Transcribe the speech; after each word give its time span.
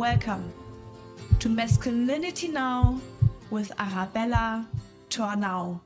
Welcome 0.00 0.50
to 1.40 1.50
Masculinity 1.50 2.48
Now 2.48 2.98
with 3.50 3.70
Arabella 3.78 4.66
Tornau. 5.10 5.78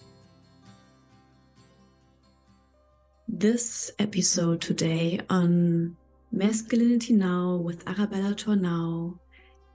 This 3.27 3.91
episode 3.99 4.61
today 4.61 5.19
on 5.29 5.97
Masculinity 6.31 7.13
Now 7.13 7.57
with 7.57 7.89
Arabella 7.89 8.37
Tornau 8.37 9.19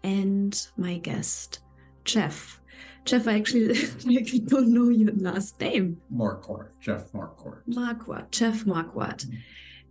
and 0.04 0.68
my 0.78 1.00
guest, 1.00 1.60
Jeff. 2.06 2.62
Jeff, 3.04 3.28
I 3.28 3.34
actually, 3.34 3.72
actually 4.18 4.40
don't 4.40 4.74
know 4.74 4.88
your 4.88 5.12
last 5.16 5.60
name. 5.60 6.00
Marquardt, 6.16 6.70
Jeff 6.80 7.12
Marquardt. 7.12 7.68
Marquardt, 7.68 8.32
Jeff 8.32 8.64
Marquardt. 8.64 9.26
Mm-hmm. 9.26 9.36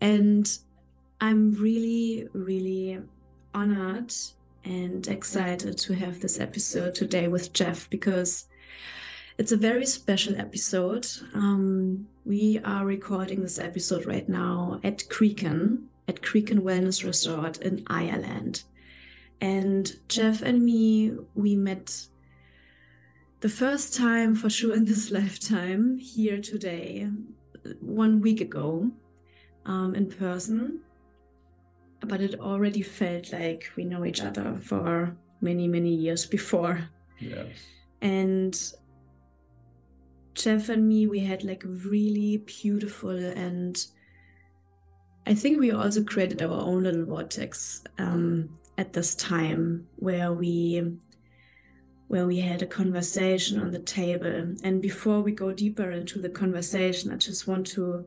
And 0.01 0.59
I'm 1.21 1.53
really, 1.53 2.29
really 2.33 2.99
honored 3.53 4.15
and 4.69 5.09
excited 5.09 5.79
to 5.79 5.95
have 5.95 6.21
this 6.21 6.39
episode 6.39 6.95
today 6.95 7.27
with 7.27 7.55
Jeff 7.55 7.89
because 7.89 8.47
it's 9.39 9.51
a 9.51 9.57
very 9.57 9.87
special 9.87 10.37
episode. 10.37 11.07
Um, 11.33 12.07
we 12.27 12.61
are 12.63 12.85
recording 12.85 13.41
this 13.41 13.59
episode 13.59 14.05
right 14.05 14.29
now 14.29 14.79
at 14.85 15.09
Creacon, 15.09 15.89
at 16.07 16.21
Creacon 16.21 16.61
Wellness 16.61 17.03
Resort 17.03 17.57
in 17.63 17.83
Ireland. 17.87 18.65
And 19.41 19.91
Jeff 20.07 20.43
and 20.43 20.63
me, 20.63 21.13
we 21.35 21.57
met 21.57 22.07
the 23.41 23.49
first 23.49 23.97
time 23.97 24.35
for 24.35 24.51
sure 24.51 24.75
in 24.75 24.85
this 24.85 25.11
lifetime 25.19 25.97
here 25.97 26.43
today, 26.43 27.09
one 27.81 28.21
week 28.21 28.43
ago 28.43 28.91
um, 29.65 29.95
in 29.95 30.11
person 30.11 30.81
but 32.01 32.21
it 32.21 32.41
already 32.41 32.83
felt 32.83 33.33
like 33.33 33.71
we 33.77 33.85
know 33.85 34.05
each 34.05 34.23
other 34.23 34.59
for 34.63 35.17
many, 35.41 35.69
many 35.69 35.95
years 35.95 36.27
before. 36.27 36.89
Yes. 37.19 37.49
And 38.01 38.73
Jeff 40.35 40.69
and 40.69 40.89
me, 40.89 41.07
we 41.07 41.21
had 41.21 41.43
like 41.45 41.65
a 41.65 41.69
really 41.69 42.39
beautiful 42.39 43.11
and 43.11 43.85
I 45.29 45.35
think 45.35 45.61
we 45.61 45.71
also 45.73 46.03
created 46.03 46.41
our 46.41 46.51
own 46.51 46.85
little 46.85 47.05
vortex 47.05 47.85
um, 47.99 48.49
at 48.79 48.95
this 48.95 49.15
time 49.15 49.87
where 49.97 50.33
we 50.33 50.97
where 52.07 52.27
we 52.27 52.41
had 52.41 52.63
a 52.63 52.67
conversation 52.67 53.61
on 53.61 53.71
the 53.71 53.79
table. 53.79 54.55
And 54.65 54.81
before 54.81 55.21
we 55.21 55.33
go 55.33 55.53
deeper 55.53 55.91
into 55.91 56.19
the 56.19 56.31
conversation, 56.31 57.13
I 57.13 57.17
just 57.17 57.47
want 57.47 57.67
to 57.69 58.07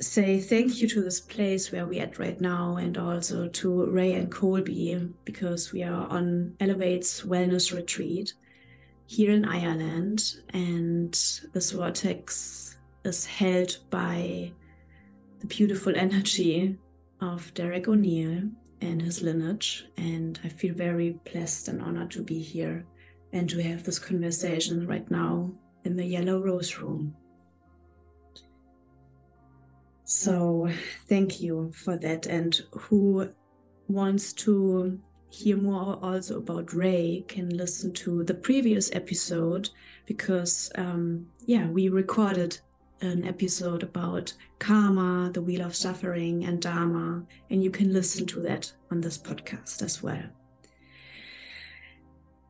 say 0.00 0.40
thank 0.40 0.80
you 0.80 0.88
to 0.88 1.02
this 1.02 1.20
place 1.20 1.70
where 1.70 1.84
we're 1.84 2.02
at 2.02 2.18
right 2.18 2.40
now 2.40 2.76
and 2.76 2.96
also 2.96 3.48
to 3.48 3.84
Ray 3.86 4.14
and 4.14 4.30
Colby 4.32 5.12
because 5.26 5.72
we 5.72 5.82
are 5.82 6.08
on 6.08 6.56
Elevate's 6.58 7.20
wellness 7.20 7.74
retreat 7.74 8.32
here 9.06 9.30
in 9.30 9.44
Ireland 9.44 10.36
and 10.54 11.12
this 11.52 11.72
vortex 11.72 12.78
is 13.04 13.26
held 13.26 13.76
by 13.90 14.52
the 15.40 15.46
beautiful 15.46 15.94
energy 15.94 16.78
of 17.20 17.52
Derek 17.52 17.86
O'Neill 17.86 18.48
and 18.80 19.02
his 19.02 19.20
lineage 19.20 19.84
and 19.98 20.40
I 20.42 20.48
feel 20.48 20.74
very 20.74 21.20
blessed 21.30 21.68
and 21.68 21.82
honored 21.82 22.10
to 22.12 22.22
be 22.22 22.40
here 22.40 22.86
and 23.34 23.50
to 23.50 23.62
have 23.62 23.84
this 23.84 23.98
conversation 23.98 24.86
right 24.86 25.10
now 25.10 25.52
in 25.84 25.96
the 25.96 26.06
Yellow 26.06 26.42
Rose 26.42 26.78
Room. 26.78 27.14
So 30.10 30.68
thank 31.06 31.40
you 31.40 31.70
for 31.72 31.96
that. 31.98 32.26
And 32.26 32.60
who 32.72 33.30
wants 33.86 34.32
to 34.32 34.98
hear 35.30 35.56
more 35.56 36.00
also 36.02 36.38
about 36.38 36.74
Ray 36.74 37.24
can 37.28 37.56
listen 37.56 37.92
to 37.92 38.24
the 38.24 38.34
previous 38.34 38.90
episode 38.92 39.70
because, 40.06 40.68
um, 40.74 41.28
yeah, 41.46 41.68
we 41.68 41.88
recorded 41.88 42.58
an 43.00 43.24
episode 43.24 43.84
about 43.84 44.32
karma, 44.58 45.30
the 45.32 45.42
wheel 45.42 45.62
of 45.62 45.76
suffering, 45.76 46.44
and 46.44 46.60
dharma, 46.60 47.24
and 47.48 47.62
you 47.62 47.70
can 47.70 47.92
listen 47.92 48.26
to 48.26 48.40
that 48.40 48.72
on 48.90 49.00
this 49.00 49.16
podcast 49.16 49.80
as 49.80 50.02
well. 50.02 50.24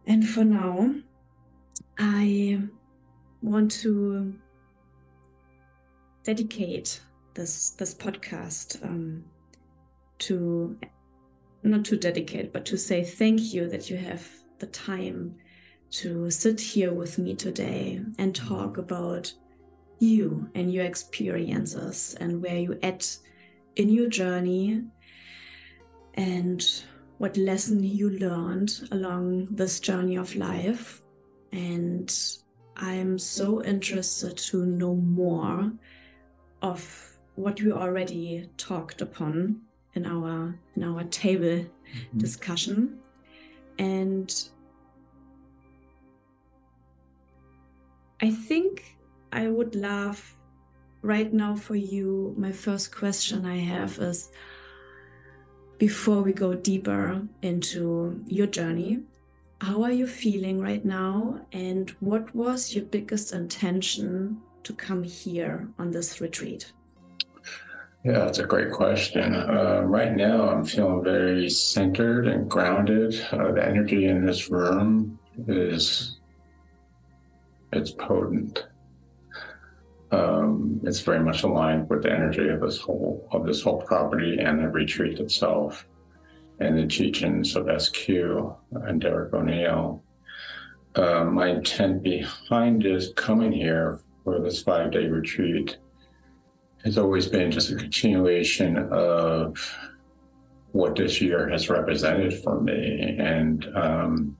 And 0.06 0.26
for 0.26 0.44
now, 0.44 0.94
I 1.98 2.62
want 3.42 3.70
to 3.82 4.32
dedicate 6.24 7.02
this 7.34 7.70
this 7.70 7.94
podcast 7.94 8.82
um, 8.84 9.24
to 10.18 10.78
not 11.62 11.84
to 11.86 11.96
dedicate, 11.96 12.52
but 12.52 12.64
to 12.66 12.76
say 12.76 13.04
thank 13.04 13.52
you 13.52 13.68
that 13.68 13.90
you 13.90 13.96
have 13.96 14.26
the 14.58 14.66
time 14.66 15.36
to 15.90 16.30
sit 16.30 16.60
here 16.60 16.92
with 16.92 17.18
me 17.18 17.34
today 17.34 18.00
and 18.18 18.34
talk 18.34 18.78
about 18.78 19.32
you 19.98 20.48
and 20.54 20.72
your 20.72 20.84
experiences 20.84 22.16
and 22.20 22.42
where 22.42 22.58
you 22.58 22.78
at 22.82 23.16
in 23.76 23.88
your 23.88 24.08
journey 24.08 24.82
and 26.14 26.82
what 27.18 27.36
lesson 27.36 27.82
you 27.82 28.10
learned 28.10 28.88
along 28.92 29.46
this 29.50 29.80
journey 29.80 30.16
of 30.16 30.34
life. 30.36 31.02
And 31.52 32.10
i'm 32.80 33.18
so 33.18 33.62
interested 33.62 34.36
to 34.36 34.64
know 34.64 34.94
more 34.94 35.70
of 36.62 37.09
what 37.40 37.60
we 37.60 37.72
already 37.72 38.48
talked 38.56 39.00
upon 39.00 39.60
in 39.94 40.06
our 40.06 40.54
in 40.76 40.84
our 40.84 41.04
table 41.04 41.64
mm-hmm. 41.64 42.18
discussion. 42.18 42.98
And 43.78 44.30
i 48.22 48.30
think 48.30 48.98
i 49.32 49.48
would 49.48 49.74
love 49.74 50.36
right 51.02 51.32
now 51.32 51.56
for 51.56 51.76
you. 51.76 52.34
My 52.36 52.52
first 52.52 52.94
question 52.94 53.46
i 53.46 53.56
have 53.56 53.98
is 53.98 54.30
before 55.78 56.20
we 56.20 56.34
go 56.34 56.52
deeper 56.54 57.22
into 57.40 58.22
your 58.26 58.46
journey 58.46 59.00
how 59.60 59.82
are 59.82 59.92
you 59.92 60.06
feeling 60.06 60.58
right 60.58 60.84
now? 60.84 61.40
And 61.52 61.90
what 62.00 62.34
was 62.34 62.74
your 62.74 62.84
biggest 62.84 63.32
intention 63.32 64.40
to 64.62 64.72
come 64.72 65.02
here 65.02 65.68
on 65.78 65.90
this 65.90 66.20
retreat 66.20 66.72
yeah, 68.04 68.12
that's 68.20 68.38
a 68.38 68.46
great 68.46 68.72
question. 68.72 69.34
Uh, 69.34 69.82
right 69.84 70.16
now, 70.16 70.48
I'm 70.48 70.64
feeling 70.64 71.04
very 71.04 71.50
centered 71.50 72.26
and 72.26 72.50
grounded. 72.50 73.20
Uh, 73.30 73.52
the 73.52 73.62
energy 73.62 74.06
in 74.06 74.24
this 74.24 74.50
room 74.50 75.18
is 75.46 76.18
it's 77.72 77.90
potent. 77.90 78.66
Um, 80.12 80.80
it's 80.82 81.00
very 81.00 81.20
much 81.20 81.42
aligned 81.42 81.90
with 81.90 82.02
the 82.02 82.10
energy 82.10 82.48
of 82.48 82.60
this 82.62 82.78
whole 82.78 83.28
of 83.32 83.44
this 83.44 83.62
whole 83.62 83.82
property 83.82 84.38
and 84.40 84.58
the 84.60 84.68
retreat 84.68 85.20
itself, 85.20 85.86
and 86.58 86.78
the 86.78 86.86
teachings 86.86 87.54
of 87.54 87.68
SQ 87.80 88.08
and 88.72 89.00
Derek 89.00 89.34
O'Neill. 89.34 90.02
Uh, 90.94 91.24
my 91.24 91.48
intent 91.48 92.02
behind 92.02 92.86
is 92.86 93.12
coming 93.14 93.52
here 93.52 94.00
for 94.24 94.40
this 94.40 94.62
five 94.62 94.90
day 94.90 95.06
retreat 95.06 95.76
has 96.84 96.96
always 96.96 97.26
been 97.26 97.50
just 97.50 97.70
a 97.70 97.74
continuation 97.74 98.76
of 98.90 99.56
what 100.72 100.96
this 100.96 101.20
year 101.20 101.48
has 101.48 101.68
represented 101.68 102.32
for 102.42 102.60
me. 102.60 103.16
And 103.18 103.66
um, 103.76 104.36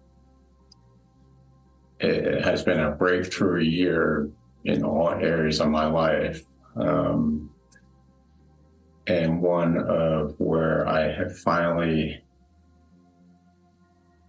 it 1.98 2.42
has 2.44 2.62
been 2.62 2.80
a 2.80 2.92
breakthrough 2.92 3.62
year 3.62 4.30
in 4.64 4.84
all 4.84 5.10
areas 5.10 5.60
of 5.60 5.68
my 5.68 5.86
life. 5.86 6.42
Um, 6.76 7.50
and 9.06 9.42
one 9.42 9.76
of 9.76 10.34
where 10.38 10.86
I 10.86 11.12
have 11.12 11.36
finally 11.36 12.22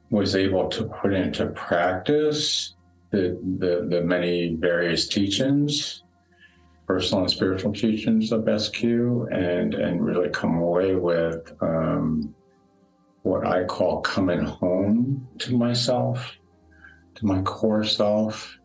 was 0.09 0.35
able 0.35 0.67
to 0.69 0.85
put 0.85 1.13
into 1.13 1.45
practice 1.47 2.75
the, 3.11 3.39
the, 3.59 3.87
the 3.89 4.01
many 4.01 4.55
various 4.55 5.07
teachings 5.07 6.00
personal 6.91 7.23
and 7.23 7.31
spiritual 7.31 7.71
teachings 7.71 8.33
of 8.33 8.43
SQ 8.61 8.83
and 8.83 9.73
and 9.73 10.05
really 10.05 10.27
come 10.29 10.57
away 10.57 10.93
with 10.93 11.53
um, 11.61 12.35
what 13.21 13.47
I 13.47 13.63
call 13.63 14.01
coming 14.01 14.43
home 14.43 15.25
to 15.39 15.55
myself, 15.55 16.33
to 17.15 17.25
my 17.25 17.41
core 17.43 17.85
self, 17.85 18.57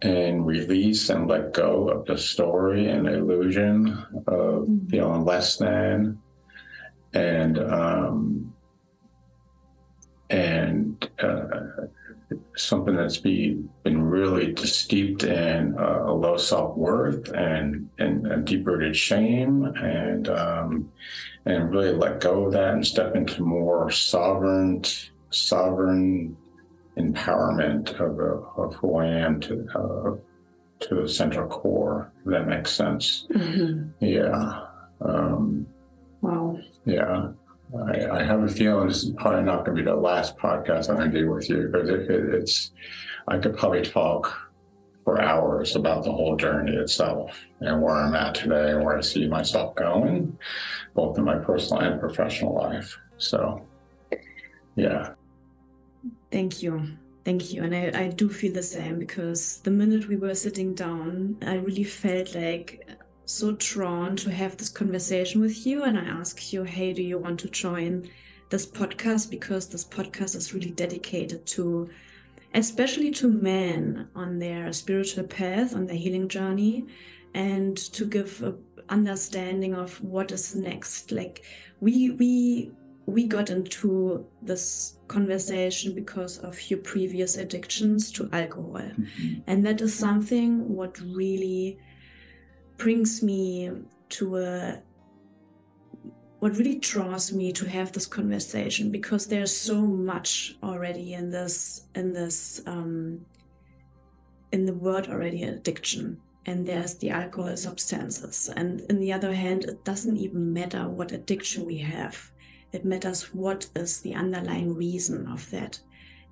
and 0.00 0.46
release 0.46 1.10
and 1.10 1.28
let 1.28 1.52
go 1.52 1.90
of 1.90 2.06
the 2.06 2.16
story 2.16 2.88
and 2.88 3.06
the 3.06 3.18
illusion 3.18 3.88
of 4.26 4.62
mm-hmm. 4.62 4.86
feeling 4.88 5.26
less 5.26 5.58
than, 5.58 6.18
and 7.12 7.58
um, 7.58 8.54
and 10.30 11.10
uh, 11.18 11.88
something 12.62 12.96
that's 12.96 13.18
be, 13.18 13.62
been 13.82 14.02
really 14.02 14.54
steeped 14.56 15.24
in 15.24 15.76
uh, 15.78 16.04
a 16.04 16.12
low 16.12 16.36
self 16.36 16.76
worth 16.76 17.28
and 17.30 17.88
and 17.98 18.44
deep 18.44 18.66
rooted 18.66 18.96
shame, 18.96 19.64
and 19.64 20.28
um, 20.28 20.92
and 21.46 21.70
really 21.70 21.92
let 21.92 22.20
go 22.20 22.44
of 22.44 22.52
that 22.52 22.74
and 22.74 22.86
step 22.86 23.16
into 23.16 23.42
more 23.42 23.90
sovereign 23.90 24.82
sovereign 25.30 26.36
empowerment 26.96 27.98
of, 28.00 28.18
uh, 28.18 28.62
of 28.62 28.74
who 28.74 28.96
I 28.96 29.06
am 29.06 29.40
to 29.40 29.66
uh, 29.74 30.16
to 30.80 30.94
the 30.94 31.08
central 31.08 31.48
core. 31.48 32.12
If 32.24 32.32
that 32.32 32.48
makes 32.48 32.70
sense. 32.72 33.26
Mm-hmm. 33.30 34.04
Yeah. 34.04 34.66
Um, 35.00 35.66
wow. 36.20 36.58
Yeah. 36.84 37.28
I, 37.76 38.18
I, 38.18 38.22
have 38.22 38.42
a 38.42 38.48
feeling 38.48 38.88
this 38.88 39.04
is 39.04 39.12
probably 39.12 39.42
not 39.42 39.64
going 39.64 39.76
to 39.76 39.82
be 39.82 39.88
the 39.88 39.94
last 39.94 40.36
podcast 40.36 40.88
I'm 40.88 40.96
going 40.96 41.10
to 41.10 41.20
do 41.20 41.30
with 41.30 41.48
you 41.48 41.68
because 41.70 41.88
it, 41.88 42.10
it, 42.10 42.34
it's, 42.34 42.72
I 43.28 43.38
could 43.38 43.56
probably 43.56 43.82
talk 43.82 44.50
for 45.04 45.20
hours 45.20 45.76
about 45.76 46.04
the 46.04 46.12
whole 46.12 46.36
journey 46.36 46.76
itself 46.76 47.38
and 47.60 47.80
where 47.80 47.94
I'm 47.94 48.14
at 48.14 48.34
today 48.34 48.72
and 48.72 48.84
where 48.84 48.98
I 48.98 49.00
see 49.00 49.26
myself 49.28 49.74
going, 49.76 50.36
both 50.94 51.16
in 51.18 51.24
my 51.24 51.36
personal 51.36 51.82
and 51.82 52.00
professional 52.00 52.54
life. 52.54 52.98
So, 53.18 53.62
yeah. 54.76 55.14
Thank 56.30 56.62
you. 56.62 56.96
Thank 57.24 57.52
you. 57.52 57.62
And 57.62 57.74
I, 57.74 58.04
I 58.04 58.08
do 58.08 58.28
feel 58.28 58.52
the 58.52 58.62
same 58.62 58.98
because 58.98 59.58
the 59.58 59.70
minute 59.70 60.08
we 60.08 60.16
were 60.16 60.34
sitting 60.34 60.74
down, 60.74 61.36
I 61.46 61.56
really 61.56 61.84
felt 61.84 62.34
like 62.34 62.88
so 63.30 63.52
drawn 63.52 64.16
to 64.16 64.30
have 64.30 64.56
this 64.56 64.68
conversation 64.68 65.40
with 65.40 65.66
you. 65.66 65.84
And 65.84 65.98
I 65.98 66.02
ask 66.02 66.52
you, 66.52 66.64
hey, 66.64 66.92
do 66.92 67.02
you 67.02 67.18
want 67.18 67.40
to 67.40 67.48
join 67.48 68.10
this 68.50 68.66
podcast? 68.66 69.30
Because 69.30 69.68
this 69.68 69.84
podcast 69.84 70.34
is 70.34 70.52
really 70.52 70.70
dedicated 70.70 71.46
to, 71.46 71.88
especially 72.54 73.10
to 73.12 73.28
men 73.28 74.08
on 74.14 74.38
their 74.38 74.72
spiritual 74.72 75.24
path, 75.24 75.74
on 75.74 75.86
their 75.86 75.96
healing 75.96 76.28
journey, 76.28 76.86
and 77.32 77.76
to 77.76 78.04
give 78.04 78.42
a 78.42 78.54
understanding 78.88 79.74
of 79.74 80.02
what 80.02 80.32
is 80.32 80.56
next. 80.56 81.12
Like 81.12 81.44
we 81.80 82.10
we 82.10 82.72
we 83.06 83.26
got 83.26 83.50
into 83.50 84.26
this 84.42 84.96
conversation 85.08 85.94
because 85.94 86.38
of 86.38 86.70
your 86.70 86.80
previous 86.80 87.36
addictions 87.36 88.12
to 88.12 88.28
alcohol. 88.32 88.74
Mm-hmm. 88.74 89.40
And 89.46 89.64
that 89.66 89.80
is 89.80 89.94
something 89.94 90.74
what 90.74 90.98
really 91.00 91.78
brings 92.80 93.22
me 93.22 93.70
to 94.08 94.38
a 94.38 94.82
what 96.40 96.56
really 96.56 96.78
draws 96.78 97.32
me 97.32 97.52
to 97.52 97.68
have 97.68 97.92
this 97.92 98.06
conversation 98.06 98.90
because 98.90 99.26
there's 99.26 99.54
so 99.54 99.82
much 99.82 100.56
already 100.62 101.12
in 101.12 101.30
this 101.30 101.82
in 101.94 102.12
this 102.14 102.62
um, 102.66 103.20
in 104.50 104.64
the 104.64 104.72
word 104.72 105.08
already 105.08 105.42
addiction 105.44 106.18
and 106.46 106.66
there's 106.66 106.94
the 106.94 107.10
alcohol 107.10 107.54
substances. 107.56 108.48
And 108.56 108.80
in 108.88 108.98
the 108.98 109.12
other 109.12 109.34
hand 109.34 109.64
it 109.64 109.84
doesn't 109.84 110.16
even 110.16 110.52
matter 110.52 110.88
what 110.88 111.12
addiction 111.12 111.66
we 111.66 111.76
have. 111.78 112.30
It 112.72 112.86
matters 112.86 113.34
what 113.34 113.68
is 113.76 114.00
the 114.00 114.14
underlying 114.14 114.74
reason 114.74 115.28
of 115.28 115.48
that. 115.50 115.78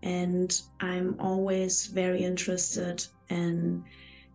And 0.03 0.51
i'm 0.81 1.17
always 1.19 1.87
very 1.87 2.23
interested 2.23 3.06
in 3.29 3.85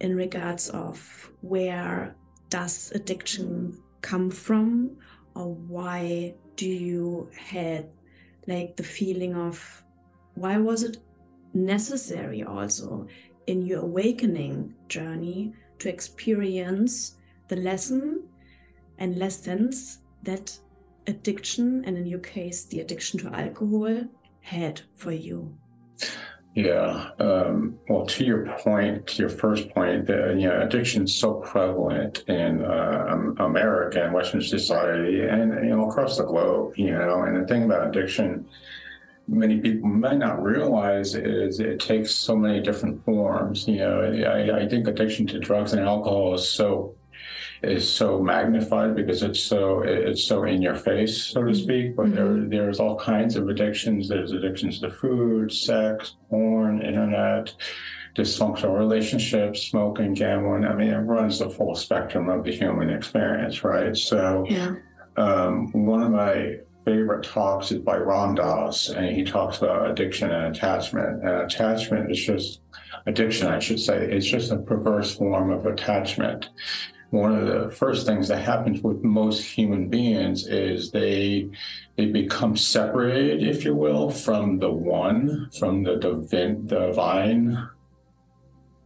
in 0.04 0.16
regards 0.16 0.70
of 0.70 1.32
where 1.42 2.14
does 2.50 2.92
addiction 2.94 3.82
come 4.02 4.30
from 4.30 4.92
or 5.34 5.56
why 5.56 6.36
do 6.58 6.68
you 6.68 7.30
had 7.36 7.88
like 8.46 8.76
the 8.76 8.84
feeling 8.84 9.34
of 9.34 9.82
why 10.36 10.58
was 10.58 10.84
it 10.84 10.98
necessary 11.54 12.44
also 12.44 13.08
in 13.48 13.66
your 13.66 13.82
awakening 13.82 14.74
journey 14.90 15.54
to 15.80 15.88
experience 15.88 17.16
the 17.48 17.56
lesson 17.56 18.24
and 18.98 19.18
lessons 19.18 20.00
that 20.24 20.58
addiction 21.08 21.84
and 21.86 21.98
in 21.98 22.06
your 22.06 22.20
case 22.20 22.66
the 22.66 22.82
addiction 22.82 23.18
to 23.20 23.34
alcohol 23.34 24.04
had 24.42 24.82
for 24.96 25.14
you 25.14 25.58
yeah. 26.56 27.10
Um, 27.18 27.80
well, 27.90 28.06
to 28.06 28.24
your 28.24 28.46
point, 28.60 29.08
to 29.08 29.18
your 29.18 29.30
first 29.30 29.70
point, 29.70 30.06
that 30.06 30.36
you 30.38 30.48
know, 30.48 30.62
addiction 30.62 31.06
is 31.06 31.16
so 31.16 31.36
prevalent 31.36 32.24
in 32.28 32.64
uh, 32.64 33.34
America 33.40 34.04
and 34.04 34.14
Western 34.14 34.42
society, 34.42 35.22
and 35.22 35.52
you 35.66 35.76
know, 35.76 35.90
across 35.90 36.18
the 36.18 36.26
globe. 36.26 36.74
You 36.78 36.92
know, 36.92 37.24
and 37.24 37.42
the 37.42 37.48
thing 37.48 37.64
about 37.64 37.88
addiction, 37.88 38.46
many 39.28 39.62
people 39.62 39.90
might 39.90 40.18
not 40.18 40.44
realize 40.44 41.16
is 41.16 41.60
it 41.60 41.80
takes 41.80 42.12
so 42.12 42.36
many 42.36 42.62
different 42.62 43.04
forms. 43.04 43.68
You 43.68 43.78
know, 43.78 44.02
I, 44.02 44.64
I 44.64 44.68
think 44.68 44.88
addiction 44.88 45.26
to 45.28 45.40
drugs 45.40 45.74
and 45.74 45.82
alcohol 45.82 46.36
is 46.36 46.48
so 46.48 46.94
is 47.64 47.90
so 47.90 48.20
magnified 48.20 48.96
because 48.96 49.24
it's 49.24 49.40
so 49.40 49.82
it's 49.82 50.24
so 50.26 50.44
in 50.44 50.62
your 50.62 50.76
face, 50.76 51.24
so 51.28 51.42
to 51.42 51.52
mm-hmm. 51.52 51.64
speak. 51.64 51.96
But 51.96 52.08
mm-hmm. 52.08 52.50
there 52.50 52.64
there's 52.66 52.80
all 52.80 52.98
kinds 52.98 53.36
of 53.36 53.48
addictions. 53.48 54.10
There's 54.10 54.32
addictions 54.32 54.80
to 54.82 54.90
food, 54.90 55.52
sex, 55.52 56.16
porn, 56.30 56.82
internet, 56.82 57.54
dysfunctional 58.16 58.78
relationships, 58.78 59.64
smoking, 59.64 60.14
gambling. 60.14 60.66
I 60.66 60.76
mean, 60.76 60.90
it 60.90 60.98
runs 60.98 61.40
the 61.40 61.50
full 61.50 61.76
spectrum 61.76 62.30
of 62.30 62.44
the 62.44 62.52
human 62.52 62.90
experience, 62.90 63.64
right? 63.64 63.96
So, 63.96 64.46
yeah. 64.50 64.76
um, 65.18 65.72
one 65.72 66.04
of 66.04 66.12
my 66.12 66.58
favorite 66.86 67.24
talks 67.24 67.72
is 67.72 67.80
by 67.80 67.96
Ram 67.96 68.36
Dass, 68.36 68.90
and 68.90 69.16
he 69.16 69.24
talks 69.24 69.60
about 69.60 69.90
addiction 69.90 70.32
and 70.32 70.56
attachment. 70.56 71.24
And 71.24 71.30
attachment 71.30 72.12
is 72.12 72.24
just 72.24 72.60
addiction, 73.06 73.48
I 73.48 73.60
should 73.60 73.80
say, 73.80 74.06
it's 74.12 74.26
just 74.26 74.52
a 74.52 74.58
perverse 74.58 75.16
form 75.16 75.50
of 75.50 75.66
attachment 75.66 76.50
one 77.14 77.36
of 77.38 77.46
the 77.46 77.70
first 77.70 78.08
things 78.08 78.28
that 78.28 78.44
happens 78.44 78.82
with 78.82 79.04
most 79.04 79.44
human 79.44 79.88
beings 79.88 80.48
is 80.48 80.90
they 80.90 81.48
they 81.96 82.08
become 82.08 82.58
separated, 82.58 83.44
if 83.44 83.64
you 83.64 83.76
will, 83.76 84.10
from 84.10 84.58
the 84.58 84.72
one, 84.72 85.48
from 85.60 85.84
the 85.84 85.98
divine, 85.98 86.66
divine 86.66 87.70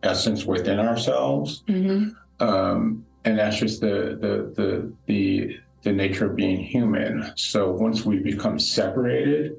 essence 0.04 0.44
within 0.44 0.78
ourselves. 0.78 1.64
Mm-hmm. 1.70 2.46
Um, 2.46 3.06
and 3.24 3.40
that's 3.40 3.60
just 3.60 3.80
the, 3.80 4.18
the 4.20 4.54
the 4.62 4.94
the 5.06 5.60
the 5.84 5.94
nature 5.94 6.30
of 6.30 6.36
being 6.36 6.58
human. 6.58 7.32
So 7.38 7.72
once 7.72 8.04
we 8.04 8.20
become 8.20 8.60
separated, 8.60 9.54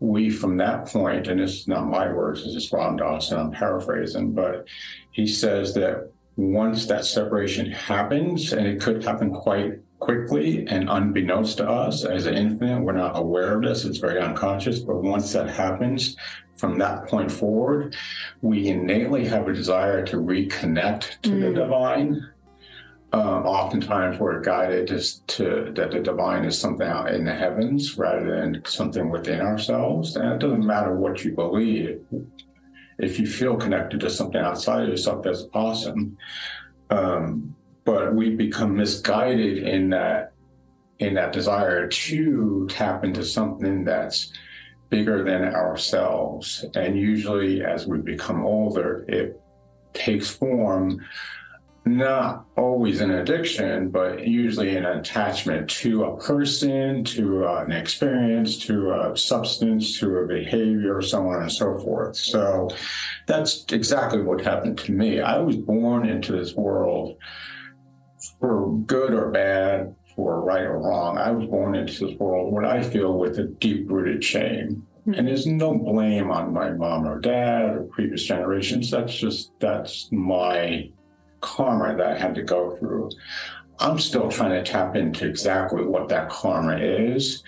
we 0.00 0.28
from 0.28 0.56
that 0.56 0.86
point, 0.86 1.28
and 1.28 1.38
this 1.38 1.60
is 1.60 1.68
not 1.68 1.86
my 1.86 2.12
words, 2.12 2.42
this 2.42 2.56
is 2.56 2.72
Ram 2.72 2.96
Dass, 2.96 3.30
I'm 3.30 3.52
paraphrasing, 3.52 4.32
but 4.32 4.66
he 5.12 5.28
says 5.28 5.72
that 5.74 6.10
once 6.38 6.86
that 6.86 7.04
separation 7.04 7.68
happens, 7.72 8.52
and 8.52 8.64
it 8.64 8.80
could 8.80 9.02
happen 9.02 9.32
quite 9.32 9.72
quickly 9.98 10.64
and 10.68 10.88
unbeknownst 10.88 11.58
to 11.58 11.68
us 11.68 12.04
as 12.04 12.26
an 12.26 12.36
infant, 12.36 12.84
we're 12.84 12.92
not 12.92 13.18
aware 13.18 13.56
of 13.56 13.62
this, 13.62 13.84
it's 13.84 13.98
very 13.98 14.20
unconscious. 14.20 14.78
But 14.78 15.02
once 15.02 15.32
that 15.32 15.50
happens, 15.50 16.16
from 16.56 16.78
that 16.78 17.08
point 17.08 17.32
forward, 17.32 17.96
we 18.40 18.68
innately 18.68 19.26
have 19.26 19.48
a 19.48 19.52
desire 19.52 20.06
to 20.06 20.16
reconnect 20.18 21.20
to 21.22 21.30
mm. 21.30 21.40
the 21.40 21.52
divine. 21.52 22.30
Um, 23.12 23.44
oftentimes, 23.44 24.20
we're 24.20 24.40
guided 24.40 24.86
to, 24.88 25.20
to 25.26 25.72
that 25.74 25.90
the 25.90 25.98
divine 25.98 26.44
is 26.44 26.56
something 26.56 26.86
out 26.86 27.12
in 27.12 27.24
the 27.24 27.34
heavens 27.34 27.98
rather 27.98 28.40
than 28.40 28.62
something 28.64 29.10
within 29.10 29.40
ourselves. 29.40 30.14
And 30.14 30.34
it 30.34 30.38
doesn't 30.38 30.64
matter 30.64 30.94
what 30.94 31.24
you 31.24 31.32
believe 31.32 32.00
if 32.98 33.18
you 33.20 33.26
feel 33.26 33.56
connected 33.56 34.00
to 34.00 34.10
something 34.10 34.40
outside 34.40 34.82
of 34.82 34.88
yourself, 34.88 35.22
that's 35.22 35.46
awesome. 35.54 36.16
Um, 36.90 37.54
but 37.84 38.14
we 38.14 38.30
become 38.30 38.76
misguided 38.76 39.58
in 39.58 39.90
that 39.90 40.32
in 40.98 41.14
that 41.14 41.32
desire 41.32 41.86
to 41.86 42.66
tap 42.68 43.04
into 43.04 43.24
something 43.24 43.84
that's 43.84 44.32
bigger 44.90 45.22
than 45.22 45.44
ourselves. 45.44 46.64
And 46.74 46.98
usually, 46.98 47.64
as 47.64 47.86
we 47.86 47.98
become 47.98 48.44
older, 48.44 49.04
it 49.06 49.40
takes 49.92 50.28
form 50.28 51.04
not 51.96 52.46
always 52.56 53.00
an 53.00 53.10
addiction, 53.10 53.90
but 53.90 54.26
usually 54.26 54.76
an 54.76 54.84
attachment 54.84 55.70
to 55.70 56.04
a 56.04 56.16
person, 56.18 57.04
to 57.04 57.46
uh, 57.46 57.64
an 57.64 57.72
experience, 57.72 58.58
to 58.66 58.92
a 58.92 59.16
substance, 59.16 59.98
to 60.00 60.16
a 60.18 60.26
behavior, 60.26 61.00
so 61.02 61.26
on 61.28 61.42
and 61.42 61.52
so 61.52 61.78
forth. 61.78 62.16
So 62.16 62.68
that's 63.26 63.64
exactly 63.70 64.22
what 64.22 64.40
happened 64.40 64.78
to 64.78 64.92
me. 64.92 65.20
I 65.20 65.38
was 65.38 65.56
born 65.56 66.08
into 66.08 66.32
this 66.32 66.54
world 66.54 67.16
for 68.40 68.76
good 68.86 69.14
or 69.14 69.30
bad, 69.30 69.94
for 70.14 70.40
right 70.42 70.64
or 70.64 70.78
wrong. 70.78 71.16
I 71.16 71.30
was 71.30 71.46
born 71.46 71.76
into 71.76 72.06
this 72.06 72.18
world, 72.18 72.52
what 72.52 72.64
I 72.64 72.82
feel, 72.82 73.16
with 73.18 73.38
a 73.38 73.44
deep 73.44 73.88
rooted 73.88 74.24
shame. 74.24 74.84
And 75.06 75.26
there's 75.26 75.46
no 75.46 75.74
blame 75.74 76.30
on 76.30 76.52
my 76.52 76.70
mom 76.70 77.06
or 77.06 77.18
dad 77.20 77.76
or 77.76 77.84
previous 77.84 78.24
generations. 78.24 78.90
That's 78.90 79.14
just, 79.14 79.52
that's 79.58 80.10
my 80.12 80.90
karma 81.40 81.96
that 81.96 82.06
I 82.06 82.18
had 82.18 82.34
to 82.36 82.42
go 82.42 82.76
through. 82.76 83.10
I'm 83.78 83.98
still 83.98 84.28
trying 84.28 84.50
to 84.50 84.70
tap 84.70 84.96
into 84.96 85.26
exactly 85.26 85.84
what 85.84 86.08
that 86.08 86.28
karma 86.28 86.78
is. 86.78 87.42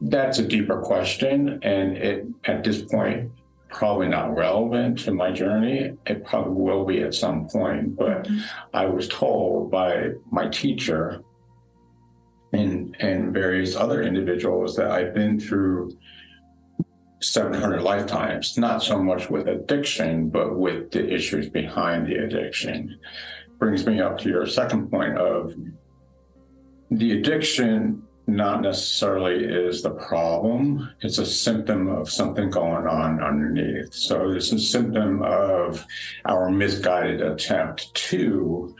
That's 0.00 0.38
a 0.38 0.46
deeper 0.46 0.80
question. 0.80 1.60
And 1.62 1.96
it, 1.96 2.26
at 2.44 2.64
this 2.64 2.82
point, 2.82 3.30
probably 3.70 4.08
not 4.08 4.34
relevant 4.36 4.98
to 5.00 5.12
my 5.12 5.30
journey. 5.30 5.96
It 6.06 6.24
probably 6.24 6.54
will 6.54 6.84
be 6.84 7.02
at 7.02 7.14
some 7.14 7.48
point, 7.48 7.96
but 7.96 8.24
mm-hmm. 8.24 8.40
I 8.74 8.86
was 8.86 9.08
told 9.08 9.70
by 9.70 10.10
my 10.30 10.48
teacher 10.48 11.22
and 12.52 12.96
and 13.00 13.34
various 13.34 13.76
other 13.76 14.02
individuals 14.02 14.76
that 14.76 14.90
I've 14.90 15.14
been 15.14 15.38
through 15.38 15.96
700 17.26 17.82
lifetimes, 17.82 18.56
not 18.56 18.82
so 18.82 19.02
much 19.02 19.28
with 19.30 19.48
addiction, 19.48 20.28
but 20.28 20.56
with 20.56 20.90
the 20.90 21.12
issues 21.12 21.48
behind 21.48 22.06
the 22.06 22.16
addiction. 22.16 22.98
Brings 23.58 23.86
me 23.86 24.00
up 24.00 24.18
to 24.18 24.28
your 24.28 24.46
second 24.46 24.90
point 24.90 25.18
of 25.18 25.54
the 26.90 27.18
addiction 27.18 28.02
not 28.26 28.62
necessarily 28.62 29.44
is 29.44 29.82
the 29.82 29.90
problem. 29.90 30.90
It's 31.00 31.18
a 31.18 31.26
symptom 31.26 31.88
of 31.88 32.10
something 32.10 32.50
going 32.50 32.86
on 32.86 33.22
underneath. 33.22 33.94
So 33.94 34.32
it's 34.32 34.50
a 34.50 34.58
symptom 34.58 35.22
of 35.22 35.86
our 36.24 36.50
misguided 36.50 37.20
attempt 37.20 37.94
to 37.94 38.74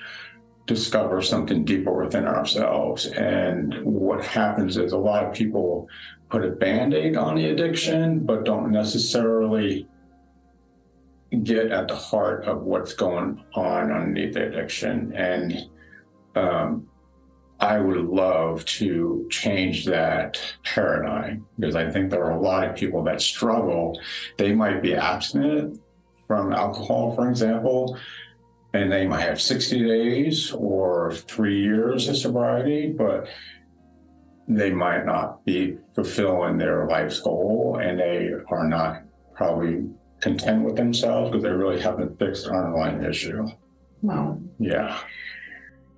discover 0.66 1.22
something 1.22 1.64
deeper 1.64 1.92
within 1.92 2.26
ourselves. 2.26 3.06
And 3.06 3.74
what 3.84 4.24
happens 4.24 4.76
is 4.76 4.92
a 4.92 4.98
lot 4.98 5.24
of 5.24 5.32
people 5.32 5.88
put 6.28 6.44
a 6.44 6.50
band 6.50 6.94
aid 6.94 7.16
on 7.16 7.36
the 7.36 7.46
addiction, 7.46 8.20
but 8.20 8.44
don't 8.44 8.70
necessarily 8.70 9.86
get 11.42 11.70
at 11.70 11.88
the 11.88 11.96
heart 11.96 12.44
of 12.44 12.62
what's 12.62 12.94
going 12.94 13.42
on 13.54 13.92
underneath 13.92 14.34
the 14.34 14.46
addiction. 14.46 15.12
And 15.14 15.68
um, 16.34 16.88
I 17.58 17.78
would 17.78 18.04
love 18.04 18.64
to 18.66 19.26
change 19.30 19.86
that 19.86 20.40
paradigm 20.62 21.46
because 21.58 21.74
I 21.74 21.90
think 21.90 22.10
there 22.10 22.24
are 22.24 22.32
a 22.36 22.40
lot 22.40 22.68
of 22.68 22.76
people 22.76 23.02
that 23.04 23.20
struggle. 23.20 24.00
They 24.36 24.54
might 24.54 24.82
be 24.82 24.94
abstinent 24.94 25.80
from 26.26 26.52
alcohol, 26.52 27.14
for 27.14 27.28
example, 27.28 27.98
and 28.72 28.92
they 28.92 29.06
might 29.06 29.22
have 29.22 29.40
60 29.40 29.86
days 29.86 30.52
or 30.52 31.12
three 31.12 31.62
years 31.62 32.08
of 32.08 32.16
sobriety, 32.16 32.88
but 32.88 33.28
they 34.48 34.70
might 34.70 35.04
not 35.04 35.44
be 35.44 35.78
fulfilling 35.94 36.58
their 36.58 36.86
life's 36.86 37.20
goal 37.20 37.80
and 37.82 37.98
they 37.98 38.30
are 38.48 38.68
not 38.68 39.02
probably 39.34 39.88
content 40.20 40.64
with 40.64 40.76
themselves 40.76 41.30
because 41.30 41.42
they 41.42 41.50
really 41.50 41.80
haven't 41.80 42.18
fixed 42.18 42.44
the 42.44 42.52
underlying 42.52 43.02
issue. 43.04 43.46
Wow. 44.02 44.40
Yeah. 44.58 44.98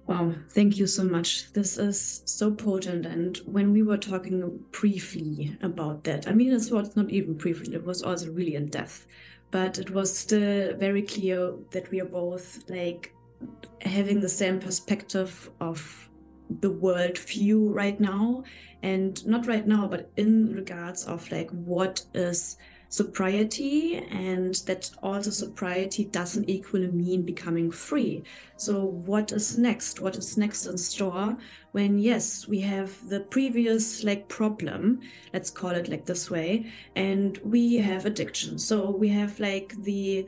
Wow, 0.06 0.32
thank 0.48 0.78
you 0.78 0.86
so 0.86 1.04
much. 1.04 1.52
This 1.52 1.76
is 1.76 2.22
so 2.24 2.50
potent. 2.50 3.04
And 3.04 3.36
when 3.44 3.74
we 3.74 3.82
were 3.82 3.98
talking 3.98 4.58
briefly 4.72 5.58
about 5.60 6.04
that, 6.04 6.26
I 6.26 6.32
mean, 6.32 6.50
it 6.50 6.70
was 6.70 6.96
not 6.96 7.10
even 7.10 7.34
briefly, 7.34 7.74
it 7.74 7.84
was 7.84 8.02
also 8.02 8.32
really 8.32 8.54
in 8.54 8.68
depth, 8.68 9.06
but 9.50 9.78
it 9.78 9.90
was 9.90 10.16
still 10.16 10.74
very 10.76 11.02
clear 11.02 11.52
that 11.72 11.90
we 11.90 12.00
are 12.00 12.06
both 12.06 12.64
like 12.70 13.14
having 13.82 14.20
the 14.20 14.30
same 14.30 14.58
perspective 14.60 15.50
of 15.60 16.07
the 16.60 16.70
world 16.70 17.18
view 17.18 17.72
right 17.72 17.98
now. 18.00 18.44
And 18.82 19.26
not 19.26 19.46
right 19.46 19.66
now, 19.66 19.88
but 19.88 20.10
in 20.16 20.54
regards 20.54 21.04
of 21.04 21.30
like 21.32 21.50
what 21.50 22.04
is 22.14 22.56
sobriety 22.90 23.96
and 23.96 24.54
that 24.66 24.90
also 25.02 25.30
sobriety 25.30 26.06
doesn't 26.06 26.48
equally 26.48 26.88
mean 26.88 27.22
becoming 27.22 27.70
free. 27.70 28.22
So 28.56 28.84
what 28.84 29.30
is 29.32 29.58
next? 29.58 30.00
What 30.00 30.16
is 30.16 30.38
next 30.38 30.66
in 30.66 30.78
store? 30.78 31.36
When 31.72 31.98
yes 31.98 32.48
we 32.48 32.60
have 32.60 33.08
the 33.08 33.20
previous 33.20 34.02
like 34.04 34.28
problem 34.28 35.00
let's 35.34 35.50
call 35.50 35.70
it 35.70 35.88
like 35.88 36.06
this 36.06 36.30
way 36.30 36.72
and 36.96 37.38
we 37.44 37.76
have 37.76 38.06
addiction. 38.06 38.58
So 38.58 38.90
we 38.90 39.08
have 39.08 39.38
like 39.38 39.74
the 39.82 40.26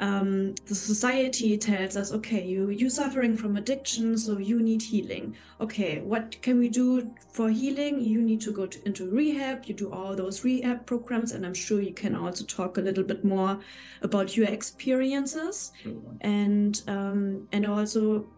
um, 0.00 0.54
the 0.66 0.74
society 0.74 1.58
tells 1.58 1.96
us, 1.96 2.12
okay, 2.12 2.44
you 2.44 2.70
you're 2.70 2.90
suffering 2.90 3.36
from 3.36 3.56
addiction, 3.56 4.16
so 4.16 4.38
you 4.38 4.60
need 4.60 4.82
healing. 4.82 5.36
Okay, 5.60 6.00
what 6.00 6.40
can 6.40 6.58
we 6.58 6.68
do 6.68 7.10
for 7.32 7.50
healing? 7.50 8.00
You 8.00 8.22
need 8.22 8.40
to 8.42 8.52
go 8.52 8.66
to, 8.66 8.86
into 8.86 9.10
rehab. 9.10 9.64
You 9.64 9.74
do 9.74 9.90
all 9.90 10.14
those 10.14 10.44
rehab 10.44 10.86
programs, 10.86 11.32
and 11.32 11.44
I'm 11.44 11.54
sure 11.54 11.80
you 11.80 11.92
can 11.92 12.14
also 12.14 12.44
talk 12.44 12.78
a 12.78 12.80
little 12.80 13.04
bit 13.04 13.24
more 13.24 13.58
about 14.02 14.36
your 14.36 14.46
experiences, 14.46 15.72
and 16.20 16.80
um, 16.86 17.48
and 17.52 17.66
also 17.66 18.28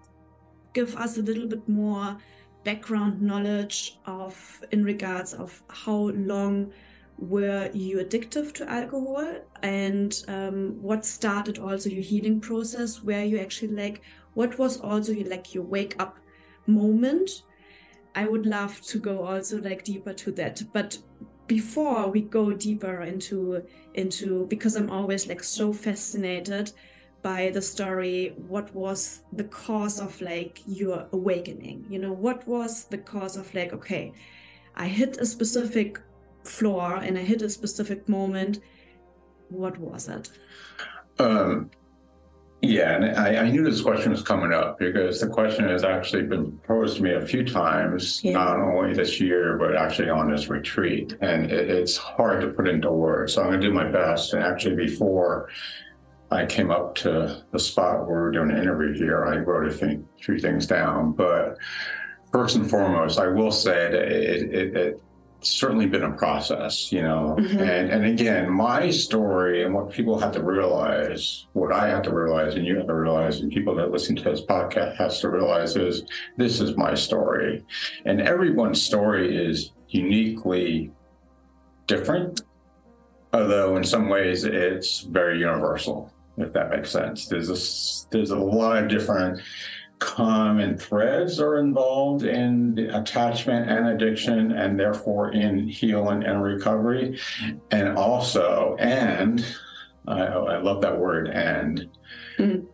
give 0.73 0.97
us 0.97 1.19
a 1.19 1.23
little 1.23 1.47
bit 1.47 1.69
more 1.69 2.17
background 2.65 3.21
knowledge 3.21 3.99
of 4.07 4.63
in 4.71 4.85
regards 4.85 5.35
of 5.35 5.63
how 5.69 6.11
long 6.15 6.73
were 7.21 7.71
you 7.73 7.99
addictive 7.99 8.53
to 8.55 8.71
alcohol? 8.71 9.37
And 9.63 10.23
um, 10.27 10.83
what 10.83 11.05
started 11.05 11.59
also 11.59 11.91
your 11.91 12.03
healing 12.03 12.41
process 12.41 13.03
where 13.03 13.25
you 13.25 13.39
actually 13.39 13.75
like 13.75 14.03
what 14.35 14.59
was 14.59 14.81
also 14.81 15.13
your, 15.13 15.29
like 15.29 15.55
your 15.55 15.65
wake 15.65 15.97
up 15.99 16.19
moment? 16.67 17.43
I 18.15 18.27
would 18.27 18.47
love 18.47 18.81
to 18.83 18.99
go 18.99 19.25
also 19.25 19.61
like 19.61 19.85
deeper 19.85 20.13
to 20.15 20.33
that. 20.33 20.63
But 20.73 20.99
before 21.47 22.09
we 22.09 22.21
go 22.21 22.53
deeper 22.53 23.03
into 23.03 23.61
into 23.95 24.47
because 24.47 24.77
i'm 24.77 24.89
always 24.89 25.27
like 25.27 25.43
so 25.43 25.73
fascinated 25.73 26.71
by 27.23 27.51
the 27.51 27.61
story 27.61 28.35
what 28.47 28.73
was 28.73 29.23
the 29.33 29.43
cause 29.43 29.99
of 29.99 30.21
like 30.23 30.61
your 30.65 31.09
awakening? 31.13 31.85
You 31.89 31.99
know 31.99 32.13
what 32.13 32.47
was 32.47 32.85
the 32.85 32.99
cause 32.99 33.37
of 33.37 33.53
like 33.53 33.73
okay 33.73 34.13
i 34.77 34.87
hit 34.87 35.19
a 35.19 35.27
specific 35.27 35.99
floor 36.45 36.95
and 36.97 37.19
I 37.19 37.23
hit 37.23 37.43
a 37.43 37.51
specific 37.51 38.09
moment. 38.09 38.61
What 39.49 39.79
was 39.79 40.09
it? 40.09 40.31
Um, 41.19 41.71
yeah, 42.63 42.95
and 42.95 43.05
I, 43.19 43.45
I, 43.45 43.51
knew 43.51 43.65
this 43.65 43.81
question 43.81 44.13
was 44.13 44.23
coming 44.23 44.53
up 44.53 44.79
because 44.79 45.21
the 45.21 45.29
question 45.29 45.67
has 45.69 45.83
actually 45.83 46.25
been 46.25 46.53
posed 46.67 46.97
to 46.97 47.03
me 47.03 47.15
a 47.15 47.27
few 47.27 47.43
times, 47.43 48.23
yeah. 48.23 48.33
not 48.33 48.61
only 48.61 48.93
this 48.93 49.19
year, 49.19 49.57
but 49.57 49.75
actually 49.75 50.11
on 50.11 50.31
this 50.31 50.49
retreat. 50.49 51.17
And 51.23 51.51
it, 51.51 51.71
it's 51.71 51.97
hard 51.97 52.43
to 52.43 52.49
put 52.49 52.69
into 52.69 52.91
words. 52.91 53.33
So 53.33 53.43
I'm 53.43 53.49
going 53.49 53.61
to 53.63 53.67
do 53.67 53.73
my 53.73 53.91
best. 53.91 54.35
And 54.35 54.43
actually, 54.43 54.77
before 54.77 55.49
I 56.31 56.45
came 56.45 56.71
up 56.71 56.95
to 56.97 57.43
the 57.51 57.59
spot 57.59 58.07
where 58.07 58.21
we're 58.21 58.31
doing 58.31 58.51
an 58.51 58.59
interview 58.59 58.93
here, 58.93 59.25
I 59.25 59.39
wrote 59.39 59.67
a 59.67 59.75
few, 59.75 60.07
few 60.21 60.39
things 60.39 60.67
down. 60.67 61.13
But 61.13 61.57
first 62.31 62.57
and 62.57 62.69
foremost, 62.69 63.19
I 63.19 63.29
will 63.29 63.53
say 63.53 63.91
that 63.91 63.95
it, 63.95 64.55
it, 64.55 64.77
it 64.77 65.03
certainly 65.43 65.87
been 65.87 66.03
a 66.03 66.13
process, 66.13 66.93
you 66.93 67.03
know. 67.03 67.37
Mm-hmm. 67.39 67.59
And 67.59 67.91
and 67.91 68.05
again, 68.05 68.51
my 68.51 68.91
story 68.91 69.65
and 69.65 69.75
what 69.75 69.91
people 69.91 70.19
have 70.19 70.33
to 70.33 70.43
realize, 70.43 71.47
what 71.53 71.73
I 71.73 71.89
have 71.89 72.03
to 72.03 72.15
realize, 72.15 72.55
and 72.55 72.67
you 72.67 72.77
have 72.77 72.87
to 72.87 72.95
realize, 72.95 73.41
and 73.41 73.51
people 73.51 73.75
that 73.77 73.91
listen 73.91 74.17
to 74.17 74.23
this 74.23 74.43
podcast 74.43 74.97
has 74.97 75.21
to 75.21 75.29
realize 75.29 75.77
is 75.77 76.03
this 76.37 76.61
is 76.61 76.77
my 76.77 76.95
story, 76.95 77.65
and 78.05 78.21
everyone's 78.21 78.83
story 78.83 79.37
is 79.37 79.73
uniquely 79.89 80.93
different, 81.87 82.43
although 83.33 83.77
in 83.77 83.85
some 83.85 84.09
ways 84.09 84.45
it's 84.45 85.01
very 85.01 85.39
universal. 85.39 86.13
If 86.37 86.53
that 86.55 86.71
makes 86.71 86.91
sense, 86.91 87.27
there's 87.27 87.51
a 87.51 88.11
there's 88.11 88.31
a 88.31 88.39
lot 88.39 88.83
of 88.83 88.89
different 88.89 89.41
common 90.01 90.79
threads 90.79 91.39
are 91.39 91.59
involved 91.59 92.25
in 92.25 92.77
attachment 92.93 93.71
and 93.71 93.87
addiction 93.87 94.51
and 94.51 94.81
therefore 94.81 95.31
in 95.31 95.69
healing 95.69 96.25
and 96.25 96.43
recovery 96.43 97.21
and 97.71 97.97
also 97.99 98.77
and 98.81 99.45
i, 100.09 100.23
I 100.23 100.59
love 100.59 100.81
that 100.81 100.99
word 100.99 101.29
and 101.29 101.87
mm-hmm. 102.39 102.65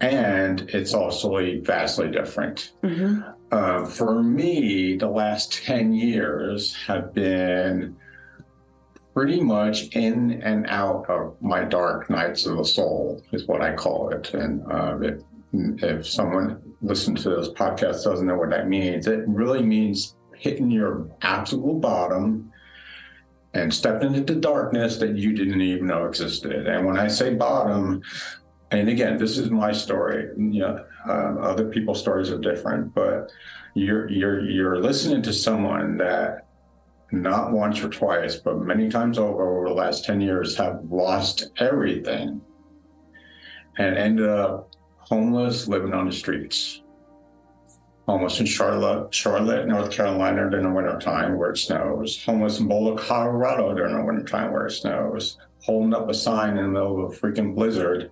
and 0.00 0.68
it's 0.70 0.94
also 0.94 1.38
vastly 1.60 2.10
different 2.10 2.72
mm-hmm. 2.82 3.20
uh, 3.52 3.86
for 3.86 4.20
me 4.20 4.96
the 4.96 5.08
last 5.08 5.52
10 5.52 5.94
years 5.94 6.74
have 6.86 7.14
been 7.14 7.96
pretty 9.14 9.40
much 9.40 9.94
in 9.94 10.42
and 10.42 10.66
out 10.68 11.08
of 11.08 11.40
my 11.40 11.62
dark 11.62 12.10
nights 12.10 12.46
of 12.46 12.56
the 12.56 12.64
soul 12.64 13.22
is 13.30 13.46
what 13.46 13.62
i 13.62 13.72
call 13.72 14.10
it 14.10 14.34
and 14.34 14.60
uh, 14.72 14.98
it 14.98 15.22
if 15.82 16.06
someone 16.06 16.60
listens 16.82 17.22
to 17.22 17.30
this 17.30 17.48
podcast 17.48 18.04
doesn't 18.04 18.26
know 18.26 18.36
what 18.36 18.50
that 18.50 18.68
means, 18.68 19.06
it 19.06 19.24
really 19.26 19.62
means 19.62 20.16
hitting 20.36 20.70
your 20.70 21.08
absolute 21.22 21.80
bottom 21.80 22.50
and 23.54 23.72
stepping 23.72 24.14
into 24.14 24.34
darkness 24.34 24.96
that 24.98 25.16
you 25.16 25.32
didn't 25.32 25.60
even 25.60 25.86
know 25.86 26.06
existed. 26.06 26.66
And 26.66 26.84
when 26.84 26.98
I 26.98 27.08
say 27.08 27.34
bottom, 27.34 28.02
and 28.70 28.88
again, 28.88 29.16
this 29.16 29.38
is 29.38 29.50
my 29.50 29.72
story. 29.72 30.28
You 30.36 30.60
know, 30.60 30.84
uh, 31.08 31.40
other 31.40 31.68
people's 31.68 32.00
stories 32.00 32.30
are 32.30 32.38
different, 32.38 32.94
but 32.94 33.30
you're 33.74 34.10
you're 34.10 34.48
you're 34.48 34.80
listening 34.80 35.22
to 35.22 35.32
someone 35.32 35.98
that 35.98 36.48
not 37.12 37.52
once 37.52 37.80
or 37.80 37.88
twice, 37.88 38.36
but 38.36 38.58
many 38.58 38.88
times 38.88 39.18
over 39.18 39.56
over 39.56 39.68
the 39.68 39.74
last 39.74 40.04
ten 40.04 40.20
years 40.20 40.56
have 40.56 40.80
lost 40.90 41.50
everything 41.58 42.40
and 43.78 43.96
ended 43.96 44.28
up 44.28 44.73
homeless, 45.08 45.68
living 45.68 45.92
on 45.94 46.06
the 46.06 46.12
streets. 46.12 46.82
Homeless 48.06 48.38
in 48.40 48.46
Charlotte, 48.46 49.14
Charlotte, 49.14 49.66
North 49.66 49.90
Carolina 49.90 50.50
during 50.50 50.66
the 50.66 50.74
wintertime 50.74 51.38
where 51.38 51.52
it 51.52 51.58
snows. 51.58 52.22
Homeless 52.24 52.60
in 52.60 52.68
Boulder, 52.68 53.00
Colorado 53.02 53.74
during 53.74 53.96
the 53.96 54.04
wintertime 54.04 54.52
where 54.52 54.66
it 54.66 54.72
snows. 54.72 55.38
holding 55.62 55.94
up 55.94 56.10
a 56.10 56.14
sign 56.14 56.58
in 56.58 56.64
the 56.64 56.68
middle 56.68 57.06
of 57.06 57.12
a 57.12 57.16
freaking 57.16 57.54
blizzard, 57.54 58.10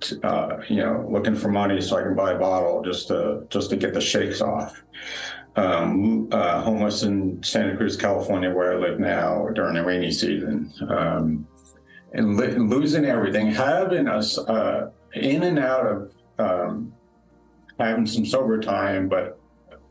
to, 0.00 0.26
uh, 0.26 0.62
you 0.68 0.76
know, 0.76 1.06
looking 1.10 1.34
for 1.34 1.48
money 1.48 1.80
so 1.80 1.96
I 1.96 2.02
can 2.02 2.14
buy 2.14 2.32
a 2.32 2.38
bottle 2.38 2.82
just 2.82 3.08
to 3.08 3.46
just 3.50 3.70
to 3.70 3.76
get 3.76 3.94
the 3.94 4.00
shakes 4.00 4.40
off. 4.40 4.82
Um, 5.56 6.28
uh, 6.32 6.60
homeless 6.62 7.02
in 7.02 7.42
Santa 7.42 7.76
Cruz, 7.76 7.96
California, 7.96 8.52
where 8.52 8.74
I 8.74 8.76
live 8.76 9.00
now 9.00 9.48
during 9.54 9.74
the 9.74 9.84
rainy 9.84 10.12
season, 10.12 10.70
um, 10.88 11.46
and 12.16 12.36
li- 12.36 12.56
losing 12.56 13.04
everything, 13.04 13.50
having 13.50 14.08
us 14.08 14.38
uh, 14.38 14.90
in 15.14 15.42
and 15.42 15.58
out 15.58 15.86
of 15.86 16.12
um, 16.38 16.92
having 17.78 18.06
some 18.06 18.24
sober 18.24 18.58
time, 18.60 19.08
but 19.08 19.38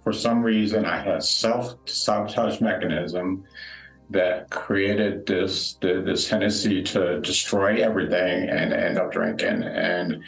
for 0.04 0.12
some 0.12 0.42
reason 0.42 0.86
I 0.86 1.02
had 1.02 1.24
self 1.24 1.76
sabotage 1.86 2.62
mechanism 2.62 3.46
that 4.10 4.50
created 4.52 5.26
this 5.26 5.78
this 5.82 6.28
tendency 6.28 6.84
to 6.84 7.20
destroy 7.22 7.82
everything 7.82 8.50
and 8.50 8.74
end 8.74 8.98
up 8.98 9.12
drinking. 9.12 9.64
And 9.64 10.24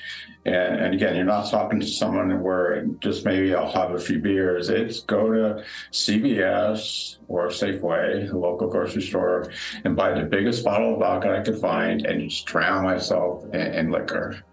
and, 0.47 0.79
and 0.79 0.93
again 0.93 1.15
you're 1.15 1.25
not 1.25 1.49
talking 1.49 1.79
to 1.79 1.85
someone 1.85 2.41
where 2.41 2.85
just 2.99 3.25
maybe 3.25 3.53
I'll 3.53 3.71
have 3.71 3.91
a 3.91 3.99
few 3.99 4.19
beers. 4.19 4.69
It's 4.69 5.01
go 5.01 5.31
to 5.31 5.63
CVS 5.91 7.17
or 7.27 7.47
Safeway 7.49 8.29
the 8.29 8.37
local 8.37 8.69
grocery 8.69 9.01
store 9.01 9.51
and 9.83 9.95
buy 9.95 10.13
the 10.13 10.25
biggest 10.25 10.63
bottle 10.63 10.93
of 10.93 10.99
vodka 10.99 11.37
I 11.37 11.43
could 11.43 11.59
find 11.59 12.05
and 12.05 12.29
just 12.29 12.45
drown 12.45 12.83
myself 12.83 13.43
in, 13.53 13.61
in 13.61 13.91
liquor. 13.91 14.43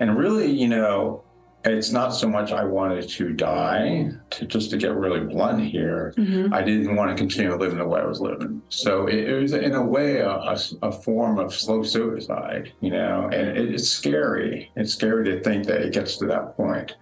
And 0.00 0.18
really 0.18 0.50
you 0.50 0.68
know 0.68 1.22
it's 1.64 1.90
not 1.90 2.10
so 2.10 2.28
much 2.28 2.52
I 2.52 2.64
wanted 2.64 3.08
to 3.08 3.32
die, 3.32 4.10
to 4.30 4.46
just 4.46 4.70
to 4.70 4.76
get 4.76 4.94
really 4.94 5.20
blunt 5.20 5.64
here. 5.64 6.14
Mm-hmm. 6.16 6.54
I 6.54 6.62
didn't 6.62 6.94
want 6.94 7.10
to 7.10 7.16
continue 7.16 7.54
living 7.56 7.78
the 7.78 7.86
way 7.86 8.00
I 8.00 8.06
was 8.06 8.20
living. 8.20 8.62
So 8.68 9.06
it, 9.06 9.28
it 9.28 9.40
was, 9.40 9.52
in 9.52 9.74
a 9.74 9.84
way, 9.84 10.18
a, 10.18 10.30
a, 10.30 10.58
a, 10.82 10.92
form 10.92 11.38
of 11.38 11.52
slow 11.52 11.82
suicide, 11.82 12.72
you 12.80 12.90
know, 12.90 13.28
and 13.32 13.58
it, 13.58 13.74
it's 13.74 13.88
scary. 13.88 14.70
It's 14.76 14.92
scary 14.92 15.24
to 15.24 15.42
think 15.42 15.66
that 15.66 15.82
it 15.82 15.92
gets 15.92 16.16
to 16.18 16.26
that 16.26 16.56
point. 16.56 16.96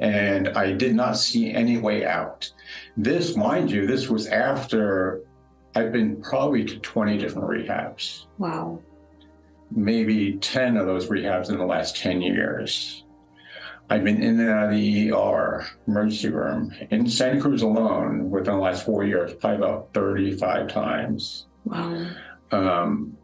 And 0.00 0.48
I 0.48 0.72
did 0.72 0.94
not 0.94 1.18
see 1.18 1.52
any 1.52 1.76
way 1.76 2.06
out. 2.06 2.50
This, 2.96 3.36
mind 3.36 3.70
you, 3.70 3.86
this 3.86 4.08
was 4.08 4.26
after 4.26 5.22
I've 5.74 5.92
been 5.92 6.20
probably 6.22 6.64
to 6.64 6.78
20 6.78 7.18
different 7.18 7.48
rehabs. 7.48 8.26
Wow. 8.38 8.80
Maybe 9.70 10.38
10 10.38 10.76
of 10.76 10.86
those 10.86 11.08
rehabs 11.08 11.50
in 11.50 11.58
the 11.58 11.64
last 11.64 11.96
10 11.96 12.20
years 12.20 13.01
I've 13.92 14.04
been 14.04 14.22
in 14.22 14.40
and 14.40 14.48
out 14.48 14.64
of 14.64 14.70
the 14.70 15.12
ER 15.12 15.66
emergency 15.86 16.30
room 16.30 16.72
in 16.90 17.06
Santa 17.06 17.38
Cruz 17.38 17.60
alone 17.60 18.30
within 18.30 18.54
the 18.54 18.60
last 18.60 18.86
four 18.86 19.04
years, 19.04 19.34
probably 19.34 19.58
about 19.58 19.92
35 19.92 20.68
times. 20.68 21.46
Wow. 21.66 22.06
Um, 22.52 23.18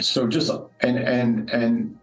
so 0.00 0.26
just 0.26 0.50
and 0.80 0.96
and 0.98 1.50
and 1.50 1.98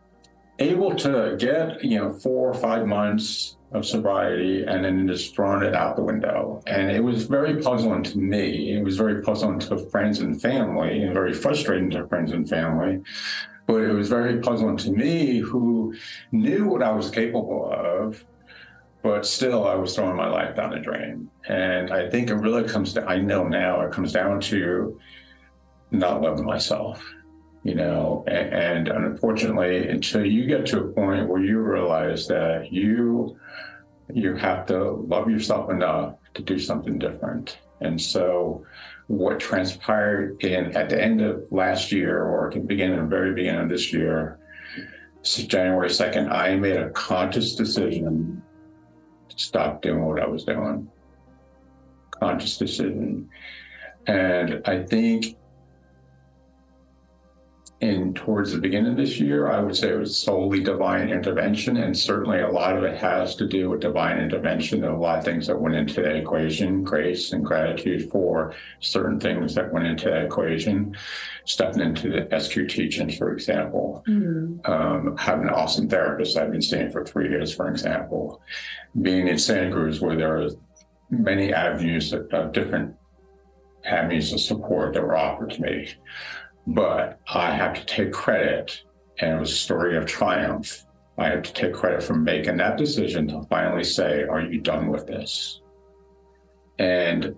able 0.60 0.94
to 0.98 1.36
get 1.40 1.84
you 1.84 1.98
know 1.98 2.14
four 2.14 2.52
or 2.52 2.54
five 2.54 2.86
months 2.86 3.58
of 3.72 3.84
sobriety 3.84 4.64
and 4.64 4.86
then 4.86 5.08
just 5.08 5.36
throwing 5.36 5.64
it 5.64 5.74
out 5.74 5.96
the 5.96 6.04
window. 6.04 6.62
And 6.68 6.92
it 6.92 7.04
was 7.04 7.26
very 7.26 7.60
puzzling 7.64 8.04
to 8.04 8.18
me. 8.20 8.74
It 8.74 8.84
was 8.84 8.96
very 8.96 9.24
puzzling 9.24 9.58
to 9.62 9.90
friends 9.90 10.20
and 10.20 10.40
family, 10.40 11.02
and 11.02 11.16
very 11.16 11.34
frustrating 11.34 11.90
to 11.92 12.08
friends 12.08 12.32
and 12.32 12.48
family. 12.48 13.02
But 13.68 13.82
it 13.82 13.94
was 13.94 14.10
very 14.10 14.40
puzzling 14.40 14.78
to 14.78 14.92
me 14.92 15.40
who 15.40 15.94
knew 16.32 16.66
what 16.68 16.82
I 16.82 16.92
was 16.92 17.12
capable 17.12 17.70
of, 17.72 18.26
but 19.04 19.26
still 19.26 19.68
I 19.68 19.76
was 19.76 19.94
throwing 19.94 20.16
my 20.16 20.28
life 20.30 20.56
down 20.56 20.72
the 20.72 20.80
drain. 20.80 21.30
And 21.48 21.92
I 21.92 22.10
think 22.10 22.30
it 22.30 22.36
really 22.36 22.64
comes 22.64 22.94
to, 22.94 23.06
I 23.06 23.20
know 23.20 23.48
now 23.48 23.82
it 23.82 23.92
comes 23.92 24.14
down 24.14 24.40
to 24.42 25.00
not 25.92 26.22
loving 26.22 26.46
myself, 26.46 27.04
you 27.64 27.76
know, 27.76 28.24
and, 28.28 28.88
and 28.88 29.06
unfortunately, 29.06 29.88
until 29.90 30.26
you 30.26 30.46
get 30.48 30.66
to 30.68 30.80
a 30.80 30.88
point 30.88 31.28
where 31.28 31.44
you 31.44 31.60
realize 31.60 32.28
that 32.28 32.72
you, 32.72 33.38
you 34.14 34.36
have 34.36 34.66
to 34.68 34.92
love 34.92 35.30
yourself 35.30 35.70
enough 35.70 36.16
to 36.34 36.42
do 36.42 36.58
something 36.58 36.98
different. 36.98 37.60
And 37.82 38.02
so 38.02 38.66
what 39.08 39.40
transpired 39.40 40.44
in 40.44 40.76
at 40.76 40.90
the 40.90 41.02
end 41.02 41.22
of 41.22 41.44
last 41.50 41.92
year 41.92 42.24
or 42.24 42.52
the 42.52 42.60
beginning, 42.60 43.00
the 43.00 43.06
very 43.06 43.34
beginning 43.34 43.62
of 43.62 43.70
this 43.70 43.92
year, 43.94 44.40
January 45.24 45.90
2nd, 45.90 46.32
I 46.32 46.56
made 46.56 46.78
a 46.78 46.90
conscious 46.92 47.56
decision 47.56 48.42
to 49.30 49.40
stop 49.40 49.82
doing 49.82 50.06
what 50.06 50.22
I 50.22 50.28
was 50.28 50.44
doing. 50.44 50.90
Conscious 52.12 52.58
decision. 52.58 53.30
And 54.08 54.62
I 54.66 54.84
think 54.84 55.38
in 57.80 58.12
towards 58.16 58.52
the 58.52 58.58
beginning 58.58 58.92
of 58.92 58.98
this 58.98 59.20
year, 59.20 59.52
I 59.52 59.60
would 59.60 59.76
say 59.76 59.90
it 59.90 60.00
was 60.00 60.18
solely 60.18 60.64
divine 60.64 61.10
intervention, 61.10 61.78
and 61.78 61.96
certainly 61.96 62.40
a 62.40 62.50
lot 62.50 62.76
of 62.76 62.84
it 62.84 62.98
has 62.98 63.36
to 63.36 63.48
do 63.48 63.70
with 63.70 63.82
divine 63.82 64.18
intervention. 64.18 64.82
There 64.82 64.90
are 64.90 64.96
a 64.96 65.00
lot 65.00 65.20
of 65.20 65.26
things 65.26 65.46
that 65.46 65.62
went 65.62 65.76
into 65.76 66.02
that 66.02 66.16
equation, 66.16 66.84
grace 66.84 67.34
and 67.34 67.46
gratitude 67.46 68.10
for 68.10 68.56
certain 68.80 69.20
things 69.20 69.54
that 69.54 69.72
went 69.72 69.86
into 69.86 70.06
that 70.06 70.26
equation. 70.26 70.98
Stepping 71.46 71.82
into 71.82 72.10
the 72.10 72.40
SQ 72.40 72.68
teachings, 72.68 73.16
for 73.16 73.32
example, 73.32 74.04
mm-hmm. 74.08 74.70
um, 74.70 75.16
having 75.16 75.48
an 75.48 75.54
awesome 75.54 75.88
therapist 75.88 76.36
I've 76.36 76.52
been 76.52 76.62
seeing 76.64 76.90
for 76.90 77.06
three 77.06 77.30
years, 77.30 77.54
for 77.54 77.70
example, 77.70 78.42
being 79.00 79.28
in 79.28 79.38
Santa 79.38 79.72
Cruz 79.72 80.02
where 80.02 80.16
there 80.16 80.42
are 80.42 80.50
many 81.12 81.54
avenues 81.54 82.12
of, 82.12 82.28
of 82.34 82.54
different 82.54 82.96
avenues 83.86 84.34
of 84.34 84.40
support 84.40 84.94
that 84.94 85.04
were 85.04 85.16
offered 85.16 85.52
to 85.52 85.62
me 85.62 85.94
but 86.68 87.22
I 87.34 87.52
have 87.52 87.74
to 87.76 87.86
take 87.86 88.12
credit, 88.12 88.84
and 89.20 89.38
it 89.38 89.40
was 89.40 89.52
a 89.52 89.56
story 89.56 89.98
of 89.98 90.06
triumph. 90.06 90.84
I 91.18 91.30
have 91.30 91.42
to 91.44 91.54
take 91.54 91.74
credit 91.74 92.04
for 92.04 92.14
making 92.14 92.58
that 92.58 92.78
decision 92.78 93.28
to 93.30 93.42
finally 93.50 93.86
say, 93.86 94.24
Are 94.24 94.42
you 94.42 94.60
done 94.60 94.90
with 94.90 95.08
this? 95.08 95.62
And, 96.78 97.36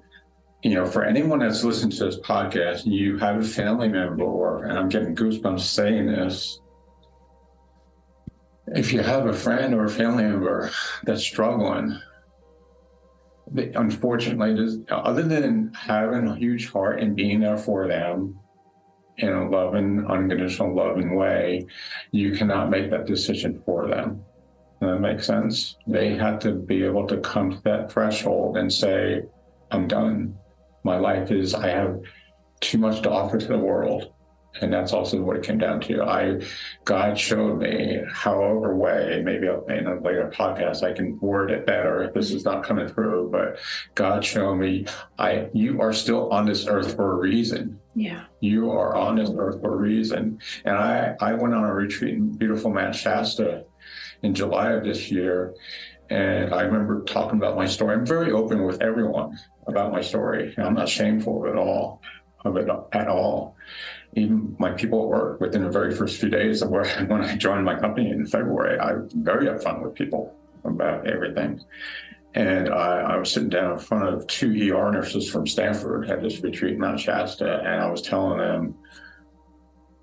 you 0.63 0.73
know, 0.73 0.85
for 0.85 1.05
anyone 1.05 1.39
that's 1.39 1.63
listened 1.63 1.93
to 1.93 2.05
this 2.05 2.19
podcast, 2.19 2.85
you 2.85 3.17
have 3.19 3.37
a 3.37 3.43
family 3.43 3.87
member, 3.87 4.23
or, 4.23 4.65
and 4.65 4.77
I'm 4.77 4.89
getting 4.89 5.15
goosebumps 5.15 5.61
saying 5.61 6.07
this, 6.07 6.59
if 8.67 8.91
you 8.91 9.01
have 9.01 9.27
a 9.27 9.33
friend 9.33 9.73
or 9.73 9.85
a 9.85 9.89
family 9.89 10.23
member 10.23 10.71
that's 11.03 11.23
struggling, 11.23 11.97
unfortunately, 13.55 14.83
other 14.89 15.23
than 15.23 15.71
having 15.73 16.27
a 16.27 16.35
huge 16.35 16.69
heart 16.69 16.99
and 16.99 17.15
being 17.15 17.39
there 17.39 17.57
for 17.57 17.87
them, 17.87 18.39
in 19.19 19.29
a 19.29 19.49
loving, 19.49 20.05
unconditional, 20.08 20.75
loving 20.75 21.15
way, 21.15 21.65
you 22.12 22.36
cannot 22.36 22.69
make 22.69 22.89
that 22.91 23.05
decision 23.05 23.62
for 23.65 23.88
them. 23.88 24.23
Does 24.82 24.91
that 24.91 24.99
makes 24.99 25.27
sense? 25.27 25.75
They 25.88 26.15
have 26.15 26.39
to 26.39 26.53
be 26.53 26.84
able 26.84 27.05
to 27.08 27.17
come 27.17 27.51
to 27.51 27.62
that 27.63 27.91
threshold 27.91 28.58
and 28.58 28.71
say, 28.71 29.23
I'm 29.71 29.88
done. 29.88 30.38
My 30.84 30.97
life 30.97 31.32
is, 31.32 31.53
I 31.53 31.69
have 31.69 31.99
too 32.62 32.77
much 32.77 33.01
to 33.01 33.12
offer 33.12 33.38
to 33.38 33.47
the 33.47 33.58
world 33.58 34.13
and 34.62 34.73
that's 34.73 34.93
also 34.93 35.21
what 35.21 35.38
it 35.38 35.43
came 35.43 35.57
down 35.57 35.79
to. 35.81 36.03
I 36.03 36.41
God 36.83 37.17
showed 37.17 37.59
me, 37.59 38.01
however 38.12 38.75
way, 38.75 39.21
maybe 39.23 39.47
in 39.47 39.88
a 39.88 39.99
later 39.99 40.31
podcast 40.35 40.83
I 40.83 40.93
can 40.93 41.19
word 41.19 41.51
it 41.51 41.65
better 41.65 42.03
if 42.03 42.13
this 42.13 42.31
is 42.31 42.45
not 42.45 42.63
coming 42.63 42.88
through. 42.88 43.29
But 43.31 43.59
God 43.95 44.25
showed 44.25 44.55
me, 44.55 44.85
I 45.17 45.49
you 45.53 45.81
are 45.81 45.93
still 45.93 46.29
on 46.31 46.45
this 46.45 46.67
earth 46.67 46.95
for 46.95 47.13
a 47.13 47.15
reason. 47.15 47.79
Yeah, 47.95 48.25
you 48.39 48.71
are 48.71 48.95
on 48.95 49.15
this 49.15 49.29
earth 49.38 49.62
for 49.62 49.73
a 49.73 49.77
reason. 49.77 50.39
And 50.65 50.75
I 50.75 51.15
I 51.19 51.33
went 51.33 51.53
on 51.53 51.63
a 51.63 51.73
retreat 51.73 52.15
in 52.15 52.38
beautiful 52.38 52.71
Mount 52.71 52.95
Shasta 52.95 53.65
in 54.23 54.33
July 54.33 54.71
of 54.71 54.83
this 54.83 55.12
year, 55.12 55.53
and 56.09 56.53
I 56.53 56.63
remember 56.63 57.03
talking 57.03 57.38
about 57.38 57.55
my 57.55 57.67
story. 57.67 57.95
I'm 57.95 58.05
very 58.05 58.31
open 58.31 58.65
with 58.65 58.81
everyone 58.81 59.38
about 59.67 59.91
my 59.91 60.01
story. 60.01 60.55
I'm 60.57 60.73
not 60.73 60.89
shameful 60.89 61.47
at 61.47 61.55
all 61.55 62.01
of 62.45 62.55
it 62.55 62.69
at 62.93 63.07
all 63.07 63.55
even 64.15 64.56
my 64.60 64.72
people 64.72 65.04
at 65.04 65.10
work 65.10 65.41
within 65.41 65.63
the 65.63 65.69
very 65.69 65.95
first 65.95 66.19
few 66.19 66.30
days 66.30 66.62
of 66.62 66.69
where 66.69 66.88
when 67.08 67.22
I 67.22 67.36
joined 67.36 67.65
my 67.65 67.80
company 67.80 68.10
in 68.10 68.26
February, 68.26 68.80
I 68.80 68.93
was 68.93 69.13
very 69.13 69.48
upfront 69.48 69.84
with 69.84 69.95
people 69.95 70.36
about 70.63 71.08
everything. 71.08 71.62
And 72.36 72.69
I, 72.69 73.02
I, 73.02 73.17
was 73.17 73.32
sitting 73.32 73.50
down 73.50 73.74
in 73.74 73.80
front 73.80 74.08
of 74.08 74.28
two 74.28 74.50
ER 74.52 74.91
nurses 74.91 75.28
from 75.30 75.48
Stanford 75.48 76.12
at 76.12 76.22
this 76.22 76.39
retreat 76.41 76.76
in 76.76 76.80
Mount 76.80 77.00
Shasta, 77.00 77.60
and 77.62 77.82
I 77.82 77.89
was 77.89 78.04
telling 78.04 78.38
them 78.38 78.76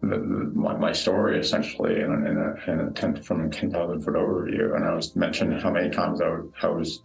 the, 0.03 0.09
the, 0.09 0.51
my, 0.53 0.77
my, 0.77 0.92
story 0.92 1.38
essentially 1.38 2.01
in, 2.01 2.27
in, 2.27 2.37
a, 2.37 2.73
in 2.73 2.81
a 2.88 2.90
10, 2.90 3.23
from 3.23 3.47
a 3.47 3.49
10,000 3.49 4.01
foot 4.03 4.14
overview. 4.14 4.75
And 4.75 4.85
I 4.85 4.92
was 4.92 5.14
mentioning 5.14 5.61
how 5.61 5.71
many 5.71 5.88
times 5.88 6.21
I, 6.21 6.38
I 6.62 6.69
was 6.69 7.05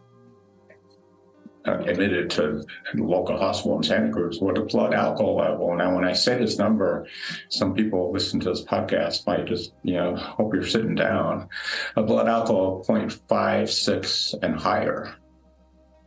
uh, 1.67 1.79
admitted 1.85 2.29
to 2.31 2.63
local 2.95 3.37
hospital 3.37 3.77
in 3.77 3.83
Santa 3.83 4.11
Cruz 4.11 4.39
with 4.41 4.57
a 4.57 4.61
blood 4.61 4.93
alcohol 4.93 5.37
level. 5.37 5.75
Now, 5.75 5.93
when 5.95 6.05
I 6.05 6.13
say 6.13 6.37
this 6.37 6.57
number, 6.57 7.07
some 7.49 7.73
people 7.73 8.11
listen 8.11 8.39
to 8.41 8.49
this 8.49 8.63
podcast 8.63 9.27
might 9.27 9.45
just, 9.45 9.73
you 9.83 9.93
know, 9.93 10.15
hope 10.15 10.53
you're 10.53 10.65
sitting 10.65 10.95
down. 10.95 11.49
A 11.95 12.03
blood 12.03 12.27
alcohol 12.27 12.83
0.56 12.87 14.43
and 14.43 14.55
higher. 14.55 15.15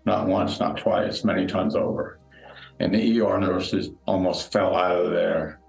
Not 0.07 0.27
once, 0.27 0.59
not 0.59 0.77
twice, 0.77 1.25
many 1.25 1.47
times 1.47 1.77
over. 1.77 2.19
And 2.81 2.93
the 2.93 3.21
ER 3.21 3.39
nurses 3.39 3.91
almost 4.07 4.53
fell 4.53 4.75
out 4.75 4.97
of 4.97 5.13
there. 5.13 5.61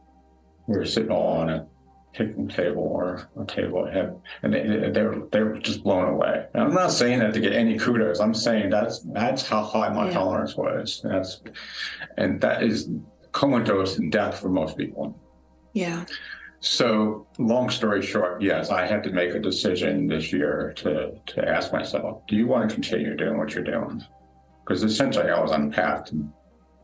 we 0.67 0.78
were 0.78 0.86
sitting 0.86 1.12
all 1.12 1.38
on 1.38 1.50
a 1.50 1.67
picnic 2.15 2.49
table 2.56 2.84
or 2.84 3.30
a 3.39 3.45
table 3.45 3.86
ahead, 3.88 4.15
and 4.41 4.54
they, 4.54 4.89
they 4.89 5.04
were 5.04 5.28
they 5.32 5.43
were 5.43 5.58
just 5.60 5.84
blown 5.84 6.08
away. 6.13 6.45
And 6.54 6.63
I'm 6.63 6.73
not 6.73 6.91
saying 6.91 7.19
that 7.19 7.34
to 7.34 7.39
get 7.41 7.54
any 7.54 7.78
kudos. 7.78 8.19
I'm 8.19 8.34
saying 8.34 8.69
that's 8.69 8.99
that's 9.13 9.47
how 9.47 9.63
high 9.63 9.89
my 9.89 10.08
Yeah. 10.08 10.13
tolerance 10.13 10.56
was. 10.56 11.01
That's 11.04 11.41
and 12.17 12.39
that 12.41 12.63
is 12.63 12.89
comatose 13.34 13.97
in 13.99 14.10
death 14.10 14.39
for 14.39 14.49
most 14.49 14.78
people. 14.78 15.19
Yeah. 15.73 16.06
So, 16.62 17.28
long 17.38 17.69
story 17.69 18.01
short, 18.01 18.41
yes, 18.41 18.69
I 18.71 18.88
had 18.88 19.04
to 19.04 19.12
make 19.12 19.36
a 19.36 19.39
decision 19.39 20.08
this 20.08 20.32
year 20.32 20.73
to 20.78 21.12
to 21.28 21.47
ask 21.47 21.71
myself, 21.73 22.25
do 22.28 22.36
you 22.38 22.47
want 22.47 22.67
to 22.69 22.73
continue 22.73 23.15
doing 23.15 23.38
what 23.38 23.54
you're 23.54 23.63
doing? 23.63 24.04
Because 24.63 24.84
essentially, 24.84 25.30
I 25.30 25.39
was 25.39 25.51
on 25.51 25.69
path. 25.71 26.12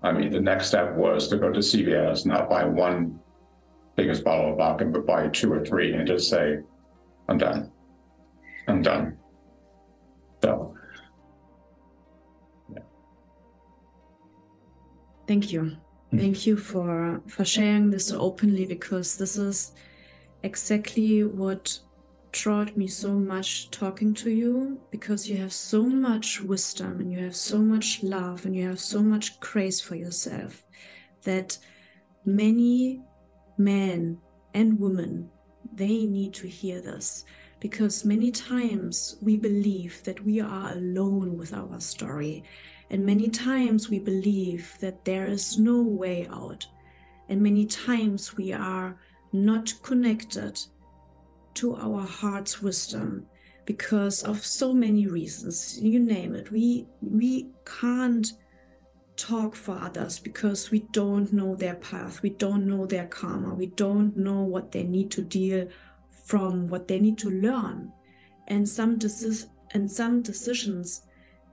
I 0.04 0.12
mean, 0.12 0.32
the 0.32 0.42
next 0.42 0.68
step 0.68 0.96
was 0.96 1.28
to 1.30 1.38
go 1.38 1.52
to 1.52 1.60
CVS, 1.60 2.26
not 2.26 2.50
buy 2.50 2.64
one 2.66 3.20
biggest 4.02 4.24
bottle 4.24 4.52
of 4.52 4.58
vodka, 4.58 4.86
but 4.86 5.06
buy 5.06 5.28
two 5.28 5.54
or 5.54 5.64
three, 5.64 5.94
and 5.94 6.08
just 6.08 6.30
say, 6.30 6.60
I'm 7.30 7.38
done. 7.38 7.72
I'm 8.68 8.82
done. 8.82 9.18
So, 10.44 10.76
yeah. 12.74 12.86
Thank 15.28 15.52
you. 15.52 15.78
Hmm. 16.10 16.20
Thank 16.20 16.48
you 16.48 16.58
for 16.58 17.22
for 17.28 17.46
sharing 17.46 17.92
this 17.92 18.08
so 18.08 18.20
openly 18.20 18.66
because 18.66 19.18
this 19.18 19.38
is 19.38 19.74
exactly 20.44 21.24
what 21.24 21.80
taught 22.32 22.76
me 22.78 22.88
so 22.88 23.12
much 23.14 23.70
talking 23.72 24.14
to 24.14 24.30
you 24.32 24.80
because 24.90 25.30
you 25.30 25.38
have 25.38 25.54
so 25.54 25.84
much 25.84 26.42
wisdom 26.42 27.00
and 27.02 27.12
you 27.12 27.20
have 27.20 27.36
so 27.36 27.58
much 27.60 28.02
love 28.04 28.46
and 28.46 28.56
you 28.56 28.66
have 28.68 28.80
so 28.80 29.02
much 29.02 29.38
grace 29.42 29.82
for 29.82 29.96
yourself 29.96 30.64
that 31.24 31.58
many 32.26 33.02
men 33.58 34.18
and 34.54 34.80
women 34.80 35.30
they 35.74 36.06
need 36.06 36.34
to 36.34 36.48
hear 36.48 36.82
this 36.82 37.26
because 37.60 38.04
many 38.04 38.32
times 38.32 39.18
we 39.22 39.38
believe 39.38 40.04
that 40.04 40.24
we 40.26 40.42
are 40.42 40.72
alone 40.72 41.38
with 41.38 41.54
our 41.54 41.80
story 41.80 42.44
and 42.92 43.06
many 43.06 43.30
times 43.30 43.90
we 43.90 44.00
believe 44.00 44.76
that 44.82 45.06
there 45.06 45.26
is 45.26 45.58
no 45.58 45.82
way 45.82 46.28
out. 46.30 46.68
And 47.30 47.42
many 47.42 47.66
times 47.66 48.36
we 48.36 48.52
are 48.52 48.98
not 49.32 49.74
connected 49.82 50.60
to 51.54 51.78
our 51.78 52.02
heart's 52.02 52.62
wisdom 52.62 53.28
because 53.66 54.24
of 54.24 54.46
so 54.46 54.74
many 54.74 55.08
reasons. 55.08 55.80
You 55.82 56.00
name 56.02 56.36
it. 56.36 56.52
We 56.52 56.86
we 57.02 57.52
can't 57.64 58.34
talk 59.22 59.56
for 59.56 59.78
others 59.78 60.20
because 60.20 60.72
we 60.72 60.80
don't 60.92 61.32
know 61.32 61.56
their 61.56 61.76
path. 61.76 62.22
We 62.22 62.32
don't 62.32 62.66
know 62.66 62.86
their 62.86 63.08
karma. 63.08 63.54
We 63.54 63.68
don't 63.68 64.16
know 64.18 64.42
what 64.42 64.72
they 64.72 64.84
need 64.84 65.12
to 65.12 65.22
deal 65.22 65.68
from, 66.10 66.68
what 66.68 66.88
they 66.88 67.00
need 67.00 67.18
to 67.20 67.30
learn. 67.30 67.92
And 68.48 68.68
some 68.68 68.98
decis- 68.98 69.48
and 69.72 69.90
some 69.90 70.22
decisions 70.22 71.04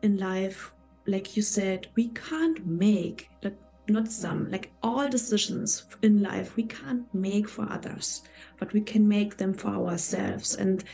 in 0.02 0.16
life 0.16 0.74
like 1.08 1.36
you 1.36 1.42
said, 1.42 1.88
we 1.96 2.08
can't 2.08 2.64
make, 2.66 3.30
like 3.42 3.56
not 3.88 4.08
some, 4.08 4.50
like 4.50 4.70
all 4.82 5.08
decisions 5.08 5.86
in 6.02 6.22
life 6.22 6.54
we 6.54 6.64
can't 6.64 7.12
make 7.14 7.48
for 7.48 7.66
others, 7.72 8.22
but 8.58 8.72
we 8.72 8.82
can 8.82 9.08
make 9.08 9.38
them 9.38 9.54
for 9.54 9.70
ourselves. 9.70 10.54
And 10.54 10.84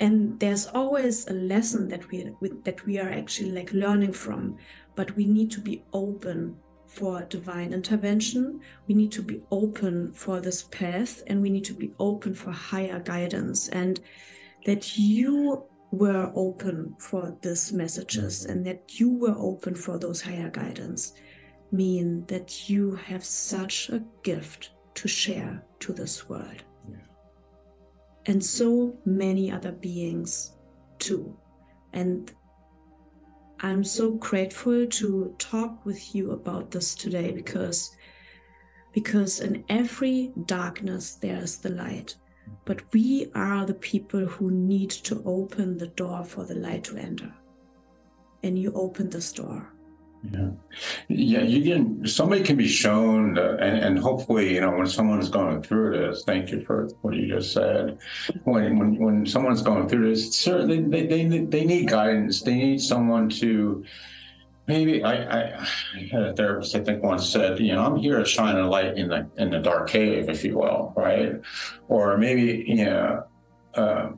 and 0.00 0.40
there's 0.40 0.66
always 0.66 1.28
a 1.28 1.34
lesson 1.34 1.88
that 1.88 2.10
we 2.10 2.30
that 2.64 2.84
we 2.86 2.98
are 2.98 3.10
actually 3.10 3.52
like 3.52 3.72
learning 3.72 4.12
from, 4.12 4.56
but 4.96 5.16
we 5.16 5.26
need 5.26 5.50
to 5.52 5.60
be 5.60 5.84
open 5.92 6.56
for 6.86 7.22
divine 7.22 7.72
intervention. 7.72 8.60
We 8.86 8.94
need 8.94 9.12
to 9.12 9.22
be 9.22 9.42
open 9.50 10.12
for 10.12 10.40
this 10.40 10.62
path, 10.62 11.22
and 11.26 11.42
we 11.42 11.50
need 11.50 11.64
to 11.64 11.74
be 11.74 11.92
open 11.98 12.34
for 12.34 12.52
higher 12.52 13.00
guidance. 13.00 13.68
And 13.68 14.00
that 14.64 14.96
you 14.98 15.64
were 15.90 16.32
open 16.34 16.96
for 16.98 17.36
these 17.42 17.72
messages 17.72 18.42
mm-hmm. 18.42 18.52
and 18.52 18.66
that 18.66 18.98
you 18.98 19.10
were 19.10 19.36
open 19.38 19.74
for 19.74 19.98
those 19.98 20.20
higher 20.20 20.50
guidance 20.50 21.12
mean 21.70 22.24
that 22.26 22.68
you 22.68 22.94
have 22.96 23.24
such 23.24 23.88
a 23.90 24.02
gift 24.22 24.70
to 24.94 25.08
share 25.08 25.64
to 25.80 25.92
this 25.92 26.28
world. 26.28 26.62
Yeah. 26.88 26.96
And 28.26 28.44
so 28.44 28.96
many 29.04 29.50
other 29.50 29.72
beings 29.72 30.52
too. 30.98 31.36
And 31.92 32.32
I'm 33.60 33.84
so 33.84 34.12
grateful 34.12 34.86
to 34.86 35.34
talk 35.38 35.84
with 35.86 36.14
you 36.14 36.32
about 36.32 36.70
this 36.70 36.94
today 36.94 37.32
because 37.32 37.96
because 38.92 39.40
in 39.40 39.64
every 39.68 40.32
darkness 40.46 41.14
there's 41.14 41.58
the 41.58 41.70
light 41.70 42.16
but 42.64 42.82
we 42.92 43.30
are 43.34 43.66
the 43.66 43.74
people 43.74 44.24
who 44.26 44.50
need 44.50 44.90
to 44.90 45.22
open 45.24 45.78
the 45.78 45.88
door 45.88 46.24
for 46.24 46.44
the 46.44 46.54
light 46.54 46.84
to 46.84 46.96
enter. 46.96 47.34
And 48.42 48.58
you 48.58 48.72
open 48.74 49.10
this 49.10 49.32
door. 49.32 49.73
Yeah, 50.32 50.48
yeah. 51.08 51.42
You 51.42 51.62
can. 51.62 52.06
Somebody 52.06 52.42
can 52.42 52.56
be 52.56 52.68
shown, 52.68 53.36
and, 53.36 53.78
and 53.78 53.98
hopefully, 53.98 54.54
you 54.54 54.60
know, 54.60 54.70
when 54.70 54.86
someone's 54.86 55.28
going 55.28 55.62
through 55.62 55.98
this. 55.98 56.24
Thank 56.24 56.50
you 56.50 56.62
for 56.64 56.88
what 57.02 57.14
you 57.14 57.28
just 57.28 57.52
said. 57.52 57.98
When 58.44 58.78
when 58.78 58.96
when 58.96 59.26
someone's 59.26 59.60
going 59.60 59.88
through 59.88 60.08
this, 60.10 60.34
certainly 60.34 60.80
they 60.80 61.06
they 61.06 61.40
they 61.44 61.64
need 61.64 61.88
guidance. 61.88 62.42
They 62.42 62.54
need 62.54 62.80
someone 62.80 63.28
to. 63.30 63.84
Maybe 64.66 65.04
I, 65.04 65.12
I, 65.12 65.58
I 65.94 66.08
had 66.10 66.22
a 66.22 66.32
therapist 66.32 66.74
I 66.74 66.80
think 66.80 67.02
once 67.02 67.28
said, 67.28 67.60
you 67.60 67.74
know, 67.74 67.84
I'm 67.84 67.96
here 67.96 68.18
to 68.18 68.24
shine 68.24 68.56
a 68.56 68.66
light 68.66 68.96
in 68.96 69.08
the 69.08 69.28
in 69.36 69.50
the 69.50 69.58
dark 69.58 69.90
cave, 69.90 70.30
if 70.30 70.42
you 70.42 70.56
will, 70.56 70.94
right? 70.96 71.34
Or 71.88 72.16
maybe 72.16 72.64
you 72.66 72.86
know. 72.86 73.24
Uh, 73.74 74.10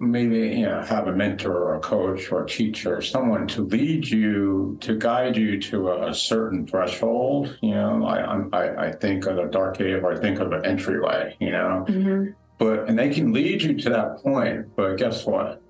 maybe 0.00 0.38
you 0.58 0.66
know 0.66 0.80
have 0.82 1.08
a 1.08 1.12
mentor 1.12 1.52
or 1.52 1.74
a 1.74 1.80
coach 1.80 2.30
or 2.30 2.44
a 2.44 2.48
teacher 2.48 2.96
or 2.96 3.02
someone 3.02 3.46
to 3.46 3.62
lead 3.64 4.06
you 4.08 4.76
to 4.80 4.96
guide 4.96 5.36
you 5.36 5.60
to 5.60 5.88
a, 5.88 6.10
a 6.10 6.14
certain 6.14 6.66
threshold 6.66 7.58
you 7.62 7.74
know 7.74 8.04
I, 8.06 8.56
I 8.56 8.86
i 8.86 8.92
think 8.92 9.26
of 9.26 9.38
a 9.38 9.46
dark 9.46 9.78
cave 9.78 10.04
or 10.04 10.12
i 10.12 10.18
think 10.18 10.38
of 10.40 10.52
an 10.52 10.64
entryway 10.64 11.36
you 11.40 11.50
know? 11.50 11.84
Mm-hmm. 11.88 12.32
But 12.58 12.88
and 12.88 12.98
they 12.98 13.10
can 13.10 13.32
lead 13.32 13.62
you 13.62 13.76
to 13.78 13.90
that 13.90 14.18
point 14.18 14.74
but 14.76 14.96
guess 14.96 15.24
what? 15.24 15.62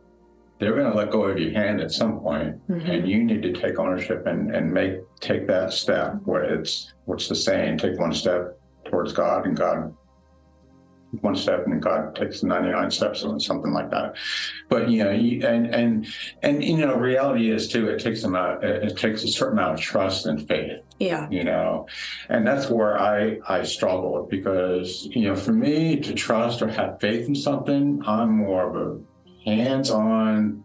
They're 0.59 0.75
going 0.75 0.91
to 0.91 0.97
let 0.97 1.11
go 1.11 1.25
of 1.25 1.39
your 1.39 1.53
hand 1.53 1.81
at 1.81 1.93
some 1.93 2.19
point 2.19 2.67
mm-hmm. 2.69 2.91
and 2.91 3.09
you 3.09 3.23
need 3.23 3.43
to 3.43 3.53
take 3.53 3.79
ownership 3.79 4.27
and 4.27 4.55
and 4.55 4.73
make 4.73 4.97
take 5.21 5.47
that 5.47 5.73
step 5.73 6.15
where 6.25 6.43
it's 6.43 6.93
what's 7.05 7.29
the 7.29 7.35
saying 7.35 7.79
take 7.79 7.99
one 7.99 8.13
step 8.13 8.59
towards 8.87 9.13
god 9.13 9.47
and 9.47 9.57
god 9.57 9.95
one 11.21 11.35
step 11.37 11.67
and 11.67 11.81
God 11.81 12.15
takes 12.15 12.41
the 12.41 12.47
99 12.47 12.91
steps 12.91 13.23
or 13.25 13.41
something 13.41 13.73
like 13.73 13.91
that. 13.91 14.17
But 14.69 14.91
you 14.91 15.05
know, 15.05 15.11
you, 15.11 15.47
and 15.47 15.75
and 15.75 16.07
and 16.43 16.63
you 16.63 16.77
know, 16.77 16.95
reality 16.97 17.51
is 17.51 17.69
too. 17.69 17.89
It 17.89 17.99
takes 18.01 18.25
amount. 18.25 18.65
It 18.65 18.97
takes 18.97 19.25
a 19.25 19.29
certain 19.29 19.59
amount 19.59 19.75
of 19.75 19.81
trust 19.81 20.27
and 20.27 20.47
faith. 20.47 20.83
Yeah. 20.99 21.29
You 21.31 21.45
know, 21.45 21.87
and 22.29 22.47
that's 22.47 22.69
where 22.69 23.01
I 23.01 23.39
I 23.49 23.63
struggle 23.63 24.27
because 24.29 25.07
you 25.11 25.29
know, 25.29 25.37
for 25.37 25.53
me 25.53 26.01
to 26.01 26.13
trust 26.13 26.61
or 26.61 26.69
have 26.69 27.01
faith 27.01 27.27
in 27.27 27.35
something, 27.35 28.03
I'm 28.07 28.37
more 28.37 28.69
of 28.69 28.77
a 28.77 29.01
hands-on 29.45 30.65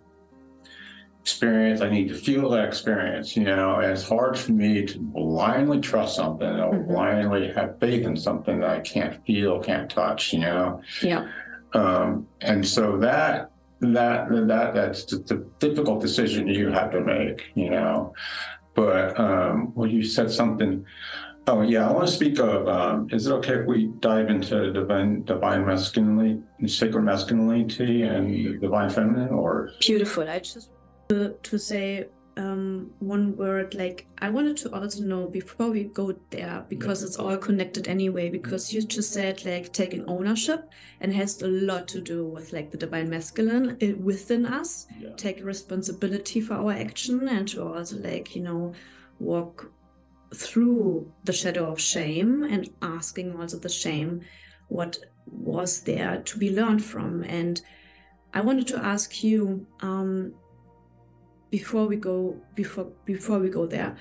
experience. 1.34 1.80
I 1.80 1.90
need 1.90 2.10
to 2.10 2.16
feel 2.16 2.50
that 2.50 2.66
experience. 2.66 3.38
You 3.38 3.46
know, 3.46 3.76
and 3.80 3.92
it's 3.94 4.08
hard 4.08 4.38
for 4.38 4.52
me 4.52 4.86
to 4.86 5.00
blindly 5.00 5.80
trust 5.80 6.16
something 6.18 6.48
or 6.66 6.74
Mhm. 6.74 6.88
blindly 6.90 7.48
have 7.54 7.80
faith 7.80 8.06
in 8.06 8.18
something 8.18 8.60
that 8.60 8.70
I 8.70 8.82
can't 8.82 9.16
feel, 9.26 9.60
can't 9.60 9.90
touch. 9.90 10.34
You 10.34 10.40
know, 10.42 10.82
Yeah. 11.02 11.22
um, 11.74 12.28
and 12.42 12.68
so 12.68 12.98
that 12.98 13.52
that 13.80 14.20
that 14.52 14.74
that's 14.74 15.06
the 15.06 15.38
difficult 15.60 16.02
decision 16.02 16.48
you 16.48 16.68
have 16.80 16.92
to 16.92 17.00
make. 17.00 17.40
You 17.56 17.70
know, 17.70 18.14
but 18.76 19.18
um, 19.18 19.72
well, 19.76 19.90
you 19.90 20.04
said 20.04 20.30
something. 20.30 20.84
Oh 21.48 21.62
yeah, 21.62 21.90
I 21.90 21.92
want 21.94 22.08
to 22.08 22.14
speak 22.22 22.38
of. 22.40 22.68
Um, 22.68 23.08
is 23.12 23.28
it 23.28 23.34
okay 23.40 23.56
if 23.62 23.66
we 23.66 23.78
dive 24.00 24.30
into 24.30 24.72
divine, 24.72 25.24
divine 25.24 25.66
masculinity, 25.66 26.42
sacred 26.68 27.04
masculinity, 27.04 28.04
and 28.04 28.24
divine 28.62 28.90
feminine, 28.90 29.30
or 29.30 29.70
Beautiful. 29.82 30.24
I 30.30 30.40
just 30.40 30.70
to, 31.10 31.36
to 31.44 31.58
say 31.58 32.08
um, 32.36 32.92
one 33.00 33.36
word 33.38 33.76
like 33.76 34.08
I 34.20 34.30
wanted 34.30 34.58
to 34.58 34.74
also 34.74 35.04
know 35.04 35.28
before 35.28 35.70
we 35.70 35.84
go 35.84 36.16
there 36.32 36.66
because 36.68 37.04
it's 37.04 37.18
all 37.18 37.38
connected 37.38 37.88
anyway. 37.88 38.30
Because 38.30 38.74
you 38.74 38.82
just 38.82 39.12
said 39.12 39.46
like 39.46 39.72
taking 39.72 40.06
ownership 40.08 40.70
and 41.00 41.14
has 41.14 41.42
a 41.42 41.48
lot 41.48 41.88
to 41.90 42.02
do 42.02 42.26
with 42.26 42.54
like 42.54 42.72
the 42.72 42.78
divine 42.78 43.10
masculine 43.10 43.78
uh, 43.82 43.98
within 44.00 44.46
us. 44.46 44.88
yeah. 45.00 45.10
take 45.16 45.44
responsibility 45.44 46.42
for 46.42 46.56
our 46.56 46.72
action 46.74 47.28
and 47.28 47.48
to 47.50 47.64
also 47.64 47.98
like 48.00 48.36
you 48.36 48.42
know 48.42 48.74
walk 49.20 49.72
through 50.34 51.12
the 51.26 51.34
shadow 51.34 51.72
of 51.72 51.80
shame 51.80 52.44
and 52.44 52.70
asking 52.82 53.40
also 53.40 53.58
the 53.60 53.70
shame 53.70 54.22
what 54.68 54.98
was 55.28 55.82
there 55.82 56.22
to 56.26 56.38
be 56.40 56.50
learned 56.56 56.84
from 56.84 57.24
and 57.24 57.62
i 58.34 58.42
wanted 58.42 58.66
to 58.66 58.78
ask 58.78 59.24
you 59.24 59.66
um 59.82 60.34
before 61.58 61.86
we 61.86 61.96
go 61.96 62.36
before 62.56 62.88
before 63.06 63.38
we 63.38 63.50
go 63.50 63.68
there 63.68 63.96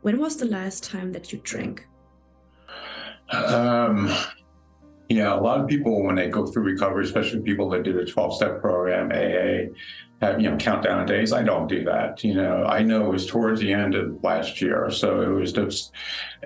when 0.00 0.18
was 0.18 0.36
the 0.36 0.50
last 0.58 0.82
time 0.82 1.12
that 1.12 1.32
you 1.32 1.38
drank 1.44 1.86
Um, 3.30 4.10
a 5.30 5.40
lot 5.40 5.60
of 5.60 5.66
people 5.66 6.02
when 6.02 6.16
they 6.16 6.28
go 6.28 6.46
through 6.46 6.64
recovery, 6.64 7.04
especially 7.04 7.40
people 7.40 7.68
that 7.70 7.82
do 7.82 7.92
the 7.92 8.04
12 8.04 8.36
step 8.36 8.60
program, 8.60 9.10
AA, 9.12 9.72
have, 10.20 10.40
you 10.40 10.50
know, 10.50 10.56
countdown 10.56 11.06
days. 11.06 11.32
I 11.32 11.42
don't 11.42 11.68
do 11.68 11.84
that. 11.84 12.22
You 12.24 12.34
know, 12.34 12.64
I 12.64 12.82
know 12.82 13.06
it 13.06 13.12
was 13.12 13.26
towards 13.26 13.60
the 13.60 13.72
end 13.72 13.94
of 13.94 14.22
last 14.22 14.60
year. 14.60 14.90
So 14.90 15.22
it 15.22 15.28
was 15.28 15.52
just, 15.52 15.92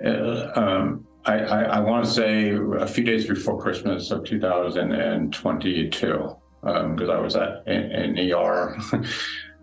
uh, 0.04 0.50
um, 0.54 1.06
I, 1.24 1.40
I, 1.40 1.62
I 1.62 1.80
want 1.80 2.04
to 2.04 2.11
say 2.11 2.50
a 2.50 2.87
few 2.87 3.04
days 3.04 3.26
before 3.26 3.61
Christmas 3.61 4.11
of 4.11 4.24
2022, 4.24 6.37
because 6.62 6.62
um, 6.62 7.11
I 7.11 7.18
was 7.18 7.37
at 7.37 7.66
in 7.66 8.32
ER 8.32 8.78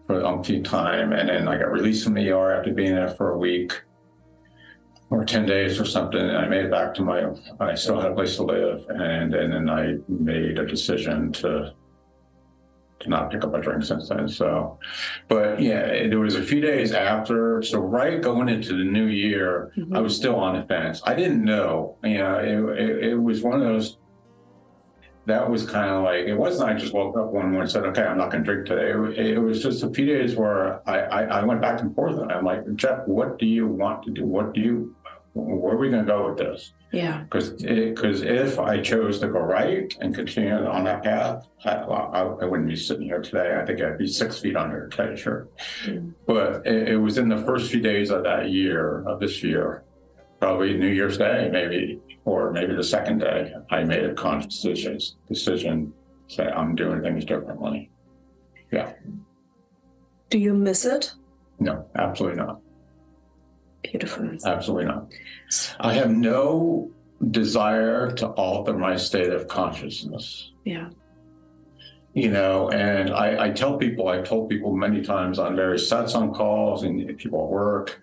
for 0.05 0.19
the 0.19 0.43
few 0.43 0.61
time. 0.61 1.13
And 1.13 1.29
then 1.29 1.47
I 1.47 1.57
got 1.57 1.71
released 1.71 2.03
from 2.03 2.13
the 2.13 2.29
ER 2.29 2.53
after 2.53 2.73
being 2.73 2.95
there 2.95 3.09
for 3.09 3.31
a 3.31 3.37
week 3.37 3.83
or 5.09 5.23
10 5.23 5.45
days 5.45 5.79
or 5.79 5.85
something. 5.85 6.19
And 6.19 6.37
I 6.37 6.47
made 6.47 6.65
it 6.65 6.71
back 6.71 6.93
to 6.95 7.03
my, 7.03 7.29
I 7.59 7.75
still 7.75 7.99
had 7.99 8.11
a 8.11 8.15
place 8.15 8.35
to 8.37 8.43
live. 8.43 8.85
And, 8.89 9.33
and 9.33 9.53
then 9.53 9.69
I 9.69 9.95
made 10.07 10.59
a 10.59 10.65
decision 10.65 11.31
to, 11.33 11.73
to 12.99 13.09
not 13.09 13.31
pick 13.31 13.43
up 13.43 13.53
a 13.53 13.61
drink 13.61 13.83
since 13.83 14.09
then. 14.09 14.27
So, 14.27 14.79
but 15.27 15.61
yeah, 15.61 15.85
it, 15.85 16.15
was 16.15 16.35
a 16.35 16.43
few 16.43 16.61
days 16.61 16.91
after. 16.91 17.61
So 17.61 17.79
right 17.79 18.21
going 18.21 18.49
into 18.49 18.77
the 18.77 18.83
new 18.83 19.05
year, 19.05 19.71
mm-hmm. 19.77 19.95
I 19.95 20.01
was 20.01 20.15
still 20.15 20.35
on 20.35 20.59
the 20.59 20.65
fence. 20.67 21.01
I 21.05 21.13
didn't 21.13 21.43
know, 21.43 21.97
you 22.03 22.17
know, 22.17 22.39
it, 22.39 22.79
it, 22.79 23.03
it 23.11 23.15
was 23.15 23.41
one 23.41 23.61
of 23.61 23.61
those 23.61 23.97
that 25.25 25.49
was 25.49 25.65
kind 25.65 25.89
of 25.89 26.03
like 26.03 26.25
it 26.25 26.35
wasn't 26.35 26.69
I 26.69 26.73
just 26.73 26.93
woke 26.93 27.17
up 27.17 27.27
one 27.27 27.45
morning 27.45 27.61
and 27.61 27.71
said, 27.71 27.85
okay, 27.85 28.03
I'm 28.03 28.17
not 28.17 28.31
going 28.31 28.43
to 28.43 28.53
drink 28.53 28.67
today. 28.67 28.91
It, 29.19 29.37
it, 29.37 29.39
was 29.39 29.63
just 29.63 29.83
a 29.83 29.89
few 29.89 30.05
days 30.05 30.35
where 30.35 30.87
I, 30.87 30.99
I, 30.99 31.23
I 31.39 31.43
went 31.43 31.61
back 31.61 31.79
and 31.79 31.95
forth 31.95 32.19
and 32.19 32.31
I'm 32.31 32.43
like, 32.43 32.61
Jeff, 32.75 33.07
what 33.07 33.39
do 33.39 33.45
you 33.45 33.67
want 33.67 34.03
to 34.03 34.11
do? 34.11 34.25
What 34.25 34.53
do 34.53 34.61
you 34.61 34.95
where 35.35 35.73
are 35.73 35.77
we 35.77 35.89
going 35.89 36.05
to 36.05 36.11
go 36.11 36.29
with 36.29 36.37
this? 36.37 36.73
Yeah. 36.91 37.23
Because 37.23 37.51
because 37.53 38.21
if 38.21 38.59
I 38.59 38.81
chose 38.81 39.19
to 39.21 39.27
go 39.27 39.39
right 39.39 39.91
and 39.99 40.13
continue 40.13 40.53
on 40.53 40.83
that 40.83 41.03
path, 41.03 41.47
I, 41.65 41.71
I, 41.71 42.21
I, 42.21 42.45
wouldn't 42.45 42.69
be 42.69 42.75
sitting 42.75 43.03
here 43.03 43.19
today. 43.19 43.59
I 43.59 43.65
think 43.65 43.81
I'd 43.81 43.97
be 43.97 44.07
six 44.07 44.39
feet 44.39 44.55
under, 44.55 44.87
to 44.87 44.95
tell 44.95 45.09
you 45.09 45.17
sure. 45.17 45.47
Mm. 45.85 46.13
But 46.27 46.67
it, 46.67 46.89
it, 46.89 46.97
was 46.97 47.17
in 47.17 47.29
the 47.29 47.39
first 47.39 47.71
few 47.71 47.81
days 47.81 48.11
of 48.11 48.23
that 48.23 48.51
year, 48.51 49.03
of 49.07 49.19
this 49.19 49.41
year, 49.41 49.83
probably 50.39 50.77
New 50.77 50.89
Year's 50.89 51.17
Day, 51.17 51.49
maybe, 51.51 51.99
or 52.25 52.51
maybe 52.51 52.75
the 52.75 52.83
second 52.83 53.19
day, 53.19 53.53
I 53.69 53.83
made 53.83 54.03
a 54.03 54.13
conscious 54.13 54.61
decision, 54.61 54.99
decision 55.27 55.93
say 56.27 56.47
I'm 56.47 56.75
doing 56.75 57.01
things 57.01 57.25
differently. 57.25 57.91
Yeah. 58.71 58.93
Do 60.29 60.39
you 60.39 60.53
miss 60.53 60.85
it? 60.85 61.13
No, 61.59 61.85
absolutely 61.95 62.37
not. 62.37 62.59
Beautiful. 63.83 64.37
Absolutely 64.45 64.85
not. 64.85 65.11
I 65.79 65.93
have 65.93 66.09
no 66.09 66.89
desire 67.31 68.11
to 68.11 68.27
alter 68.29 68.73
my 68.73 68.95
state 68.95 69.31
of 69.31 69.47
consciousness. 69.47 70.51
Yeah. 70.65 70.89
You 72.13 72.31
know, 72.31 72.69
and 72.69 73.11
I, 73.11 73.45
I 73.45 73.49
tell 73.51 73.77
people, 73.77 74.07
I've 74.07 74.23
told 74.23 74.49
people 74.49 74.75
many 74.75 75.01
times 75.01 75.39
on 75.39 75.55
various 75.55 75.87
sets 75.87 76.15
on 76.15 76.33
calls 76.33 76.83
and 76.83 77.17
people 77.17 77.43
at 77.43 77.49
work, 77.49 78.01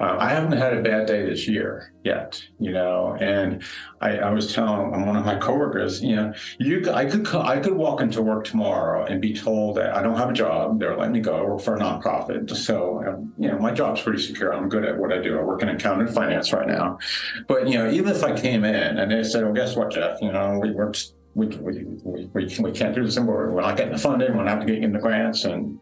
I 0.00 0.30
haven't 0.30 0.56
had 0.56 0.72
a 0.72 0.82
bad 0.82 1.06
day 1.06 1.26
this 1.26 1.46
year 1.46 1.92
yet, 2.04 2.42
you 2.58 2.72
know. 2.72 3.16
And 3.20 3.62
I, 4.00 4.16
I, 4.16 4.30
was 4.30 4.54
telling 4.54 4.90
one 5.04 5.14
of 5.14 5.26
my 5.26 5.36
coworkers, 5.36 6.02
you 6.02 6.16
know, 6.16 6.32
you 6.58 6.90
I 6.90 7.04
could 7.04 7.26
I 7.34 7.60
could 7.60 7.74
walk 7.74 8.00
into 8.00 8.22
work 8.22 8.44
tomorrow 8.44 9.04
and 9.04 9.20
be 9.20 9.34
told 9.34 9.76
that 9.76 9.94
I 9.94 10.02
don't 10.02 10.16
have 10.16 10.30
a 10.30 10.32
job. 10.32 10.80
They're 10.80 10.96
letting 10.96 11.12
me 11.12 11.20
go. 11.20 11.36
I 11.36 11.42
work 11.42 11.60
for 11.60 11.76
a 11.76 11.78
nonprofit, 11.78 12.56
so 12.56 13.04
um, 13.06 13.34
you 13.38 13.48
know 13.48 13.58
my 13.58 13.72
job's 13.72 14.00
pretty 14.00 14.22
secure. 14.22 14.54
I'm 14.54 14.70
good 14.70 14.86
at 14.86 14.96
what 14.96 15.12
I 15.12 15.18
do. 15.18 15.38
I 15.38 15.42
work 15.42 15.60
in 15.62 15.68
accounting 15.68 16.06
and 16.06 16.14
finance 16.14 16.50
right 16.50 16.66
now. 16.66 16.98
But 17.46 17.68
you 17.68 17.74
know, 17.74 17.90
even 17.90 18.10
if 18.10 18.24
I 18.24 18.34
came 18.38 18.64
in 18.64 18.98
and 18.98 19.12
they 19.12 19.22
said, 19.22 19.44
"Well, 19.44 19.52
guess 19.52 19.76
what, 19.76 19.90
Jeff? 19.90 20.20
You 20.22 20.32
know, 20.32 20.58
we 20.62 20.70
work." 20.70 20.96
We, 21.32 21.46
we, 21.46 21.84
we, 21.84 22.28
we, 22.34 22.56
we 22.58 22.72
can't 22.72 22.92
do 22.92 23.04
this 23.04 23.16
anymore. 23.16 23.52
We're 23.52 23.60
not 23.60 23.76
getting 23.76 23.92
the 23.92 24.00
funding. 24.00 24.36
We're 24.36 24.42
not 24.42 24.66
getting 24.66 24.92
the 24.92 24.98
grants. 24.98 25.44
And 25.44 25.78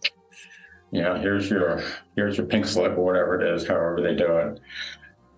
you 0.90 1.03
know, 1.03 1.16
here's 1.16 1.51
your 1.51 1.83
here's 2.16 2.37
your 2.37 2.46
pink 2.46 2.66
slip 2.66 2.96
or 2.96 3.05
whatever 3.05 3.40
it 3.40 3.55
is, 3.55 3.66
however 3.66 4.01
they 4.03 4.14
do 4.14 4.37
it. 4.38 4.61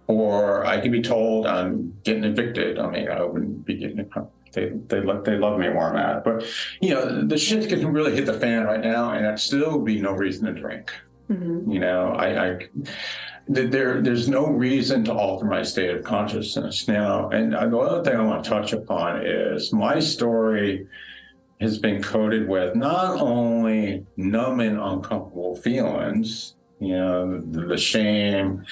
Or 0.06 0.66
I 0.66 0.80
could 0.80 0.92
be 0.92 1.02
told 1.02 1.46
I'm 1.46 1.96
getting 2.04 2.24
evicted. 2.24 2.78
I 2.78 2.90
mean, 2.90 3.08
I 3.08 3.22
wouldn't 3.22 3.64
be 3.64 3.76
getting 3.76 4.08
they 4.52 4.70
they 4.88 5.00
love 5.00 5.24
they 5.24 5.36
love 5.36 5.58
me 5.58 5.68
where 5.68 5.90
I'm 5.90 5.96
at. 5.96 6.24
But 6.24 6.44
you 6.80 6.90
know, 6.90 7.26
the 7.26 7.38
shit 7.38 7.68
can 7.68 7.92
really 7.92 8.14
hit 8.14 8.26
the 8.26 8.38
fan 8.38 8.64
right 8.64 8.80
now, 8.80 9.12
and 9.12 9.24
that 9.24 9.38
still 9.38 9.72
would 9.72 9.84
be 9.84 10.00
no 10.00 10.12
reason 10.12 10.46
to 10.46 10.60
drink. 10.60 10.92
Mm-hmm. 11.30 11.70
You 11.70 11.78
know, 11.78 12.08
I, 12.08 12.48
I 12.48 12.58
there 13.46 14.00
there's 14.00 14.28
no 14.28 14.46
reason 14.46 15.04
to 15.04 15.14
alter 15.14 15.44
my 15.44 15.62
state 15.62 15.90
of 15.90 16.04
consciousness 16.04 16.88
now. 16.88 17.28
And 17.30 17.52
the 17.52 17.78
other 17.78 18.02
thing 18.02 18.18
I 18.18 18.22
want 18.22 18.44
to 18.44 18.50
touch 18.50 18.72
upon 18.72 19.24
is 19.24 19.72
my 19.72 20.00
story 20.00 20.86
has 21.60 21.78
been 21.78 22.02
coated 22.02 22.48
with 22.48 22.74
not 22.74 23.20
only 23.20 24.06
numbing 24.16 24.78
uncomfortable 24.78 25.56
feelings, 25.56 26.56
you 26.80 26.96
know, 26.96 27.38
the, 27.38 27.66
the 27.66 27.76
shame 27.76 28.64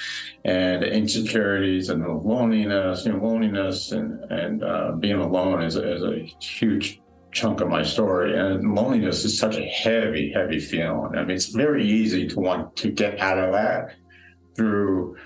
and 0.44 0.82
the 0.82 0.90
insecurities 0.90 1.90
and 1.90 2.02
the 2.02 2.08
loneliness, 2.08 3.04
you 3.04 3.12
know, 3.12 3.22
loneliness 3.22 3.92
and, 3.92 4.18
and 4.30 4.64
uh, 4.64 4.92
being 4.92 5.20
alone 5.20 5.62
is, 5.62 5.76
is 5.76 6.02
a 6.02 6.24
huge 6.40 7.02
chunk 7.32 7.60
of 7.60 7.68
my 7.68 7.82
story. 7.82 8.38
And 8.38 8.74
loneliness 8.74 9.24
is 9.26 9.38
such 9.38 9.56
a 9.56 9.66
heavy, 9.66 10.32
heavy 10.32 10.58
feeling. 10.58 11.12
I 11.16 11.20
mean, 11.24 11.36
it's 11.36 11.48
very 11.48 11.86
easy 11.86 12.26
to 12.28 12.40
want 12.40 12.74
to 12.76 12.90
get 12.90 13.18
out 13.20 13.38
of 13.38 13.52
that 13.52 13.94
through 14.56 15.16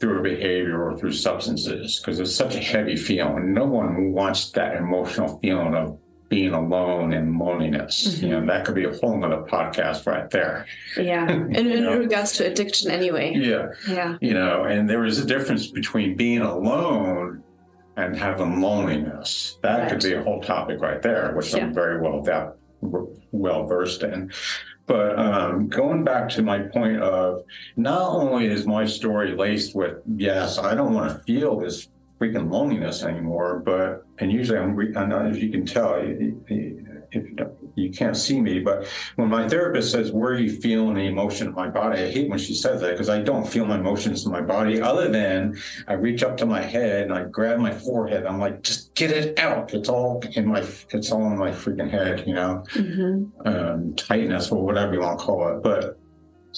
through 0.00 0.20
a 0.20 0.22
behavior 0.22 0.80
or 0.80 0.96
through 0.96 1.10
substances 1.10 1.98
because 1.98 2.20
it's 2.20 2.32
such 2.32 2.54
a 2.54 2.60
heavy 2.60 2.94
feeling. 2.94 3.52
No 3.52 3.64
one 3.64 4.12
wants 4.12 4.52
that 4.52 4.76
emotional 4.76 5.40
feeling 5.40 5.74
of 5.74 5.98
being 6.28 6.52
alone 6.52 7.12
and 7.12 7.38
loneliness. 7.38 8.06
Mm-hmm. 8.06 8.24
You 8.26 8.32
know, 8.32 8.46
that 8.46 8.64
could 8.64 8.74
be 8.74 8.84
a 8.84 8.92
whole 8.92 9.24
other 9.24 9.42
podcast 9.42 10.06
right 10.06 10.28
there. 10.30 10.66
Yeah. 10.96 11.26
And 11.28 11.56
in 11.56 11.84
know? 11.84 11.98
regards 11.98 12.32
to 12.32 12.46
addiction 12.46 12.90
anyway. 12.90 13.34
Yeah. 13.34 13.68
Yeah. 13.88 14.16
You 14.20 14.34
know, 14.34 14.64
and 14.64 14.88
there 14.88 15.04
is 15.04 15.18
a 15.18 15.24
difference 15.24 15.68
between 15.68 16.16
being 16.16 16.42
alone 16.42 17.42
and 17.96 18.16
having 18.16 18.60
loneliness. 18.60 19.58
That 19.62 19.80
right. 19.80 19.88
could 19.90 20.02
be 20.02 20.12
a 20.12 20.22
whole 20.22 20.42
topic 20.42 20.80
right 20.80 21.00
there, 21.00 21.32
which 21.34 21.54
yeah. 21.54 21.64
I'm 21.64 21.74
very 21.74 22.00
well 22.00 22.22
that 22.22 22.56
well 23.32 23.66
versed 23.66 24.02
in. 24.02 24.30
But 24.86 25.18
um, 25.18 25.68
going 25.68 26.02
back 26.04 26.30
to 26.30 26.42
my 26.42 26.60
point 26.60 27.02
of 27.02 27.42
not 27.76 28.08
only 28.08 28.46
is 28.46 28.66
my 28.66 28.86
story 28.86 29.36
laced 29.36 29.74
with, 29.74 29.98
yes, 30.16 30.58
I 30.58 30.74
don't 30.74 30.94
want 30.94 31.10
to 31.10 31.18
feel 31.24 31.58
this 31.58 31.88
freaking 32.20 32.50
loneliness 32.50 33.02
anymore. 33.02 33.62
But 33.64 34.06
and 34.18 34.32
usually 34.32 34.58
I'm, 34.58 34.74
re- 34.74 34.94
I'm 34.96 35.08
not, 35.08 35.26
as 35.26 35.38
you 35.38 35.50
can 35.50 35.64
tell, 35.64 35.94
if 37.10 37.26
you 37.74 37.90
can't 37.90 38.16
see 38.16 38.40
me, 38.40 38.58
but 38.60 38.86
when 39.16 39.28
my 39.28 39.48
therapist 39.48 39.92
says, 39.92 40.12
"Where 40.12 40.32
are 40.32 40.38
you 40.38 40.50
feeling 40.60 40.94
the 40.94 41.02
emotion 41.02 41.48
in 41.48 41.54
my 41.54 41.68
body?" 41.68 42.02
I 42.02 42.10
hate 42.10 42.28
when 42.28 42.38
she 42.38 42.54
says 42.54 42.80
that 42.80 42.92
because 42.92 43.08
I 43.08 43.20
don't 43.22 43.48
feel 43.48 43.64
my 43.64 43.76
emotions 43.78 44.26
in 44.26 44.32
my 44.32 44.40
body 44.40 44.80
other 44.80 45.08
than 45.08 45.58
I 45.86 45.94
reach 45.94 46.22
up 46.22 46.36
to 46.38 46.46
my 46.46 46.60
head 46.60 47.04
and 47.04 47.14
I 47.14 47.24
grab 47.24 47.58
my 47.58 47.72
forehead. 47.72 48.26
I'm 48.26 48.38
like, 48.38 48.62
just 48.62 48.94
get 48.94 49.10
it 49.10 49.38
out. 49.38 49.72
It's 49.72 49.88
all 49.88 50.22
in 50.32 50.46
my 50.46 50.64
it's 50.90 51.12
all 51.12 51.26
in 51.26 51.38
my 51.38 51.50
freaking 51.50 51.90
head, 51.90 52.24
you 52.26 52.34
know, 52.34 52.64
mm-hmm. 52.74 53.48
um, 53.48 53.94
tightness 53.94 54.50
or 54.50 54.64
whatever 54.64 54.94
you 54.94 55.00
want 55.00 55.18
to 55.18 55.24
call 55.24 55.48
it. 55.56 55.62
But 55.62 55.98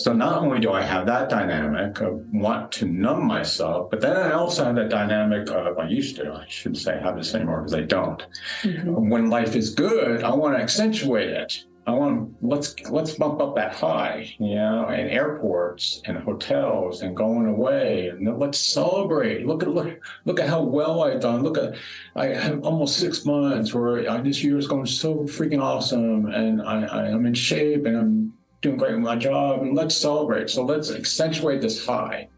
so 0.02 0.12
not 0.12 0.38
only 0.38 0.60
do 0.60 0.72
I 0.72 0.82
have 0.82 1.06
that 1.06 1.28
dynamic 1.28 2.00
of 2.00 2.24
want 2.32 2.72
to 2.72 2.86
numb 2.86 3.26
myself, 3.26 3.90
but 3.90 4.00
then 4.00 4.16
I 4.16 4.32
also 4.32 4.64
have 4.64 4.76
that 4.76 4.88
dynamic 4.88 5.50
of 5.50 5.78
I 5.78 5.88
used 5.88 6.16
to, 6.16 6.32
I 6.32 6.46
shouldn't 6.48 6.78
say 6.78 6.98
have 7.00 7.16
this 7.16 7.34
anymore 7.34 7.62
because 7.62 7.74
I 7.74 7.82
don't. 7.82 8.22
Mm-hmm. 8.62 9.08
When 9.10 9.30
life 9.30 9.54
is 9.56 9.74
good, 9.74 10.22
I 10.22 10.34
want 10.34 10.56
to 10.56 10.62
accentuate 10.62 11.28
it. 11.30 11.64
I 11.86 11.92
want 11.92 12.36
let's 12.42 12.78
let's 12.90 13.14
bump 13.14 13.40
up 13.40 13.56
that 13.56 13.74
high, 13.74 14.32
you 14.38 14.54
know, 14.54 14.88
in 14.90 15.08
airports 15.08 16.02
and 16.04 16.18
hotels 16.18 17.02
and 17.02 17.16
going 17.16 17.46
away 17.46 18.08
and 18.08 18.38
let's 18.38 18.58
celebrate. 18.58 19.46
Look 19.46 19.62
at 19.62 19.70
look 19.70 19.98
look 20.24 20.38
at 20.38 20.48
how 20.48 20.62
well 20.62 21.02
I've 21.02 21.20
done. 21.20 21.42
Look 21.42 21.58
at 21.58 21.74
I 22.14 22.26
have 22.26 22.62
almost 22.64 22.98
six 22.98 23.24
months 23.24 23.72
where 23.74 24.08
I, 24.08 24.20
this 24.20 24.44
year 24.44 24.58
is 24.58 24.68
going 24.68 24.86
so 24.86 25.16
freaking 25.24 25.62
awesome 25.62 26.26
and 26.26 26.62
I, 26.62 26.82
I 26.84 27.02
I'm 27.06 27.26
in 27.26 27.34
shape 27.34 27.86
and 27.86 27.96
I'm 27.96 28.32
doing 28.62 28.76
great 28.76 28.92
with 28.92 29.02
my 29.02 29.16
job 29.16 29.62
and 29.62 29.74
let's 29.74 29.96
celebrate. 29.96 30.50
So 30.50 30.64
let's 30.64 30.90
accentuate 30.90 31.60
this 31.60 31.84
high. 31.84 32.28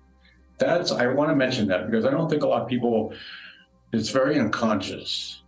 That's, 0.59 0.93
I 0.93 1.07
want 1.09 1.31
to 1.31 1.37
mention 1.37 1.67
that 1.69 1.87
because 1.91 2.05
I 2.05 2.11
don't 2.11 2.29
think 2.29 2.43
a 2.43 2.47
lot 2.47 2.63
of 2.63 2.69
people, 2.69 3.13
it's 3.93 4.11
very 4.11 4.39
unconscious. 4.39 5.43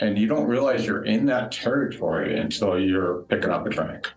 And 0.00 0.18
you 0.18 0.26
don't 0.26 0.46
realize 0.46 0.86
you're 0.86 1.04
in 1.04 1.26
that 1.26 1.52
territory 1.52 2.38
until 2.38 2.78
you're 2.78 3.22
picking 3.22 3.50
up 3.50 3.66
a 3.66 3.70
drink. 3.70 4.10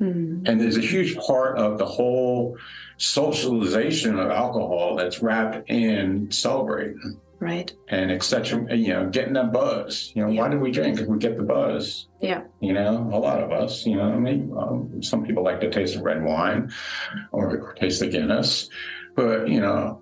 Mm-hmm. 0.00 0.46
And 0.46 0.60
there's 0.60 0.76
a 0.76 0.80
huge 0.80 1.16
part 1.16 1.58
of 1.58 1.78
the 1.78 1.86
whole 1.86 2.56
socialization 2.96 4.18
of 4.18 4.30
alcohol 4.30 4.96
that's 4.96 5.22
wrapped 5.22 5.70
in 5.70 6.30
celebrating 6.30 7.20
right 7.42 7.72
and 7.88 8.12
etc 8.12 8.76
you 8.76 8.88
know 8.88 9.10
getting 9.10 9.32
that 9.32 9.52
buzz 9.52 10.12
you 10.14 10.22
know 10.22 10.30
yeah. 10.30 10.40
why 10.40 10.48
do 10.48 10.58
we 10.60 10.70
drink 10.70 11.00
if 11.00 11.08
we 11.08 11.18
get 11.18 11.36
the 11.36 11.42
buzz 11.42 12.06
yeah 12.20 12.44
you 12.60 12.72
know 12.72 13.10
a 13.12 13.18
lot 13.18 13.42
of 13.42 13.50
us 13.50 13.84
you 13.84 13.96
know 13.96 14.12
i 14.12 14.16
mean 14.16 14.54
um, 14.56 15.02
some 15.02 15.26
people 15.26 15.42
like 15.42 15.60
to 15.60 15.68
taste 15.68 15.96
the 15.96 16.02
red 16.02 16.22
wine 16.22 16.72
or 17.32 17.74
taste 17.74 17.98
the 17.98 18.06
guinness 18.06 18.70
but 19.16 19.48
you 19.48 19.60
know 19.60 20.00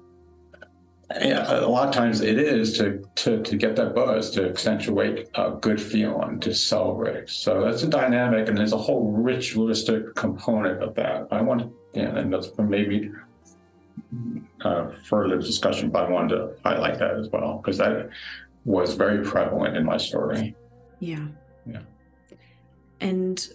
yeah, 1.20 1.58
a 1.58 1.66
lot 1.66 1.88
of 1.88 1.94
times 1.94 2.20
it 2.20 2.38
is 2.38 2.78
to 2.78 3.02
to 3.16 3.42
to 3.42 3.56
get 3.56 3.74
that 3.76 3.96
buzz, 3.96 4.30
to 4.32 4.48
accentuate 4.48 5.28
a 5.34 5.50
good 5.60 5.82
feeling, 5.82 6.38
to 6.40 6.54
celebrate. 6.54 7.28
So 7.28 7.64
that's 7.64 7.82
a 7.82 7.88
dynamic, 7.88 8.48
and 8.48 8.56
there's 8.56 8.72
a 8.72 8.78
whole 8.78 9.10
ritualistic 9.10 10.14
component 10.14 10.80
of 10.82 10.94
that. 10.94 11.26
I 11.32 11.40
want, 11.42 11.62
to, 11.62 11.72
yeah, 11.94 12.16
and 12.16 12.32
that's 12.32 12.50
maybe 12.58 13.10
uh, 14.62 14.90
further 15.04 15.38
discussion, 15.38 15.90
but 15.90 16.06
I 16.06 16.10
wanted 16.10 16.36
to 16.36 16.54
highlight 16.64 16.98
that 16.98 17.14
as 17.14 17.28
well 17.28 17.58
because 17.58 17.78
that 17.78 18.10
was 18.64 18.94
very 18.94 19.24
prevalent 19.24 19.76
in 19.76 19.84
my 19.84 19.96
story. 19.96 20.54
Yeah. 20.98 21.28
Yeah. 21.66 21.80
And 23.00 23.46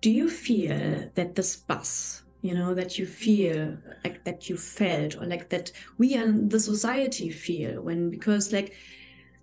do 0.00 0.10
you 0.10 0.30
feel 0.30 1.10
that 1.14 1.34
this 1.34 1.56
bus, 1.56 2.22
you 2.40 2.54
know 2.54 2.74
that 2.74 2.98
you 2.98 3.06
feel 3.06 3.78
like 4.02 4.24
that 4.24 4.48
you 4.48 4.56
felt 4.56 5.16
or 5.16 5.26
like 5.26 5.50
that 5.50 5.70
we 5.96 6.14
and 6.14 6.50
the 6.50 6.58
society 6.58 7.30
feel 7.30 7.80
when 7.82 8.10
because 8.10 8.52
like 8.52 8.74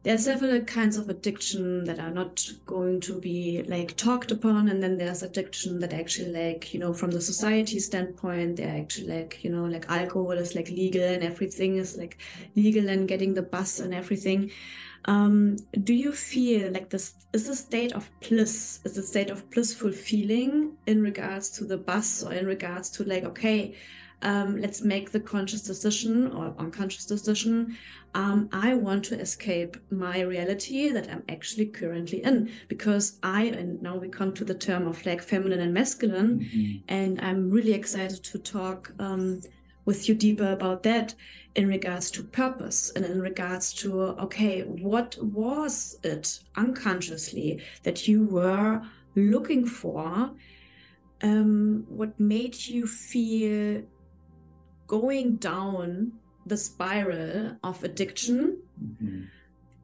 there's 0.03 0.25
several 0.25 0.61
kinds 0.61 0.97
of 0.97 1.09
addiction 1.09 1.83
that 1.83 1.99
are 1.99 2.11
not 2.11 2.49
going 2.65 3.01
to 3.01 3.19
be 3.19 3.63
like 3.67 3.97
talked 3.97 4.31
upon 4.31 4.69
and 4.69 4.81
then 4.81 4.97
there's 4.97 5.23
addiction 5.23 5.79
that 5.79 5.93
actually 5.93 6.31
like 6.31 6.73
you 6.73 6.79
know 6.79 6.93
from 6.93 7.11
the 7.11 7.19
society 7.19 7.79
standpoint 7.79 8.55
they're 8.55 8.79
actually 8.79 9.07
like 9.07 9.43
you 9.43 9.49
know 9.49 9.65
like 9.65 9.89
alcohol 9.89 10.31
is 10.31 10.55
like 10.55 10.69
legal 10.69 11.03
and 11.03 11.23
everything 11.23 11.77
is 11.77 11.97
like 11.97 12.17
legal 12.55 12.87
and 12.87 13.07
getting 13.07 13.33
the 13.33 13.41
bus 13.41 13.79
and 13.79 13.93
everything. 13.93 14.51
Um, 15.05 15.57
do 15.83 15.93
you 15.93 16.11
feel 16.11 16.71
like 16.71 16.89
this 16.89 17.13
is 17.33 17.47
a 17.47 17.55
state 17.55 17.93
of 17.93 18.09
bliss, 18.21 18.79
is 18.83 18.97
a 18.97 19.03
state 19.03 19.29
of 19.29 19.49
blissful 19.49 19.91
feeling 19.91 20.73
in 20.85 21.01
regards 21.01 21.49
to 21.51 21.65
the 21.65 21.77
bus 21.77 22.21
or 22.23 22.33
in 22.33 22.45
regards 22.45 22.89
to 22.91 23.03
like, 23.03 23.23
okay, 23.23 23.75
um, 24.21 24.59
let's 24.59 24.81
make 24.81 25.11
the 25.11 25.19
conscious 25.19 25.61
decision 25.61 26.31
or 26.31 26.53
unconscious 26.57 27.05
decision. 27.05 27.77
Um, 28.13 28.49
I 28.51 28.73
want 28.73 29.05
to 29.05 29.19
escape 29.19 29.77
my 29.91 30.21
reality 30.21 30.89
that 30.89 31.09
I'm 31.09 31.23
actually 31.29 31.67
currently 31.67 32.23
in 32.23 32.51
because 32.67 33.19
I, 33.23 33.43
and 33.43 33.81
now 33.81 33.97
we 33.97 34.09
come 34.09 34.33
to 34.33 34.43
the 34.43 34.55
term 34.55 34.87
of 34.87 35.05
like 35.05 35.21
feminine 35.21 35.59
and 35.59 35.73
masculine, 35.73 36.39
mm-hmm. 36.39 36.77
and 36.87 37.21
I'm 37.21 37.49
really 37.49 37.73
excited 37.73 38.23
to 38.23 38.39
talk 38.39 38.91
um, 38.99 39.41
with 39.85 40.09
you 40.09 40.15
deeper 40.15 40.51
about 40.51 40.83
that 40.83 41.15
in 41.55 41.67
regards 41.67 42.11
to 42.11 42.23
purpose 42.23 42.91
and 42.95 43.05
in 43.05 43.19
regards 43.21 43.73
to 43.73 44.01
okay 44.25 44.61
what 44.61 45.17
was 45.21 45.97
it 46.03 46.39
unconsciously 46.55 47.59
that 47.83 48.07
you 48.07 48.23
were 48.23 48.81
looking 49.15 49.65
for 49.65 50.31
um, 51.21 51.85
what 51.89 52.19
made 52.19 52.55
you 52.67 52.85
feel 52.85 53.81
going 54.89 55.37
down 55.37 56.11
the 56.45 56.57
spiral 56.57 57.55
of 57.63 57.83
addiction 57.83 58.57
mm-hmm. 58.83 59.21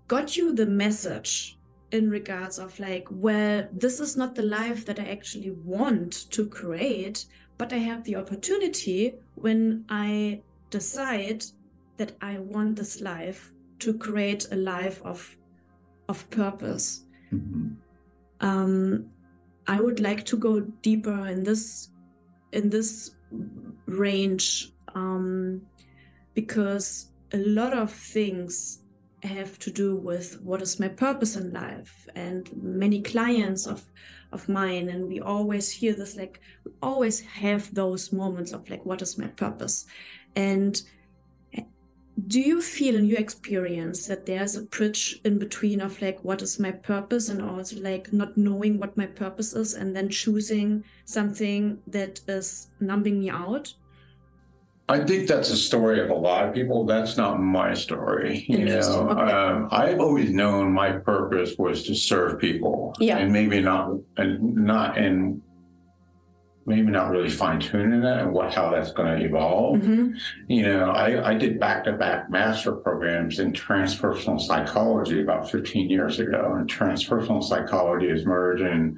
got 0.07 0.35
you 0.35 0.53
the 0.53 0.65
message 0.65 1.57
in 1.91 2.09
regards 2.09 2.59
of 2.59 2.77
like 2.79 3.07
well 3.09 3.65
this 3.71 3.99
is 4.01 4.17
not 4.17 4.35
the 4.35 4.41
life 4.59 4.85
that 4.85 4.99
i 4.99 5.05
actually 5.05 5.51
want 5.63 6.29
to 6.31 6.45
create 6.47 7.25
but 7.57 7.71
i 7.71 7.77
have 7.77 8.03
the 8.03 8.15
opportunity 8.15 9.13
when 9.35 9.85
i 9.89 10.41
decide 10.69 11.45
that 11.97 12.11
I 12.21 12.39
want 12.39 12.75
this 12.75 13.01
life 13.01 13.51
to 13.79 13.93
create 13.93 14.47
a 14.51 14.55
life 14.55 15.01
of 15.03 15.37
of 16.07 16.29
purpose. 16.29 17.05
Mm-hmm. 17.33 17.67
Um, 18.41 19.05
I 19.67 19.79
would 19.81 19.99
like 19.99 20.23
to 20.25 20.37
go 20.37 20.59
deeper 20.59 21.27
in 21.27 21.43
this 21.43 21.89
in 22.51 22.69
this 22.69 23.15
range 23.85 24.71
um, 24.95 25.61
because 26.33 27.11
a 27.33 27.37
lot 27.37 27.73
of 27.73 27.91
things 27.91 28.81
have 29.23 29.57
to 29.59 29.71
do 29.71 29.95
with 29.95 30.39
what 30.41 30.61
is 30.61 30.79
my 30.79 30.87
purpose 30.87 31.35
in 31.35 31.51
life 31.51 32.07
and 32.15 32.49
many 32.61 33.01
clients 33.01 33.65
of 33.67 33.83
of 34.31 34.49
mine. 34.49 34.89
And 34.89 35.07
we 35.07 35.19
always 35.19 35.71
hear 35.71 35.93
this 35.93 36.15
like 36.15 36.39
we 36.63 36.71
always 36.81 37.21
have 37.21 37.73
those 37.73 38.11
moments 38.11 38.51
of 38.51 38.69
like 38.69 38.85
what 38.85 39.01
is 39.01 39.17
my 39.17 39.27
purpose? 39.27 39.85
And 40.35 40.81
do 42.27 42.39
you 42.39 42.61
feel 42.61 42.95
in 42.95 43.05
your 43.05 43.19
experience 43.19 44.07
that 44.07 44.25
there's 44.25 44.55
a 44.55 44.63
bridge 44.63 45.19
in 45.25 45.37
between 45.37 45.81
of 45.81 46.01
like 46.01 46.23
what 46.23 46.41
is 46.41 46.59
my 46.59 46.71
purpose 46.71 47.27
and 47.27 47.41
also 47.41 47.77
like 47.81 48.13
not 48.13 48.37
knowing 48.37 48.79
what 48.79 48.95
my 48.95 49.05
purpose 49.05 49.53
is 49.53 49.73
and 49.73 49.93
then 49.95 50.07
choosing 50.07 50.83
something 51.03 51.77
that 51.87 52.21
is 52.27 52.67
numbing 52.79 53.19
me 53.19 53.29
out 53.29 53.73
I 54.87 54.99
think 55.03 55.27
that's 55.27 55.49
a 55.49 55.57
story 55.57 55.99
of 55.99 56.11
a 56.11 56.15
lot 56.15 56.47
of 56.47 56.53
people. 56.53 56.85
That's 56.85 57.17
not 57.17 57.41
my 57.41 57.73
story. 57.73 58.45
You 58.47 58.65
know, 58.65 59.09
okay. 59.09 59.31
um, 59.31 59.67
I've 59.71 59.99
always 59.99 60.29
known 60.29 60.71
my 60.73 60.91
purpose 60.91 61.55
was 61.57 61.83
to 61.83 61.95
serve 61.95 62.39
people, 62.39 62.93
yeah. 62.99 63.17
and 63.17 63.33
maybe 63.33 63.61
not, 63.61 63.95
and 64.17 64.55
not 64.55 64.97
and 64.97 65.41
maybe 66.67 66.89
not 66.89 67.09
really 67.09 67.29
fine 67.29 67.59
tuning 67.59 68.03
it 68.03 68.17
and 68.19 68.31
what 68.31 68.53
how 68.53 68.69
that's 68.69 68.91
going 68.91 69.19
to 69.19 69.25
evolve. 69.25 69.77
Mm-hmm. 69.77 70.17
You 70.47 70.63
know, 70.63 70.91
I, 70.91 71.31
I 71.31 71.33
did 71.35 71.59
back 71.59 71.83
to 71.85 71.93
back 71.93 72.29
master 72.29 72.71
programs 72.71 73.39
in 73.39 73.53
transpersonal 73.53 74.39
psychology 74.39 75.21
about 75.21 75.49
15 75.49 75.89
years 75.89 76.19
ago, 76.19 76.53
and 76.55 76.69
transpersonal 76.69 77.43
psychology 77.43 78.07
is 78.07 78.25
merging 78.25 78.97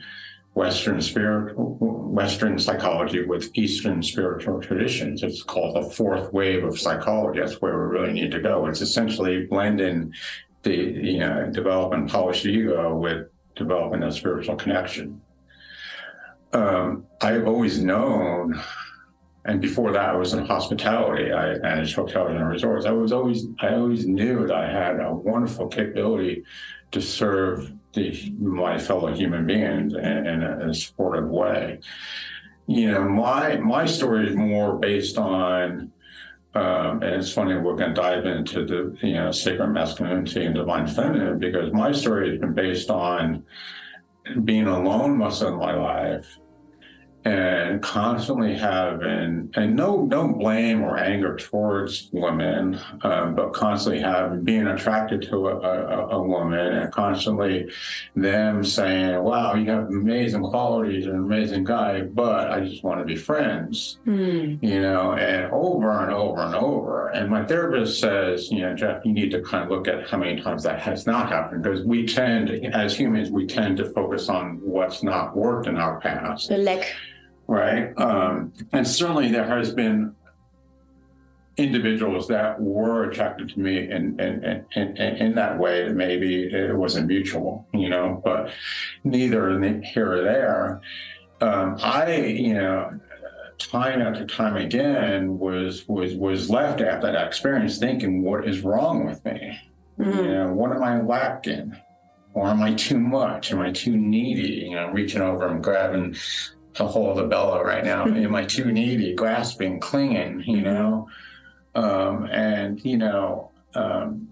Western 0.58 1.02
spirit, 1.02 1.54
Western 1.58 2.58
psychology 2.58 3.24
with 3.24 3.52
Eastern 3.54 4.02
spiritual 4.02 4.60
traditions. 4.60 5.24
It's 5.24 5.44
called 5.44 5.76
the 5.76 5.90
fourth 5.92 6.34
wave 6.34 6.64
of 6.64 6.80
psychology. 6.80 7.40
That's 7.40 7.62
where 7.62 7.78
we 7.78 7.98
really 8.00 8.14
need 8.14 8.32
to 8.32 8.42
go. 8.42 8.66
It's 8.66 8.82
essentially 8.82 9.46
blending 9.46 10.14
the 10.64 10.76
you 10.76 11.20
know 11.20 11.52
polished 12.08 12.46
ego 12.46 12.96
with 12.96 13.28
developing 13.56 14.04
a 14.04 14.12
spiritual 14.12 14.56
connection 14.56 15.22
um, 16.54 17.06
I've 17.22 17.48
always 17.48 17.82
known, 17.84 18.62
and 19.46 19.62
before 19.62 19.92
that, 19.92 20.10
I 20.10 20.16
was 20.16 20.34
in 20.34 20.46
hospitality. 20.46 21.32
I 21.32 21.58
managed 21.60 21.96
hotels 21.96 22.32
and 22.32 22.48
resorts. 22.48 22.86
I 22.86 22.92
was 22.92 23.12
always, 23.12 23.46
I 23.60 23.76
always 23.76 24.06
knew 24.06 24.48
that 24.48 24.56
I 24.56 24.72
had 24.72 25.00
a 25.00 25.14
wonderful 25.14 25.68
capability 25.68 26.44
to 26.92 27.02
serve 27.02 27.72
the, 27.94 28.34
my 28.40 28.78
fellow 28.78 29.14
human 29.14 29.46
beings 29.46 29.94
in, 29.94 30.00
in, 30.00 30.44
a, 30.44 30.60
in 30.60 30.70
a 30.70 30.74
supportive 30.74 31.28
way. 31.28 31.80
You 32.68 32.92
know, 32.92 33.08
my 33.08 33.58
my 33.58 33.86
story 33.86 34.30
is 34.30 34.36
more 34.36 34.78
based 34.78 35.18
on 35.18 35.92
um, 36.54 37.04
and 37.04 37.16
it's 37.16 37.32
funny, 37.32 37.56
we're 37.56 37.76
going 37.76 37.94
to 37.94 38.02
dive 38.02 38.26
into 38.26 38.66
the 38.66 38.98
you 39.08 39.14
know 39.14 39.32
sacred 39.32 39.68
masculinity 39.68 40.46
and 40.46 40.56
divine 40.56 40.88
feminine 40.88 41.38
because 41.38 41.72
my 41.72 41.92
story 41.92 42.32
has 42.32 42.40
been 42.40 42.54
based 42.54 42.90
on 42.90 43.46
being 44.44 44.68
alone 44.68 45.18
most 45.18 45.42
of 45.42 45.54
my 45.56 45.74
life 45.76 46.40
and 47.28 47.82
constantly 47.82 48.56
having 48.56 49.52
and 49.56 49.76
no 49.76 50.06
no 50.06 50.30
blame 50.30 50.82
or 50.82 50.98
anger 50.98 51.36
towards 51.36 52.10
women 52.14 52.80
um, 53.02 53.36
but 53.36 53.52
constantly 53.52 54.02
having 54.02 54.44
being 54.46 54.68
attracted 54.68 55.22
to 55.22 55.48
a, 55.50 55.56
a, 55.58 56.08
a, 56.08 56.24
woman 56.24 56.60
and 56.60 56.94
constantly 56.94 57.70
them 58.16 58.64
saying 58.64 59.22
wow 59.22 59.54
you 59.56 59.70
have 59.70 59.88
amazing 59.88 60.42
qualities 60.42 61.06
and 61.06 61.16
an 61.16 61.20
amazing 61.22 61.66
guy 61.66 62.02
but 62.02 62.50
i 62.50 62.62
just 62.62 62.84
want 62.84 63.00
to 63.00 63.06
be 63.06 63.16
friends. 63.16 64.00
Mm. 64.08 64.64
you 64.64 64.80
know 64.80 65.14
and 65.14 65.52
over 65.52 65.92
and 66.04 66.14
over 66.14 66.42
and 66.42 66.56
over. 66.56 67.10
And 67.10 67.30
my 67.30 67.44
therapist 67.46 68.00
says 68.00 68.50
you 68.50 68.62
know 68.62 68.74
jeff 68.74 69.04
you 69.04 69.12
need 69.12 69.32
to 69.32 69.42
kind 69.42 69.66
of 69.66 69.70
look 69.70 69.88
at 69.90 70.10
how 70.10 70.18
many 70.18 70.42
times 70.42 70.64
that 70.64 70.80
has 70.80 71.06
not 71.06 71.30
happened 71.30 71.64
because 71.64 71.84
we 71.84 72.06
tend 72.06 72.50
as 72.74 72.96
humans 72.96 73.30
we 73.30 73.46
tend 73.46 73.76
to 73.78 73.86
focus 73.92 74.30
on 74.30 74.60
what's 74.62 75.04
not 75.04 75.36
worked 75.36 75.68
in 75.68 75.78
our 75.78 76.00
past. 76.00 76.48
The 76.48 76.58
lack 76.58 76.96
right? 77.48 77.98
Um, 77.98 78.54
and 78.74 78.88
certainly 78.88 79.32
there 79.32 79.48
has 79.48 79.72
been 79.72 80.16
individuals 81.58 82.28
that 82.28 82.62
were 82.62 83.10
attracted 83.10 83.50
to 83.50 83.60
me 83.60 83.90
in, 83.90 84.20
in, 84.20 84.66
in, 84.76 84.98
in, 84.98 85.36
that 85.36 85.58
way 85.58 85.88
that 85.88 85.96
maybe 85.96 86.44
it 86.44 86.76
wasn't 86.76 87.08
mutual, 87.08 87.68
you 87.74 87.90
know, 87.90 88.22
but 88.24 88.52
neither 89.04 89.60
here 89.82 90.12
or 90.12 90.22
there. 90.22 90.82
Um, 91.42 91.78
I, 91.82 92.16
you 92.16 92.54
know, 92.54 93.00
time 93.58 94.02
after 94.02 94.26
time 94.26 94.56
again 94.56 95.40
was 95.40 95.88
was 95.88 96.14
was 96.16 96.50
left 96.50 96.82
after 96.82 97.12
that 97.12 97.28
experience 97.28 97.80
thinking, 97.80 98.22
what 98.22 98.48
is 98.48 98.62
wrong 98.62 99.06
with 99.06 99.24
me? 99.26 99.60
Mm-hmm. 100.00 100.18
You 100.20 100.28
know, 100.28 100.54
what 100.54 100.72
am 100.72 100.84
I 100.84 101.02
lacking? 101.02 101.76
Or 102.34 102.48
am 102.48 102.62
I 102.62 102.76
too 102.76 103.00
much? 103.00 103.52
Am 103.52 103.60
I 103.60 103.72
too 103.72 103.98
needy? 103.98 104.68
You 104.68 104.76
know, 104.76 104.92
reaching 104.92 105.22
over 105.22 105.48
and 105.48 105.64
grabbing 105.64 106.16
a 106.80 106.88
hold 106.88 107.20
of 107.20 107.30
Bella 107.30 107.64
right 107.64 107.84
now. 107.84 108.06
Am 108.08 108.36
I 108.36 108.46
too 108.46 108.72
needy, 108.72 109.14
grasping, 109.14 109.80
clinging, 109.80 110.44
you 110.46 110.62
know? 110.62 111.08
Um, 111.76 112.26
and, 112.32 112.84
you 112.84 112.98
know, 112.98 113.52
um, 113.76 114.30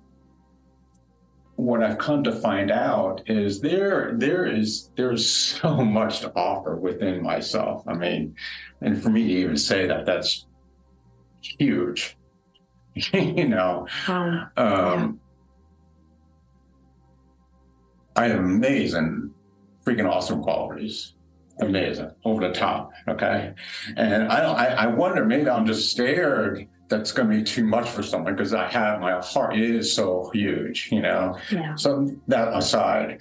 what 1.56 1.82
I've 1.84 1.98
come 1.98 2.24
to 2.24 2.32
find 2.34 2.70
out 2.70 3.22
is 3.28 3.62
there 3.62 4.14
there 4.18 4.46
is 4.46 4.90
there's 4.98 5.30
so 5.30 5.76
much 5.86 6.20
to 6.22 6.34
offer 6.36 6.76
within 6.76 7.24
myself. 7.24 7.84
I 7.88 7.94
mean, 7.94 8.36
and 8.82 9.02
for 9.02 9.10
me 9.10 9.26
to 9.28 9.34
even 9.34 9.58
say 9.58 9.88
that 9.88 10.06
that's 10.06 10.48
huge. 11.42 12.18
you 13.14 13.48
know. 13.48 13.88
Wow. 14.08 14.48
Um, 14.58 14.66
Yeah. 14.66 15.12
I 18.18 18.28
have 18.30 18.40
amazing, 18.40 19.32
freaking 19.86 20.10
awesome 20.10 20.42
qualities. 20.42 21.15
Amazing, 21.62 22.12
over 22.26 22.48
the 22.48 22.54
top. 22.54 22.92
Okay, 23.08 23.54
and 23.96 24.28
I 24.28 24.42
don't. 24.42 24.56
I, 24.56 24.66
I 24.68 24.88
wonder 24.88 25.24
maybe 25.24 25.50
I'm 25.50 25.66
just 25.66 25.92
scared 25.92 26.68
that's 26.88 27.12
going 27.12 27.30
to 27.30 27.38
be 27.38 27.44
too 27.44 27.66
much 27.66 27.90
for 27.90 28.04
someone 28.04 28.36
because 28.36 28.54
I 28.54 28.68
have 28.68 29.00
my 29.00 29.20
heart 29.22 29.58
is 29.58 29.94
so 29.94 30.30
huge. 30.34 30.90
You 30.92 31.02
know. 31.02 31.38
Yeah. 31.50 31.76
So 31.76 32.12
that 32.28 32.56
aside, 32.56 33.20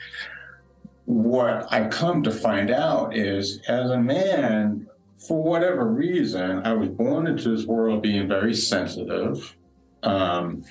what 1.05 1.73
I 1.73 1.87
come 1.89 2.25
to 2.25 2.33
find 2.33 2.71
out 2.71 3.17
is, 3.17 3.61
as 3.69 3.91
a 3.91 3.99
man, 3.99 4.89
for 5.17 5.43
whatever 5.43 5.87
reason, 5.87 6.67
I 6.67 6.73
was 6.73 6.89
born 6.89 7.27
into 7.27 7.55
this 7.55 7.67
world 7.67 8.03
being 8.03 8.27
very 8.27 8.55
sensitive, 8.55 9.57
um, 10.03 10.65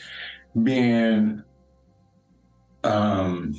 being 0.61 1.43
um, 2.83 3.55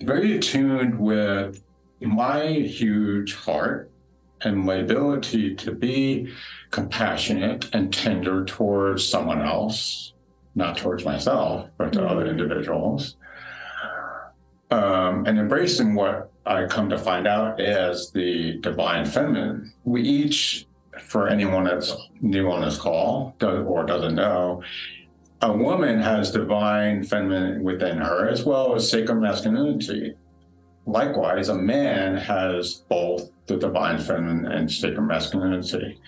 very 0.00 0.36
attuned 0.36 0.98
with 0.98 1.62
my 2.04 2.46
huge 2.46 3.34
heart 3.34 3.90
and 4.40 4.58
my 4.58 4.74
ability 4.74 5.54
to 5.54 5.72
be 5.72 6.32
compassionate 6.70 7.68
and 7.72 7.92
tender 7.92 8.44
towards 8.44 9.06
someone 9.06 9.40
else, 9.40 10.12
not 10.54 10.76
towards 10.76 11.04
myself, 11.04 11.68
but 11.78 11.92
to 11.92 12.04
other 12.04 12.26
individuals. 12.26 13.16
Um, 14.70 15.26
and 15.26 15.38
embracing 15.38 15.94
what 15.94 16.30
I 16.46 16.64
come 16.66 16.88
to 16.90 16.98
find 16.98 17.26
out 17.26 17.60
as 17.60 18.10
the 18.10 18.58
divine 18.58 19.04
feminine. 19.04 19.72
We 19.84 20.02
each, 20.02 20.66
for 21.00 21.28
anyone 21.28 21.64
that's 21.64 21.94
new 22.20 22.50
on 22.50 22.62
this 22.62 22.78
call 22.78 23.36
does, 23.38 23.64
or 23.66 23.84
doesn't 23.84 24.14
know, 24.14 24.62
a 25.42 25.52
woman 25.52 26.00
has 26.00 26.30
divine 26.30 27.04
feminine 27.04 27.62
within 27.62 27.98
her 27.98 28.28
as 28.28 28.44
well 28.44 28.74
as 28.74 28.88
sacred 28.90 29.16
masculinity. 29.16 30.14
Likewise, 30.86 31.48
a 31.48 31.54
man 31.54 32.16
has 32.16 32.84
both 32.88 33.30
the 33.46 33.56
divine 33.56 33.98
feminine 33.98 34.50
and 34.50 34.70
sacred 34.70 35.02
masculinity. 35.02 36.00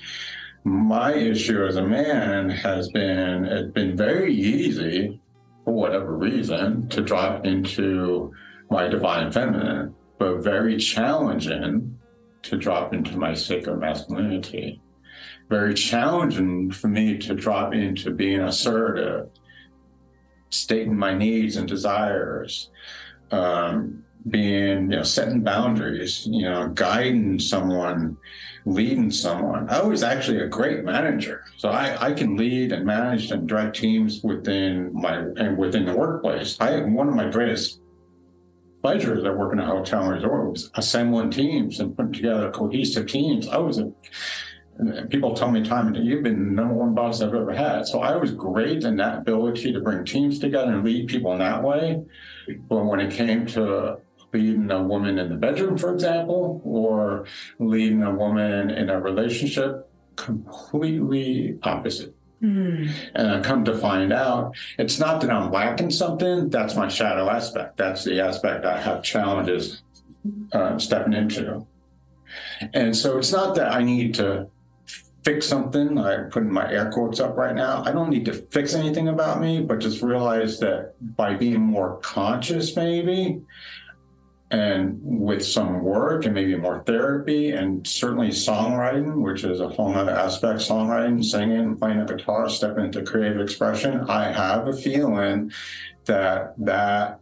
My 0.65 1.15
issue 1.15 1.65
as 1.65 1.77
a 1.77 1.83
man 1.83 2.49
has 2.49 2.89
been 2.91 3.45
it's 3.45 3.73
been 3.73 3.97
very 3.97 4.35
easy, 4.35 5.21
for 5.65 5.75
whatever 5.75 6.17
reason, 6.17 6.89
to 6.89 7.03
drop 7.03 7.45
into 7.45 8.33
my 8.71 8.89
divine 8.89 9.31
feminine, 9.31 9.95
but 10.19 10.39
very 10.39 10.77
challenging 10.79 11.99
to 12.43 12.57
drop 12.57 12.93
into 12.93 13.17
my 13.17 13.35
sacred 13.35 13.79
masculinity. 13.79 14.81
Very 15.49 15.75
challenging 15.75 16.71
for 16.71 16.89
me 16.89 17.19
to 17.19 17.35
drop 17.35 17.75
into 17.75 18.11
being 18.11 18.41
assertive, 18.41 19.29
stating 20.51 20.97
my 20.97 21.15
needs 21.15 21.57
and 21.57 21.69
desires, 21.69 22.71
um, 23.31 24.05
being, 24.29 24.91
you 24.91 24.97
know, 24.97 25.03
setting 25.03 25.43
boundaries, 25.43 26.27
you 26.27 26.43
know, 26.43 26.69
guiding 26.69 27.39
someone, 27.39 28.17
leading 28.65 29.11
someone. 29.11 29.69
I 29.69 29.83
was 29.83 30.03
actually 30.03 30.41
a 30.41 30.49
great 30.49 30.85
manager, 30.85 31.45
so 31.59 31.69
I, 31.69 32.09
I 32.09 32.13
can 32.13 32.37
lead 32.37 32.73
and 32.73 32.87
manage 32.87 33.31
and 33.31 33.47
direct 33.49 33.77
teams 33.77 34.23
within 34.23 34.91
my 34.95 35.17
and 35.17 35.59
within 35.59 35.85
the 35.85 35.95
workplace. 35.95 36.57
I 36.61 36.81
one 36.81 37.09
of 37.09 37.15
my 37.15 37.29
greatest 37.29 37.81
pleasures 38.83 39.25
at 39.25 39.37
working 39.37 39.59
at 39.59 39.67
hotel 39.67 40.03
and 40.03 40.13
resort 40.13 40.51
was 40.51 40.71
assembling 40.75 41.31
teams 41.31 41.81
and 41.81 41.97
putting 41.97 42.13
together 42.13 42.51
cohesive 42.51 43.07
teams. 43.07 43.49
I 43.49 43.59
was 43.59 43.79
a 43.79 43.93
people 45.09 45.35
tell 45.35 45.51
me 45.51 45.63
time 45.63 45.95
and 45.95 46.05
you've 46.05 46.23
been 46.23 46.47
the 46.47 46.51
number 46.51 46.75
one 46.75 46.95
boss 46.95 47.23
I've 47.23 47.35
ever 47.35 47.55
had. 47.55 47.87
So 47.87 48.01
I 48.01 48.17
was 48.17 48.33
great 48.33 48.85
in 48.85 48.97
that 48.97 49.19
ability 49.19 49.73
to 49.73 49.81
bring 49.81 50.05
teams 50.05 50.39
together 50.39 50.73
and 50.73 50.85
lead 50.85 51.07
people 51.07 51.33
in 51.33 51.39
that 51.39 51.63
way. 51.63 52.03
But 52.69 52.85
when 52.85 53.01
it 53.01 53.13
came 53.13 53.47
to 53.49 53.99
leading 54.35 54.71
a 54.71 54.83
woman 54.83 55.19
in 55.19 55.29
the 55.29 55.37
bedroom, 55.37 55.79
for 55.79 55.95
example, 55.95 56.61
or 56.65 57.25
leading 57.59 58.03
a 58.03 58.13
woman 58.13 58.71
in 58.71 58.91
a 58.91 59.01
relationship, 59.01 59.89
completely 60.17 61.59
opposite. 61.63 62.15
Mm. 62.43 62.91
And 63.15 63.31
I 63.31 63.41
come 63.41 63.65
to 63.65 63.79
find 63.79 64.13
out 64.13 64.55
it's 64.77 64.99
not 64.99 65.21
that 65.21 65.31
I'm 65.31 65.51
lacking 65.51 65.91
something, 65.91 66.51
that's 66.51 66.75
my 66.75 66.89
shadow 66.89 67.31
aspect. 67.31 67.77
That's 67.77 68.05
the 68.05 68.21
aspect 68.21 68.67
I 68.67 68.81
have 68.81 69.03
challenges 69.03 69.83
uh, 70.53 70.79
stepping 70.79 71.13
into. 71.13 71.65
And 72.73 72.97
so 72.97 73.19
it's 73.19 73.33
not 73.33 73.55
that 73.55 73.73
I 73.73 73.83
need 73.83 74.15
to 74.15 74.49
fix 75.25 75.47
something. 75.47 75.97
I'm 75.97 76.29
putting 76.31 76.53
my 76.53 76.71
air 76.71 76.91
quotes 76.91 77.19
up 77.19 77.37
right 77.37 77.55
now. 77.55 77.83
I 77.87 77.93
don't 77.93 78.11
need 78.11 78.27
to 78.27 78.35
fix 78.35 78.75
anything 78.75 79.09
about 79.09 79.41
me, 79.41 79.63
but 79.63 79.79
just 79.79 80.03
realize 80.03 80.59
that 80.61 80.95
by 81.17 81.35
being 81.35 81.61
more 81.61 81.99
conscious, 82.03 82.77
maybe, 82.77 83.41
and 84.51 85.01
with 85.03 85.45
some 85.45 85.83
work 85.83 86.25
and 86.27 86.35
maybe 86.35 86.55
more 86.55 86.83
therapy 86.85 87.51
and 87.51 87.87
certainly 87.87 88.29
songwriting, 88.29 89.23
which 89.23 89.43
is 89.43 89.61
a 89.61 89.69
whole 89.69 89.95
other 89.95 90.13
aspect, 90.13 90.61
songwriting, 90.61 91.25
singing, 91.25 91.77
playing 91.77 92.05
the 92.05 92.15
guitar, 92.15 92.49
stepping 92.49 92.85
into 92.87 93.03
creative 93.03 93.41
expression, 93.41 94.01
I 94.09 94.31
have 94.31 94.69
a 94.69 94.73
feeling 94.73 95.51
that 96.05 96.55
that 96.59 97.21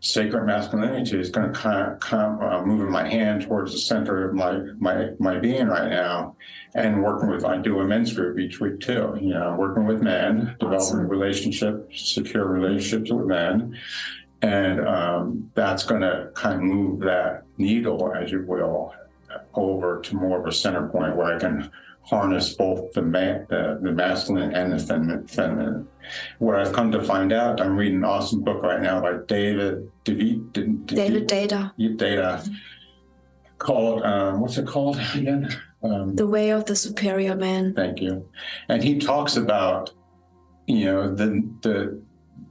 sacred 0.00 0.46
masculinity 0.46 1.18
is 1.18 1.28
going 1.28 1.52
to 1.52 1.58
kind 1.58 1.92
of 1.92 2.00
come 2.00 2.40
uh, 2.40 2.64
moving 2.64 2.90
my 2.90 3.06
hand 3.06 3.42
towards 3.42 3.72
the 3.72 3.78
center 3.78 4.26
of 4.26 4.34
my 4.34 4.58
my 4.78 5.10
my 5.18 5.38
being 5.38 5.66
right 5.66 5.90
now 5.90 6.34
and 6.74 7.02
working 7.02 7.28
with 7.28 7.44
i 7.44 7.58
do 7.58 7.80
a 7.80 7.84
men's 7.84 8.14
group 8.14 8.38
each 8.38 8.60
week 8.60 8.80
too 8.80 9.14
you 9.20 9.34
know 9.34 9.54
working 9.58 9.84
with 9.84 10.00
men 10.00 10.56
developing 10.58 10.74
Awesome. 10.74 11.06
relationships 11.06 12.14
secure 12.14 12.46
relationships 12.46 13.12
with 13.12 13.26
men 13.26 13.76
and 14.42 14.86
um, 14.86 15.50
that's 15.54 15.82
going 15.82 16.00
to 16.00 16.30
kind 16.34 16.56
of 16.56 16.62
move 16.62 17.00
that 17.00 17.42
needle 17.58 18.12
as 18.14 18.30
you 18.30 18.44
will 18.46 18.94
over 19.54 20.00
to 20.00 20.16
more 20.16 20.40
of 20.40 20.46
a 20.46 20.52
center 20.52 20.88
point 20.88 21.14
where 21.14 21.36
i 21.36 21.38
can 21.38 21.70
harness 22.02 22.54
both 22.54 22.92
the 22.92 23.02
ma- 23.02 23.44
the, 23.48 23.78
the 23.82 23.92
masculine 23.92 24.52
and 24.54 24.72
the 24.72 24.78
feminine, 24.78 25.26
feminine 25.28 25.86
what 26.38 26.56
I've 26.56 26.72
come 26.72 26.90
to 26.92 27.02
find 27.02 27.32
out, 27.32 27.60
I'm 27.60 27.76
reading 27.76 27.98
an 27.98 28.04
awesome 28.04 28.42
book 28.42 28.62
right 28.62 28.80
now 28.80 29.00
by 29.00 29.18
David 29.26 29.90
DeVito. 30.04 30.52
De, 30.52 30.66
De- 30.66 30.94
David 30.94 31.28
Deida, 31.28 31.72
Deida 31.78 32.48
called 33.58 34.02
um, 34.02 34.40
what's 34.40 34.58
it 34.58 34.66
called 34.66 34.98
again? 35.14 35.48
Um, 35.82 36.14
The 36.16 36.26
Way 36.26 36.50
of 36.50 36.64
the 36.66 36.76
Superior 36.76 37.36
Man. 37.36 37.74
thank 37.74 38.00
you. 38.00 38.28
And 38.68 38.82
he 38.82 38.98
talks 38.98 39.36
about 39.36 39.92
you 40.66 40.86
know 40.86 41.14
the 41.14 41.48
the 41.62 42.02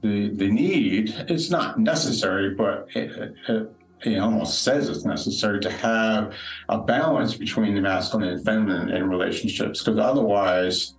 the 0.02 0.30
the 0.30 0.50
need. 0.50 1.14
It's 1.28 1.50
not 1.50 1.78
necessary, 1.78 2.54
but 2.54 2.88
it, 2.94 3.34
it, 3.48 3.70
he 4.02 4.18
almost 4.18 4.62
says 4.62 4.88
it's 4.88 5.04
necessary 5.04 5.60
to 5.60 5.70
have 5.70 6.34
a 6.68 6.78
balance 6.78 7.34
between 7.34 7.74
the 7.74 7.80
masculine 7.80 8.30
and 8.30 8.44
feminine 8.44 8.88
in 8.90 9.08
relationships, 9.08 9.82
because 9.82 9.98
otherwise 9.98 10.94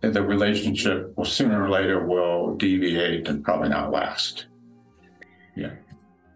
the 0.00 0.22
relationship 0.22 1.16
will 1.16 1.24
sooner 1.24 1.62
or 1.62 1.70
later 1.70 2.04
will 2.06 2.56
deviate 2.56 3.28
and 3.28 3.44
probably 3.44 3.68
not 3.68 3.90
last. 3.90 4.46
Yeah. 5.56 5.72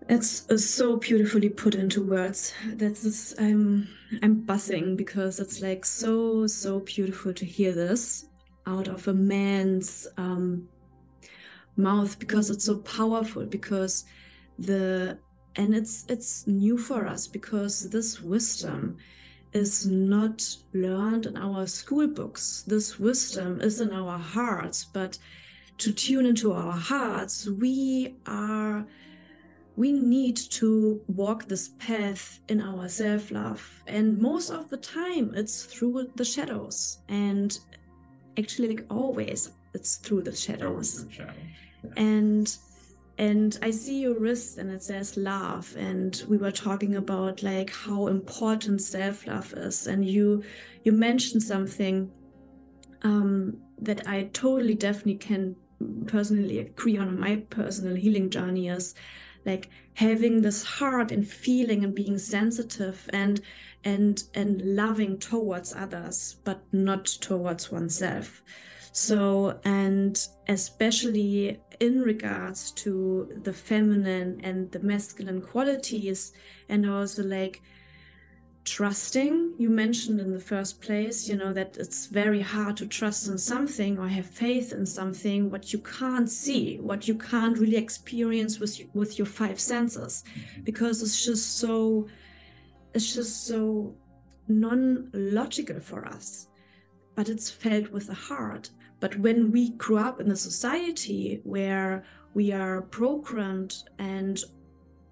It's 0.08 0.46
so 0.64 0.96
beautifully 0.96 1.48
put 1.48 1.74
into 1.74 2.00
words. 2.04 2.52
That's 2.74 3.34
I'm 3.40 3.88
I'm 4.22 4.34
buzzing 4.34 4.96
because 4.96 5.40
it's 5.40 5.60
like 5.60 5.84
so 5.84 6.46
so 6.46 6.80
beautiful 6.80 7.32
to 7.32 7.44
hear 7.44 7.72
this 7.72 8.26
out 8.68 8.86
of 8.86 9.08
a 9.08 9.14
man's 9.14 10.06
um, 10.16 10.68
mouth 11.76 12.18
because 12.18 12.50
it's 12.50 12.64
so 12.64 12.78
powerful 12.78 13.44
because 13.44 14.04
the 14.58 15.18
and 15.56 15.74
it's 15.74 16.04
it's 16.08 16.46
new 16.46 16.76
for 16.78 17.06
us 17.06 17.26
because 17.26 17.90
this 17.90 18.20
wisdom 18.20 18.98
is 19.52 19.86
not 19.86 20.56
learned 20.74 21.26
in 21.26 21.36
our 21.36 21.66
school 21.66 22.06
books. 22.06 22.62
This 22.66 22.98
wisdom 22.98 23.60
is 23.60 23.80
in 23.80 23.90
our 23.92 24.18
hearts, 24.18 24.84
but 24.84 25.18
to 25.78 25.92
tune 25.92 26.26
into 26.26 26.52
our 26.52 26.72
hearts, 26.72 27.48
we 27.48 28.16
are 28.26 28.86
we 29.76 29.92
need 29.92 30.36
to 30.36 31.02
walk 31.06 31.48
this 31.48 31.68
path 31.78 32.40
in 32.48 32.60
our 32.60 32.88
self 32.88 33.30
love. 33.30 33.82
And 33.86 34.18
most 34.18 34.50
of 34.50 34.70
the 34.70 34.78
time, 34.78 35.32
it's 35.34 35.64
through 35.64 36.12
the 36.16 36.24
shadows. 36.24 36.98
And 37.08 37.58
actually, 38.38 38.68
like 38.68 38.86
always, 38.90 39.50
it's 39.76 39.96
through 39.96 40.22
the 40.22 40.34
shadows. 40.34 41.06
And 41.96 42.46
and 43.18 43.58
I 43.62 43.70
see 43.70 44.00
your 44.02 44.18
wrist 44.18 44.58
and 44.58 44.70
it 44.70 44.82
says 44.82 45.16
love. 45.16 45.74
And 45.76 46.22
we 46.28 46.36
were 46.36 46.50
talking 46.50 46.96
about 46.96 47.42
like 47.42 47.70
how 47.72 48.08
important 48.08 48.82
self 48.82 49.26
love 49.26 49.52
is. 49.54 49.86
And 49.86 50.04
you 50.04 50.42
you 50.84 50.92
mentioned 50.92 51.42
something 51.42 52.10
um, 53.02 53.56
that 53.80 54.06
I 54.08 54.24
totally 54.32 54.74
definitely 54.74 55.16
can 55.16 55.56
personally 56.06 56.58
agree 56.58 56.96
on 56.98 57.20
my 57.20 57.36
personal 57.50 57.96
healing 57.96 58.30
journey 58.30 58.68
is 58.68 58.94
like 59.44 59.70
having 59.94 60.42
this 60.42 60.64
heart 60.64 61.12
and 61.12 61.26
feeling 61.26 61.84
and 61.84 61.94
being 61.94 62.18
sensitive 62.18 63.08
and 63.12 63.40
and 63.84 64.24
and 64.34 64.60
loving 64.62 65.18
towards 65.18 65.74
others 65.74 66.36
but 66.44 66.62
not 66.72 67.04
towards 67.04 67.70
oneself 67.70 68.42
So, 68.96 69.60
and 69.62 70.26
especially 70.48 71.60
in 71.80 72.00
regards 72.00 72.70
to 72.82 73.28
the 73.42 73.52
feminine 73.52 74.40
and 74.42 74.72
the 74.72 74.78
masculine 74.80 75.42
qualities, 75.42 76.32
and 76.70 76.88
also 76.88 77.22
like 77.22 77.60
trusting. 78.64 79.52
You 79.58 79.68
mentioned 79.68 80.18
in 80.18 80.32
the 80.32 80.40
first 80.40 80.80
place 80.80 81.28
you 81.28 81.36
know 81.36 81.52
that 81.52 81.76
it's 81.76 82.06
very 82.06 82.40
hard 82.40 82.78
to 82.78 82.86
trust 82.86 83.28
in 83.28 83.36
something 83.36 83.98
or 83.98 84.08
have 84.08 84.26
faith 84.26 84.72
in 84.72 84.86
something 84.86 85.50
what 85.50 85.72
you 85.74 85.78
can't 85.78 86.28
see 86.28 86.78
what 86.80 87.06
you 87.06 87.16
can't 87.16 87.58
really 87.58 87.76
experience 87.76 88.58
with 88.58 88.80
with 88.94 89.18
your 89.18 89.26
five 89.26 89.60
senses 89.60 90.24
because 90.64 91.00
it's 91.02 91.24
just 91.24 91.58
so 91.58 92.08
it's 92.94 93.14
just 93.14 93.46
so 93.46 93.94
non-logical 94.48 95.80
for 95.80 96.06
us. 96.06 96.48
But 97.14 97.28
it's 97.28 97.50
felt 97.50 97.90
with 97.90 98.06
the 98.08 98.14
heart 98.14 98.70
but 99.00 99.18
when 99.18 99.50
we 99.50 99.70
grow 99.70 99.98
up 99.98 100.20
in 100.20 100.30
a 100.30 100.36
society 100.36 101.40
where 101.44 102.04
we 102.34 102.52
are 102.52 102.82
programmed 102.82 103.84
and 103.98 104.44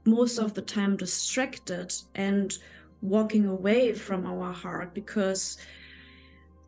most 0.05 0.39
of 0.39 0.55
the 0.55 0.63
time 0.63 0.97
distracted 0.97 1.95
and 2.15 2.59
walking 3.01 3.47
away 3.47 3.93
from 3.93 4.27
our 4.27 4.53
heart 4.53 4.95
because 4.95 5.59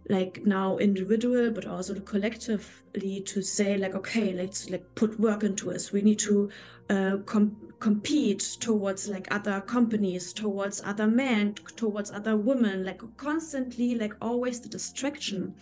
like 0.08 0.40
now 0.44 0.76
individual 0.78 1.50
but 1.50 1.66
also 1.66 1.98
collectively 2.00 3.20
to 3.22 3.42
say 3.42 3.76
like 3.76 3.94
okay 3.94 4.32
let's 4.32 4.70
like 4.70 4.84
put 4.94 5.18
work 5.18 5.42
into 5.42 5.72
us 5.72 5.92
we 5.92 6.00
need 6.00 6.18
to 6.18 6.48
uh, 6.90 7.16
com- 7.26 7.56
compete 7.80 8.56
towards 8.60 9.08
like 9.08 9.26
other 9.30 9.60
companies 9.62 10.32
towards 10.32 10.80
other 10.84 11.06
men 11.06 11.54
towards 11.54 12.12
other 12.12 12.36
women 12.36 12.84
like 12.84 13.00
constantly 13.16 13.94
like 13.94 14.14
always 14.20 14.60
the 14.60 14.68
distraction 14.68 15.54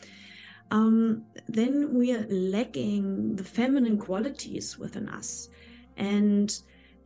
um, 0.70 1.24
then 1.48 1.94
we 1.94 2.14
are 2.14 2.26
lacking 2.28 3.36
the 3.36 3.44
feminine 3.44 3.98
qualities 3.98 4.78
within 4.78 5.08
us. 5.08 5.48
And 5.96 6.56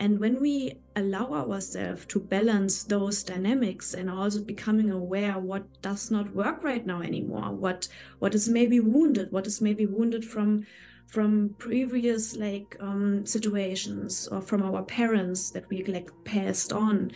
and 0.00 0.20
when 0.20 0.40
we 0.40 0.78
allow 0.94 1.32
ourselves 1.32 2.06
to 2.06 2.20
balance 2.20 2.84
those 2.84 3.24
dynamics 3.24 3.94
and 3.94 4.08
also 4.08 4.44
becoming 4.44 4.92
aware 4.92 5.38
what 5.40 5.82
does 5.82 6.08
not 6.10 6.34
work 6.34 6.62
right 6.62 6.86
now 6.86 7.02
anymore, 7.02 7.52
what 7.52 7.88
what 8.20 8.34
is 8.34 8.48
maybe 8.48 8.80
wounded, 8.80 9.32
what 9.32 9.46
is 9.46 9.60
maybe 9.60 9.86
wounded 9.86 10.24
from 10.24 10.66
from 11.08 11.54
previous 11.58 12.36
like 12.36 12.76
um, 12.80 13.26
situations 13.26 14.28
or 14.28 14.40
from 14.40 14.62
our 14.62 14.82
parents 14.82 15.50
that 15.50 15.68
we 15.68 15.82
like 15.84 16.10
passed 16.24 16.72
on, 16.72 17.10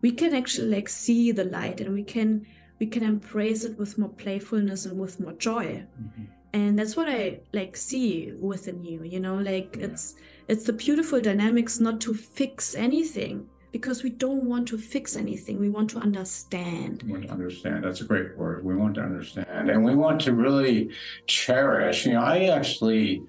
we 0.00 0.12
can 0.12 0.34
actually 0.34 0.68
like 0.68 0.88
see 0.88 1.32
the 1.32 1.44
light 1.44 1.80
and 1.80 1.92
we 1.94 2.04
can 2.04 2.46
we 2.82 2.88
can 2.88 3.04
embrace 3.04 3.62
it 3.62 3.78
with 3.78 3.96
more 3.96 4.08
playfulness 4.08 4.86
and 4.86 4.98
with 4.98 5.20
more 5.20 5.34
joy. 5.34 5.66
Mm-hmm. 6.02 6.24
And 6.52 6.76
that's 6.76 6.96
what 6.96 7.08
I 7.08 7.38
like 7.52 7.76
see 7.76 8.32
within 8.40 8.84
you, 8.84 9.04
you 9.04 9.20
know, 9.20 9.36
like 9.36 9.76
yeah. 9.78 9.86
it's 9.86 10.16
it's 10.48 10.64
the 10.64 10.72
beautiful 10.72 11.20
dynamics 11.20 11.78
not 11.78 12.00
to 12.00 12.12
fix 12.12 12.74
anything 12.74 13.46
because 13.70 14.02
we 14.02 14.10
don't 14.10 14.42
want 14.52 14.66
to 14.72 14.78
fix 14.78 15.14
anything. 15.14 15.60
We 15.60 15.68
want 15.68 15.90
to 15.90 15.98
understand. 16.00 17.04
We 17.04 17.12
want 17.12 17.26
to 17.28 17.32
understand. 17.38 17.84
That's 17.84 18.00
a 18.00 18.04
great 18.12 18.36
word. 18.36 18.64
We 18.64 18.74
want 18.74 18.96
to 18.96 19.02
understand. 19.02 19.70
And 19.70 19.84
we 19.84 19.94
want 19.94 20.20
to 20.22 20.32
really 20.32 20.90
cherish. 21.28 22.04
You 22.04 22.14
know, 22.14 22.22
I 22.22 22.46
actually, 22.58 23.22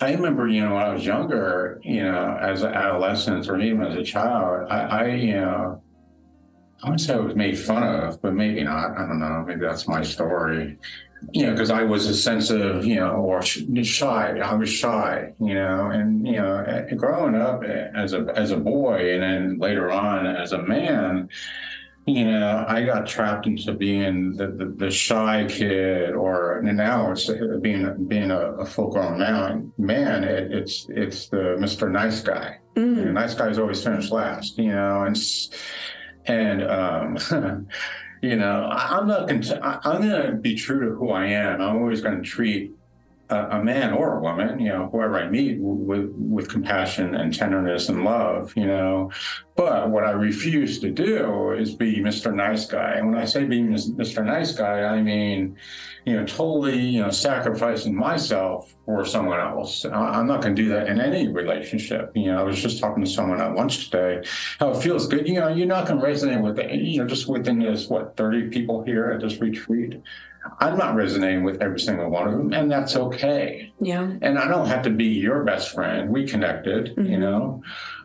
I 0.00 0.14
remember, 0.14 0.48
you 0.48 0.62
know, 0.64 0.74
when 0.76 0.82
I 0.82 0.92
was 0.94 1.04
younger, 1.04 1.82
you 1.84 2.02
know, 2.02 2.38
as 2.40 2.62
an 2.62 2.72
adolescent 2.72 3.46
or 3.46 3.60
even 3.60 3.82
as 3.82 3.94
a 3.94 4.02
child, 4.02 4.68
I, 4.70 4.78
I 5.00 5.04
you 5.08 5.34
know, 5.34 5.82
I 6.82 6.86
wouldn't 6.86 7.00
say 7.00 7.14
I 7.14 7.18
was 7.18 7.34
made 7.34 7.58
fun 7.58 7.82
of, 7.82 8.22
but 8.22 8.34
maybe 8.34 8.62
not. 8.64 8.96
I 8.96 9.06
don't 9.06 9.20
know. 9.20 9.44
Maybe 9.46 9.60
that's 9.60 9.86
my 9.86 10.02
story 10.02 10.78
you 11.32 11.46
know, 11.46 11.52
because 11.52 11.70
I 11.70 11.82
was 11.82 12.06
a 12.06 12.14
sensitive, 12.14 12.84
you 12.84 12.96
know, 12.96 13.12
or 13.12 13.42
shy. 13.42 14.38
I 14.38 14.54
was 14.54 14.70
shy, 14.70 15.32
you 15.38 15.54
know, 15.54 15.90
and 15.90 16.26
you 16.26 16.36
know, 16.36 16.86
growing 16.96 17.34
up 17.34 17.62
as 17.62 18.12
a 18.12 18.32
as 18.34 18.50
a 18.50 18.56
boy, 18.56 19.14
and 19.14 19.22
then 19.22 19.58
later 19.58 19.90
on 19.90 20.26
as 20.26 20.52
a 20.52 20.62
man, 20.62 21.28
you 22.06 22.24
know, 22.24 22.64
I 22.66 22.84
got 22.84 23.06
trapped 23.06 23.46
into 23.46 23.74
being 23.74 24.36
the, 24.36 24.48
the, 24.48 24.74
the 24.76 24.90
shy 24.90 25.46
kid, 25.48 26.12
or 26.12 26.60
now 26.62 27.12
it's 27.12 27.30
being 27.60 28.06
being 28.08 28.30
a, 28.30 28.52
a 28.52 28.64
full 28.64 28.90
grown 28.90 29.18
man. 29.18 29.72
Man, 29.78 30.24
it, 30.24 30.52
it's 30.52 30.86
it's 30.88 31.28
the 31.28 31.56
Mister 31.58 31.90
Nice 31.90 32.22
Guy. 32.22 32.58
Mm. 32.76 32.96
The 32.96 33.12
nice 33.12 33.34
guys 33.34 33.58
always 33.58 33.82
finish 33.82 34.10
last, 34.10 34.56
you 34.56 34.70
know, 34.70 35.02
and 35.02 35.18
and 36.26 36.62
um, 36.62 37.18
you 38.22 38.36
know, 38.36 38.64
I, 38.64 38.98
am 38.98 39.08
not 39.08 39.28
to, 39.28 39.80
I'm 39.86 40.08
going 40.08 40.26
to 40.26 40.32
be 40.36 40.54
true 40.54 40.90
to 40.90 40.94
who 40.94 41.10
I 41.10 41.26
am. 41.26 41.60
I'm 41.60 41.76
always 41.76 42.00
to 42.22 42.28
treat 42.28 42.72
a, 43.30 43.62
man 43.62 43.92
or 43.92 44.18
a 44.18 44.20
woman, 44.20 44.58
you 44.58 44.68
know, 44.68 44.88
whoever 44.90 45.18
I 45.18 45.28
meet 45.28 45.58
with, 45.60 46.12
with 46.16 46.48
compassion 46.48 47.14
and 47.14 47.32
tenderness 47.34 47.88
and 47.88 48.04
love, 48.04 48.52
you 48.56 48.66
know. 48.66 49.10
But 49.56 49.90
what 49.90 50.04
I 50.04 50.12
refuse 50.12 50.80
to 50.80 50.90
do 50.90 51.52
is 51.52 51.74
be 51.74 52.00
Mr. 52.00 52.34
Nice 52.34 52.66
Guy. 52.66 52.94
And 52.94 53.10
when 53.10 53.18
I 53.18 53.26
say 53.26 53.44
being 53.44 53.68
Mr. 53.68 54.24
Nice 54.24 54.52
Guy, 54.52 54.84
I 54.84 55.02
mean, 55.02 55.56
you 56.06 56.14
know, 56.14 56.24
totally, 56.24 56.78
you 56.78 57.02
know, 57.02 57.10
sacrificing 57.10 57.94
myself 57.94 58.74
for 58.86 59.04
someone 59.04 59.38
else. 59.38 59.84
I'm 59.84 60.26
not 60.26 60.42
going 60.42 60.56
to 60.56 60.62
do 60.62 60.68
that 60.70 60.88
in 60.88 61.00
any 61.00 61.28
relationship. 61.28 62.10
You 62.14 62.32
know, 62.32 62.40
I 62.40 62.42
was 62.42 62.60
just 62.60 62.80
talking 62.80 63.04
to 63.04 63.10
someone 63.10 63.40
at 63.40 63.54
lunch 63.54 63.90
today, 63.90 64.26
how 64.58 64.70
it 64.70 64.82
feels 64.82 65.06
good. 65.06 65.28
You 65.28 65.40
know, 65.40 65.48
you're 65.48 65.66
not 65.66 65.86
going 65.86 66.00
to 66.00 66.06
resonate 66.06 66.42
with, 66.42 66.58
it, 66.58 66.72
you 66.72 67.00
know, 67.00 67.06
just 67.06 67.28
within 67.28 67.58
this, 67.58 67.88
what, 67.88 68.16
30 68.16 68.48
people 68.48 68.82
here 68.82 69.10
at 69.10 69.20
this 69.20 69.40
retreat. 69.40 70.00
I'm 70.58 70.78
not 70.78 70.94
resonating 70.94 71.44
with 71.44 71.60
every 71.62 71.80
single 71.80 72.10
one 72.10 72.28
of 72.28 72.32
them, 72.32 72.52
and 72.52 72.70
that's 72.70 72.96
okay. 72.96 73.72
Yeah. 73.80 74.12
And 74.22 74.38
I 74.38 74.48
don't 74.48 74.66
have 74.66 74.82
to 74.82 74.90
be 74.90 75.06
your 75.06 75.44
best 75.44 75.72
friend. 75.72 76.10
We 76.10 76.26
connected, 76.26 76.96
mm-hmm. 76.96 77.06
you 77.06 77.18
know. 77.18 77.62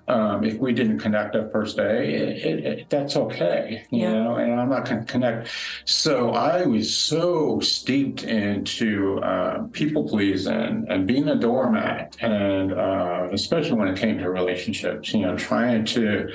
Um, 0.08 0.44
if 0.44 0.60
we 0.60 0.72
didn't 0.72 1.00
connect 1.00 1.34
that 1.34 1.52
first 1.52 1.78
day, 1.78 2.14
it, 2.14 2.46
it, 2.46 2.66
it, 2.66 2.90
that's 2.92 3.16
okay, 3.16 3.86
you 3.90 4.02
yeah. 4.02 4.14
know, 4.14 4.36
and 4.36 4.60
I'm 4.60 4.70
not 4.70 4.86
going 4.86 5.04
to 5.04 5.12
connect. 5.12 5.50
So 5.86 6.30
I 6.30 6.64
was 6.68 6.96
so 6.96 7.60
steeped 7.60 8.22
into 8.22 9.20
uh, 9.24 9.64
people 9.72 10.08
pleasing 10.08 10.86
and 10.88 11.08
being 11.08 11.28
a 11.28 11.36
doormat, 11.36 12.18
and 12.22 12.72
uh, 12.72 13.30
especially 13.32 13.74
when 13.74 13.88
it 13.88 13.98
came 13.98 14.20
to 14.20 14.30
relationships, 14.30 15.12
you 15.12 15.22
know, 15.22 15.36
trying 15.38 15.86
to 15.86 16.30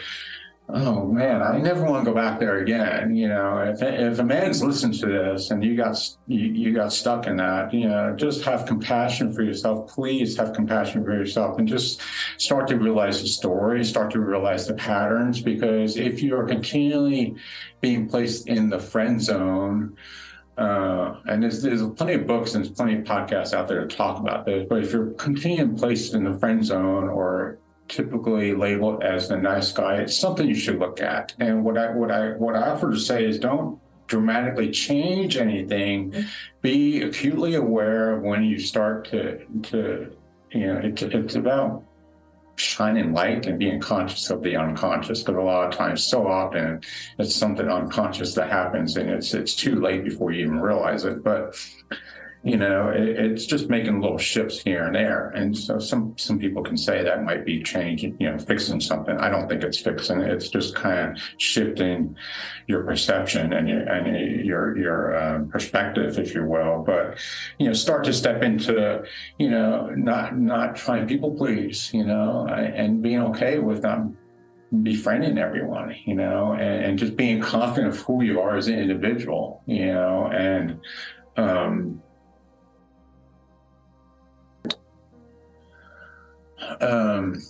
oh 0.75 1.07
man, 1.07 1.43
I 1.43 1.59
never 1.59 1.85
want 1.85 2.05
to 2.05 2.11
go 2.11 2.15
back 2.15 2.41
there 2.41 2.59
again. 2.59 3.15
You 3.15 3.29
know, 3.29 3.59
if, 3.59 3.83
if 3.83 4.19
a 4.19 4.25
man's 4.25 4.63
listened 4.63 4.95
to 5.01 5.07
this 5.07 5.51
and 5.51 5.65
you 5.65 5.77
got 5.77 5.97
you, 6.27 6.47
you 6.47 6.75
got 6.75 6.93
stuck 6.93 7.27
in 7.27 7.37
that, 7.37 7.73
you 7.73 7.89
know, 7.89 8.15
just 8.17 8.45
have 8.45 8.67
compassion 8.67 9.33
for 9.33 9.43
yourself. 9.43 9.91
Please 9.91 10.37
have 10.37 10.53
compassion 10.53 11.05
for 11.05 11.13
yourself 11.13 11.59
and 11.59 11.69
just 11.69 12.01
start 12.39 12.69
to 12.69 12.77
realize 12.77 13.23
the 13.23 13.29
story, 13.29 13.85
start 13.85 14.11
to 14.13 14.21
realize 14.21 14.67
the 14.67 14.75
patterns. 14.75 15.41
Because 15.41 15.97
if 15.97 16.23
you 16.23 16.37
are 16.37 16.47
continually 16.47 17.35
being 17.81 18.09
placed 18.09 18.49
in 18.49 18.71
the 18.71 18.79
friend 18.79 19.21
zone, 19.21 19.97
uh, 20.59 21.17
and 21.27 21.43
there's, 21.43 21.63
there's 21.63 21.83
plenty 21.93 22.15
of 22.15 22.27
books 22.27 22.55
and 22.55 22.75
plenty 22.77 22.95
of 22.97 23.05
podcasts 23.05 23.55
out 23.55 23.67
there 23.67 23.87
to 23.87 23.97
talk 23.97 24.21
about 24.21 24.45
this. 24.45 24.67
But 24.69 24.85
if 24.85 24.93
you're 24.93 25.13
continuing 25.13 25.77
placed 25.77 26.15
in 26.15 26.25
the 26.25 26.39
friend 26.39 26.65
zone 26.65 27.09
or 27.09 27.59
typically 27.91 28.55
labeled 28.55 29.03
as 29.03 29.29
the 29.29 29.37
nice 29.37 29.73
guy, 29.73 29.97
it's 29.97 30.17
something 30.17 30.47
you 30.47 30.55
should 30.55 30.79
look 30.79 31.01
at. 31.01 31.35
And 31.39 31.65
what 31.65 31.77
I 31.77 31.91
what 31.91 32.11
I 32.11 32.31
what 32.31 32.57
I 32.57 32.71
offer 32.71 32.91
to 32.91 32.99
say 32.99 33.25
is 33.27 33.39
don't 33.39 33.79
dramatically 34.07 34.71
change 34.71 35.37
anything. 35.37 36.13
Mm-hmm. 36.13 36.29
Be 36.63 37.03
acutely 37.03 37.55
aware 37.55 38.17
of 38.17 38.23
when 38.23 38.45
you 38.45 38.59
start 38.59 39.11
to 39.11 39.45
to 39.65 40.17
you 40.53 40.67
know 40.67 40.81
it's 40.83 41.03
it's 41.03 41.35
about 41.35 41.85
shining 42.57 43.13
light 43.13 43.47
and 43.47 43.59
being 43.59 43.81
conscious 43.81 44.29
of 44.31 44.43
the 44.43 44.55
unconscious 44.55 45.23
because 45.23 45.37
a 45.37 45.41
lot 45.41 45.67
of 45.67 45.75
times 45.75 46.05
so 46.05 46.27
often 46.27 46.79
it's 47.19 47.35
something 47.35 47.69
unconscious 47.69 48.35
that 48.35 48.51
happens 48.51 48.99
and 48.99 49.09
it's 49.09 49.33
it's 49.33 49.55
too 49.55 49.81
late 49.81 50.05
before 50.05 50.31
you 50.31 50.45
even 50.45 50.61
realize 50.61 51.07
it 51.07 51.25
but 51.25 51.57
you 52.43 52.57
know 52.57 52.89
it, 52.89 53.09
it's 53.09 53.45
just 53.45 53.69
making 53.69 54.01
little 54.01 54.19
shifts 54.19 54.61
here 54.61 54.85
and 54.85 54.95
there. 54.95 55.29
And 55.31 55.57
so 55.57 55.79
some 55.79 56.15
some 56.17 56.39
people 56.39 56.63
can 56.63 56.77
say 56.77 57.03
that 57.03 57.23
might 57.23 57.45
be 57.45 57.63
changing 57.63 58.17
you 58.19 58.31
know 58.31 58.39
fixing 58.39 58.81
something. 58.81 59.17
I 59.19 59.29
don't 59.29 59.49
think 59.49 59.63
it's 59.63 59.79
fixing 59.79 60.21
it's 60.21 60.49
just 60.49 60.75
kind 60.75 61.11
of 61.11 61.23
shifting 61.37 62.17
your 62.67 62.85
perception 62.85 63.53
and 63.53 63.69
your 63.69 63.81
and 63.81 64.47
your 64.47 64.77
your 64.79 65.15
uh, 65.15 65.39
perspective 65.51 66.19
if 66.19 66.35
you 66.35 66.47
will. 66.47 66.83
But 66.87 67.19
you 67.59 67.67
know 67.67 67.75
start 67.75 68.05
to 68.05 68.13
step 68.13 68.43
into 68.43 69.03
you 69.39 69.51
know 69.51 69.91
not 69.91 70.39
not 70.39 70.77
trying 70.77 71.07
people 71.07 71.33
please 71.33 71.93
you 71.93 72.05
know 72.05 72.47
and 72.47 73.03
being 73.03 73.21
okay 73.21 73.59
with 73.59 73.83
not 73.83 74.01
befriending 74.83 75.37
everyone, 75.37 75.97
you 76.05 76.15
know, 76.15 76.53
and, 76.53 76.85
and, 76.85 76.99
just 76.99 77.17
being 77.17 77.41
confident 77.41 77.93
of 77.93 78.01
who 78.03 78.23
you 78.23 78.41
are 78.41 78.57
as 78.57 78.69
an 78.69 78.79
individual, 78.79 79.63
you 79.67 79.87
know, 79.87 80.31
and 80.33 80.79
um, 81.37 82.01
um, 86.81 87.41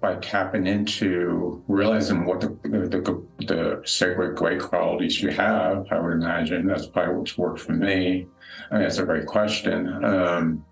by 0.00 0.14
tapping 0.16 0.66
into 0.66 1.62
realizing 1.68 2.24
what 2.24 2.40
the 2.40 2.48
the, 2.62 3.26
the 3.46 3.82
sacred 3.84 4.36
great 4.36 4.60
qualities 4.60 5.20
you 5.22 5.30
have. 5.30 5.86
I 5.90 5.98
would 5.98 6.12
imagine 6.12 6.66
that's 6.66 6.86
probably 6.86 7.16
what's 7.16 7.36
worked 7.36 7.60
for 7.60 7.72
me. 7.72 8.26
I 8.70 8.74
mean, 8.74 8.82
that's 8.82 8.98
a 8.98 9.04
great 9.04 9.26
question. 9.26 10.04
Um, 10.04 10.64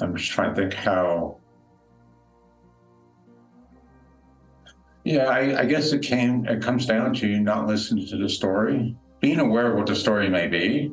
I'm 0.00 0.16
just 0.16 0.30
trying 0.30 0.54
to 0.54 0.60
think 0.60 0.74
how. 0.74 1.38
Yeah, 5.04 5.24
I, 5.24 5.60
I 5.60 5.64
guess 5.64 5.92
it 5.92 6.02
came. 6.02 6.46
It 6.46 6.62
comes 6.62 6.86
down 6.86 7.14
to 7.14 7.26
you 7.26 7.40
not 7.40 7.66
listening 7.66 8.06
to 8.08 8.16
the 8.16 8.28
story, 8.28 8.96
being 9.20 9.38
aware 9.38 9.70
of 9.70 9.76
what 9.76 9.86
the 9.86 9.94
story 9.94 10.28
may 10.28 10.48
be, 10.48 10.92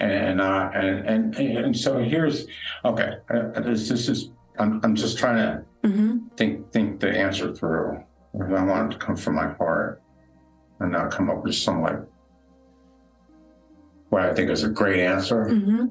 and 0.00 0.40
uh, 0.40 0.70
and 0.74 1.06
and 1.06 1.34
and 1.36 1.76
so 1.76 1.98
here's 2.02 2.46
okay. 2.84 3.14
Uh, 3.32 3.60
this 3.60 3.88
this 3.88 4.08
is 4.08 4.30
I'm 4.58 4.80
I'm 4.82 4.94
just 4.94 5.18
trying 5.18 5.36
to 5.36 5.88
hmm 5.88 6.18
think 6.36 6.72
think 6.72 7.00
the 7.00 7.10
answer 7.10 7.54
through. 7.54 8.02
I 8.34 8.64
want 8.64 8.92
it 8.92 8.98
to 8.98 9.04
come 9.04 9.16
from 9.16 9.36
my 9.36 9.52
heart, 9.52 10.02
and 10.80 10.92
not 10.92 11.12
come 11.12 11.30
up 11.30 11.44
with 11.44 11.54
some 11.54 11.82
like 11.82 12.00
what 14.10 14.22
I 14.22 14.34
think 14.34 14.50
is 14.50 14.64
a 14.64 14.68
great 14.68 15.00
answer. 15.00 15.48
hmm 15.48 15.86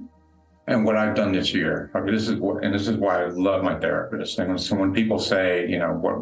And 0.68 0.86
what 0.86 0.95
I've 0.95 1.16
done 1.16 1.34
this 1.34 1.54
year, 1.54 1.91
I 1.93 1.99
mean, 1.99 2.14
this 2.14 2.30
is 2.30 2.39
what, 2.39 2.64
and 2.64 2.74
this 2.74 2.88
is 2.88 2.95
why 2.95 3.24
I 3.24 3.28
love 3.28 3.64
my 3.64 3.78
therapist. 3.80 4.39
And 4.39 4.60
so 4.60 4.76
when 4.76 4.93
people 4.93 5.20
say, 5.20 5.68
you 5.68 5.78
know, 5.78 5.91
what 5.91 6.16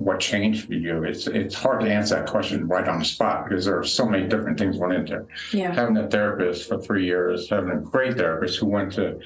what 0.00 0.18
changed 0.18 0.66
for 0.66 0.72
you, 0.72 1.04
it's 1.04 1.26
it's 1.26 1.54
hard 1.54 1.82
to 1.82 1.92
answer 1.92 2.14
that 2.14 2.26
question 2.26 2.66
right 2.66 2.88
on 2.88 3.00
the 3.00 3.04
spot 3.04 3.44
because 3.46 3.66
there 3.66 3.78
are 3.78 3.84
so 3.84 4.06
many 4.06 4.26
different 4.26 4.58
things 4.58 4.78
went 4.78 4.94
into 4.94 5.16
it. 5.16 5.26
Yeah. 5.52 5.74
Having 5.74 5.98
a 5.98 6.08
therapist 6.08 6.66
for 6.66 6.80
three 6.80 7.04
years, 7.04 7.50
having 7.50 7.70
a 7.70 7.76
great 7.76 8.16
therapist 8.16 8.58
who 8.58 8.66
went 8.66 8.92
to 8.92 9.20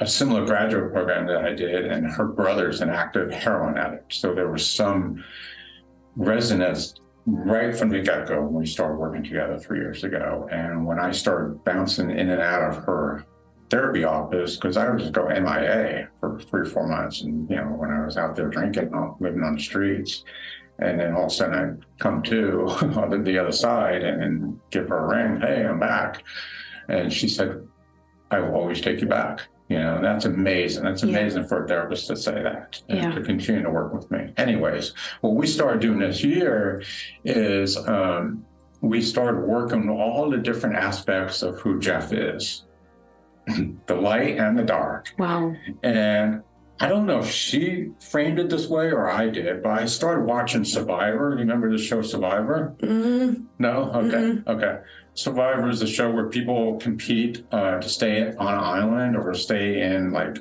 a 0.00 0.06
similar 0.06 0.44
graduate 0.44 0.92
program 0.92 1.28
that 1.28 1.44
I 1.44 1.54
did, 1.54 1.86
and 1.86 2.04
her 2.10 2.26
brother's 2.26 2.80
an 2.80 2.90
active 2.90 3.30
heroin 3.30 3.78
addict. 3.78 4.12
So 4.14 4.34
there 4.34 4.50
was 4.50 4.68
some 4.68 5.22
resonance 6.16 6.94
right 7.24 7.76
from 7.76 7.90
the 7.90 8.00
get 8.00 8.26
go 8.26 8.42
when 8.42 8.54
we 8.54 8.66
started 8.66 8.96
working 8.96 9.22
together 9.22 9.56
three 9.56 9.78
years 9.78 10.02
ago. 10.02 10.48
And 10.50 10.84
when 10.84 10.98
I 10.98 11.12
started 11.12 11.62
bouncing 11.62 12.10
in 12.10 12.28
and 12.28 12.42
out 12.42 12.70
of 12.70 12.84
her 12.84 13.24
therapy 13.72 14.04
office, 14.04 14.56
because 14.56 14.76
I 14.76 14.88
would 14.88 14.98
just 14.98 15.12
go 15.14 15.28
MIA 15.28 16.08
for 16.20 16.38
three 16.38 16.60
or 16.60 16.66
four 16.66 16.86
months. 16.86 17.22
And, 17.22 17.48
you 17.48 17.56
know, 17.56 17.62
when 17.68 17.90
I 17.90 18.04
was 18.04 18.18
out 18.18 18.36
there 18.36 18.48
drinking, 18.48 18.92
living 19.18 19.42
on 19.42 19.56
the 19.56 19.62
streets. 19.62 20.24
And 20.78 21.00
then 21.00 21.14
all 21.14 21.24
of 21.24 21.32
a 21.32 21.34
sudden 21.34 21.54
I'd 21.58 21.98
come 21.98 22.22
to 22.24 22.66
on 22.96 23.24
the 23.24 23.38
other 23.38 23.52
side 23.52 24.02
and, 24.04 24.22
and 24.22 24.60
give 24.70 24.88
her 24.90 24.98
a 24.98 25.08
ring. 25.08 25.40
Hey, 25.40 25.64
I'm 25.64 25.80
back. 25.80 26.22
And 26.88 27.10
she 27.10 27.28
said, 27.28 27.66
I 28.30 28.40
will 28.40 28.54
always 28.54 28.80
take 28.82 29.00
you 29.00 29.06
back. 29.06 29.40
You 29.70 29.78
know, 29.78 29.96
and 29.96 30.04
that's 30.04 30.26
amazing. 30.26 30.84
That's 30.84 31.02
Yeah. 31.02 31.18
amazing 31.18 31.46
for 31.46 31.64
a 31.64 31.66
therapist 31.68 32.08
to 32.08 32.16
say 32.16 32.42
that 32.42 32.78
and 32.90 32.98
Yeah. 32.98 33.10
to 33.12 33.22
continue 33.22 33.62
to 33.62 33.70
work 33.70 33.94
with 33.94 34.10
me. 34.10 34.34
Anyways, 34.36 34.92
what 35.22 35.34
we 35.34 35.46
started 35.46 35.80
doing 35.80 35.98
this 35.98 36.22
year 36.22 36.82
is 37.24 37.78
um, 37.88 38.44
we 38.82 39.00
started 39.00 39.40
working 39.40 39.88
on 39.88 39.88
all 39.88 40.28
the 40.28 40.36
different 40.36 40.76
aspects 40.76 41.42
of 41.42 41.58
who 41.60 41.78
Jeff 41.78 42.12
is 42.12 42.64
the 43.86 43.94
light 43.94 44.38
and 44.38 44.58
the 44.58 44.62
dark. 44.62 45.12
Wow. 45.18 45.54
And 45.82 46.42
I 46.80 46.88
don't 46.88 47.06
know 47.06 47.20
if 47.20 47.30
she 47.30 47.90
framed 48.00 48.38
it 48.40 48.50
this 48.50 48.68
way 48.68 48.90
or 48.90 49.08
I 49.08 49.28
did, 49.28 49.62
but 49.62 49.70
I 49.70 49.86
started 49.86 50.24
watching 50.24 50.64
Survivor. 50.64 51.30
You 51.30 51.38
remember 51.38 51.70
the 51.70 51.78
show 51.78 52.02
Survivor? 52.02 52.74
mm 52.80 53.44
No? 53.58 53.90
Okay. 53.94 54.42
Okay. 54.46 54.78
Survivor 55.14 55.68
is 55.68 55.82
a 55.82 55.86
show 55.86 56.10
where 56.10 56.28
people 56.28 56.78
compete 56.78 57.44
uh, 57.52 57.78
to 57.78 57.88
stay 57.88 58.32
on 58.34 58.54
an 58.54 58.60
island 58.60 59.16
or 59.16 59.32
stay 59.34 59.82
in 59.82 60.10
like 60.10 60.38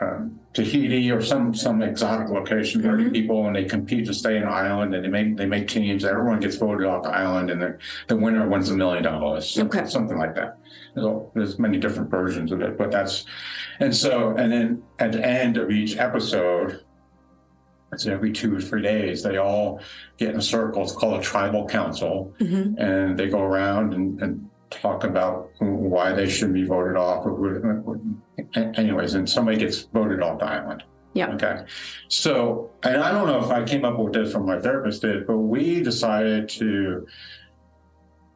um, 0.00 0.40
Tahiti 0.54 1.10
or 1.10 1.22
some 1.22 1.54
some 1.54 1.80
exotic 1.82 2.28
location. 2.28 2.82
30 2.82 3.04
Mhm. 3.04 3.12
people 3.12 3.46
and 3.46 3.56
they 3.56 3.64
compete 3.64 4.04
to 4.06 4.14
stay 4.14 4.36
in 4.36 4.42
an 4.42 4.48
island 4.50 4.94
and 4.94 5.02
they 5.04 5.08
make 5.08 5.36
they 5.36 5.46
make 5.46 5.66
teams. 5.68 6.04
Everyone 6.04 6.40
gets 6.40 6.56
voted 6.56 6.86
off 6.86 7.04
the 7.04 7.10
island 7.10 7.50
and 7.50 7.60
the, 7.62 7.78
the 8.08 8.16
winner 8.16 8.46
wins 8.48 8.68
a 8.70 8.74
million 8.76 9.02
dollars. 9.02 9.58
Okay. 9.58 9.86
Something 9.86 10.18
like 10.18 10.34
that. 10.34 10.58
There's, 10.94 11.06
all- 11.06 11.32
there's 11.34 11.58
many 11.58 11.78
different 11.78 12.10
versions 12.10 12.52
of 12.52 12.60
it, 12.60 12.76
but 12.76 12.90
that's 12.90 13.24
and 13.80 13.94
so 13.96 14.34
and 14.36 14.52
then 14.52 14.82
at 14.98 15.12
the 15.12 15.26
end 15.26 15.56
of 15.56 15.70
each 15.70 15.96
episode, 15.96 16.80
it's 17.92 18.06
every 18.06 18.32
two 18.32 18.54
or 18.54 18.60
three 18.60 18.82
days, 18.82 19.22
they 19.22 19.38
all 19.38 19.80
get 20.18 20.30
in 20.30 20.36
a 20.36 20.42
circle. 20.42 20.82
It's 20.82 20.92
called 20.92 21.18
a 21.18 21.22
tribal 21.22 21.66
council 21.66 22.34
hmm 22.38 22.74
and 22.78 23.18
they 23.18 23.28
go 23.28 23.40
around 23.42 23.94
and, 23.94 24.20
and 24.20 24.48
talk 24.72 25.04
about 25.04 25.50
why 25.58 26.12
they 26.12 26.28
should 26.28 26.52
be 26.52 26.64
voted 26.64 26.96
off. 26.96 27.26
Anyways, 28.54 29.14
and 29.14 29.28
somebody 29.28 29.58
gets 29.58 29.82
voted 29.82 30.22
off 30.22 30.38
the 30.38 30.46
island. 30.46 30.82
Yeah. 31.14 31.30
Okay. 31.34 31.64
So, 32.08 32.70
and 32.82 33.02
I 33.02 33.12
don't 33.12 33.26
know 33.26 33.44
if 33.44 33.50
I 33.50 33.64
came 33.64 33.84
up 33.84 33.98
with 33.98 34.14
this 34.14 34.34
or 34.34 34.42
my 34.42 34.58
therapist 34.58 35.02
did, 35.02 35.26
but 35.26 35.38
we 35.38 35.82
decided 35.82 36.48
to 36.50 37.06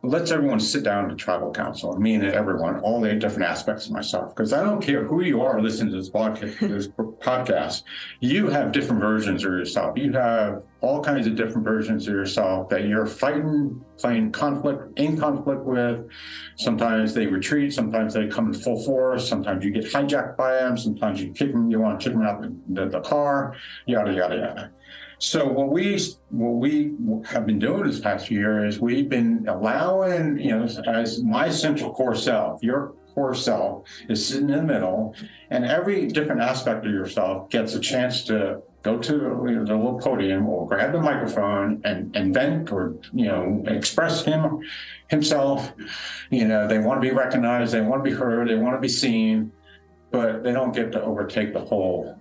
let's 0.07 0.31
everyone 0.31 0.61
sit 0.61 0.85
down 0.85 1.09
to 1.09 1.15
tribal 1.17 1.51
council, 1.51 1.99
me 1.99 2.15
and 2.15 2.25
everyone, 2.25 2.79
all 2.81 3.01
the 3.01 3.15
different 3.15 3.49
aspects 3.49 3.87
of 3.87 3.93
myself, 3.93 4.35
because 4.35 4.53
I 4.53 4.63
don't 4.63 4.81
care 4.81 5.05
who 5.05 5.23
you 5.23 5.43
are 5.43 5.61
listening 5.61 5.93
to 5.93 5.99
this 5.99 6.11
podcast, 6.11 6.59
this 6.69 6.89
podcast, 6.89 7.83
you 8.21 8.49
have 8.49 8.73
different 8.73 9.01
versions 9.01 9.45
of 9.45 9.51
yourself. 9.51 9.99
You 9.99 10.13
have 10.13 10.63
all 10.81 11.03
kinds 11.03 11.27
of 11.27 11.35
different 11.35 11.65
versions 11.65 12.07
of 12.07 12.15
yourself 12.15 12.69
that 12.69 12.85
you're 12.85 13.07
fighting, 13.07 13.85
playing 13.99 14.31
conflict, 14.31 14.99
in 14.99 15.19
conflict 15.19 15.65
with. 15.65 16.09
Sometimes 16.57 17.13
they 17.13 17.27
retreat, 17.27 17.73
sometimes 17.73 18.15
they 18.15 18.29
come 18.29 18.49
in 18.49 18.55
full 18.55 18.83
force, 18.85 19.29
sometimes 19.29 19.65
you 19.65 19.73
get 19.73 19.85
hijacked 19.85 20.37
by 20.37 20.55
them, 20.55 20.79
sometimes 20.79 21.21
you 21.21 21.33
kick 21.33 21.53
them, 21.53 21.71
you 21.71 21.81
want 21.81 22.01
to 22.01 22.05
kick 22.05 22.17
them 22.17 22.27
out 22.27 22.43
the, 22.43 22.55
the, 22.69 22.89
the 22.89 23.01
car, 23.01 23.57
yada, 23.87 24.13
yada, 24.13 24.37
yada. 24.37 24.71
So 25.19 25.47
what 25.47 25.71
we 25.71 25.99
what 26.31 26.57
we 26.57 26.95
have 27.27 27.47
been 27.47 27.59
doing 27.59 27.85
this 27.85 28.01
past 28.01 28.31
year 28.31 28.67
is 28.67 28.81
we've 28.81 29.09
been 29.09 29.47
allowing, 29.49 30.39
you 30.39 30.51
know, 30.51 30.69
as 30.87 31.23
my 31.23 31.49
central 31.49 31.93
core 31.93 32.15
self, 32.15 32.63
your 32.63 32.93
core 33.15 33.35
self 33.35 33.89
is 34.11 34.27
sitting 34.27 34.51
in 34.51 34.57
the 34.57 34.63
middle, 34.63 35.15
and 35.49 35.65
every 35.65 36.07
different 36.09 36.43
aspect 36.43 36.85
of 36.85 36.93
yourself 36.93 37.49
gets 37.49 37.75
a 37.75 37.81
chance 37.81 38.25
to 38.25 38.61
go 38.83 38.99
to 38.99 39.15
you 39.15 39.55
know, 39.57 39.65
the 39.65 39.75
little 39.75 39.99
podium 39.99 40.47
or 40.47 40.69
grab 40.69 40.93
the 40.93 41.01
microphone 41.01 41.81
and, 41.85 42.15
and 42.15 42.35
vent 42.35 42.71
or 42.71 42.95
you 43.15 43.25
know 43.25 43.65
express 43.67 44.23
him 44.23 44.61
himself. 45.09 45.73
You 46.31 46.47
know, 46.47 46.69
they 46.69 46.79
want 46.79 47.01
to 47.01 47.09
be 47.09 47.15
recognized, 47.15 47.73
they 47.73 47.81
want 47.81 48.05
to 48.05 48.11
be 48.11 48.15
heard, 48.15 48.49
they 48.49 48.55
want 48.55 48.77
to 48.77 48.81
be 48.81 48.89
seen, 48.89 49.51
but 50.11 50.45
they 50.45 50.53
don't 50.53 50.75
get 50.75 50.93
to 50.93 51.03
overtake 51.03 51.55
the 51.55 51.61
whole 51.61 52.21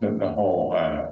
the, 0.00 0.10
the 0.10 0.28
whole 0.28 0.74
uh, 0.76 1.06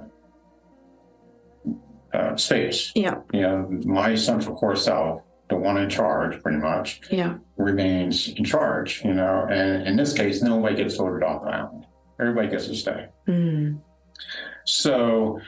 uh, 2.13 2.37
space. 2.37 2.93
Yeah. 2.95 3.17
You 3.33 3.41
know, 3.43 3.69
my 3.85 4.15
central 4.15 4.57
core 4.57 4.77
self, 4.77 5.23
the 5.49 5.57
one 5.57 5.77
in 5.79 5.89
charge, 5.91 6.43
pretty 6.43 6.59
much, 6.59 7.01
Yeah. 7.11 7.37
remains 7.57 8.29
in 8.29 8.45
charge. 8.45 9.03
You 9.05 9.15
know, 9.15 9.47
and 9.51 9.87
in 9.87 9.97
this 9.97 10.13
case, 10.13 10.43
nobody 10.43 10.77
gets 10.77 10.97
voted 10.97 11.23
off 11.23 11.43
the 11.45 11.51
island. 11.51 11.87
Everybody 12.21 12.49
gets 12.49 12.67
to 12.69 12.75
stay. 12.75 13.07
Mm. 13.29 13.81
So, 14.65 15.41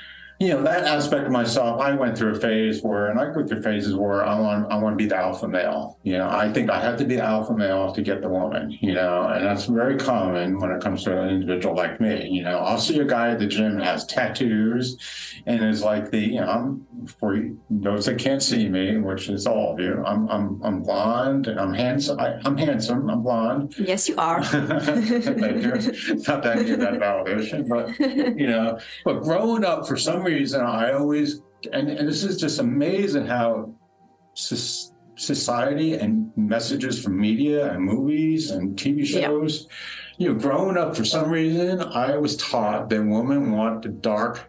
you 0.42 0.48
know, 0.48 0.62
that 0.64 0.82
aspect 0.82 1.26
of 1.26 1.30
myself, 1.30 1.80
I 1.80 1.94
went 1.94 2.18
through 2.18 2.34
a 2.34 2.40
phase 2.40 2.82
where, 2.82 3.06
and 3.06 3.20
I 3.20 3.32
go 3.32 3.46
through 3.46 3.62
phases 3.62 3.94
where 3.94 4.26
I 4.26 4.38
want, 4.40 4.72
I 4.72 4.76
want 4.76 4.94
to 4.94 4.96
be 4.96 5.08
the 5.08 5.16
alpha 5.16 5.46
male. 5.46 5.98
You 6.02 6.18
know, 6.18 6.28
I 6.28 6.52
think 6.52 6.68
I 6.68 6.80
have 6.80 6.98
to 6.98 7.04
be 7.04 7.14
the 7.14 7.22
alpha 7.22 7.54
male 7.56 7.92
to 7.92 8.02
get 8.02 8.22
the 8.22 8.28
woman. 8.28 8.76
You 8.80 8.94
know, 8.94 9.28
and 9.28 9.46
that's 9.46 9.66
very 9.66 9.96
common 9.96 10.58
when 10.58 10.72
it 10.72 10.82
comes 10.82 11.04
to 11.04 11.16
an 11.16 11.28
individual 11.28 11.76
like 11.76 12.00
me. 12.00 12.28
You 12.28 12.42
know, 12.42 12.58
I'll 12.58 12.78
see 12.78 12.98
a 12.98 13.04
guy 13.04 13.30
at 13.30 13.38
the 13.38 13.46
gym 13.46 13.78
that 13.78 13.84
has 13.84 14.04
tattoos, 14.04 14.98
and 15.46 15.62
is 15.62 15.82
like 15.82 16.10
the, 16.10 16.18
you 16.18 16.40
know, 16.40 16.48
I'm, 16.48 17.06
for 17.06 17.40
those 17.70 18.06
that 18.06 18.18
can't 18.18 18.42
see 18.42 18.68
me, 18.68 18.98
which 18.98 19.28
is 19.28 19.46
all 19.46 19.74
of 19.74 19.78
you, 19.78 20.02
I'm, 20.04 20.28
I'm, 20.28 20.60
I'm 20.64 20.82
blonde, 20.82 21.46
and 21.46 21.60
I'm 21.60 21.72
handsome. 21.72 22.18
I, 22.18 22.40
I'm 22.44 22.56
handsome. 22.56 23.08
I'm 23.08 23.22
blonde. 23.22 23.76
Yes, 23.78 24.08
you 24.08 24.16
are. 24.16 24.42
Thank 24.44 25.62
you. 25.62 25.72
Not 26.26 26.42
that 26.42 26.58
I 26.58 26.62
that 26.62 26.94
validation, 26.94 27.68
but 27.68 27.96
you 28.38 28.48
know, 28.48 28.80
but 29.04 29.20
growing 29.20 29.64
up 29.64 29.86
for 29.86 29.96
some 29.96 30.22
reason, 30.22 30.31
I 30.36 30.92
always, 30.92 31.40
and, 31.72 31.88
and 31.90 32.08
this 32.08 32.24
is 32.24 32.36
just 32.40 32.58
amazing 32.58 33.26
how 33.26 33.74
soc- 34.34 34.92
society 35.16 35.94
and 35.94 36.32
messages 36.36 37.02
from 37.02 37.18
media 37.20 37.72
and 37.72 37.82
movies 37.84 38.50
and 38.50 38.76
TV 38.76 38.98
Yeah. 39.08 39.26
shows, 39.26 39.68
you 40.18 40.28
know, 40.32 40.38
growing 40.38 40.76
up 40.76 40.96
for 40.96 41.04
some 41.04 41.30
reason, 41.30 41.80
I 41.82 42.16
was 42.16 42.36
taught 42.36 42.88
that 42.90 43.02
women 43.04 43.52
want 43.52 43.82
the 43.82 43.90
dark, 43.90 44.48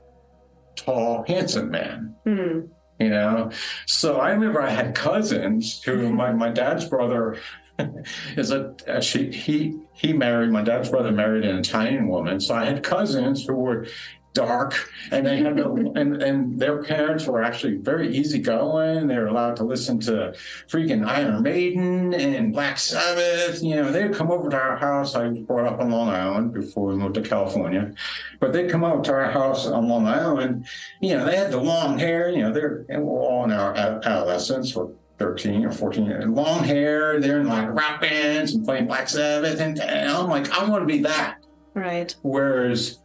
tall, 0.76 1.24
handsome 1.28 1.70
man 1.70 2.16
Mm. 2.26 2.70
you 3.00 3.10
know 3.10 3.52
so 3.86 4.18
i 4.20 4.30
remember 4.32 4.62
i 4.62 4.70
had 4.70 4.96
cousins 4.96 5.82
who 5.84 6.12
my, 6.22 6.32
my 6.32 6.50
dad's 6.50 6.86
brother 6.86 7.38
is 8.38 8.50
a 8.52 8.74
actually 8.88 9.32
he 9.32 9.74
he 9.94 10.14
married 10.14 10.50
my 10.52 10.62
dad's 10.64 10.90
brother 10.90 11.12
married 11.12 11.44
an 11.46 11.58
italian 11.58 12.08
woman 12.08 12.40
so 12.40 12.56
i 12.56 12.64
had 12.66 12.82
cousins 12.82 13.46
who 13.46 13.56
were 13.56 13.86
dark, 14.34 14.90
and 15.12 15.26
they 15.26 15.38
had 15.38 15.58
to, 15.58 15.94
and 15.96 16.22
and 16.22 16.60
their 16.60 16.82
parents 16.84 17.26
were 17.26 17.42
actually 17.42 17.78
very 17.78 18.16
easygoing. 18.16 19.08
They 19.08 19.18
were 19.18 19.28
allowed 19.28 19.56
to 19.58 19.64
listen 19.64 20.00
to 20.02 20.34
freaking 20.68 21.06
Iron 21.08 21.44
Maiden 21.44 22.14
and 22.14 22.52
Black 22.52 22.78
Sabbath. 22.78 23.62
You 23.62 23.76
know, 23.76 23.92
they'd 23.92 24.14
come 24.14 24.32
over 24.32 24.50
to 24.50 24.58
our 24.58 24.78
house. 24.78 25.16
I 25.16 25.28
was 25.28 25.40
brought 25.40 25.72
up 25.72 25.80
on 25.80 25.92
Long 25.92 26.10
Island 26.10 26.54
before 26.54 26.88
we 26.88 26.96
moved 26.96 27.16
to 27.16 27.22
California, 27.22 27.94
but 28.40 28.54
they'd 28.54 28.70
come 28.70 28.84
over 28.84 29.02
to 29.04 29.14
our 29.14 29.32
house 29.32 29.68
on 29.68 29.88
Long 29.88 30.08
Island. 30.08 30.66
You 31.02 31.18
know, 31.18 31.26
they 31.26 31.36
had 31.36 31.52
the 31.52 31.62
long 31.62 32.00
hair. 32.00 32.30
You 32.30 32.44
know, 32.44 32.54
they're 32.54 32.86
and 32.90 33.04
we're 33.04 33.22
all 33.22 33.44
in 33.46 33.52
our 33.52 33.76
adolescence. 33.76 34.76
We're 34.76 34.90
13 35.20 35.64
or 35.64 35.72
14 35.72 36.12
and 36.12 36.36
long 36.36 36.64
hair. 36.64 37.20
They're 37.20 37.40
in 37.40 37.48
like 37.48 37.70
rock 37.70 38.02
bands 38.02 38.54
and 38.54 38.66
playing 38.66 38.88
Black 38.88 39.08
Sabbath. 39.08 39.60
And, 39.60 39.80
and 39.80 40.12
I'm 40.12 40.28
like, 40.28 40.50
I 40.52 40.68
want 40.68 40.82
to 40.82 40.88
be 40.88 41.02
that. 41.04 41.38
Right. 41.76 42.14
Whereas 42.24 43.00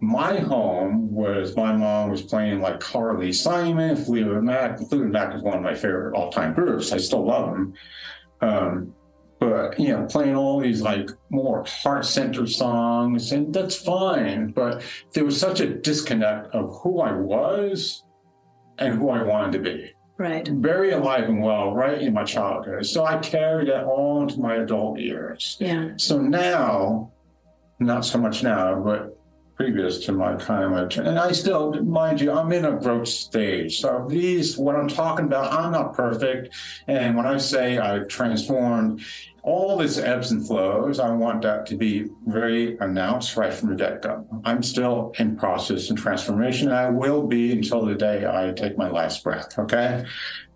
my 0.00 0.38
home 0.38 1.12
was 1.12 1.54
my 1.56 1.76
mom 1.76 2.10
was 2.10 2.22
playing 2.22 2.60
like 2.60 2.80
Carly 2.80 3.32
Simon, 3.32 3.96
Fleetwood 3.96 4.42
Mac. 4.42 4.78
Fleetwood 4.78 5.12
Mac 5.12 5.34
is 5.34 5.42
one 5.42 5.56
of 5.56 5.62
my 5.62 5.74
favorite 5.74 6.16
all 6.16 6.30
time 6.32 6.54
groups. 6.54 6.92
I 6.92 6.96
still 6.96 7.26
love 7.26 7.50
them. 7.50 7.74
Um, 8.40 8.94
but 9.38 9.78
you 9.78 9.88
know, 9.88 10.06
playing 10.06 10.36
all 10.36 10.60
these 10.60 10.80
like 10.80 11.10
more 11.28 11.64
heart 11.66 12.06
centered 12.06 12.48
songs, 12.48 13.32
and 13.32 13.52
that's 13.52 13.76
fine. 13.76 14.52
But 14.52 14.82
there 15.12 15.24
was 15.24 15.38
such 15.38 15.60
a 15.60 15.66
disconnect 15.66 16.54
of 16.54 16.78
who 16.82 17.00
I 17.00 17.12
was 17.12 18.04
and 18.78 18.98
who 18.98 19.10
I 19.10 19.22
wanted 19.22 19.52
to 19.52 19.58
be. 19.58 19.92
Right. 20.16 20.46
Very 20.46 20.92
alive 20.92 21.24
and 21.24 21.42
well, 21.42 21.72
right 21.72 22.00
in 22.00 22.12
my 22.12 22.24
childhood. 22.24 22.84
So 22.84 23.04
I 23.04 23.18
carried 23.18 23.68
that 23.68 23.84
all 23.84 24.22
into 24.22 24.38
my 24.38 24.56
adult 24.56 24.98
years. 24.98 25.56
Yeah. 25.58 25.92
So 25.96 26.20
now, 26.20 27.10
not 27.78 28.04
so 28.04 28.18
much 28.18 28.42
now, 28.42 28.78
but 28.78 29.18
previous 29.60 29.98
to 29.98 30.10
my 30.10 30.34
time 30.36 30.72
at, 30.72 30.96
and 30.96 31.18
I 31.18 31.32
still, 31.32 31.74
mind 31.82 32.18
you, 32.18 32.32
I'm 32.32 32.50
in 32.50 32.64
a 32.64 32.72
growth 32.72 33.08
stage. 33.08 33.80
So 33.80 34.06
these, 34.08 34.56
what 34.56 34.74
I'm 34.74 34.88
talking 34.88 35.26
about, 35.26 35.52
I'm 35.52 35.72
not 35.72 35.92
perfect. 35.92 36.54
And 36.86 37.14
when 37.14 37.26
I 37.26 37.36
say 37.36 37.76
I've 37.76 38.08
transformed, 38.08 39.02
all 39.42 39.76
this 39.76 39.98
ebbs 39.98 40.30
and 40.30 40.46
flows, 40.46 40.98
I 40.98 41.10
want 41.10 41.42
that 41.42 41.66
to 41.66 41.76
be 41.76 42.06
very 42.26 42.78
announced 42.78 43.36
right 43.36 43.52
from 43.52 43.68
the 43.68 43.74
get-go. 43.74 44.26
I'm 44.46 44.62
still 44.62 45.12
in 45.18 45.36
process 45.36 45.90
and 45.90 45.98
transformation, 45.98 46.68
and 46.68 46.76
I 46.78 46.88
will 46.88 47.26
be 47.26 47.52
until 47.52 47.84
the 47.84 47.94
day 47.94 48.24
I 48.26 48.52
take 48.52 48.78
my 48.78 48.88
last 48.88 49.22
breath, 49.22 49.58
okay? 49.58 50.06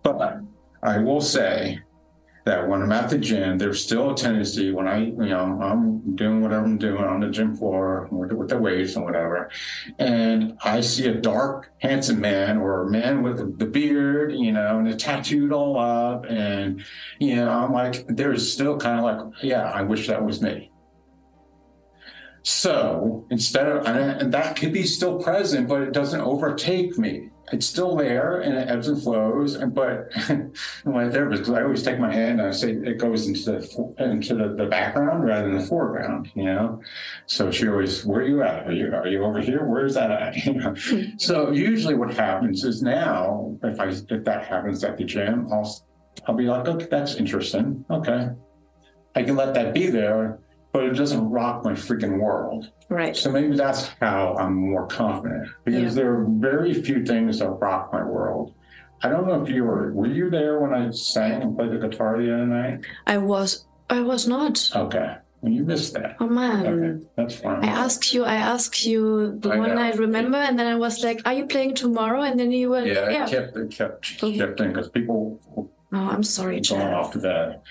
But 0.01 0.39
I 0.81 0.97
will 0.97 1.21
say 1.21 1.79
that 2.45 2.67
when 2.67 2.83
I'm 2.83 2.91
at 2.91 3.09
the 3.09 3.17
gym, 3.17 3.57
there's 3.57 3.83
still 3.83 4.11
a 4.11 4.15
tendency 4.15 4.71
when 4.71 4.87
I, 4.87 4.99
you 4.99 5.11
know, 5.13 5.59
I'm 5.61 6.15
doing 6.15 6.41
whatever 6.41 6.63
I'm 6.63 6.77
doing 6.77 7.03
on 7.03 7.19
the 7.19 7.29
gym 7.29 7.55
floor 7.55 8.07
with, 8.11 8.31
with 8.33 8.49
the 8.49 8.57
weights 8.57 8.95
and 8.95 9.03
whatever, 9.03 9.49
and 9.97 10.55
I 10.63 10.81
see 10.81 11.07
a 11.07 11.15
dark, 11.15 11.71
handsome 11.79 12.21
man 12.21 12.59
or 12.59 12.83
a 12.83 12.89
man 12.91 13.23
with 13.23 13.57
the 13.57 13.65
beard, 13.65 14.31
you 14.31 14.51
know, 14.51 14.77
and 14.77 14.87
it's 14.87 15.03
tattooed 15.03 15.51
all 15.51 15.79
up, 15.79 16.25
and 16.29 16.83
you 17.19 17.35
know, 17.35 17.49
I'm 17.49 17.73
like, 17.73 18.05
there's 18.07 18.51
still 18.51 18.77
kind 18.77 18.99
of 18.99 19.05
like, 19.05 19.43
yeah, 19.43 19.63
I 19.63 19.81
wish 19.81 20.07
that 20.07 20.23
was 20.23 20.41
me. 20.41 20.71
So 22.43 23.25
instead 23.31 23.67
of, 23.67 23.87
and 23.87 24.31
that 24.31 24.55
could 24.55 24.71
be 24.71 24.83
still 24.83 25.17
present, 25.17 25.67
but 25.67 25.81
it 25.81 25.93
doesn't 25.93 26.21
overtake 26.21 26.95
me 26.95 27.31
it's 27.51 27.65
still 27.65 27.95
there 27.95 28.41
and 28.41 28.55
it 28.55 28.69
ebbs 28.69 28.87
and 28.87 29.01
flows. 29.01 29.57
But 29.57 30.11
my 30.85 31.09
therapist, 31.09 31.49
I 31.49 31.63
always 31.63 31.83
take 31.83 31.99
my 31.99 32.11
hand 32.11 32.39
and 32.39 32.49
I 32.49 32.51
say 32.51 32.71
it 32.71 32.97
goes 32.97 33.27
into 33.27 33.51
the 33.51 33.95
into 33.99 34.35
the, 34.35 34.55
the 34.55 34.65
background 34.65 35.23
rather 35.23 35.47
than 35.47 35.59
the 35.59 35.65
foreground, 35.65 36.31
you 36.35 36.45
know. 36.45 36.81
So 37.27 37.51
she 37.51 37.67
always, 37.67 38.05
where 38.05 38.21
are 38.21 38.27
you 38.27 38.41
at? 38.43 38.67
Are 38.67 38.71
you 38.71 38.93
are 38.93 39.07
you 39.07 39.23
over 39.23 39.39
here? 39.39 39.65
Where's 39.65 39.93
that 39.95 40.11
at? 40.11 40.35
You 40.45 40.53
know. 40.53 40.75
so 41.17 41.51
usually 41.51 41.95
what 41.95 42.13
happens 42.13 42.63
is 42.63 42.81
now, 42.81 43.57
if 43.63 43.79
I 43.79 43.87
if 43.87 44.23
that 44.25 44.45
happens 44.45 44.83
at 44.83 44.97
the 44.97 45.03
gym, 45.03 45.47
I'll 45.51 45.83
I'll 46.27 46.35
be 46.35 46.45
like, 46.45 46.67
okay, 46.67 46.87
that's 46.89 47.15
interesting. 47.15 47.83
Okay, 47.89 48.29
I 49.15 49.23
can 49.23 49.35
let 49.35 49.53
that 49.55 49.73
be 49.73 49.87
there 49.87 50.39
but 50.75 50.83
it 50.83 50.93
doesn't 50.95 51.29
rock 51.29 51.63
my 51.63 51.71
freaking 51.71 52.19
world. 52.19 52.69
Right. 52.89 53.15
So 53.15 53.31
maybe 53.31 53.55
that's 53.55 53.87
how 54.01 54.35
I'm 54.37 54.55
more 54.55 54.87
confident 54.87 55.47
because 55.63 55.95
yeah. 55.95 56.03
there 56.03 56.13
are 56.19 56.25
very 56.27 56.73
few 56.73 57.05
things 57.05 57.39
that 57.39 57.47
rock 57.47 57.93
my 57.93 58.03
world. 58.03 58.53
I 59.01 59.07
don't 59.07 59.25
know 59.25 59.41
if 59.41 59.49
you 59.49 59.63
were 59.63 59.93
were 59.93 60.07
you 60.07 60.29
there 60.29 60.59
when 60.59 60.73
I 60.73 60.91
sang 60.91 61.41
and 61.41 61.55
played 61.55 61.71
the 61.71 61.77
guitar 61.77 62.21
the 62.21 62.33
other 62.33 62.45
night? 62.45 62.85
I 63.07 63.19
was 63.19 63.65
I 63.89 64.01
was 64.01 64.27
not. 64.27 64.69
Okay. 64.75 65.15
Well, 65.39 65.53
you 65.53 65.63
missed 65.63 65.93
that. 65.93 66.17
Oh 66.19 66.27
man. 66.27 66.67
Okay, 66.67 67.05
that's 67.15 67.35
fine. 67.35 67.63
I 67.63 67.67
asked 67.67 68.13
you 68.13 68.25
I 68.25 68.35
asked 68.35 68.85
you 68.85 69.39
the 69.39 69.51
I 69.51 69.57
one 69.57 69.75
know. 69.75 69.81
I 69.81 69.91
remember 69.93 70.39
and 70.39 70.59
then 70.59 70.67
I 70.67 70.75
was 70.75 71.01
like, 71.01 71.21
Are 71.23 71.33
you 71.33 71.45
playing 71.45 71.75
tomorrow? 71.75 72.21
And 72.23 72.37
then 72.37 72.51
you 72.51 72.71
were 72.71 72.85
Yeah, 72.85 73.09
yeah. 73.09 73.27
it 73.27 73.29
kept 73.29 73.55
it 73.55 73.71
kept 73.71 74.05
shifting 74.05 74.73
because 74.73 74.89
people 74.89 75.39
Oh, 75.93 76.09
I'm 76.09 76.23
sorry, 76.23 76.59
going 76.59 76.93
off 76.93 77.13
to 77.13 77.19
bed. 77.19 77.61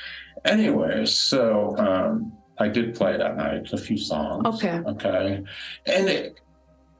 Anyway, 0.47 1.05
so 1.05 1.77
um 1.77 2.33
I 2.59 2.69
did 2.69 2.95
play 2.95 3.17
that 3.17 3.37
night, 3.37 3.73
a 3.73 3.79
few 3.79 3.99
songs. 3.99 4.47
Okay. 4.47 4.81
Okay. 4.87 5.43
And 5.87 6.09
it, 6.09 6.41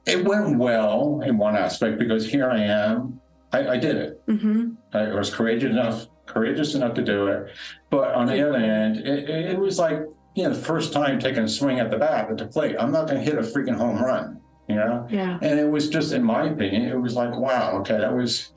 it 0.05 0.25
went 0.25 0.57
well 0.57 1.21
in 1.25 1.37
one 1.37 1.55
aspect 1.55 1.97
because 1.97 2.29
here 2.29 2.49
I 2.49 2.59
am. 2.59 3.21
I, 3.53 3.69
I 3.69 3.77
did 3.77 3.95
it. 3.95 4.25
Mm-hmm. 4.27 4.71
I 4.93 5.13
was 5.13 5.33
courageous 5.33 5.69
enough, 5.69 6.07
courageous 6.25 6.75
enough 6.75 6.93
to 6.95 7.03
do 7.03 7.27
it. 7.27 7.51
But 7.89 8.13
on 8.13 8.27
the 8.27 8.47
other 8.47 8.59
hand, 8.59 8.97
it, 8.97 9.29
it 9.29 9.57
was 9.57 9.79
like, 9.79 9.99
you 10.35 10.43
know, 10.43 10.49
the 10.49 10.61
first 10.61 10.91
time 10.91 11.19
taking 11.19 11.43
a 11.43 11.47
swing 11.47 11.79
at 11.79 11.89
the 11.89 11.97
bat 11.97 12.29
at 12.29 12.37
the 12.37 12.47
plate. 12.47 12.75
I'm 12.77 12.91
not 12.91 13.07
going 13.07 13.23
to 13.23 13.23
hit 13.23 13.37
a 13.37 13.41
freaking 13.41 13.77
home 13.77 14.03
run, 14.03 14.41
you 14.67 14.75
know? 14.75 15.07
Yeah. 15.09 15.39
And 15.41 15.57
it 15.57 15.69
was 15.69 15.87
just, 15.89 16.11
in 16.11 16.23
my 16.23 16.49
opinion, 16.49 16.89
it 16.89 16.99
was 16.99 17.13
like, 17.15 17.33
wow, 17.33 17.77
okay, 17.79 17.97
that 17.97 18.13
was 18.13 18.51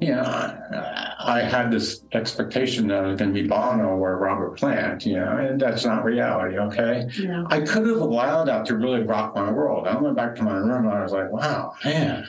you 0.00 0.14
know, 0.14 0.22
I, 0.22 1.14
I, 1.18 1.40
had 1.40 1.72
this 1.72 2.04
expectation 2.12 2.86
that 2.88 3.02
it 3.02 3.06
was 3.08 3.18
going 3.18 3.34
to 3.34 3.42
be 3.42 3.48
Bono 3.48 3.88
or 3.88 4.16
Robert 4.16 4.56
Plant, 4.56 5.04
you 5.04 5.16
know, 5.16 5.36
and 5.38 5.60
that's 5.60 5.84
not 5.84 6.04
reality, 6.04 6.56
okay? 6.56 7.08
Yeah. 7.18 7.44
I 7.48 7.60
could 7.60 7.86
have 7.88 7.96
allowed 7.96 8.44
that 8.44 8.64
to 8.66 8.76
really 8.76 9.02
rock 9.02 9.34
my 9.34 9.50
world. 9.50 9.88
I 9.88 9.96
went 9.96 10.14
back 10.14 10.36
to 10.36 10.42
my 10.44 10.54
room 10.54 10.84
and 10.86 10.94
I 10.94 11.02
was 11.02 11.10
like, 11.10 11.32
wow, 11.32 11.74
man, 11.84 12.28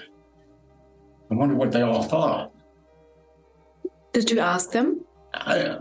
I 1.29 1.33
wonder 1.35 1.53
what 1.53 1.71
they 1.71 1.83
all 1.83 2.03
thought. 2.03 2.51
Did 4.13 4.31
you 4.31 4.39
ask 4.39 4.71
them? 4.71 5.05
I, 5.35 5.77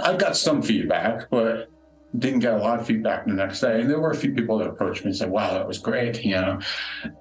I 0.00 0.16
got 0.16 0.36
some 0.36 0.62
feedback, 0.62 1.28
but 1.28 1.68
didn't 2.16 2.40
get 2.40 2.54
a 2.54 2.58
lot 2.58 2.78
of 2.78 2.86
feedback 2.86 3.26
the 3.26 3.32
next 3.32 3.60
day. 3.60 3.80
And 3.80 3.90
there 3.90 3.98
were 3.98 4.12
a 4.12 4.16
few 4.16 4.32
people 4.32 4.58
that 4.58 4.68
approached 4.68 5.02
me 5.02 5.08
and 5.08 5.16
said, 5.16 5.30
wow, 5.30 5.54
that 5.54 5.66
was 5.66 5.78
great, 5.78 6.24
you 6.24 6.32
know. 6.32 6.60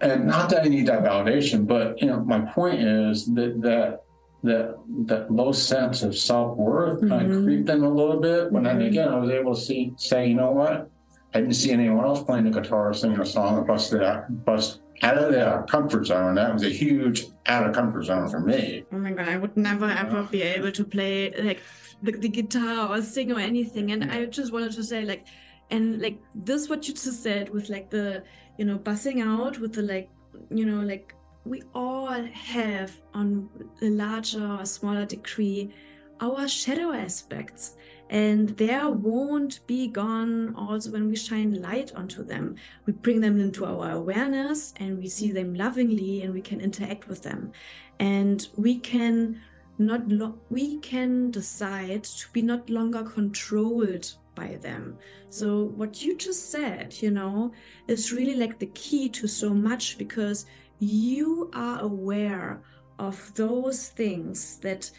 And 0.02 0.28
not 0.28 0.50
that 0.52 0.64
I 0.64 0.68
need 0.68 0.86
that 0.88 1.04
validation, 1.04 1.66
but 1.66 2.00
you 2.00 2.08
know, 2.08 2.20
my 2.20 2.42
point 2.42 2.82
is 2.82 3.26
that 3.34 3.62
that 3.62 4.04
that 4.44 4.78
that 5.06 5.32
low 5.32 5.52
sense 5.52 6.02
of 6.04 6.18
self 6.18 6.58
worth 6.58 7.00
mm-hmm. 7.00 7.10
kind 7.10 7.32
of 7.32 7.44
creeped 7.44 7.70
in 7.70 7.84
a 7.84 7.90
little 7.90 8.20
bit. 8.20 8.52
But 8.52 8.64
mm-hmm. 8.64 8.80
then 8.80 8.82
again, 8.82 9.10
I 9.10 9.18
was 9.18 9.30
able 9.30 9.56
to 9.56 9.62
see 9.62 9.94
say, 9.98 10.28
you 10.28 10.36
know 10.36 10.52
what? 10.52 10.90
I 11.34 11.40
didn't 11.40 11.56
see 11.56 11.72
anyone 11.72 12.04
else 12.04 12.24
playing 12.24 12.46
the 12.46 12.62
guitar, 12.62 12.90
or 12.90 12.94
singing 12.94 13.20
a 13.20 13.26
song, 13.26 13.58
and 13.58 13.68
busted 13.68 14.04
out, 14.04 14.44
bust 14.44 14.82
out 15.02 15.18
of 15.18 15.32
their 15.32 15.64
comfort 15.64 16.06
zone. 16.06 16.36
That 16.36 16.54
was 16.54 16.64
a 16.64 16.70
huge 16.70 17.26
out 17.46 17.68
of 17.68 17.74
comfort 17.74 18.04
zone 18.04 18.30
for 18.30 18.40
me. 18.40 18.84
Oh 18.92 18.98
my 18.98 19.12
god, 19.12 19.30
I 19.30 19.38
would 19.38 19.56
never 19.56 19.90
ever 19.90 20.24
be 20.24 20.42
able 20.42 20.72
to 20.72 20.84
play 20.84 21.32
like 21.38 21.62
the, 22.04 22.12
the 22.12 22.30
guitar 22.30 22.90
or 22.90 23.02
sing 23.02 23.32
or 23.32 23.40
anything. 23.40 23.92
And 23.92 24.12
I 24.12 24.26
just 24.26 24.52
wanted 24.52 24.74
to 24.74 24.84
say 24.84 25.06
like, 25.06 25.26
and 25.70 26.02
like 26.02 26.20
this 26.36 26.68
what 26.68 26.88
you 26.88 26.94
just 26.94 27.24
said 27.24 27.50
with 27.50 27.70
like 27.70 27.90
the 27.90 28.24
you 28.58 28.66
know 28.66 28.78
bussing 28.78 29.24
out 29.24 29.58
with 29.60 29.74
the 29.74 29.82
like 29.84 30.10
you 30.50 30.66
know 30.66 30.82
like 30.82 31.16
we 31.46 31.64
all 31.74 32.24
have, 32.24 32.94
on 33.14 33.50
a 33.82 33.90
larger 33.90 34.46
or 34.46 34.66
smaller 34.66 35.06
degree, 35.06 35.74
our 36.20 36.48
shadow 36.48 36.92
aspects. 36.92 37.76
And 38.10 38.50
there 38.58 38.90
won't 38.90 39.66
be 39.68 39.88
gone 39.88 40.54
also 40.56 40.92
when 40.92 41.08
we 41.08 41.16
shine 41.16 41.62
light 41.62 41.96
onto 41.96 42.24
them. 42.24 42.56
We 42.86 42.94
bring 42.94 43.22
them 43.22 43.40
into 43.40 43.66
our 43.66 43.92
awareness 43.92 44.74
and 44.78 44.98
we 44.98 45.08
see 45.08 45.32
them 45.32 45.56
lovingly 45.56 46.22
and 46.22 46.34
we 46.34 46.42
can 46.42 46.60
interact 46.60 47.08
with 47.08 47.24
them. 47.24 47.54
And 48.00 48.46
we 48.58 48.80
can 48.80 49.40
not 49.78 50.08
lo- 50.10 50.40
we 50.50 50.78
can 50.80 51.32
decide 51.32 52.04
to 52.04 52.32
be 52.32 52.42
not 52.42 52.70
longer 52.70 53.04
controlled 53.04 54.14
by 54.36 54.58
them. 54.62 54.98
So 55.30 55.64
what 55.64 56.04
you 56.04 56.18
just 56.18 56.52
said, 56.52 57.02
you 57.02 57.12
know, 57.12 57.52
is 57.88 58.12
really 58.12 58.36
like 58.36 58.60
the 58.60 58.68
key 58.68 59.10
to 59.10 59.28
so 59.28 59.54
much 59.54 59.98
because 59.98 60.46
you 60.82 61.50
are 61.54 61.80
aware 61.80 62.62
of 63.00 63.34
those 63.36 63.90
things 63.90 64.58
that 64.58 64.90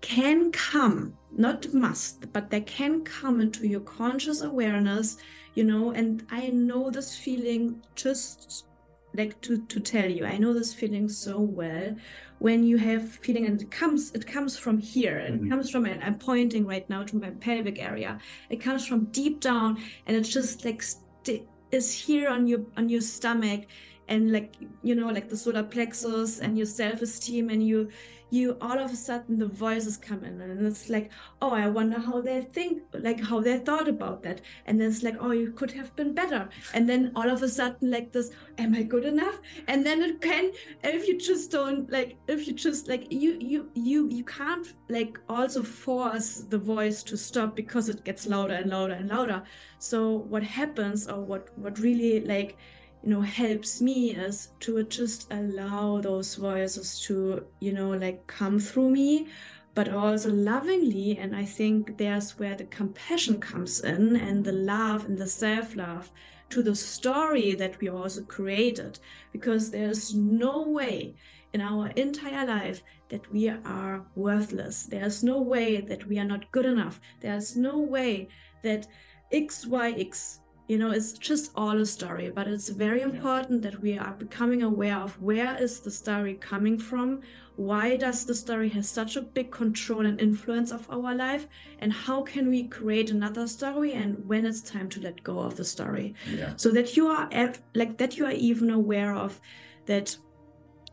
can 0.00 0.52
come, 0.52 1.16
not 1.36 1.72
must, 1.74 2.32
but 2.32 2.50
they 2.50 2.60
can 2.60 3.02
come 3.02 3.40
into 3.40 3.66
your 3.66 3.80
conscious 3.80 4.42
awareness, 4.42 5.16
you 5.54 5.64
know. 5.64 5.90
And 5.90 6.24
I 6.30 6.48
know 6.48 6.90
this 6.90 7.16
feeling 7.16 7.82
just 7.94 8.66
like 9.14 9.40
to, 9.42 9.58
to 9.58 9.80
tell 9.80 10.08
you, 10.08 10.26
I 10.26 10.38
know 10.38 10.52
this 10.52 10.72
feeling 10.72 11.08
so 11.08 11.40
well 11.40 11.96
when 12.38 12.62
you 12.62 12.76
have 12.76 13.08
feeling 13.08 13.46
and 13.46 13.62
it 13.62 13.70
comes 13.70 14.12
it 14.12 14.26
comes 14.26 14.58
from 14.58 14.76
here 14.76 15.18
it 15.18 15.34
mm-hmm. 15.34 15.48
comes 15.48 15.70
from 15.70 15.86
i'm 15.86 16.18
pointing 16.18 16.66
right 16.66 16.90
now 16.90 17.02
to 17.02 17.16
my 17.16 17.30
pelvic 17.30 17.80
area 17.80 18.18
it 18.50 18.60
comes 18.60 18.84
from 18.84 19.04
deep 19.06 19.40
down 19.40 19.78
and 20.06 20.16
it's 20.16 20.28
just 20.28 20.64
like 20.64 20.82
st- 20.82 21.46
is 21.70 21.92
here 21.92 22.28
on 22.28 22.46
your 22.46 22.60
on 22.76 22.88
your 22.88 23.00
stomach 23.00 23.66
and 24.08 24.32
like 24.32 24.56
you 24.82 24.94
know 24.94 25.08
like 25.08 25.28
the 25.28 25.36
solar 25.36 25.62
plexus 25.62 26.40
and 26.40 26.56
your 26.56 26.66
self-esteem 26.66 27.48
and 27.50 27.66
you 27.66 27.88
you 28.30 28.56
all 28.60 28.78
of 28.78 28.90
a 28.90 28.96
sudden 28.96 29.38
the 29.38 29.46
voices 29.46 29.96
come 29.96 30.24
in 30.24 30.40
and 30.40 30.66
it's 30.66 30.88
like 30.88 31.10
oh 31.40 31.50
i 31.50 31.68
wonder 31.68 32.00
how 32.00 32.20
they 32.20 32.40
think 32.40 32.82
like 32.94 33.20
how 33.20 33.40
they 33.40 33.58
thought 33.58 33.88
about 33.88 34.22
that. 34.22 34.40
And 34.66 34.80
then 34.80 34.88
it's 34.88 35.02
like 35.02 35.16
oh 35.20 35.30
you 35.30 35.52
could 35.52 35.70
have 35.72 35.94
been 35.96 36.14
better. 36.14 36.48
And 36.72 36.88
then 36.88 37.12
all 37.14 37.30
of 37.30 37.42
a 37.42 37.48
sudden 37.48 37.90
like 37.90 38.12
this 38.12 38.30
am 38.58 38.74
i 38.74 38.82
good 38.82 39.04
enough? 39.04 39.40
And 39.68 39.84
then 39.86 40.02
it 40.02 40.20
can 40.20 40.52
if 40.82 41.06
you 41.06 41.18
just 41.18 41.50
don't 41.50 41.90
like 41.90 42.16
if 42.28 42.46
you 42.46 42.54
just 42.54 42.88
like 42.88 43.12
you 43.12 43.36
you 43.40 43.70
you 43.74 44.08
you 44.10 44.24
can't 44.24 44.66
like 44.88 45.18
also 45.28 45.62
force 45.62 46.44
the 46.48 46.58
voice 46.58 47.02
to 47.04 47.16
stop 47.16 47.54
because 47.54 47.88
it 47.88 48.04
gets 48.04 48.26
louder 48.26 48.54
and 48.54 48.70
louder 48.70 48.94
and 48.94 49.08
louder. 49.08 49.42
So 49.78 50.16
what 50.16 50.42
happens 50.42 51.08
or 51.08 51.20
what 51.20 51.48
what 51.56 51.78
really 51.78 52.20
like 52.20 52.56
you 53.04 53.10
know 53.10 53.20
helps 53.20 53.82
me 53.82 54.12
is 54.12 54.48
to 54.60 54.82
just 54.84 55.30
allow 55.30 56.00
those 56.00 56.36
voices 56.36 57.00
to 57.00 57.44
you 57.60 57.72
know 57.72 57.90
like 57.90 58.26
come 58.26 58.58
through 58.58 58.90
me 58.90 59.28
but 59.74 59.88
also 59.88 60.30
lovingly. 60.30 61.18
And 61.18 61.34
i 61.36 61.44
think 61.44 61.98
there's 61.98 62.38
where 62.38 62.54
the 62.54 62.64
compassion 62.64 63.40
comes 63.40 63.80
in 63.80 64.16
and 64.16 64.44
the 64.44 64.52
love 64.52 65.04
and 65.04 65.18
the 65.18 65.26
self-love 65.26 66.10
to 66.50 66.62
the 66.62 66.74
story 66.74 67.54
that 67.54 67.80
we 67.80 67.88
also 67.88 68.22
created. 68.22 68.98
Because 69.32 69.70
there's 69.70 70.14
no 70.14 70.62
way 70.62 71.16
in 71.52 71.60
our 71.60 71.88
entire 71.88 72.46
life 72.46 72.82
that 73.08 73.30
we 73.32 73.48
are 73.48 74.04
worthless. 74.14 74.84
There's 74.84 75.24
no 75.24 75.40
way 75.40 75.80
that 75.80 76.06
we 76.06 76.18
are 76.18 76.24
not 76.24 76.50
good 76.52 76.66
enough. 76.66 77.00
There's 77.20 77.56
no 77.56 77.78
way 77.78 78.28
that 78.62 78.86
xyx 79.32 80.38
you 80.66 80.78
know 80.78 80.90
it's 80.90 81.12
just 81.12 81.50
all 81.54 81.76
a 81.78 81.84
story 81.86 82.30
but 82.34 82.48
it's 82.48 82.70
very 82.70 83.02
important 83.02 83.60
that 83.62 83.82
we 83.82 83.98
are 83.98 84.14
becoming 84.14 84.62
aware 84.62 84.96
of 84.96 85.20
where 85.20 85.56
is 85.62 85.80
the 85.80 85.90
story 85.90 86.34
coming 86.34 86.78
from 86.78 87.20
why 87.56 87.96
does 87.96 88.24
the 88.24 88.34
story 88.34 88.68
has 88.70 88.88
such 88.88 89.14
a 89.14 89.20
big 89.20 89.50
control 89.50 90.06
and 90.06 90.20
influence 90.20 90.72
of 90.72 90.90
our 90.90 91.14
life 91.14 91.46
and 91.80 91.92
how 91.92 92.22
can 92.22 92.48
we 92.48 92.66
create 92.66 93.10
another 93.10 93.46
story 93.46 93.92
and 93.92 94.26
when 94.26 94.46
it's 94.46 94.62
time 94.62 94.88
to 94.88 95.00
let 95.00 95.22
go 95.22 95.38
of 95.38 95.56
the 95.56 95.64
story 95.64 96.14
Yeah. 96.34 96.54
so 96.56 96.70
that 96.70 96.96
you 96.96 97.08
are 97.08 97.28
at, 97.30 97.58
like 97.74 97.98
that 97.98 98.16
you 98.16 98.24
are 98.24 98.32
even 98.32 98.70
aware 98.70 99.14
of 99.14 99.40
that 99.86 100.16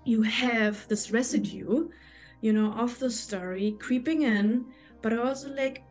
you 0.03 0.23
have 0.23 0.87
this 0.89 1.11
residue 1.11 1.89
you 2.41 2.51
know 2.51 2.73
of 2.73 2.99
the 2.99 3.09
story 3.09 3.77
creeping 3.79 4.23
in 4.23 4.65
but 5.01 5.17
also 5.17 5.49
like 5.55 5.83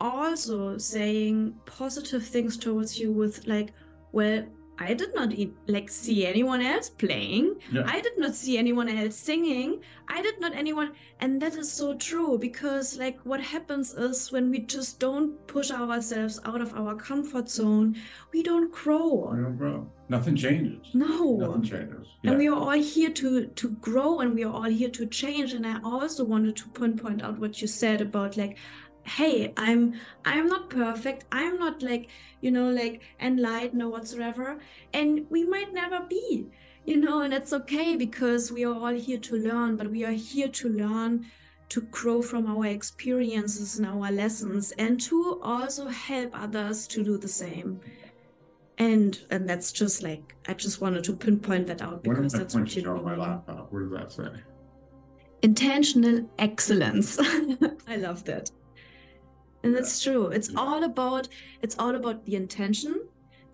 also 0.00 0.76
saying 0.78 1.54
positive 1.66 2.24
things 2.26 2.56
towards 2.56 2.98
you 2.98 3.12
with 3.12 3.46
like 3.46 3.72
well 4.12 4.44
i 4.78 4.92
did 4.92 5.14
not 5.14 5.32
e- 5.32 5.52
like 5.68 5.88
see 5.88 6.26
anyone 6.26 6.60
else 6.60 6.90
playing 6.90 7.54
Yeah. 7.72 7.84
i 7.86 8.00
did 8.00 8.18
not 8.18 8.34
see 8.34 8.58
anyone 8.58 8.88
else 8.88 9.14
singing 9.14 9.80
i 10.08 10.20
did 10.20 10.40
not 10.40 10.52
anyone 10.54 10.90
and 11.20 11.40
that 11.42 11.54
is 11.54 11.70
so 11.70 11.94
true 11.96 12.38
because 12.38 12.98
like 12.98 13.18
what 13.22 13.40
happens 13.40 13.94
is 13.94 14.32
when 14.32 14.50
we 14.50 14.58
just 14.58 14.98
don't 14.98 15.46
push 15.46 15.70
ourselves 15.70 16.40
out 16.44 16.60
of 16.60 16.74
our 16.74 16.96
comfort 16.96 17.48
zone 17.48 17.94
we 18.32 18.42
don't 18.42 18.72
grow 18.72 19.30
I 19.32 19.36
don't 19.36 19.60
know. 19.60 19.90
Nothing 20.08 20.36
changes. 20.36 20.86
no 20.92 21.36
Nothing 21.36 21.62
changes. 21.62 22.06
and 22.24 22.36
we 22.36 22.48
are 22.48 22.54
all 22.64 22.72
here 22.94 23.10
to 23.10 23.46
to 23.46 23.70
grow 23.88 24.18
and 24.20 24.34
we 24.34 24.42
are 24.44 24.52
all 24.52 24.64
here 24.80 24.90
to 24.90 25.06
change 25.06 25.52
and 25.54 25.64
i 25.64 25.80
also 25.84 26.24
wanted 26.24 26.56
to 26.56 26.68
pinpoint 26.80 27.22
out 27.22 27.38
what 27.38 27.62
you 27.62 27.68
said 27.68 28.00
about 28.02 28.36
like 28.36 28.58
hey 29.04 29.52
i'm 29.56 29.94
i'm 30.24 30.46
not 30.46 30.70
perfect. 30.70 31.24
I'm 31.30 31.58
not 31.58 31.82
like 31.82 32.08
you 32.40 32.50
know 32.50 32.68
like 32.70 33.02
enlightened 33.20 33.82
or 33.82 33.88
whatsoever. 33.88 34.58
And 34.92 35.26
we 35.30 35.44
might 35.44 35.72
never 35.72 36.00
be 36.08 36.46
you 36.84 36.96
know 36.96 37.20
and 37.22 37.32
it's 37.32 37.52
okay 37.52 37.96
because 37.96 38.52
we 38.52 38.64
are 38.64 38.74
all 38.74 38.94
here 38.94 39.18
to 39.18 39.36
learn 39.36 39.76
but 39.76 39.90
we 39.90 40.04
are 40.04 40.12
here 40.12 40.48
to 40.48 40.68
learn 40.68 41.26
to 41.70 41.80
grow 41.82 42.20
from 42.20 42.46
our 42.46 42.66
experiences 42.66 43.78
and 43.78 43.86
our 43.86 44.10
lessons 44.12 44.72
and 44.72 45.00
to 45.00 45.40
also 45.42 45.88
help 45.88 46.30
others 46.34 46.86
to 46.88 47.02
do 47.02 47.16
the 47.16 47.28
same. 47.28 47.80
And 48.78 49.18
and 49.30 49.48
that's 49.48 49.70
just 49.70 50.02
like 50.02 50.34
i 50.48 50.52
just 50.52 50.80
wanted 50.80 51.04
to 51.04 51.12
pinpoint 51.14 51.68
that 51.68 51.80
out 51.80 52.02
because 52.02 52.34
I 52.34 52.38
that's 52.38 52.54
what 52.54 52.74
you 52.74 52.90
on 52.90 53.04
my 53.04 53.14
do 53.14 53.20
laptop? 53.20 53.72
What 53.72 53.80
does 53.80 53.92
that 53.92 54.12
say? 54.12 54.40
intentional 55.42 56.28
excellence. 56.38 57.18
I 57.86 57.96
love 57.96 58.24
that 58.24 58.50
and 59.64 59.74
that's 59.74 59.94
true 60.04 60.24
it's 60.36 60.50
Yeah. 60.52 60.60
all 60.60 60.82
about 60.84 61.24
it's 61.62 61.76
all 61.78 61.94
about 62.00 62.24
the 62.26 62.34
intention 62.42 62.94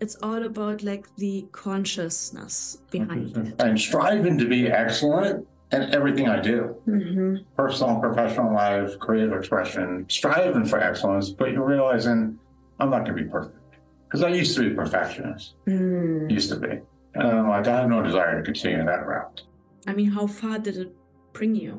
it's 0.03 0.15
all 0.27 0.41
about 0.51 0.77
like 0.83 1.05
the 1.23 1.33
consciousness 1.51 2.55
behind 2.91 3.35
it 3.37 3.61
I'm 3.67 3.77
striving 3.77 4.37
to 4.37 4.47
be 4.55 4.61
excellent 4.83 5.47
in 5.75 5.83
everything 5.97 6.27
I 6.27 6.39
do. 6.41 6.75
Mhm. 6.85 7.45
Personal, 7.55 7.93
professional 8.07 8.49
life, 8.53 8.89
creative 8.99 9.31
expression, 9.39 10.05
striving 10.09 10.65
for 10.65 10.79
excellence, 10.89 11.29
but 11.29 11.47
you're 11.53 11.65
realizing 11.75 12.19
I'm 12.79 12.89
not 12.89 13.05
going 13.05 13.15
to 13.17 13.23
be 13.23 13.29
perfect. 13.29 13.55
Because 14.03 14.21
I 14.21 14.31
used 14.41 14.53
to 14.57 14.61
be 14.65 14.69
a 14.73 14.75
perfectionist, 14.83 15.45
Mm. 15.67 16.29
used 16.39 16.49
to 16.53 16.57
be. 16.65 16.71
And 17.15 17.23
I'm 17.25 17.47
like, 17.55 17.65
I 17.73 17.75
have 17.79 17.89
no 17.89 17.99
desire 18.09 18.33
to 18.39 18.43
continue 18.49 18.83
that 18.93 19.03
route. 19.11 19.37
i 19.89 19.93
mean 19.97 20.09
how 20.17 20.25
far 20.39 20.55
did 20.65 20.75
it 20.83 20.91
bring 21.37 21.53
you 21.63 21.73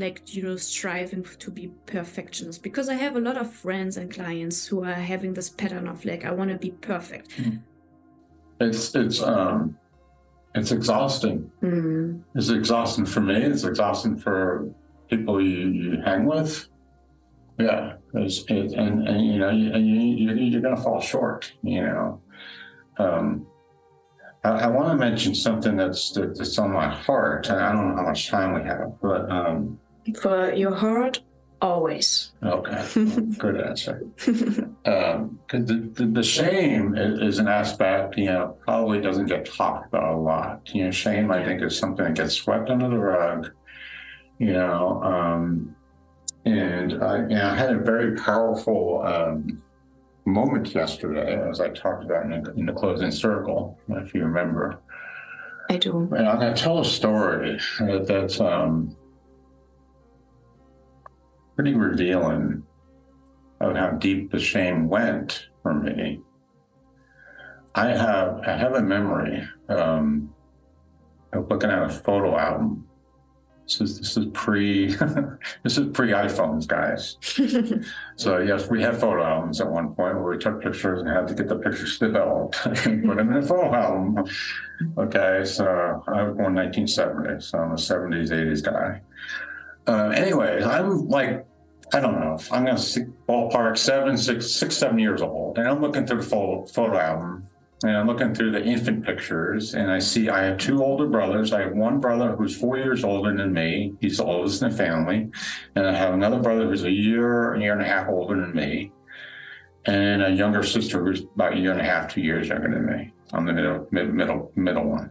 like 0.00 0.34
you 0.34 0.42
know 0.42 0.56
striving 0.56 1.22
to 1.44 1.50
be 1.50 1.66
perfectionist 1.86 2.62
because 2.62 2.88
i 2.88 2.94
have 2.94 3.14
a 3.16 3.20
lot 3.28 3.36
of 3.36 3.48
friends 3.64 3.96
and 3.98 4.06
clients 4.18 4.58
who 4.68 4.82
are 4.90 5.02
having 5.12 5.32
this 5.34 5.48
pattern 5.60 5.86
of 5.92 6.04
like 6.10 6.24
i 6.24 6.30
want 6.38 6.50
to 6.50 6.58
be 6.68 6.72
perfect 6.92 7.28
It's 8.60 8.94
it's 8.94 9.22
um 9.22 9.76
it's 10.58 10.72
exhausting. 10.72 11.38
Mm. 11.62 12.22
It's 12.34 12.50
exhausting 12.50 13.06
for 13.06 13.20
me. 13.20 13.36
It's 13.36 13.62
exhausting 13.62 14.16
for 14.24 14.68
people 15.08 15.40
you, 15.40 15.68
you 15.68 15.90
hang 16.04 16.24
with. 16.26 16.66
Yeah, 17.58 17.94
it's, 18.14 18.38
it, 18.48 18.72
and 18.82 19.06
and 19.08 19.20
you 19.30 19.38
know, 19.38 19.50
you, 19.50 19.68
you, 19.76 20.00
you 20.34 20.34
you're 20.50 20.60
gonna 20.66 20.82
fall 20.86 21.00
short. 21.00 21.52
You 21.62 21.82
know, 21.88 22.20
um, 22.98 23.46
I, 24.42 24.50
I 24.50 24.66
want 24.66 24.88
to 24.90 24.96
mention 24.96 25.34
something 25.34 25.76
that's 25.76 26.10
that- 26.12 26.36
that's 26.36 26.58
on 26.58 26.70
my 26.72 26.88
heart, 27.06 27.48
and 27.48 27.60
I 27.66 27.70
don't 27.72 27.86
know 27.88 27.96
how 28.02 28.08
much 28.12 28.28
time 28.28 28.50
we 28.58 28.62
have, 28.72 28.88
but 29.00 29.30
um, 29.30 29.78
for 30.20 30.52
your 30.52 30.74
heart 30.74 31.20
always 31.62 32.32
okay, 32.42 32.86
good 33.38 33.60
answer. 33.60 34.02
Um, 34.86 35.38
'cause 35.46 35.66
the, 35.66 35.90
the 35.92 36.06
the 36.06 36.22
shame 36.22 36.96
is, 36.96 37.34
is 37.34 37.38
an 37.38 37.48
aspect 37.48 38.16
you 38.16 38.24
know 38.26 38.56
probably 38.64 39.00
doesn't 39.00 39.26
get 39.26 39.44
talked 39.44 39.88
about 39.88 40.14
a 40.14 40.16
lot. 40.16 40.62
You 40.74 40.84
know, 40.84 40.90
shame 40.90 41.30
I 41.30 41.44
think 41.44 41.62
is 41.62 41.78
something 41.78 42.04
that 42.06 42.14
gets 42.14 42.34
swept 42.34 42.70
under 42.70 42.88
the 42.88 42.98
rug. 42.98 43.50
You 44.38 44.54
know, 44.54 45.02
um, 45.02 45.76
and 46.46 47.04
I, 47.04 47.18
you 47.18 47.28
know, 47.28 47.50
I 47.50 47.54
had 47.54 47.74
a 47.74 47.78
very 47.78 48.16
powerful 48.16 49.02
um, 49.04 49.60
moment 50.24 50.74
yesterday, 50.74 51.38
as 51.48 51.60
I 51.60 51.68
talked 51.68 52.04
about 52.04 52.24
in 52.24 52.42
the, 52.42 52.52
in 52.54 52.66
the 52.66 52.72
closing 52.72 53.10
circle, 53.10 53.78
if 53.90 54.14
you 54.14 54.24
remember. 54.24 54.80
i 55.68 55.76
do 55.76 56.08
And 56.16 56.28
I'm 56.28 56.38
going 56.40 56.54
to 56.54 56.60
tell 56.60 56.80
a 56.80 56.84
story 56.84 57.60
that, 57.80 58.06
that's 58.06 58.40
um, 58.40 58.96
pretty 61.60 61.76
revealing 61.76 62.62
of 63.60 63.76
how 63.76 63.90
deep 63.90 64.30
the 64.30 64.40
shame 64.40 64.88
went 64.88 65.48
for 65.62 65.74
me. 65.74 66.18
I 67.74 67.88
have 67.88 68.40
I 68.46 68.56
have 68.56 68.72
a 68.72 68.82
memory 68.82 69.46
um, 69.68 70.32
of 71.34 71.50
looking 71.50 71.68
at 71.68 71.82
a 71.82 71.90
photo 71.90 72.38
album. 72.38 72.88
This 73.64 73.82
is 73.82 73.98
this 73.98 74.16
is 74.16 74.26
pre 74.32 74.86
this 75.62 75.76
is 75.76 75.88
pre 75.92 76.12
iPhones, 76.12 76.66
guys. 76.66 77.18
So 78.16 78.38
yes, 78.38 78.70
we 78.70 78.80
had 78.80 78.96
photo 78.96 79.22
albums 79.22 79.60
at 79.60 79.70
one 79.70 79.88
point 79.88 80.14
where 80.14 80.30
we 80.30 80.38
took 80.38 80.62
pictures 80.62 81.00
and 81.00 81.10
had 81.10 81.28
to 81.28 81.34
get 81.34 81.48
the 81.48 81.56
pictures 81.56 81.98
developed 81.98 82.56
and 82.64 83.04
put 83.04 83.18
them 83.18 83.32
in 83.32 83.36
a 83.36 83.42
photo 83.42 83.74
album. 83.74 84.24
Okay, 84.96 85.44
so 85.44 85.66
I 86.08 86.22
was 86.22 86.36
born 86.36 86.54
1970, 86.54 87.40
so 87.42 87.58
I'm 87.58 87.72
a 87.72 87.74
70s, 87.74 88.30
80s 88.30 88.64
guy. 88.64 89.02
Uh, 89.86 90.08
anyways, 90.10 90.64
I'm 90.64 91.08
like, 91.08 91.46
I 91.92 92.00
don't 92.00 92.20
know, 92.20 92.38
I'm 92.52 92.64
gonna 92.64 92.78
say 92.78 93.06
ballpark 93.28 93.76
seven, 93.76 94.16
six, 94.16 94.50
six, 94.50 94.76
seven 94.76 94.98
years 94.98 95.22
old, 95.22 95.58
and 95.58 95.68
I'm 95.68 95.80
looking 95.80 96.06
through 96.06 96.18
the 96.18 96.28
photo, 96.28 96.64
photo 96.66 96.98
album, 96.98 97.48
and 97.82 97.96
I'm 97.96 98.06
looking 98.06 98.34
through 98.34 98.52
the 98.52 98.62
infant 98.62 99.04
pictures, 99.04 99.74
and 99.74 99.90
I 99.90 99.98
see 99.98 100.28
I 100.28 100.44
have 100.44 100.58
two 100.58 100.84
older 100.84 101.06
brothers. 101.08 101.52
I 101.52 101.62
have 101.62 101.72
one 101.72 101.98
brother 101.98 102.36
who's 102.36 102.56
four 102.56 102.76
years 102.76 103.02
older 103.02 103.34
than 103.36 103.52
me. 103.52 103.94
He's 104.00 104.18
the 104.18 104.24
oldest 104.24 104.62
in 104.62 104.70
the 104.70 104.76
family, 104.76 105.30
and 105.74 105.86
I 105.86 105.96
have 105.96 106.14
another 106.14 106.38
brother 106.38 106.68
who's 106.68 106.84
a 106.84 106.90
year, 106.90 107.54
a 107.54 107.60
year 107.60 107.72
and 107.72 107.82
a 107.82 107.86
half 107.86 108.08
older 108.08 108.40
than 108.40 108.54
me, 108.54 108.92
and 109.86 110.22
a 110.22 110.30
younger 110.30 110.62
sister 110.62 111.04
who's 111.04 111.22
about 111.34 111.54
a 111.54 111.58
year 111.58 111.72
and 111.72 111.80
a 111.80 111.84
half, 111.84 112.12
two 112.12 112.20
years 112.20 112.48
younger 112.48 112.70
than 112.70 112.86
me. 112.86 113.12
I'm 113.32 113.46
the 113.46 113.52
middle, 113.52 113.88
mid, 113.90 114.14
middle, 114.14 114.52
middle 114.54 114.84
one. 114.84 115.10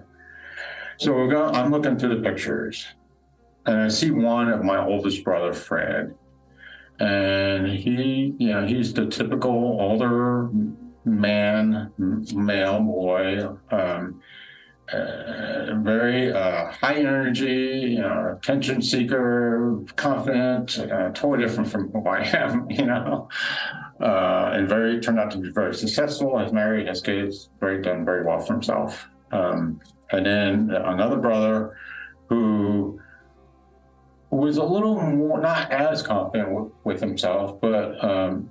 So 0.98 1.28
going. 1.28 1.56
I'm 1.56 1.72
looking 1.72 1.98
through 1.98 2.16
the 2.16 2.22
pictures, 2.22 2.86
and 3.66 3.82
I 3.82 3.88
see 3.88 4.12
one 4.12 4.50
of 4.50 4.64
my 4.64 4.78
oldest 4.78 5.24
brother, 5.24 5.54
Fred, 5.54 6.14
and 7.00 7.68
he, 7.68 8.36
you 8.38 8.50
know, 8.50 8.66
he's 8.66 8.94
the 8.94 9.08
typical 9.08 9.78
older 9.80 10.50
man, 11.06 11.92
male 11.98 12.80
boy, 12.82 13.48
um, 13.72 14.22
uh, 14.92 15.76
very 15.82 16.34
uh, 16.34 16.72
high 16.72 16.96
energy, 16.96 17.92
you 17.94 18.00
know, 18.00 18.38
attention 18.38 18.82
seeker, 18.82 19.84
confident, 19.96 20.80
uh, 20.80 21.10
totally 21.10 21.46
different 21.46 21.70
from 21.70 21.92
who 21.92 22.06
I 22.08 22.22
am, 22.24 22.68
you 22.70 22.86
know, 22.86 23.30
uh, 24.02 24.52
and 24.54 24.68
very 24.68 25.00
turned 25.00 25.20
out 25.20 25.32
to 25.32 25.38
be 25.38 25.52
very 25.52 25.76
successful. 25.76 26.38
Has 26.38 26.52
married, 26.52 26.88
has 26.88 27.02
kids, 27.02 27.50
very 27.60 27.82
done 27.82 28.04
very 28.04 28.26
well 28.26 28.40
for 28.40 28.54
himself. 28.54 29.08
Um, 29.32 29.80
and 30.12 30.26
then 30.26 30.72
another 30.72 31.18
brother 31.18 31.78
who 32.28 33.00
was 34.32 34.58
a 34.58 34.64
little 34.64 35.02
more 35.02 35.42
not 35.42 35.72
as 35.72 36.02
confident 36.02 36.52
with, 36.52 36.72
with 36.84 37.02
himself, 37.02 37.60
but 37.60 38.04
um, 38.04 38.50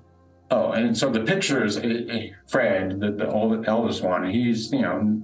oh, 0.50 0.72
and 0.72 0.96
so 0.96 1.10
the 1.10 1.20
pictures, 1.20 1.76
eh, 1.76 2.02
eh, 2.08 2.28
Fred, 2.46 3.00
the, 3.00 3.12
the 3.12 3.28
old, 3.28 3.66
eldest 3.66 4.02
one, 4.02 4.28
he's 4.28 4.72
you 4.72 4.82
know 4.82 5.22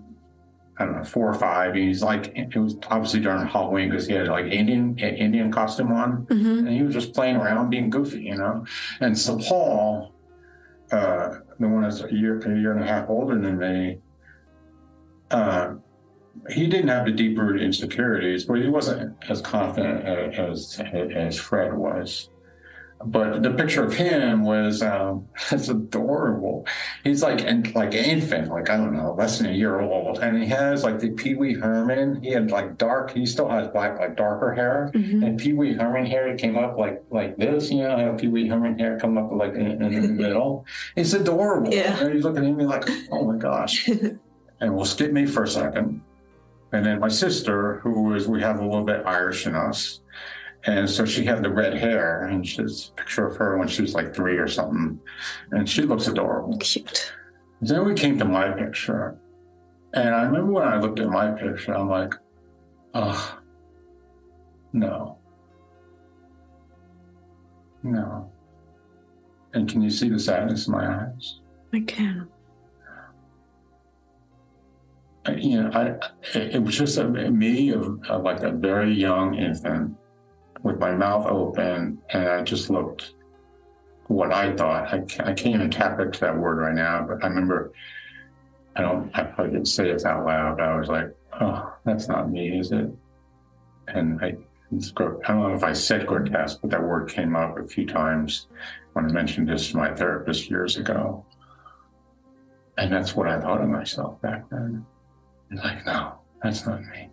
I 0.76 0.84
don't 0.84 0.96
know, 0.96 1.04
four 1.04 1.28
or 1.28 1.34
five. 1.34 1.74
He's 1.74 2.02
like, 2.02 2.32
it 2.34 2.56
was 2.56 2.76
obviously 2.88 3.20
during 3.20 3.46
Halloween 3.46 3.90
because 3.90 4.08
he 4.08 4.14
had 4.14 4.26
like 4.26 4.46
Indian 4.46 4.98
Indian 4.98 5.52
costume 5.52 5.92
on, 5.92 6.26
mm-hmm. 6.26 6.66
and 6.66 6.68
he 6.68 6.82
was 6.82 6.94
just 6.94 7.14
playing 7.14 7.36
around, 7.36 7.70
being 7.70 7.90
goofy, 7.90 8.22
you 8.22 8.36
know. 8.36 8.64
And 9.00 9.16
so 9.16 9.38
Paul, 9.38 10.12
uh, 10.90 11.38
the 11.60 11.68
one 11.68 11.82
that's 11.82 12.02
a 12.02 12.12
year 12.12 12.38
a 12.40 12.60
year 12.60 12.72
and 12.72 12.82
a 12.82 12.86
half 12.86 13.08
older 13.08 13.40
than 13.40 13.58
me, 13.58 13.98
uh, 15.30 15.74
he 16.50 16.66
didn't 16.66 16.88
have 16.88 17.06
the 17.06 17.12
deep 17.12 17.38
rooted 17.38 17.62
insecurities, 17.62 18.44
but 18.44 18.60
he 18.60 18.68
wasn't 18.68 19.16
as 19.28 19.40
confident 19.40 20.04
as 20.04 20.80
as 21.04 21.38
Fred 21.38 21.74
was. 21.74 22.28
But 23.06 23.42
the 23.42 23.50
picture 23.50 23.84
of 23.84 23.94
him 23.94 24.44
was 24.44 24.80
um, 24.80 25.28
it's 25.52 25.68
adorable. 25.68 26.66
He's 27.02 27.22
like 27.22 27.42
and 27.42 27.74
like 27.74 27.92
infant, 27.92 28.48
like 28.48 28.70
I 28.70 28.76
don't 28.76 28.94
know, 28.94 29.14
less 29.14 29.38
than 29.38 29.48
a 29.48 29.52
year 29.52 29.80
old, 29.80 30.18
and 30.18 30.42
he 30.42 30.48
has 30.48 30.84
like 30.84 31.00
the 31.00 31.10
Pee 31.10 31.34
Wee 31.34 31.54
Herman. 31.54 32.22
He 32.22 32.30
had 32.30 32.50
like 32.50 32.78
dark. 32.78 33.10
He 33.10 33.26
still 33.26 33.48
has 33.48 33.68
black, 33.68 33.98
like 33.98 34.16
darker 34.16 34.54
hair, 34.54 34.90
mm-hmm. 34.94 35.22
and 35.22 35.38
Pee 35.38 35.52
Wee 35.52 35.74
Herman 35.74 36.06
hair 36.06 36.34
came 36.36 36.56
up 36.56 36.78
like 36.78 37.02
like 37.10 37.36
this. 37.36 37.70
You 37.70 37.82
know, 37.82 38.16
Pee 38.18 38.28
Wee 38.28 38.48
Herman 38.48 38.78
hair 38.78 38.98
come 38.98 39.18
up 39.18 39.30
like 39.32 39.54
in, 39.54 39.82
in 39.82 40.02
the 40.02 40.08
middle. 40.08 40.64
It's 40.96 41.12
adorable. 41.12 41.74
Yeah. 41.74 41.98
And 41.98 42.14
he's 42.14 42.24
looking 42.24 42.46
at 42.46 42.56
me 42.56 42.64
like, 42.64 42.88
oh 43.10 43.30
my 43.30 43.36
gosh. 43.36 43.88
and 44.60 44.74
we'll 44.74 44.84
skip 44.84 45.12
me 45.12 45.26
for 45.26 45.42
a 45.42 45.48
second. 45.48 46.00
And 46.74 46.84
then 46.84 47.00
my 47.00 47.08
sister, 47.08 47.80
who 47.82 48.14
is 48.14 48.28
we 48.28 48.42
have 48.42 48.60
a 48.60 48.64
little 48.64 48.84
bit 48.84 49.06
Irish 49.06 49.46
in 49.46 49.54
us 49.54 50.00
and 50.66 50.88
so 50.88 51.04
she 51.04 51.24
had 51.24 51.42
the 51.42 51.50
red 51.50 51.74
hair, 51.74 52.24
and 52.24 52.46
she's 52.46 52.88
a 52.88 52.92
picture 53.00 53.26
of 53.26 53.36
her 53.36 53.58
when 53.58 53.68
she 53.68 53.82
was 53.82 53.94
like 53.94 54.14
three 54.14 54.38
or 54.38 54.48
something. 54.48 54.98
And 55.50 55.68
she 55.68 55.82
looks 55.82 56.06
adorable. 56.06 56.56
Cute. 56.58 57.12
Then 57.60 57.84
we 57.84 57.94
came 57.94 58.18
to 58.18 58.24
my 58.24 58.50
picture. 58.50 59.18
And 59.92 60.14
I 60.14 60.22
remember 60.22 60.52
when 60.52 60.66
I 60.66 60.80
looked 60.80 61.00
at 61.00 61.08
my 61.08 61.30
picture, 61.32 61.74
I'm 61.74 61.88
like, 61.88 62.14
oh, 62.94 63.38
no. 64.72 65.18
No. 67.82 68.32
And 69.52 69.68
can 69.68 69.82
you 69.82 69.90
see 69.90 70.08
the 70.08 70.18
sadness 70.18 70.66
in 70.66 70.72
my 70.72 71.04
eyes? 71.04 71.40
I 71.74 71.80
can. 71.80 72.28
You 75.32 75.62
know, 75.62 75.70
I, 75.72 76.38
it 76.38 76.62
was 76.62 76.76
just 76.76 76.98
a, 76.98 77.08
me 77.08 77.70
of, 77.70 78.00
of 78.08 78.22
like 78.22 78.42
a 78.42 78.50
very 78.50 78.92
young 78.92 79.34
infant 79.34 79.96
with 80.62 80.78
my 80.78 80.94
mouth 80.94 81.26
open, 81.26 81.98
and 82.10 82.28
I 82.28 82.42
just 82.42 82.70
looked 82.70 83.14
what 84.08 84.32
I 84.32 84.54
thought. 84.54 84.92
I, 84.92 84.98
I 85.20 85.32
can't 85.32 85.54
even 85.54 85.70
tap 85.70 85.98
into 86.00 86.20
that 86.20 86.36
word 86.36 86.58
right 86.58 86.74
now, 86.74 87.06
but 87.08 87.24
I 87.24 87.28
remember, 87.28 87.72
I 88.76 88.82
don't, 88.82 89.10
I 89.14 89.22
probably 89.24 89.52
didn't 89.52 89.68
say 89.68 89.90
it 89.90 90.04
out 90.04 90.26
loud. 90.26 90.60
I 90.60 90.76
was 90.78 90.88
like, 90.88 91.14
oh, 91.40 91.74
that's 91.84 92.08
not 92.08 92.30
me, 92.30 92.58
is 92.58 92.72
it? 92.72 92.90
And 93.88 94.20
I, 94.22 94.36
I 94.72 95.28
don't 95.28 95.40
know 95.40 95.54
if 95.54 95.64
I 95.64 95.72
said 95.72 96.06
grotesque, 96.06 96.60
but 96.60 96.70
that 96.70 96.82
word 96.82 97.08
came 97.08 97.36
up 97.36 97.58
a 97.58 97.66
few 97.66 97.86
times 97.86 98.48
when 98.92 99.06
I 99.06 99.12
mentioned 99.12 99.48
this 99.48 99.70
to 99.70 99.76
my 99.76 99.94
therapist 99.94 100.50
years 100.50 100.76
ago. 100.76 101.24
And 102.76 102.92
that's 102.92 103.14
what 103.14 103.28
I 103.28 103.40
thought 103.40 103.60
of 103.60 103.68
myself 103.68 104.20
back 104.20 104.48
then. 104.50 104.84
Like, 105.50 105.84
no, 105.86 106.18
that's 106.42 106.66
not 106.66 106.82
me 106.82 107.10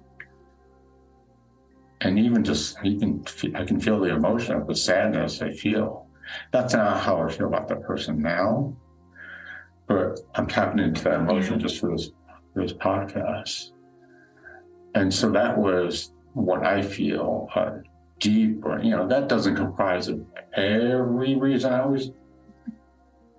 and 2.01 2.17
even 2.17 2.43
just 2.43 2.77
you 2.83 2.99
can 2.99 3.23
I 3.55 3.63
can 3.63 3.79
feel 3.79 3.99
the 3.99 4.13
emotion 4.13 4.55
of 4.55 4.67
the 4.67 4.75
sadness 4.75 5.41
I 5.41 5.51
feel. 5.51 6.07
That's 6.51 6.73
not 6.73 7.01
how 7.01 7.21
I 7.21 7.31
feel 7.31 7.47
about 7.47 7.67
that 7.69 7.83
person 7.83 8.21
now, 8.21 8.75
but 9.87 10.19
I'm 10.35 10.47
tapping 10.47 10.79
into 10.79 11.03
that 11.03 11.19
emotion 11.19 11.59
just 11.59 11.79
for 11.79 11.91
this 11.91 12.11
this 12.55 12.73
podcast, 12.73 13.71
and 14.95 15.13
so 15.13 15.29
that 15.31 15.57
was 15.57 16.13
what 16.33 16.65
I 16.65 16.81
feel 16.81 17.47
uh, 17.55 17.77
deep. 18.19 18.65
Or, 18.65 18.79
you 18.81 18.91
know, 18.91 19.07
that 19.07 19.29
doesn't 19.29 19.55
comprise 19.55 20.07
of 20.07 20.25
every 20.53 21.35
reason 21.35 21.71
I 21.71 21.81
always 21.81 22.11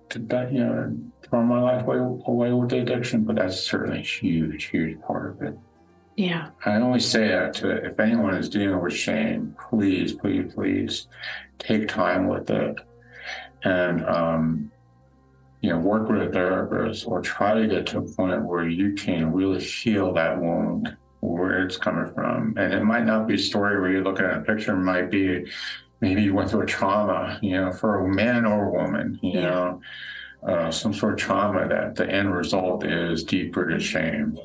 did 0.09 0.29
that. 0.29 0.53
You 0.53 0.59
know, 0.59 0.97
throw 1.33 1.41
my 1.41 1.59
life 1.59 1.81
away, 1.87 1.97
away 1.97 2.53
with 2.53 2.69
the 2.69 2.79
addiction, 2.79 3.23
but 3.23 3.37
that's 3.37 3.59
certainly 3.59 4.01
a 4.01 4.03
huge, 4.03 4.65
huge 4.65 5.01
part 5.01 5.31
of 5.31 5.41
it. 5.41 5.57
Yeah. 6.15 6.49
I 6.63 6.79
always 6.79 7.09
say 7.09 7.27
that 7.29 7.55
to 7.55 7.71
if 7.71 7.99
anyone 7.99 8.35
is 8.35 8.49
dealing 8.49 8.79
with 8.79 8.93
shame, 8.93 9.55
please, 9.71 10.13
please, 10.13 10.53
please 10.53 11.07
take 11.57 11.87
time 11.87 12.27
with 12.27 12.51
it 12.51 12.75
and 13.63 14.05
um, 14.05 14.71
you 15.61 15.71
know, 15.71 15.79
work 15.79 16.07
with 16.07 16.21
a 16.21 16.29
therapist 16.29 17.07
or 17.07 17.19
try 17.19 17.55
to 17.55 17.67
get 17.67 17.87
to 17.87 17.97
a 17.97 18.01
point 18.03 18.45
where 18.45 18.67
you 18.67 18.93
can 18.93 19.33
really 19.33 19.63
heal 19.63 20.13
that 20.13 20.39
wound, 20.39 20.95
where 21.21 21.65
it's 21.65 21.77
coming 21.77 22.13
from. 22.13 22.53
And 22.57 22.75
it 22.75 22.83
might 22.83 23.05
not 23.05 23.25
be 23.25 23.33
a 23.33 23.39
story 23.39 23.81
where 23.81 23.91
you're 23.91 24.03
looking 24.03 24.25
at 24.25 24.37
a 24.37 24.41
picture, 24.41 24.73
it 24.73 24.83
might 24.83 25.09
be 25.09 25.47
maybe 25.99 26.21
you 26.21 26.35
went 26.35 26.51
through 26.51 26.61
a 26.61 26.67
trauma, 26.67 27.39
you 27.41 27.53
know, 27.53 27.71
for 27.71 28.05
a 28.05 28.13
man 28.13 28.45
or 28.45 28.67
a 28.67 28.71
woman, 28.71 29.17
you 29.23 29.39
yeah. 29.39 29.49
know, 29.49 29.81
uh, 30.47 30.71
some 30.71 30.93
sort 30.93 31.13
of 31.13 31.19
trauma 31.19 31.67
that 31.67 31.95
the 31.95 32.09
end 32.09 32.33
result 32.33 32.85
is 32.85 33.23
deep 33.23 33.55
rooted 33.55 33.81
shame. 33.81 34.37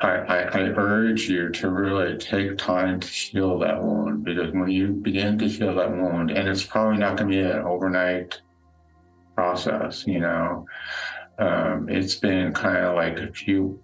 I, 0.00 0.08
I, 0.08 0.38
I, 0.42 0.58
urge 0.76 1.26
you 1.26 1.48
to 1.52 1.70
really 1.70 2.18
take 2.18 2.58
time 2.58 3.00
to 3.00 3.08
heal 3.08 3.58
that 3.60 3.82
wound 3.82 4.24
because 4.24 4.52
when 4.52 4.68
you 4.68 4.88
begin 4.88 5.38
to 5.38 5.48
heal 5.48 5.74
that 5.74 5.90
wound, 5.90 6.30
and 6.30 6.46
it's 6.48 6.64
probably 6.64 6.98
not 6.98 7.16
going 7.16 7.30
to 7.30 7.36
be 7.36 7.40
an 7.40 7.60
overnight 7.62 8.42
process, 9.34 10.06
you 10.06 10.20
know, 10.20 10.66
um, 11.38 11.88
it's 11.88 12.16
been 12.16 12.52
kind 12.52 12.76
of 12.76 12.94
like 12.94 13.18
a 13.18 13.30
you 13.46 13.82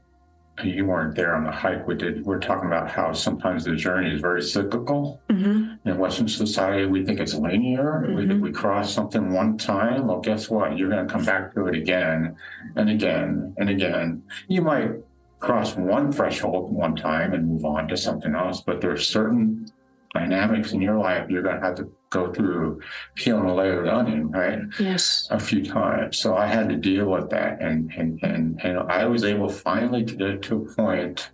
you 0.63 0.85
weren't 0.85 1.15
there 1.15 1.35
on 1.35 1.45
the 1.45 1.51
hike. 1.51 1.87
We 1.87 1.95
did 1.95 2.25
we're 2.25 2.39
talking 2.39 2.67
about 2.67 2.91
how 2.91 3.13
sometimes 3.13 3.65
the 3.65 3.75
journey 3.75 4.15
is 4.15 4.21
very 4.21 4.43
cyclical. 4.43 5.21
Mm-hmm. 5.31 5.89
in 5.89 5.99
western 5.99 6.29
society 6.29 6.87
we 6.87 7.05
think 7.05 7.21
it's 7.21 7.35
linear. 7.35 8.05
Mm-hmm. 8.07 8.43
we, 8.43 8.51
we 8.51 8.53
cross 8.53 8.93
something 8.93 9.33
one 9.33 9.57
time. 9.57 10.07
Well 10.07 10.21
guess 10.21 10.51
what? 10.51 10.77
You're 10.77 10.91
going 10.91 11.07
to 11.07 11.13
come 11.13 11.25
back 11.25 11.55
to 11.55 11.67
it 11.67 11.75
again 11.75 12.37
and 12.77 12.91
again 12.91 13.55
and 13.57 13.71
again. 13.71 14.23
You 14.49 14.63
might 14.63 14.91
cross 15.39 15.75
one 15.75 16.13
threshold 16.13 16.73
one 16.73 16.95
time 16.95 17.33
and 17.33 17.49
move 17.49 17.65
on 17.65 17.89
to 17.89 17.97
something 17.97 18.35
else, 18.35 18.61
but 18.61 18.81
there's 18.81 19.09
certain 19.09 19.67
dynamics 20.15 20.73
in 20.73 20.81
your 20.81 20.99
life 20.99 21.29
you're 21.31 21.43
going 21.43 21.59
to 21.59 21.67
have 21.67 21.75
to 21.77 21.91
go 22.13 22.33
through 22.33 22.81
peeling 23.17 23.49
a 23.49 23.55
layer 23.55 23.85
of 23.85 23.89
onion, 23.93 24.31
right? 24.31 24.61
Yes. 24.79 25.27
A 25.31 25.41
few 25.41 25.65
times. 25.65 26.19
So 26.19 26.37
I 26.37 26.47
had 26.47 26.69
to 26.69 26.77
deal 26.77 27.07
with 27.07 27.31
that, 27.31 27.61
and 27.61 27.91
and 27.97 28.21
and 28.23 28.61
and 28.63 28.79
I 28.79 29.07
was 29.07 29.25
able 29.25 29.49
finally 29.49 30.05
to 30.05 30.15
get 30.15 30.43
to 30.43 30.57
a 30.57 30.75
point 30.75 31.31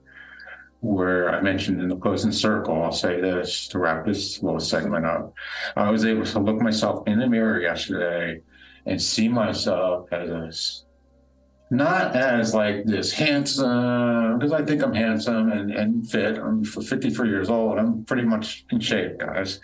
where 0.81 1.35
I 1.35 1.41
mentioned 1.41 1.81
in 1.83 1.89
the 1.89 1.97
closing 1.97 2.31
circle, 2.31 2.81
I'll 2.81 2.93
say 2.93 3.21
this 3.21 3.67
to 3.69 3.81
wrap 3.81 4.07
this 4.07 4.43
little 4.43 4.61
segment 4.61 5.05
up. 5.05 5.35
I 5.77 5.91
was 5.91 6.05
able 6.05 6.25
to 6.25 6.39
look 6.39 6.61
myself 6.61 7.07
in 7.09 7.19
the 7.19 7.27
mirror 7.27 7.61
yesterday 7.61 8.43
and 8.87 9.03
see 9.03 9.29
myself 9.29 10.07
as 10.13 10.31
a 10.31 10.53
not 11.71 12.17
as 12.17 12.55
like 12.55 12.85
this 12.85 13.13
handsome, 13.13 14.39
because 14.39 14.53
I 14.53 14.65
think 14.65 14.83
I'm 14.83 14.95
handsome 14.95 15.53
and, 15.53 15.71
and 15.71 16.09
fit. 16.09 16.39
I'm 16.39 16.65
53 16.65 17.29
years 17.29 17.51
old. 17.51 17.79
I'm 17.79 18.05
pretty 18.05 18.23
much 18.23 18.65
in 18.71 18.81
shape, 18.81 19.19
guys. 19.19 19.61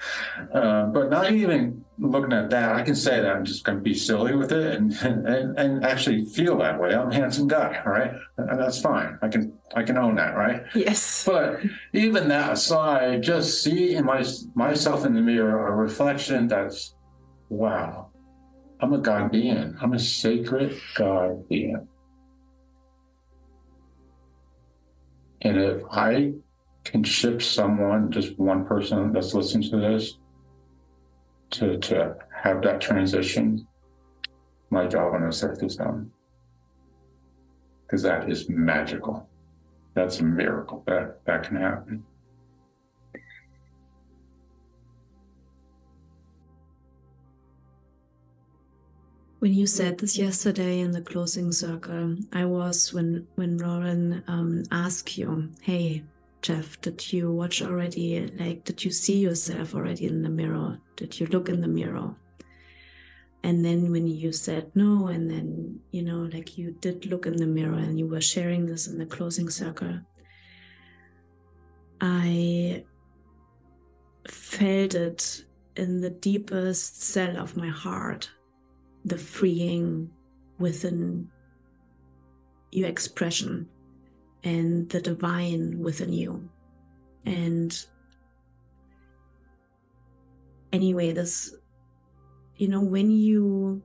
Uh, 0.52 0.86
but 0.86 1.10
not 1.10 1.32
even 1.32 1.84
looking 1.98 2.32
at 2.32 2.50
that, 2.50 2.74
I 2.74 2.82
can 2.82 2.94
say 2.94 3.20
that 3.20 3.34
I'm 3.34 3.44
just 3.44 3.64
going 3.64 3.78
to 3.78 3.82
be 3.82 3.94
silly 3.94 4.34
with 4.34 4.52
it 4.52 4.76
and, 4.76 4.92
and 5.02 5.58
and 5.58 5.84
actually 5.84 6.24
feel 6.24 6.58
that 6.58 6.80
way. 6.80 6.94
I'm 6.94 7.10
a 7.10 7.14
handsome 7.14 7.48
guy, 7.48 7.80
all 7.84 7.92
right, 7.92 8.12
and 8.36 8.60
that's 8.60 8.80
fine. 8.80 9.18
I 9.22 9.28
can 9.28 9.56
I 9.74 9.82
can 9.82 9.96
own 9.96 10.16
that, 10.16 10.36
right? 10.36 10.62
Yes. 10.74 11.24
But 11.24 11.60
even 11.92 12.28
that 12.28 12.52
aside, 12.52 13.22
just 13.22 13.62
see 13.62 13.94
in 13.94 14.04
my 14.04 14.24
myself 14.54 15.06
in 15.06 15.14
the 15.14 15.20
mirror 15.20 15.68
a 15.68 15.74
reflection 15.74 16.48
that's, 16.48 16.94
wow, 17.48 18.10
I'm 18.80 18.92
a 18.92 18.98
God 18.98 19.32
being. 19.32 19.76
I'm 19.80 19.92
a 19.94 19.98
sacred 19.98 20.78
God 20.94 21.48
being. 21.48 21.88
And 25.44 25.60
if 25.60 25.82
I 25.90 26.32
can 26.84 27.04
shift 27.04 27.42
someone, 27.42 28.10
just 28.10 28.38
one 28.38 28.64
person 28.64 29.12
that's 29.12 29.34
listening 29.34 29.70
to 29.70 29.76
this, 29.76 30.18
to, 31.50 31.78
to 31.78 32.16
have 32.42 32.62
that 32.62 32.80
transition, 32.80 33.66
my 34.70 34.86
job 34.86 35.14
on 35.14 35.22
earth 35.22 35.62
is 35.62 35.76
done. 35.76 36.10
Because 37.86 38.02
that 38.02 38.30
is 38.30 38.48
magical. 38.48 39.28
that's 39.94 40.18
a 40.20 40.24
miracle 40.24 40.82
that 40.86 41.24
that 41.26 41.44
can 41.44 41.56
happen. 41.56 42.04
When 49.44 49.52
you 49.52 49.66
said 49.66 49.98
this 49.98 50.16
yesterday 50.16 50.80
in 50.80 50.92
the 50.92 51.02
closing 51.02 51.52
circle, 51.52 52.16
I 52.32 52.46
was 52.46 52.94
when 52.94 53.26
when 53.34 53.58
Lauren 53.58 54.24
um, 54.26 54.62
asked 54.70 55.18
you, 55.18 55.50
"Hey, 55.60 56.02
Jeff, 56.40 56.80
did 56.80 57.12
you 57.12 57.30
watch 57.30 57.60
already? 57.60 58.26
Like, 58.38 58.64
did 58.64 58.82
you 58.82 58.90
see 58.90 59.18
yourself 59.18 59.74
already 59.74 60.06
in 60.06 60.22
the 60.22 60.30
mirror? 60.30 60.78
Did 60.96 61.20
you 61.20 61.26
look 61.26 61.50
in 61.50 61.60
the 61.60 61.68
mirror?" 61.68 62.14
And 63.42 63.62
then 63.62 63.90
when 63.90 64.06
you 64.06 64.32
said 64.32 64.70
no, 64.74 65.08
and 65.08 65.30
then 65.30 65.80
you 65.90 66.00
know, 66.00 66.20
like 66.20 66.56
you 66.56 66.70
did 66.80 67.04
look 67.04 67.26
in 67.26 67.36
the 67.36 67.46
mirror, 67.46 67.76
and 67.86 67.98
you 67.98 68.06
were 68.06 68.22
sharing 68.22 68.64
this 68.64 68.86
in 68.86 68.96
the 68.96 69.04
closing 69.04 69.50
circle, 69.50 70.00
I 72.00 72.82
felt 74.26 74.94
it 74.94 75.44
in 75.76 76.00
the 76.00 76.08
deepest 76.08 77.02
cell 77.02 77.36
of 77.36 77.58
my 77.58 77.68
heart 77.68 78.30
the 79.04 79.18
freeing 79.18 80.10
within 80.58 81.28
your 82.72 82.88
expression 82.88 83.68
and 84.42 84.88
the 84.90 85.00
divine 85.00 85.78
within 85.78 86.12
you. 86.12 86.48
And 87.24 87.76
anyway, 90.72 91.12
this, 91.12 91.54
you 92.56 92.68
know, 92.68 92.82
when 92.82 93.10
you 93.10 93.82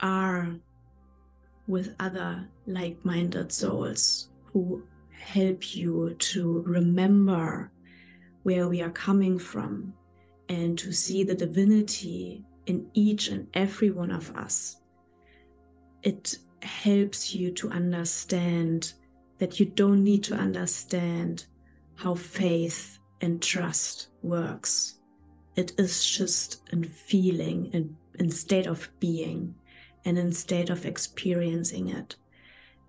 are 0.00 0.54
with 1.66 1.94
other 2.00 2.48
like 2.66 3.04
minded 3.04 3.52
souls 3.52 4.28
who 4.52 4.82
help 5.10 5.74
you 5.74 6.14
to 6.18 6.62
remember 6.66 7.70
where 8.42 8.68
we 8.68 8.82
are 8.82 8.90
coming 8.90 9.38
from 9.38 9.94
and 10.48 10.78
to 10.78 10.92
see 10.92 11.22
the 11.22 11.34
divinity 11.34 12.44
in 12.66 12.88
each 12.94 13.28
and 13.28 13.48
every 13.54 13.90
one 13.90 14.10
of 14.10 14.34
us. 14.36 14.76
It 16.02 16.36
helps 16.62 17.34
you 17.34 17.50
to 17.52 17.70
understand 17.70 18.92
that 19.38 19.58
you 19.58 19.66
don't 19.66 20.04
need 20.04 20.22
to 20.24 20.34
understand 20.34 21.46
how 21.96 22.14
faith 22.14 22.98
and 23.20 23.42
trust 23.42 24.08
works. 24.22 24.98
It 25.56 25.72
is 25.78 26.04
just 26.04 26.62
a 26.72 26.82
feeling 26.84 27.70
and 27.72 27.96
instead 28.18 28.66
of 28.66 28.88
being 29.00 29.54
and 30.04 30.18
instead 30.18 30.70
of 30.70 30.86
experiencing 30.86 31.88
it. 31.88 32.16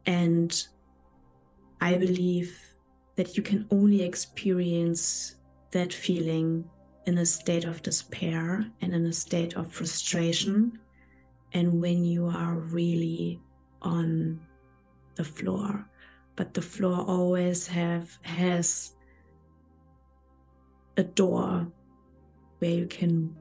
And 0.06 0.66
I 1.82 1.98
believe 1.98 2.60
that 3.16 3.38
you 3.38 3.44
can 3.44 3.68
only 3.72 4.04
experience 4.04 5.36
that 5.72 5.94
feeling 5.94 6.70
in 7.06 7.18
a 7.18 7.26
state 7.26 7.66
of 7.66 7.82
despair 7.82 8.66
and 8.82 8.94
in 8.94 9.06
a 9.06 9.14
state 9.14 9.56
of 9.56 9.72
frustration, 9.72 10.80
and 11.54 11.82
when 11.82 12.04
you 12.04 12.28
are 12.28 12.56
really 12.56 13.42
on 13.82 14.40
the 15.16 15.24
floor. 15.24 15.88
But 16.36 16.54
the 16.54 16.62
floor 16.62 17.06
always 17.06 17.68
have 17.68 18.18
has 18.24 18.96
a 20.98 21.04
door 21.04 21.68
where 22.60 22.72
you 22.72 22.88
can 22.88 23.36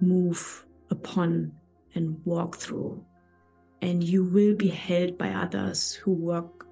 move 0.00 0.66
upon 0.90 1.52
and 1.94 2.20
walk 2.24 2.56
through. 2.56 3.04
And 3.80 4.02
you 4.02 4.24
will 4.24 4.56
be 4.56 4.68
held 4.68 5.16
by 5.16 5.30
others 5.30 5.92
who 5.92 6.12
walk 6.12 6.66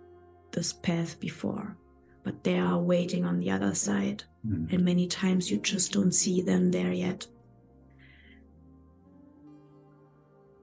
this 0.50 0.72
path 0.72 1.20
before, 1.20 1.76
but 2.26 2.42
they 2.42 2.58
are 2.58 2.76
waiting 2.76 3.24
on 3.24 3.38
the 3.38 3.52
other 3.52 3.72
side. 3.72 4.24
Mm. 4.44 4.72
And 4.72 4.84
many 4.84 5.06
times 5.06 5.48
you 5.48 5.58
just 5.58 5.92
don't 5.92 6.10
see 6.10 6.42
them 6.42 6.72
there 6.72 6.92
yet. 6.92 7.24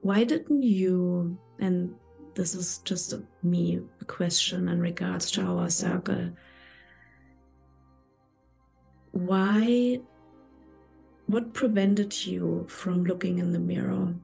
Why 0.02 0.24
didn't 0.24 0.62
you, 0.62 1.38
and 1.58 1.94
this 2.34 2.54
is 2.54 2.82
just 2.84 3.14
a, 3.14 3.22
me 3.42 3.80
a 4.02 4.04
question 4.04 4.68
in 4.68 4.78
regards 4.78 5.30
to 5.30 5.40
our 5.40 5.70
circle, 5.70 6.32
why, 9.12 10.00
what 11.24 11.54
prevented 11.54 12.26
you 12.26 12.66
from 12.68 13.04
looking 13.04 13.38
in 13.38 13.52
the 13.52 13.58
mirror 13.58 14.14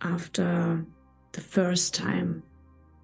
after 0.00 0.84
the 1.30 1.40
first 1.40 1.94
time 1.94 2.42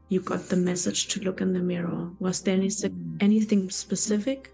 you 0.09 0.21
got 0.21 0.49
the 0.49 0.57
message 0.57 1.09
to 1.09 1.21
look 1.21 1.41
in 1.41 1.53
the 1.53 1.61
mirror? 1.61 2.11
Was 2.21 2.41
there 2.43 2.55
any, 2.55 2.69
mm. 2.69 3.23
anything 3.23 3.71
specific? 3.71 4.53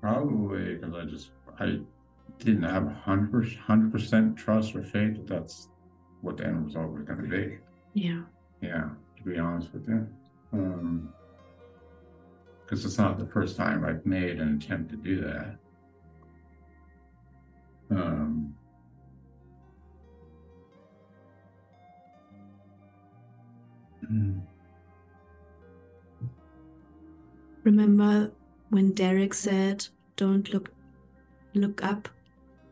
Probably 0.00 0.76
because 0.76 0.94
I 0.94 1.04
just 1.04 1.30
I 1.58 1.80
didn't 2.38 2.62
have 2.62 2.90
hundred 2.92 3.52
hundred 3.56 3.92
percent 3.92 4.36
trust 4.36 4.74
or 4.74 4.82
faith 4.82 5.16
that 5.16 5.26
that's 5.26 5.68
what 6.20 6.36
the 6.36 6.46
end 6.46 6.66
result 6.66 6.92
was 6.92 7.02
going 7.02 7.22
to 7.22 7.28
be. 7.28 7.58
Yeah. 7.94 8.22
Yeah. 8.62 8.88
To 9.16 9.22
be 9.24 9.38
honest 9.38 9.72
with 9.72 9.88
you, 9.88 10.06
um, 10.52 11.12
because 12.62 12.84
it's 12.84 12.98
not 12.98 13.18
the 13.18 13.26
first 13.26 13.56
time 13.56 13.84
I've 13.84 14.04
made 14.06 14.40
an 14.40 14.56
attempt 14.56 14.90
to 14.90 14.96
do 14.96 15.20
that. 15.22 15.56
Um, 17.90 18.55
Remember 27.64 28.32
when 28.70 28.92
Derek 28.92 29.34
said, 29.34 29.86
don't 30.16 30.52
look 30.52 30.70
look 31.54 31.82
up 31.82 32.08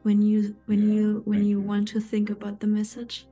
when 0.03 0.21
you 0.21 0.55
when 0.67 0.89
yeah, 0.89 0.95
you 0.95 1.23
when 1.25 1.45
you, 1.45 1.59
you. 1.59 1.61
want 1.61 1.89
to 1.89 2.01
think 2.01 2.31
about 2.31 2.61
the 2.61 2.67
message 2.67 3.27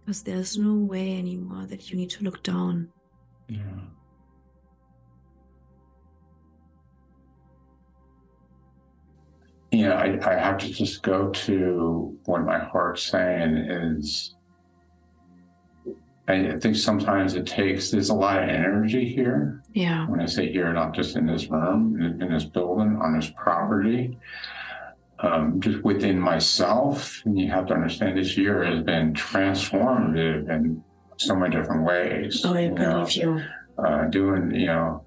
because 0.00 0.22
there's 0.24 0.58
no 0.58 0.74
way 0.74 1.16
anymore 1.16 1.64
that 1.66 1.90
you 1.90 1.96
need 1.96 2.10
to 2.10 2.24
look 2.24 2.42
down. 2.42 2.90
Yeah 3.48 3.62
you 9.72 9.88
know, 9.88 9.94
I, 9.94 10.18
I 10.30 10.38
have 10.38 10.58
to 10.58 10.70
just 10.70 11.02
go 11.02 11.30
to 11.30 12.16
what 12.26 12.44
my 12.44 12.58
heart's 12.58 13.04
saying 13.04 13.56
is 13.56 14.34
I 16.28 16.56
think 16.58 16.76
sometimes 16.76 17.34
it 17.34 17.46
takes, 17.46 17.90
there's 17.90 18.10
a 18.10 18.14
lot 18.14 18.42
of 18.42 18.48
energy 18.48 19.08
here. 19.08 19.62
Yeah. 19.72 20.06
When 20.06 20.20
I 20.20 20.26
say 20.26 20.52
here, 20.52 20.72
not 20.72 20.94
just 20.94 21.16
in 21.16 21.26
this 21.26 21.48
room, 21.48 22.00
in, 22.00 22.22
in 22.22 22.32
this 22.32 22.44
building, 22.44 22.98
on 23.02 23.18
this 23.18 23.30
property, 23.36 24.18
um, 25.18 25.60
just 25.60 25.82
within 25.82 26.20
myself. 26.20 27.22
And 27.24 27.38
you 27.38 27.50
have 27.50 27.66
to 27.66 27.74
understand 27.74 28.18
this 28.18 28.36
year 28.36 28.62
has 28.62 28.84
been 28.84 29.14
transformative 29.14 30.48
in 30.48 30.84
so 31.16 31.34
many 31.34 31.56
different 31.56 31.84
ways. 31.84 32.44
Oh, 32.44 32.54
I 32.54 32.60
you 32.60 32.74
believe 32.74 33.12
you. 33.12 33.42
Uh, 33.78 34.04
doing, 34.04 34.54
you 34.54 34.66
know, 34.66 35.04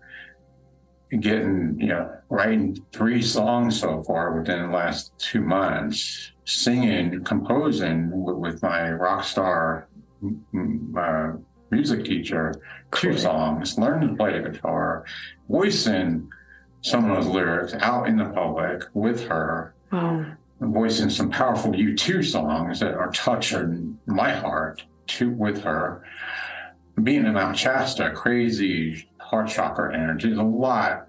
getting, 1.20 1.78
you 1.80 1.88
know, 1.88 2.12
writing 2.30 2.78
three 2.92 3.22
songs 3.22 3.80
so 3.80 4.04
far 4.04 4.38
within 4.38 4.64
the 4.64 4.76
last 4.76 5.18
two 5.20 5.42
months, 5.42 6.32
singing, 6.46 7.24
composing 7.24 8.10
with, 8.12 8.38
with 8.38 8.64
my 8.64 8.92
rock 8.92 9.24
star 9.24 9.88
uh, 10.98 11.32
music 11.72 12.06
teacher 12.06 12.54
two 12.94 13.18
songs, 13.18 13.78
learned 13.78 14.10
to 14.10 14.16
play 14.16 14.40
the 14.40 14.50
guitar, 14.50 15.06
voicing 15.50 16.30
some 16.82 17.10
of 17.10 17.18
those 17.18 17.34
lyrics 17.34 17.74
out 17.80 18.08
in 18.08 18.18
the 18.18 18.26
public 18.26 18.84
with 18.94 19.28
her. 19.28 19.74
Wow. 19.92 20.26
Voicing 20.62 21.10
some 21.10 21.30
powerful 21.30 21.72
U2 21.72 22.24
songs 22.24 22.80
that 22.80 22.94
are 22.94 23.12
touching 23.12 24.00
my 24.06 24.32
heart 24.32 24.84
to 25.08 25.30
with 25.30 25.62
her. 25.64 26.04
Being 27.02 27.26
in 27.26 27.34
Mount 27.34 27.58
Shasta, 27.58 28.12
crazy 28.12 29.10
heart 29.26 29.50
chakra 29.50 29.96
energy. 29.96 30.28
There's 30.28 30.40
a 30.40 30.44
lot 30.44 31.08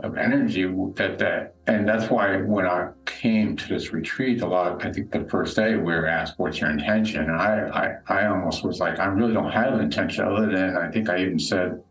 of 0.00 0.16
energy 0.16 0.62
that 0.94 1.18
that 1.18 1.54
and 1.66 1.88
that's 1.88 2.08
why 2.08 2.36
when 2.36 2.66
I 2.66 2.90
came 3.04 3.56
to 3.56 3.68
this 3.68 3.92
retreat, 3.92 4.42
a 4.42 4.46
lot 4.46 4.84
I 4.84 4.92
think 4.92 5.10
the 5.10 5.26
first 5.28 5.56
day 5.56 5.74
we 5.74 5.92
were 5.92 6.06
asked, 6.06 6.34
What's 6.38 6.60
your 6.60 6.70
intention? 6.70 7.22
And 7.22 7.36
I, 7.36 7.96
I 8.08 8.20
I 8.20 8.26
almost 8.26 8.64
was 8.64 8.80
like, 8.80 8.98
I 8.98 9.06
really 9.06 9.32
don't 9.32 9.50
have 9.50 9.74
an 9.74 9.80
intention 9.80 10.24
other 10.24 10.46
than 10.46 10.76
I 10.76 10.90
think 10.90 11.08
I 11.08 11.18
even 11.20 11.38
said 11.38 11.82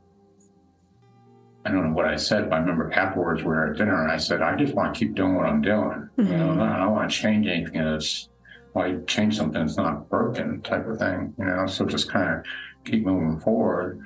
I 1.65 1.72
don't 1.72 1.90
know 1.90 1.94
what 1.94 2.06
I 2.06 2.15
said, 2.15 2.49
but 2.49 2.56
I 2.56 2.60
remember 2.60 2.94
afterwards 2.94 3.41
we 3.41 3.48
were 3.48 3.72
at 3.72 3.78
dinner 3.78 4.02
and 4.02 4.10
I 4.10 4.15
said, 4.15 4.41
I 4.41 4.56
just 4.56 4.74
want 4.74 4.94
to 4.94 4.98
keep 4.98 5.15
doing 5.15 5.36
what 5.36 5.45
I'm 5.45 5.61
doing. 5.61 6.10
Mm-hmm. 6.18 6.32
You 6.32 6.38
know, 6.38 6.48
mm-hmm. 6.48 6.61
I 6.61 6.78
don't 6.78 6.94
want 6.94 7.11
to 7.11 7.18
change 7.18 7.45
anything 7.45 7.84
that's 7.84 8.30
why 8.72 8.95
change 9.06 9.36
something 9.36 9.60
that's 9.60 9.76
not 9.76 10.10
broken 10.10 10.61
type 10.61 10.88
of 10.88 10.98
thing, 10.98 11.34
you 11.38 11.44
know. 11.44 11.68
So 11.68 11.86
just 11.86 12.10
kind 12.10 12.36
of 12.36 12.45
keep 12.86 13.06
moving 13.06 13.40
forward. 13.40 13.99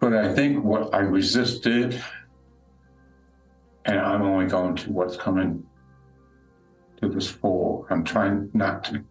But 0.00 0.14
I 0.14 0.34
think 0.34 0.64
what 0.64 0.94
I 0.94 0.98
resisted 0.98 2.02
and 3.84 4.00
I'm 4.00 4.22
only 4.22 4.46
going 4.46 4.76
to 4.76 4.92
what's 4.92 5.16
coming 5.16 5.64
to 7.00 7.08
this 7.08 7.28
full. 7.28 7.86
I'm 7.90 8.04
trying 8.04 8.50
not 8.54 8.84
to 8.84 9.04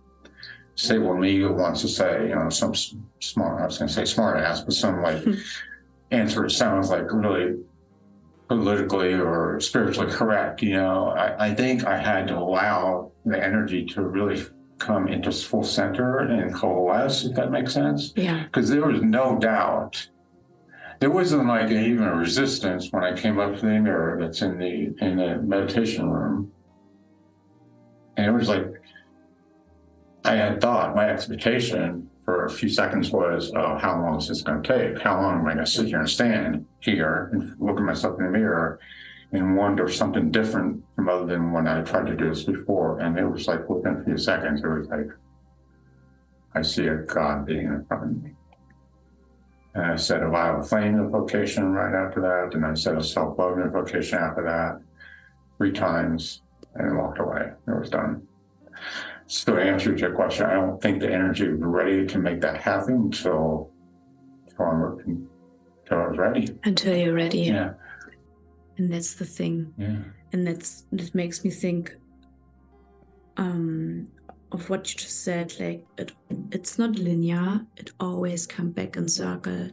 say 0.75 0.97
what 0.97 1.19
me 1.19 1.45
wants 1.45 1.81
to 1.81 1.87
say, 1.87 2.29
you 2.29 2.35
know, 2.35 2.49
some 2.49 2.73
smart, 3.19 3.61
I 3.61 3.65
was 3.65 3.77
going 3.77 3.89
to 3.89 3.93
say 3.93 4.05
smart 4.05 4.39
ass, 4.39 4.61
but 4.61 4.73
some 4.73 5.01
like 5.01 5.23
answer 6.11 6.49
sounds 6.49 6.89
like 6.89 7.11
really 7.11 7.59
politically 8.47 9.13
or 9.13 9.59
spiritually 9.59 10.11
correct. 10.11 10.61
You 10.61 10.73
know, 10.73 11.09
I, 11.09 11.47
I 11.47 11.55
think 11.55 11.85
I 11.85 11.97
had 11.97 12.27
to 12.29 12.37
allow 12.37 13.11
the 13.25 13.41
energy 13.41 13.85
to 13.85 14.01
really 14.01 14.43
come 14.79 15.07
into 15.07 15.31
full 15.31 15.63
center 15.63 16.19
and 16.19 16.53
coalesce, 16.53 17.25
if 17.25 17.35
that 17.35 17.51
makes 17.51 17.73
sense. 17.73 18.11
Yeah. 18.15 18.43
Because 18.45 18.69
there 18.69 18.85
was 18.85 19.01
no 19.01 19.37
doubt. 19.37 20.09
There 21.03 21.11
wasn't 21.11 21.47
like 21.47 21.69
even 21.69 22.05
a 22.05 22.15
resistance 22.15 22.89
when 22.89 23.03
I 23.03 23.13
came 23.13 23.37
up 23.37 23.55
to 23.55 23.59
the 23.59 23.77
mirror 23.77 24.17
that's 24.17 24.41
in 24.41 24.57
the 24.57 24.95
in 25.05 25.17
the 25.17 25.35
meditation 25.35 26.09
room. 26.09 26.53
And 28.15 28.27
it 28.27 28.31
was 28.31 28.47
like 28.47 28.67
I 30.23 30.35
had 30.35 30.61
thought 30.61 30.95
my 30.95 31.09
expectation 31.09 32.09
for 32.23 32.45
a 32.45 32.49
few 32.49 32.69
seconds 32.69 33.11
was, 33.11 33.51
oh, 33.53 33.77
how 33.79 34.01
long 34.01 34.17
is 34.17 34.29
this 34.29 34.43
going 34.43 34.63
to 34.63 34.93
take? 34.93 35.03
How 35.03 35.21
long 35.21 35.41
am 35.41 35.45
I 35.45 35.55
going 35.55 35.65
to 35.65 35.69
sit 35.69 35.87
here 35.87 35.99
and 35.99 36.09
stand 36.09 36.65
here 36.79 37.31
and 37.33 37.53
look 37.59 37.75
at 37.75 37.83
myself 37.83 38.17
in 38.17 38.27
the 38.27 38.31
mirror 38.31 38.79
and 39.33 39.57
wonder 39.57 39.89
something 39.89 40.31
different 40.31 40.85
from 40.95 41.09
other 41.09 41.25
than 41.25 41.51
when 41.51 41.67
I 41.67 41.81
tried 41.81 42.07
to 42.07 42.15
do 42.15 42.29
this 42.29 42.43
before? 42.43 42.99
And 43.01 43.19
it 43.19 43.25
was 43.25 43.45
like 43.45 43.67
within 43.67 43.97
a 43.97 44.03
few 44.05 44.17
seconds, 44.17 44.61
it 44.63 44.67
was 44.67 44.87
like, 44.87 45.09
I 46.55 46.61
see 46.61 46.87
a 46.87 46.95
God 46.95 47.45
being 47.45 47.65
in 47.65 47.83
front 47.89 48.03
of 48.03 48.23
me. 48.23 48.35
And 49.75 49.85
I 49.85 49.95
said 49.95 50.21
a 50.21 50.29
violet 50.29 50.67
flame 50.67 50.95
invocation 50.95 51.71
right 51.71 52.05
after 52.05 52.21
that. 52.21 52.55
And 52.55 52.65
I 52.65 52.73
said 52.75 52.97
a 52.97 53.03
self 53.03 53.37
love 53.37 53.57
invocation 53.59 54.19
after 54.19 54.43
that 54.43 54.79
three 55.57 55.71
times 55.71 56.41
and 56.75 56.97
walked 56.97 57.19
away. 57.19 57.51
It 57.67 57.79
was 57.79 57.89
done. 57.89 58.27
So 59.25 59.55
to 59.55 59.61
answer 59.61 59.95
your 59.95 60.13
question, 60.13 60.45
I 60.45 60.53
don't 60.53 60.81
think 60.81 60.99
the 60.99 61.11
energy 61.11 61.49
was 61.49 61.59
ready 61.61 62.05
to 62.05 62.17
make 62.19 62.41
that 62.41 62.61
happen 62.61 62.95
until, 62.95 63.71
until, 64.47 64.65
I'm, 64.65 65.29
until 65.83 65.97
I 65.97 66.07
was 66.07 66.17
ready. 66.17 66.47
Until 66.63 66.95
you're 66.95 67.13
ready. 67.13 67.39
Yeah. 67.39 67.73
And 68.77 68.91
that's 68.91 69.15
the 69.15 69.25
thing. 69.25 69.73
Yeah. 69.77 69.97
And 70.31 70.47
that's 70.47 70.85
that 70.91 71.13
makes 71.13 71.43
me 71.43 71.51
think 71.51 71.95
um 73.37 74.07
of 74.53 74.69
what 74.69 74.89
you 74.89 74.99
just 74.99 75.23
said. 75.23 75.53
Like 75.59 75.85
it 75.97 76.11
it's 76.51 76.77
not 76.79 76.97
linear. 76.97 77.65
It 77.75 77.91
always 77.99 78.47
come 78.47 78.71
back 78.71 78.95
in 78.95 79.09
circle. 79.09 79.69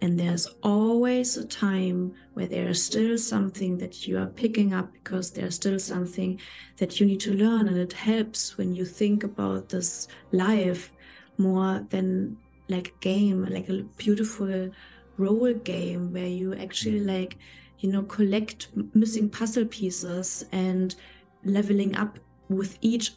And 0.00 0.18
there's 0.18 0.48
always 0.64 1.36
a 1.36 1.46
time 1.46 2.14
where 2.34 2.48
there 2.48 2.68
is 2.68 2.82
still 2.82 3.16
something 3.16 3.78
that 3.78 4.08
you 4.08 4.18
are 4.18 4.26
picking 4.26 4.74
up 4.74 4.92
because 4.92 5.30
there's 5.30 5.54
still 5.54 5.78
something 5.78 6.40
that 6.78 6.98
you 6.98 7.06
need 7.06 7.20
to 7.20 7.32
learn. 7.32 7.68
And 7.68 7.76
it 7.76 7.92
helps 7.92 8.58
when 8.58 8.74
you 8.74 8.84
think 8.84 9.22
about 9.22 9.68
this 9.68 10.08
life 10.32 10.92
more 11.38 11.86
than 11.90 12.36
like 12.68 12.88
a 12.88 13.00
game, 13.00 13.44
like 13.44 13.68
a 13.68 13.84
beautiful 13.96 14.70
role 15.18 15.54
game 15.54 16.12
where 16.12 16.26
you 16.26 16.54
actually 16.54 17.00
mm. 17.00 17.06
like, 17.06 17.36
you 17.78 17.92
know, 17.92 18.02
collect 18.02 18.68
missing 18.94 19.28
puzzle 19.28 19.66
pieces 19.66 20.44
and 20.50 20.96
leveling 21.44 21.94
up 21.94 22.18
with 22.48 22.76
each 22.80 23.12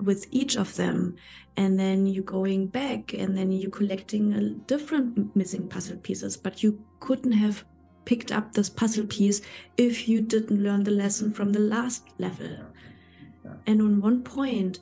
with 0.00 0.26
each 0.30 0.56
of 0.56 0.76
them 0.76 1.16
and 1.56 1.78
then 1.78 2.06
you're 2.06 2.24
going 2.24 2.68
back 2.68 3.12
and 3.14 3.36
then 3.36 3.50
you're 3.50 3.70
collecting 3.70 4.32
a 4.32 4.50
different 4.50 5.34
missing 5.34 5.68
puzzle 5.68 5.96
pieces. 5.98 6.36
But 6.36 6.62
you 6.62 6.84
couldn't 7.00 7.32
have 7.32 7.64
picked 8.04 8.32
up 8.32 8.52
this 8.52 8.70
puzzle 8.70 9.06
piece 9.06 9.40
if 9.76 10.08
you 10.08 10.20
didn't 10.20 10.62
learn 10.62 10.84
the 10.84 10.90
lesson 10.90 11.32
from 11.32 11.52
the 11.52 11.58
last 11.58 12.04
level. 12.18 12.58
And 13.66 13.82
on 13.82 14.00
one 14.00 14.22
point 14.22 14.78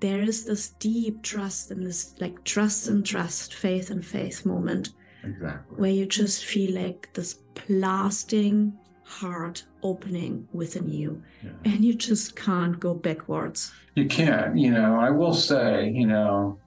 there 0.00 0.20
is 0.20 0.44
this 0.44 0.70
deep 0.70 1.22
trust 1.22 1.70
and 1.70 1.86
this 1.86 2.14
like 2.18 2.42
trust 2.42 2.88
and 2.88 3.06
trust 3.06 3.54
faith 3.54 3.90
and 3.90 4.04
faith 4.04 4.44
moment. 4.44 4.90
Exactly. 5.24 5.76
where 5.76 5.90
you 5.90 6.04
just 6.04 6.44
feel 6.44 6.74
like 6.74 7.08
this 7.14 7.34
blasting 7.68 8.76
heart 9.20 9.64
opening 9.82 10.48
within 10.52 10.88
you 10.88 11.22
Yeah. 11.42 11.50
and 11.64 11.84
you 11.84 11.94
just 11.94 12.34
can't 12.36 12.78
go 12.80 12.94
backwards 12.94 13.72
You 13.94 14.06
can't, 14.06 14.56
you 14.56 14.70
know, 14.70 14.98
I 14.98 15.10
will 15.10 15.34
say, 15.34 15.90
you 15.90 16.06
know, 16.06 16.58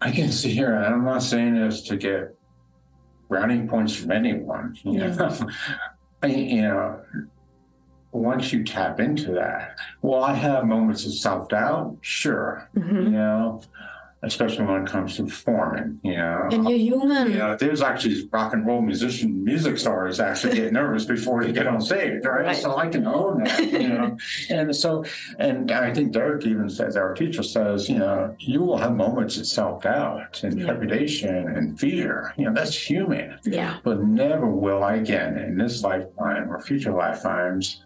I 0.00 0.10
can 0.12 0.30
sit 0.30 0.52
here 0.52 0.74
and 0.74 0.94
I'm 0.94 1.04
not 1.04 1.22
saying 1.22 1.54
this 1.56 1.82
to 1.88 1.96
get 1.96 2.34
brownie 3.28 3.66
points 3.66 3.94
from 3.96 4.10
anyone, 4.12 4.76
you 4.84 4.98
know. 4.98 5.48
I, 6.22 6.26
you 6.26 6.62
know, 6.62 7.00
once 8.12 8.52
you 8.52 8.62
tap 8.64 9.00
into 9.00 9.32
that, 9.32 9.78
well, 10.02 10.22
I 10.22 10.34
have 10.34 10.64
moments 10.66 11.06
of 11.06 11.12
self 11.14 11.48
doubt, 11.48 11.96
sure, 12.02 12.68
Mhm. 12.76 13.04
you 13.04 13.10
know, 13.10 13.60
especially 14.22 14.66
when 14.66 14.82
it 14.82 14.86
comes 14.88 15.16
to 15.16 15.24
performing, 15.24 15.98
you 16.02 16.14
know. 16.14 16.46
and 16.52 16.68
you're 16.68 16.78
human 16.78 17.32
You 17.32 17.38
know, 17.38 17.56
there's 17.56 17.80
actually 17.80 18.28
rock 18.30 18.52
and 18.52 18.66
roll 18.66 18.82
musician, 18.82 19.42
music 19.42 19.78
stars 19.78 20.20
actually 20.20 20.56
get 20.56 20.72
nervous 20.74 21.06
before 21.06 21.42
they 21.42 21.52
get 21.52 21.66
on 21.66 21.80
stage, 21.80 22.22
right? 22.24 22.44
Right. 22.46 22.56
So 22.56 22.76
I 22.76 22.88
can 22.88 23.06
own 23.06 23.44
that, 23.44 23.72
you 23.72 23.88
know. 23.88 24.16
and 24.50 24.76
so, 24.76 25.04
and 25.38 25.70
I 25.70 25.92
think 25.94 26.12
Derek 26.12 26.44
even 26.44 26.68
says, 26.68 26.96
our 26.96 27.14
teacher 27.14 27.42
says, 27.42 27.88
you 27.88 27.98
know, 27.98 28.34
you 28.38 28.60
will 28.60 28.76
have 28.76 28.94
moments 28.94 29.38
of 29.38 29.46
self 29.46 29.82
doubt 29.84 30.42
and 30.42 30.58
Yeah. 30.58 30.66
trepidation 30.66 31.48
and 31.56 31.80
fear. 31.80 32.34
You 32.36 32.46
know, 32.46 32.52
that's 32.52 32.76
human. 32.76 33.38
yeah 33.44 33.78
But 33.84 34.02
never 34.04 34.46
will 34.46 34.84
I 34.84 34.96
again 34.96 35.38
in 35.38 35.56
this 35.56 35.82
lifetime 35.82 36.52
or 36.52 36.60
future 36.60 36.92
lifetimes 36.92 37.84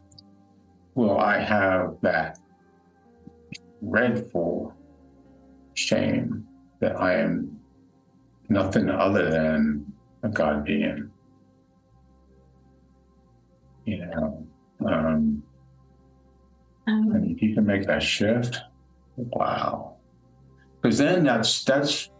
will 0.97 1.19
I 1.19 1.39
have 1.39 1.97
that 2.03 2.39
red 3.83 4.15
dreadful 4.15 4.74
shame 5.75 6.47
that 6.81 7.01
I 7.01 7.15
am 7.15 7.61
nothing 8.49 8.89
other 8.91 9.31
than 9.31 9.93
a 10.23 10.29
God 10.29 10.65
being. 10.65 11.11
You 13.85 14.07
know, 14.07 14.47
um, 14.87 15.43
um, 16.87 17.13
and 17.13 17.31
if 17.31 17.43
you 17.43 17.55
can 17.55 17.67
make 17.67 17.87
that 17.87 18.03
shift, 18.03 18.59
wow. 19.17 19.97
Because 20.81 20.99
then 20.99 21.25
that's 21.25 21.65
that's 21.65 22.11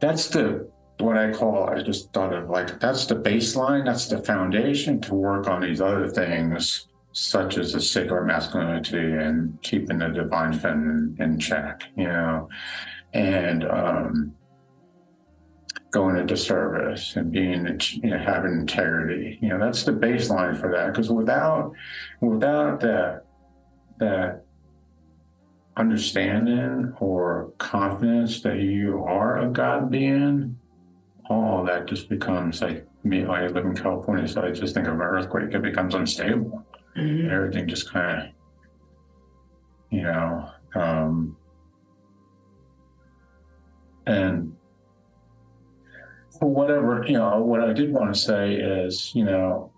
that's 0.00 0.28
the 0.28 0.68
what 0.98 1.16
I 1.16 1.32
call 1.32 1.68
I 1.68 1.82
just 1.82 2.12
thought 2.12 2.32
of 2.32 2.50
like 2.50 2.78
that's 2.78 3.06
the 3.06 3.16
baseline, 3.16 3.84
that's 3.84 4.06
the 4.06 4.18
foundation 4.22 5.00
to 5.02 5.14
work 5.14 5.48
on 5.48 5.62
these 5.62 5.80
other 5.80 6.08
things, 6.08 6.86
such 7.12 7.58
as 7.58 7.72
the 7.72 7.80
sacred 7.80 8.24
masculinity 8.24 8.98
and 8.98 9.60
keeping 9.62 9.98
the 9.98 10.08
divine 10.08 10.52
feminine 10.52 11.16
in 11.18 11.38
check, 11.38 11.84
you 11.96 12.04
know, 12.04 12.48
and 13.12 13.64
um 13.64 14.32
going 15.90 16.16
into 16.16 16.36
service 16.36 17.16
and 17.16 17.32
being 17.32 17.66
you 17.90 18.10
know 18.10 18.18
having 18.18 18.52
integrity 18.52 19.36
you 19.42 19.48
know 19.48 19.58
that's 19.58 19.82
the 19.82 19.90
baseline 19.90 20.56
for 20.56 20.70
that 20.70 20.86
because 20.86 21.10
without 21.10 21.72
without 22.20 22.78
that 22.78 23.24
that 23.98 24.44
understanding 25.76 26.92
or 27.00 27.52
confidence 27.58 28.42
that 28.42 28.58
you 28.58 29.02
are 29.04 29.38
a 29.38 29.48
God 29.48 29.90
being, 29.90 30.58
all 31.28 31.64
that 31.64 31.86
just 31.86 32.08
becomes 32.08 32.60
like 32.60 32.86
me. 33.02 33.24
I 33.24 33.46
live 33.46 33.64
in 33.64 33.74
California, 33.74 34.28
so 34.28 34.42
I 34.42 34.50
just 34.50 34.74
think 34.74 34.86
of 34.86 34.94
an 34.94 35.00
earthquake. 35.00 35.54
It 35.54 35.62
becomes 35.62 35.94
unstable. 35.94 36.64
Mhm. 36.96 37.30
Everything 37.30 37.68
just 37.68 37.90
kind 37.90 38.20
of, 38.20 38.34
you 39.90 40.02
know, 40.02 40.50
um, 40.74 41.36
and 44.06 44.56
whatever 46.40 47.04
you 47.06 47.14
know, 47.14 47.40
what 47.42 47.60
I 47.60 47.72
did 47.72 47.92
want 47.92 48.14
to 48.14 48.18
say 48.18 48.54
is, 48.54 49.14
you 49.14 49.24
know, 49.24 49.72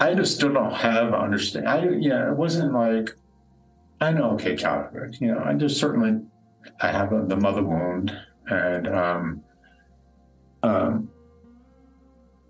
I 0.00 0.14
just 0.14 0.34
still 0.34 0.52
don't 0.52 0.72
have 0.72 1.14
understand. 1.14 1.68
I 1.68 1.88
yeah, 1.98 2.30
it 2.30 2.36
wasn't 2.36 2.72
like 2.72 3.10
I 4.00 4.12
know 4.12 4.32
okay 4.32 4.56
childhood. 4.56 5.16
You 5.20 5.32
know, 5.32 5.42
I 5.44 5.54
just 5.54 5.78
certainly 5.78 6.20
I 6.80 6.88
have 6.88 7.12
a, 7.12 7.24
the 7.26 7.36
mother 7.36 7.62
wound 7.62 8.16
and 8.48 8.88
um 8.88 9.44
um 10.62 11.08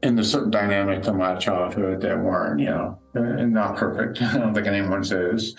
in 0.02 0.14
the 0.14 0.24
certain 0.24 0.50
dynamics 0.50 1.06
of 1.08 1.16
my 1.16 1.34
childhood 1.36 2.00
that 2.02 2.18
weren't, 2.18 2.60
you 2.60 2.66
know, 2.66 2.98
uh, 3.14 3.20
not 3.20 3.76
perfect. 3.76 4.20
I 4.22 4.38
don't 4.38 4.54
think 4.54 4.66
anyone's 4.66 5.10
is. 5.10 5.56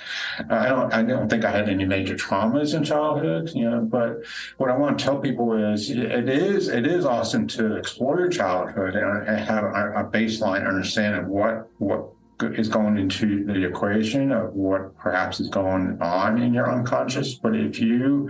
I 0.50 0.68
don't. 0.68 0.94
I 0.94 1.04
don't 1.04 1.28
think 1.28 1.44
I 1.44 1.52
had 1.52 1.70
any 1.70 1.86
major 1.86 2.16
traumas 2.16 2.76
in 2.76 2.84
childhood. 2.84 3.52
You 3.56 3.70
know, 3.70 3.82
but 3.82 4.18
what 4.58 4.70
I 4.70 4.78
want 4.78 5.00
to 5.00 5.04
tell 5.04 5.18
people 5.18 5.54
is, 5.74 5.90
it 5.90 6.30
is 6.30 6.68
it 6.68 6.86
is 6.86 7.06
awesome 7.06 7.48
to 7.48 7.76
explore 7.76 8.20
your 8.20 8.30
childhood 8.30 8.96
and, 8.96 9.40
have 9.40 9.64
a 9.64 10.10
baseline 10.12 10.68
understanding 10.68 11.22
of 11.22 11.28
what 11.28 11.70
what 11.80 12.10
is 12.42 12.68
going 12.68 12.98
into 12.98 13.46
the 13.46 13.66
equation 13.66 14.32
of 14.32 14.54
what 14.54 14.96
perhaps 14.98 15.40
is 15.40 15.50
going 15.50 15.98
on 16.02 16.42
in 16.42 16.54
your 16.54 16.72
unconscious. 16.72 17.36
But 17.36 17.56
if 17.56 17.80
you 17.80 18.30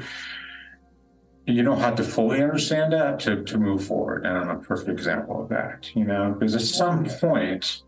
you 1.48 1.64
don't 1.64 1.80
have 1.80 1.96
to 1.96 2.04
fully 2.04 2.44
understand 2.44 2.92
that 2.92 3.20
to, 3.22 3.44
to 3.44 3.58
move 3.58 3.86
forward. 3.86 4.26
And 4.26 4.38
I'm 4.38 4.50
a 4.50 4.60
perfect 4.60 4.90
example 4.90 5.42
of 5.42 5.50
that, 5.50 5.90
you 5.96 6.04
know, 6.04 6.36
because 6.38 6.56
at 6.56 6.62
some 6.62 7.06
point, 7.06 7.84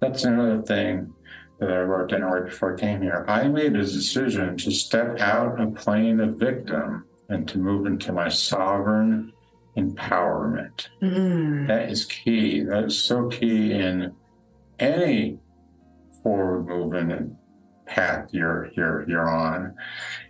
that's 0.00 0.24
another 0.24 0.62
thing 0.62 1.12
that 1.60 1.70
I 1.70 1.80
wrote 1.80 2.10
down 2.10 2.22
right 2.22 2.44
before 2.44 2.74
I 2.74 2.80
came 2.80 3.02
here. 3.02 3.24
I 3.28 3.48
made 3.48 3.76
a 3.76 3.82
decision 3.82 4.56
to 4.56 4.70
step 4.70 5.20
out 5.20 5.60
of 5.60 5.74
playing 5.74 6.20
a 6.20 6.26
victim 6.26 7.04
and 7.28 7.46
to 7.48 7.58
move 7.58 7.86
into 7.86 8.12
my 8.12 8.30
sovereign 8.30 9.32
empowerment. 9.76 10.88
Mm. 11.02 11.68
That 11.68 11.90
is 11.90 12.06
key. 12.06 12.62
That 12.62 12.84
is 12.84 12.98
so 12.98 13.28
key 13.28 13.72
in 13.72 14.14
any 14.78 15.38
forward 16.22 16.66
movement 16.66 17.36
path 17.86 18.28
you're 18.32 18.70
you're 18.76 19.08
you're 19.08 19.28
on. 19.28 19.74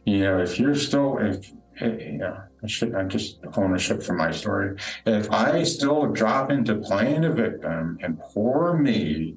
You 0.04 0.20
know, 0.20 0.40
if 0.40 0.58
you're 0.58 0.74
still 0.74 1.18
if 1.18 1.50
you 1.80 2.18
know, 2.18 2.42
I 2.62 2.66
should 2.66 2.94
I 2.94 3.04
just 3.04 3.40
ownership 3.56 4.02
for 4.02 4.14
my 4.14 4.30
story. 4.30 4.76
If 5.04 5.30
I 5.30 5.64
still 5.64 6.06
drop 6.06 6.50
into 6.50 6.76
playing 6.76 7.24
a 7.24 7.32
victim 7.32 7.98
and 8.00 8.20
poor 8.20 8.76
me 8.76 9.36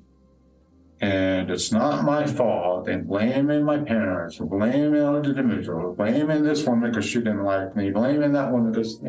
and 1.01 1.51
it's 1.51 1.71
not 1.71 2.05
my 2.05 2.25
fault, 2.25 2.87
and 2.87 3.05
blaming 3.05 3.63
my 3.63 3.77
parents, 3.79 4.39
or 4.39 4.45
blaming 4.45 5.01
other 5.01 5.29
individuals, 5.29 5.97
blaming 5.97 6.43
this 6.43 6.65
woman 6.65 6.89
because 6.89 7.05
she 7.05 7.17
didn't 7.17 7.43
like 7.43 7.75
me, 7.75 7.91
blaming 7.91 8.31
that 8.31 8.49
woman 8.51 8.71
because 8.71 9.01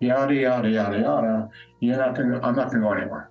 yada 0.00 0.34
yada 0.34 0.68
yada 0.68 0.98
yada, 0.98 1.48
you're 1.78 1.96
not 1.96 2.16
gonna 2.16 2.40
I'm 2.42 2.56
not 2.56 2.70
gonna 2.70 2.82
go 2.82 2.92
anywhere. 2.92 3.30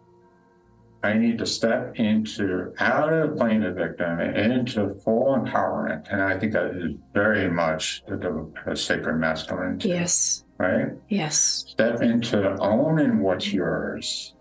I 1.07 1.17
need 1.17 1.37
to 1.37 1.45
step 1.45 1.95
into 1.95 2.73
out 2.79 3.13
of 3.13 3.37
playing 3.37 3.61
the 3.61 3.71
victim 3.71 4.19
into 4.19 4.93
full 5.05 5.37
empowerment. 5.37 6.11
And 6.11 6.21
I 6.21 6.37
think 6.37 6.51
that 6.51 6.75
is 6.75 6.95
very 7.13 7.49
much 7.49 8.03
the, 8.07 8.17
the, 8.65 8.75
sacred 8.75 9.17
masculine. 9.17 9.79
Yes. 9.81 10.43
Right? 10.57 10.89
Yes. 11.07 11.65
Step 11.69 12.01
into 12.01 12.57
owning 12.59 13.19
what's 13.21 13.53
yours 13.53 14.33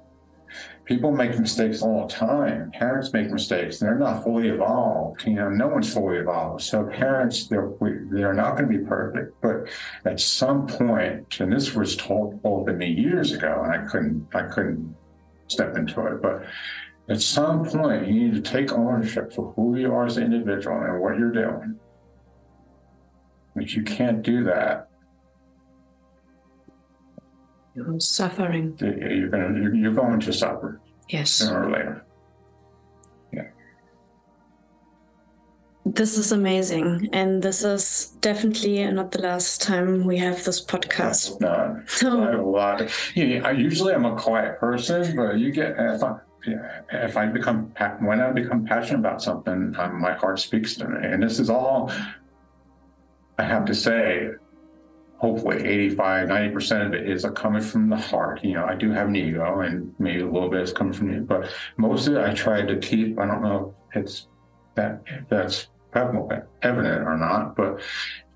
people 0.87 1.11
make 1.11 1.37
mistakes 1.37 1.83
all 1.83 2.07
the 2.07 2.15
time. 2.15 2.71
Parents 2.71 3.13
make 3.13 3.29
mistakes. 3.31 3.79
They're 3.79 3.99
not 3.99 4.23
fully 4.23 4.49
evolved. 4.49 5.27
You 5.27 5.35
know, 5.35 5.51
no 5.51 5.67
one's 5.67 5.93
fully 5.93 6.19
evolved. 6.19 6.63
So 6.63 6.85
parents, 6.85 7.49
they're 7.49 7.71
they're 8.11 8.33
not 8.33 8.57
going 8.57 8.71
to 8.71 8.79
be 8.79 8.85
perfect. 8.85 9.35
But 9.43 9.69
at 10.05 10.21
some 10.21 10.67
point, 10.67 11.41
and 11.41 11.53
this 11.53 11.75
was 11.75 11.97
told 11.97 12.41
told 12.43 12.69
to 12.69 12.73
me 12.73 12.89
years 12.89 13.33
ago, 13.33 13.63
and 13.65 13.73
I 13.73 13.85
couldn't 13.91 14.29
I 14.33 14.43
couldn't 14.43 14.95
step 15.49 15.77
into 15.77 16.07
it. 16.07 16.23
But 16.23 16.45
at 17.09 17.21
some 17.21 17.65
point, 17.65 18.07
you 18.07 18.15
need 18.15 18.35
to 18.35 18.51
take 18.51 18.73
ownership 18.73 19.33
for 19.33 19.53
who 19.53 19.77
you 19.77 19.93
are 19.93 20.07
as 20.07 20.17
an 20.17 20.25
individual 20.25 20.77
and 20.77 21.01
what 21.01 21.19
you're 21.19 21.33
doing. 21.33 21.79
But 23.55 23.73
you 23.73 23.83
can't 23.83 24.23
do 24.23 24.45
that 24.45 24.89
suffering. 27.99 28.77
You're 28.81 29.29
going 29.29 29.55
to, 29.55 29.79
you're 29.79 29.93
going 29.93 30.21
to 30.21 30.33
suffer. 30.33 30.81
Yes. 31.09 31.31
Sooner 31.31 31.67
or 31.67 31.71
later. 31.71 32.06
This 35.97 36.19
is 36.19 36.31
amazing. 36.31 37.09
And 37.15 37.43
this 37.43 37.65
is 37.65 38.17
definitely 38.21 38.85
not 38.91 39.13
the 39.13 39.23
last 39.23 39.63
time 39.63 40.05
we 40.05 40.19
have 40.19 40.45
this 40.45 40.63
podcast. 40.63 41.41
No, 41.41 41.83
no. 42.03 42.23
I 42.23 42.31
have 42.33 42.41
a 42.41 42.43
lot. 42.43 42.83
Of, 42.83 43.13
you 43.15 43.41
know, 43.41 43.47
I 43.47 43.53
usually 43.53 43.95
I'm 43.95 44.05
a 44.05 44.15
quiet 44.15 44.61
person, 44.61 45.17
but 45.17 45.39
you 45.39 45.51
get, 45.53 45.75
if 45.79 46.03
I, 46.03 46.17
if 46.93 47.17
I 47.17 47.27
become, 47.27 47.73
when 48.01 48.21
I 48.21 48.31
become 48.31 48.67
passionate 48.67 48.99
about 48.99 49.23
something, 49.23 49.75
um, 49.79 49.99
my 49.99 50.13
heart 50.13 50.39
speaks 50.39 50.75
to 50.77 50.87
me. 50.87 50.99
And 51.03 51.23
this 51.23 51.39
is 51.39 51.49
all 51.49 51.91
I 53.39 53.45
have 53.45 53.65
to 53.65 53.75
say 53.75 54.29
hopefully 55.17 55.65
85, 55.65 56.29
90% 56.29 56.87
of 56.89 56.93
it 56.93 57.09
is 57.09 57.27
coming 57.35 57.63
from 57.63 57.89
the 57.89 57.97
heart. 57.97 58.45
You 58.45 58.55
know, 58.55 58.67
I 58.67 58.75
do 58.75 58.91
have 58.91 59.09
an 59.09 59.17
ego 59.17 59.61
and 59.61 59.95
maybe 59.99 60.21
a 60.21 60.31
little 60.31 60.51
bit 60.51 60.61
is 60.61 60.75
coming 60.75 60.93
from 60.93 61.09
me, 61.09 61.21
but 61.21 61.51
most 61.79 62.07
of 62.07 62.17
it 62.17 62.21
I 62.21 62.35
try 62.35 62.61
to 62.61 62.77
keep. 62.77 63.19
I 63.19 63.27
don't 63.27 63.43
know 63.43 63.75
if 63.95 64.03
it's 64.03 64.29
that 64.75 65.03
if 65.07 65.27
that's 65.31 65.69
evident 65.97 67.07
or 67.07 67.17
not, 67.17 67.57
but 67.57 67.81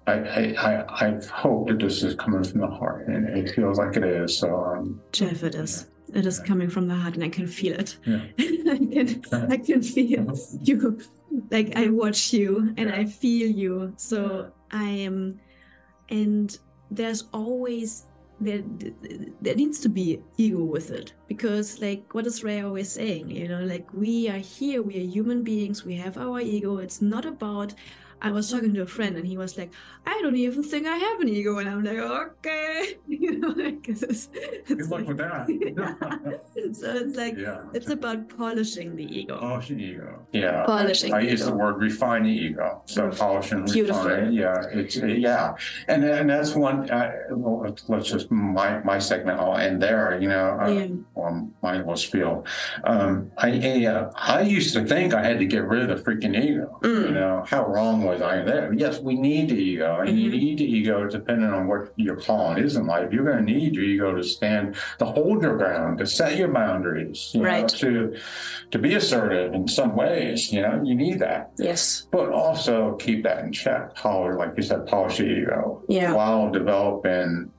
I, 0.07 0.55
I, 0.55 1.07
I, 1.07 1.21
hope 1.33 1.69
that 1.69 1.79
this 1.79 2.03
is 2.03 2.15
coming 2.15 2.43
from 2.43 2.61
the 2.61 2.67
heart 2.67 3.07
and 3.09 3.29
it 3.29 3.55
feels 3.55 3.79
like 3.79 3.97
it 3.97 4.05
is. 4.05 4.37
So, 4.37 4.65
um, 4.65 5.01
Jeff, 5.13 5.43
it 5.43 5.55
is. 5.55 5.87
Yeah. 6.09 6.19
It 6.19 6.27
is 6.27 6.39
yeah. 6.39 6.47
coming 6.47 6.71
from 6.71 6.89
the 6.89 6.95
heart 6.95 7.15
and 7.15 7.25
I 7.25 7.29
can 7.29 7.47
feel 7.47 7.79
it. 7.79 7.97
Yeah. 8.05 8.23
I 8.39 8.79
can, 8.79 9.53
I 9.53 9.57
can 9.59 9.83
feel 9.83 10.37
you. 10.63 11.01
Like 11.51 11.77
I 11.77 11.89
watch 11.89 12.33
you 12.33 12.75
and 12.77 12.91
I 12.91 13.05
feel 13.05 13.49
you. 13.49 13.93
So 13.97 14.51
I 14.73 14.85
am, 14.85 15.41
and 16.09 16.59
there's 16.91 17.25
always 17.33 18.07
there 18.41 18.63
there 19.41 19.55
needs 19.55 19.81
to 19.81 19.89
be 19.89 20.21
ego 20.37 20.63
with 20.65 20.91
it. 20.91 21.13
Because 21.29 21.81
like 21.81 22.15
what 22.15 22.27
is 22.27 22.43
ray 22.43 22.61
always 22.63 22.91
saying 22.93 23.31
you 23.31 23.47
know 23.49 23.63
like 23.63 23.93
we 23.93 24.29
are 24.29 24.39
here 24.39 24.83
we 24.83 24.97
are 24.97 25.11
human 25.17 25.43
beings 25.43 25.85
we 25.85 25.97
have 25.97 26.17
our 26.17 26.41
ego. 26.41 26.79
It's 26.79 27.03
not 27.03 27.25
about 27.27 27.75
I 28.23 28.31
was 28.31 28.51
talking 28.51 28.75
to 28.75 28.83
a 28.83 28.87
friend 28.87 29.17
and 29.17 29.27
he 29.27 29.37
was 29.37 29.57
like, 29.57 29.73
I 30.07 30.19
don't 30.23 30.37
even 30.37 30.63
think 30.63 30.87
I 30.87 30.97
have 30.97 31.21
an 31.21 31.29
ego. 31.29 31.59
And 31.59 31.69
I'm 31.69 31.83
like, 31.83 31.99
okay. 31.99 32.97
you 33.09 33.39
know, 33.39 33.49
like, 33.49 33.89
it's, 33.89 34.03
it's 34.03 34.29
Good 34.69 34.83
luck 34.83 34.91
like, 34.91 35.09
with 35.09 35.17
that. 35.19 35.47
yeah. 35.49 36.37
So 36.73 36.95
it's 36.95 37.17
like, 37.17 37.37
yeah. 37.37 37.65
it's 37.73 37.89
about 37.89 38.29
polishing 38.37 38.95
the 38.95 39.05
ego. 39.05 39.39
Polishing 39.39 39.81
ego. 39.81 40.21
Yeah. 40.33 40.65
Polishing 40.67 41.15
I, 41.15 41.19
I 41.19 41.21
use 41.23 41.45
the 41.45 41.55
word 41.55 41.81
refine 41.81 42.25
the 42.25 42.31
ego. 42.31 42.83
So 42.85 43.11
polish 43.11 43.53
and 43.53 43.69
refine. 43.69 44.33
Yeah. 44.33 44.63
It's, 44.71 44.97
yeah. 44.97 45.55
And, 45.89 46.05
and 46.05 46.29
that's 46.29 46.55
one, 46.55 46.91
uh, 46.91 47.13
well, 47.31 47.75
let's 47.89 48.11
just, 48.11 48.31
my, 48.31 48.81
my 48.81 48.99
segment, 48.99 49.41
I'll 49.41 49.57
end 49.57 49.83
there, 49.83 50.21
you 50.21 50.29
know, 50.29 50.59
uh, 50.61 50.69
yeah. 50.69 50.89
or 51.15 51.49
my 51.63 51.79
little 51.79 51.97
spiel. 51.97 52.45
Um, 52.85 53.33
I, 53.39 53.87
uh, 53.87 54.11
I 54.15 54.43
used 54.43 54.75
to 54.75 54.85
think 54.85 55.15
I 55.15 55.25
had 55.25 55.39
to 55.39 55.47
get 55.47 55.65
rid 55.65 55.89
of 55.89 55.97
the 55.97 56.11
freaking 56.11 56.39
ego. 56.39 56.79
Mm. 56.83 57.07
You 57.07 57.13
know, 57.13 57.45
how 57.47 57.67
wrong 57.67 58.05
was 58.11 58.23
I 58.23 58.43
there? 58.43 58.73
Yes, 58.73 59.01
we 59.01 59.15
need 59.15 59.51
the 59.51 59.57
ego, 59.57 60.01
and 60.01 60.09
mm-hmm. 60.09 60.19
you 60.19 60.31
need 60.31 60.59
the 60.59 60.65
ego 60.65 61.09
depending 61.09 61.51
on 61.51 61.67
what 61.67 61.93
your 61.97 62.17
calling 62.17 62.63
is 62.63 62.77
in 62.77 62.87
life. 62.87 63.13
You're 63.13 63.25
going 63.25 63.45
to 63.45 63.53
need 63.53 63.75
your 63.75 63.85
ego 63.85 64.15
to 64.15 64.23
stand, 64.23 64.77
to 64.99 65.05
hold 65.05 65.43
your 65.43 65.57
ground, 65.57 65.99
to 65.99 66.07
set 66.07 66.37
your 66.37 66.49
boundaries, 66.49 67.31
you 67.35 67.43
right. 67.43 67.63
know, 67.63 67.69
to 67.69 68.17
to 68.71 68.79
be 68.79 68.95
assertive 68.95 69.55
in 69.55 69.69
some 69.69 69.97
ways. 69.97 70.53
You 70.53 70.63
know, 70.63 70.83
you 70.85 70.95
need 70.95 71.19
that. 71.21 71.53
Yes, 71.59 72.07
but 72.11 72.31
also 72.31 72.97
keep 72.97 73.23
that 73.25 73.45
in 73.45 73.53
check. 73.53 73.95
Polish, 73.95 74.37
like 74.37 74.53
you 74.57 74.63
said, 74.63 74.87
polish 74.87 75.19
the 75.19 75.25
ego. 75.25 75.83
Yeah. 75.89 76.13
While 76.13 76.51
developing 76.51 77.51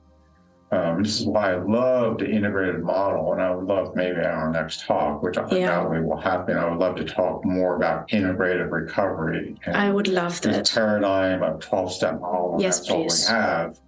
um, 0.72 1.02
this 1.02 1.20
is 1.20 1.26
why 1.26 1.52
I 1.52 1.56
love 1.56 2.16
the 2.16 2.30
integrated 2.30 2.82
model, 2.82 3.34
and 3.34 3.42
I 3.42 3.54
would 3.54 3.66
love 3.66 3.94
maybe 3.94 4.20
on 4.20 4.24
our 4.24 4.50
next 4.50 4.86
talk, 4.86 5.22
which 5.22 5.36
I 5.36 5.46
think 5.46 5.60
yeah. 5.60 5.86
will 5.86 6.16
happen. 6.16 6.56
I 6.56 6.70
would 6.70 6.78
love 6.78 6.96
to 6.96 7.04
talk 7.04 7.44
more 7.44 7.76
about 7.76 8.08
integrative 8.08 8.70
recovery. 8.70 9.54
I 9.66 9.90
would 9.90 10.08
love 10.08 10.40
that 10.40 10.70
paradigm 10.72 11.42
of 11.42 11.60
twelve 11.60 11.92
step 11.92 12.18
model. 12.22 12.56
Yes, 12.58 12.78
that's 12.78 12.88
please. 12.88 13.28
all 13.28 13.36
we 13.36 13.42
have. 13.42 13.80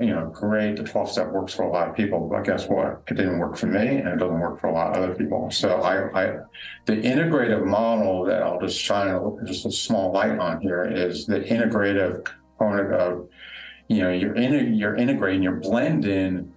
You 0.00 0.06
know, 0.08 0.26
great. 0.26 0.76
The 0.76 0.82
twelve 0.82 1.12
step 1.12 1.30
works 1.30 1.54
for 1.54 1.62
a 1.62 1.70
lot 1.70 1.88
of 1.88 1.94
people, 1.94 2.28
but 2.28 2.42
guess 2.42 2.66
what? 2.66 3.04
It 3.06 3.14
didn't 3.14 3.38
work 3.38 3.56
for 3.56 3.66
me, 3.66 3.86
and 3.86 4.08
it 4.08 4.18
doesn't 4.18 4.40
work 4.40 4.60
for 4.60 4.66
a 4.66 4.72
lot 4.72 4.96
of 4.96 5.02
other 5.04 5.14
people. 5.14 5.48
So 5.52 5.80
I, 5.80 6.10
I 6.10 6.38
the 6.86 6.96
integrative 6.96 7.64
model 7.64 8.24
that 8.24 8.42
I'll 8.42 8.60
just 8.60 8.80
shine 8.80 9.08
a, 9.08 9.44
just 9.46 9.64
a 9.64 9.70
small 9.70 10.10
light 10.10 10.36
on 10.40 10.60
here 10.60 10.84
is 10.84 11.24
the 11.24 11.38
integrative 11.38 12.28
component 12.58 12.92
of 12.92 13.28
you 13.88 14.02
know 14.02 14.10
you're 14.10 14.34
in 14.34 14.74
you're 14.74 14.96
integrating 14.96 15.42
you're 15.42 15.56
blending 15.56 16.52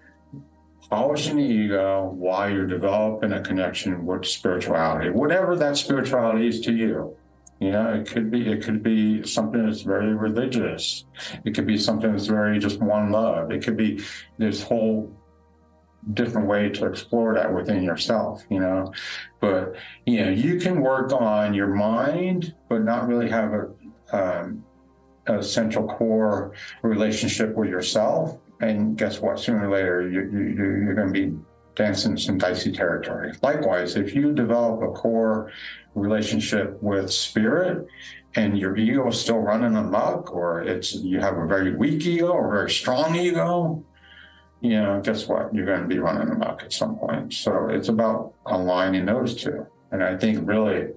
polishing 0.90 1.38
the 1.38 1.44
ego 1.44 2.10
while 2.16 2.50
you're 2.50 2.66
developing 2.66 3.32
a 3.34 3.42
connection 3.42 4.06
with 4.06 4.26
spirituality. 4.26 5.10
Whatever 5.12 5.56
that 5.58 5.78
spirituality 5.78 6.48
is 6.48 6.62
to 6.62 6.74
you 6.74 7.16
you 7.60 7.72
know 7.72 7.94
it 7.94 8.08
could 8.08 8.32
be 8.32 8.50
it 8.50 8.64
could 8.64 8.82
be 8.82 9.24
something 9.24 9.66
that's 9.66 9.82
very 9.82 10.14
religious. 10.14 11.06
It 11.46 11.54
could 11.54 11.68
be 11.68 11.78
something 11.78 12.12
that's 12.12 12.28
very 12.28 12.58
just 12.60 12.80
one 12.80 13.12
love. 13.12 13.52
It 13.52 13.64
could 13.64 13.78
be 13.78 14.02
this 14.38 14.64
whole 14.64 15.14
different 16.14 16.48
way 16.48 16.70
to 16.70 16.86
explore 16.86 17.34
that 17.34 17.54
within 17.54 17.84
yourself 17.84 18.44
you 18.50 18.60
know. 18.60 18.94
But 19.42 19.76
you 20.06 20.24
know 20.24 20.32
you 20.32 20.60
can 20.60 20.82
work 20.82 21.12
on 21.12 21.54
your 21.54 21.68
mind 21.68 22.56
but 22.70 22.84
not 22.84 23.08
really 23.08 23.30
have 23.30 23.54
a 23.54 23.70
um, 24.12 24.64
a 25.30 25.44
central 25.44 25.88
core 25.88 26.54
relationship 26.82 27.56
with 27.56 27.70
yourself. 27.70 28.38
And 28.62 28.98
guess 28.98 29.20
what? 29.20 29.40
Sooner 29.40 29.70
or 29.70 29.72
later, 29.72 30.10
you, 30.10 30.22
you, 30.32 30.56
you're 30.56 30.96
going 30.96 31.14
to 31.14 31.14
be 31.14 31.38
dancing 31.76 32.18
some 32.18 32.38
dicey 32.38 32.72
territory. 32.72 33.32
Likewise, 33.42 33.96
if 33.96 34.14
you 34.14 34.34
develop 34.34 34.82
a 34.82 34.92
core 34.92 35.52
relationship 35.96 36.82
with 36.82 37.12
spirit 37.12 37.88
and 38.36 38.58
your 38.58 38.76
ego 38.76 39.08
is 39.08 39.20
still 39.20 39.40
running 39.40 39.76
amok, 39.76 40.34
or 40.34 40.62
it's 40.62 40.94
you 40.94 41.20
have 41.20 41.38
a 41.38 41.46
very 41.48 41.76
weak 41.76 42.06
ego 42.06 42.28
or 42.28 42.52
very 42.52 42.70
strong 42.70 43.16
ego, 43.16 43.84
you 44.62 44.72
know, 44.72 45.00
guess 45.02 45.28
what? 45.28 45.54
You're 45.54 45.66
going 45.66 45.82
to 45.82 45.88
be 45.88 46.00
running 46.00 46.30
amok 46.30 46.64
at 46.64 46.74
some 46.74 46.98
point. 46.98 47.34
So 47.34 47.70
it's 47.70 47.88
about 47.88 48.34
aligning 48.46 49.06
those 49.06 49.42
two. 49.42 49.66
And 49.92 50.04
I 50.04 50.18
think 50.18 50.48
really 50.48 50.90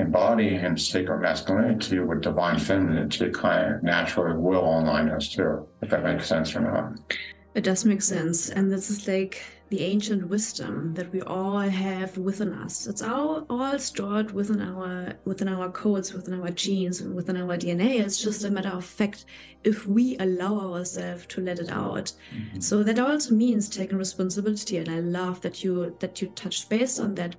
embodying 0.00 0.76
sacred 0.76 1.20
masculinity 1.20 2.00
with 2.00 2.22
divine 2.22 2.58
femininity 2.58 3.30
kind 3.30 3.74
of 3.74 3.82
naturally 3.82 4.36
will 4.36 4.60
align 4.60 5.08
us 5.10 5.28
too, 5.28 5.66
if 5.82 5.90
that 5.90 6.02
makes 6.02 6.26
sense 6.26 6.54
or 6.54 6.60
not. 6.60 7.16
It 7.54 7.64
does 7.64 7.84
make 7.84 8.02
sense. 8.02 8.48
And 8.48 8.70
this 8.70 8.90
is 8.90 9.08
like 9.08 9.42
the 9.70 9.82
ancient 9.82 10.28
wisdom 10.28 10.94
that 10.94 11.12
we 11.12 11.20
all 11.22 11.60
have 11.60 12.18
within 12.18 12.52
us. 12.52 12.86
It's 12.86 13.02
all, 13.02 13.46
all 13.48 13.78
stored 13.78 14.32
within 14.32 14.60
our 14.60 15.14
within 15.24 15.48
our 15.48 15.70
codes, 15.70 16.12
within 16.12 16.40
our 16.40 16.50
genes, 16.50 17.02
within 17.02 17.36
our 17.36 17.56
DNA. 17.56 18.00
It's 18.00 18.22
just 18.22 18.44
a 18.44 18.50
matter 18.50 18.70
of 18.70 18.84
fact 18.84 19.26
if 19.62 19.86
we 19.86 20.16
allow 20.18 20.74
ourselves 20.74 21.26
to 21.26 21.40
let 21.40 21.60
it 21.60 21.70
out. 21.70 22.12
Mm-hmm. 22.34 22.60
So 22.60 22.82
that 22.82 22.98
also 22.98 23.34
means 23.34 23.68
taking 23.68 23.98
responsibility. 23.98 24.76
And 24.78 24.88
I 24.88 25.00
love 25.00 25.40
that 25.42 25.62
you 25.62 25.96
that 26.00 26.20
you 26.20 26.28
touched 26.28 26.68
base 26.68 26.98
on 26.98 27.14
that 27.14 27.36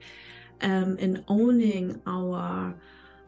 um, 0.62 0.98
in 0.98 1.24
owning 1.28 2.02
our 2.06 2.76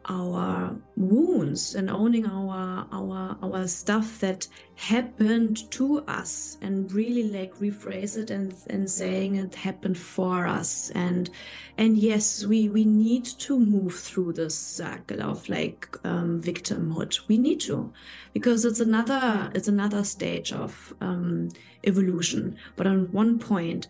our 0.09 0.75
wounds 0.97 1.75
and 1.75 1.89
owning 1.89 2.25
our 2.25 2.85
our 2.91 3.37
our 3.41 3.67
stuff 3.67 4.19
that 4.19 4.47
happened 4.75 5.71
to 5.71 5.99
us 6.07 6.57
and 6.61 6.91
really 6.91 7.23
like 7.23 7.55
rephrase 7.59 8.17
it 8.17 8.29
and 8.29 8.53
and 8.69 8.89
saying 8.89 9.35
it 9.35 9.55
happened 9.55 9.97
for 9.97 10.45
us. 10.45 10.89
And 10.91 11.29
and 11.77 11.97
yes 11.97 12.45
we 12.45 12.69
we 12.69 12.83
need 12.83 13.25
to 13.25 13.57
move 13.57 13.95
through 13.95 14.33
this 14.33 14.55
cycle 14.55 15.21
of 15.21 15.47
like 15.47 15.87
um, 16.03 16.41
victimhood. 16.41 17.19
We 17.27 17.37
need 17.37 17.61
to 17.61 17.93
because 18.33 18.65
it's 18.65 18.81
another 18.81 19.51
it's 19.55 19.69
another 19.69 20.03
stage 20.03 20.51
of 20.51 20.93
um, 20.99 21.49
evolution. 21.85 22.57
But 22.75 22.87
on 22.87 23.11
one 23.11 23.39
point 23.39 23.87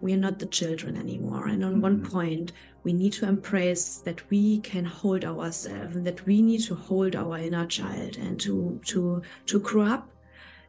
we 0.00 0.12
are 0.12 0.18
not 0.18 0.40
the 0.40 0.46
children 0.46 0.96
anymore. 0.96 1.46
And 1.46 1.64
on 1.64 1.74
mm-hmm. 1.74 1.80
one 1.80 2.04
point 2.04 2.52
we 2.84 2.92
need 2.92 3.12
to 3.12 3.26
embrace 3.26 3.96
that 3.98 4.28
we 4.30 4.58
can 4.60 4.84
hold 4.84 5.24
ourselves 5.24 5.96
and 5.96 6.06
that 6.06 6.26
we 6.26 6.42
need 6.42 6.60
to 6.60 6.74
hold 6.74 7.14
our 7.14 7.38
inner 7.38 7.66
child 7.66 8.16
and 8.16 8.40
to 8.40 8.80
to 8.84 9.22
to 9.46 9.60
grow 9.60 9.84
up 9.84 10.08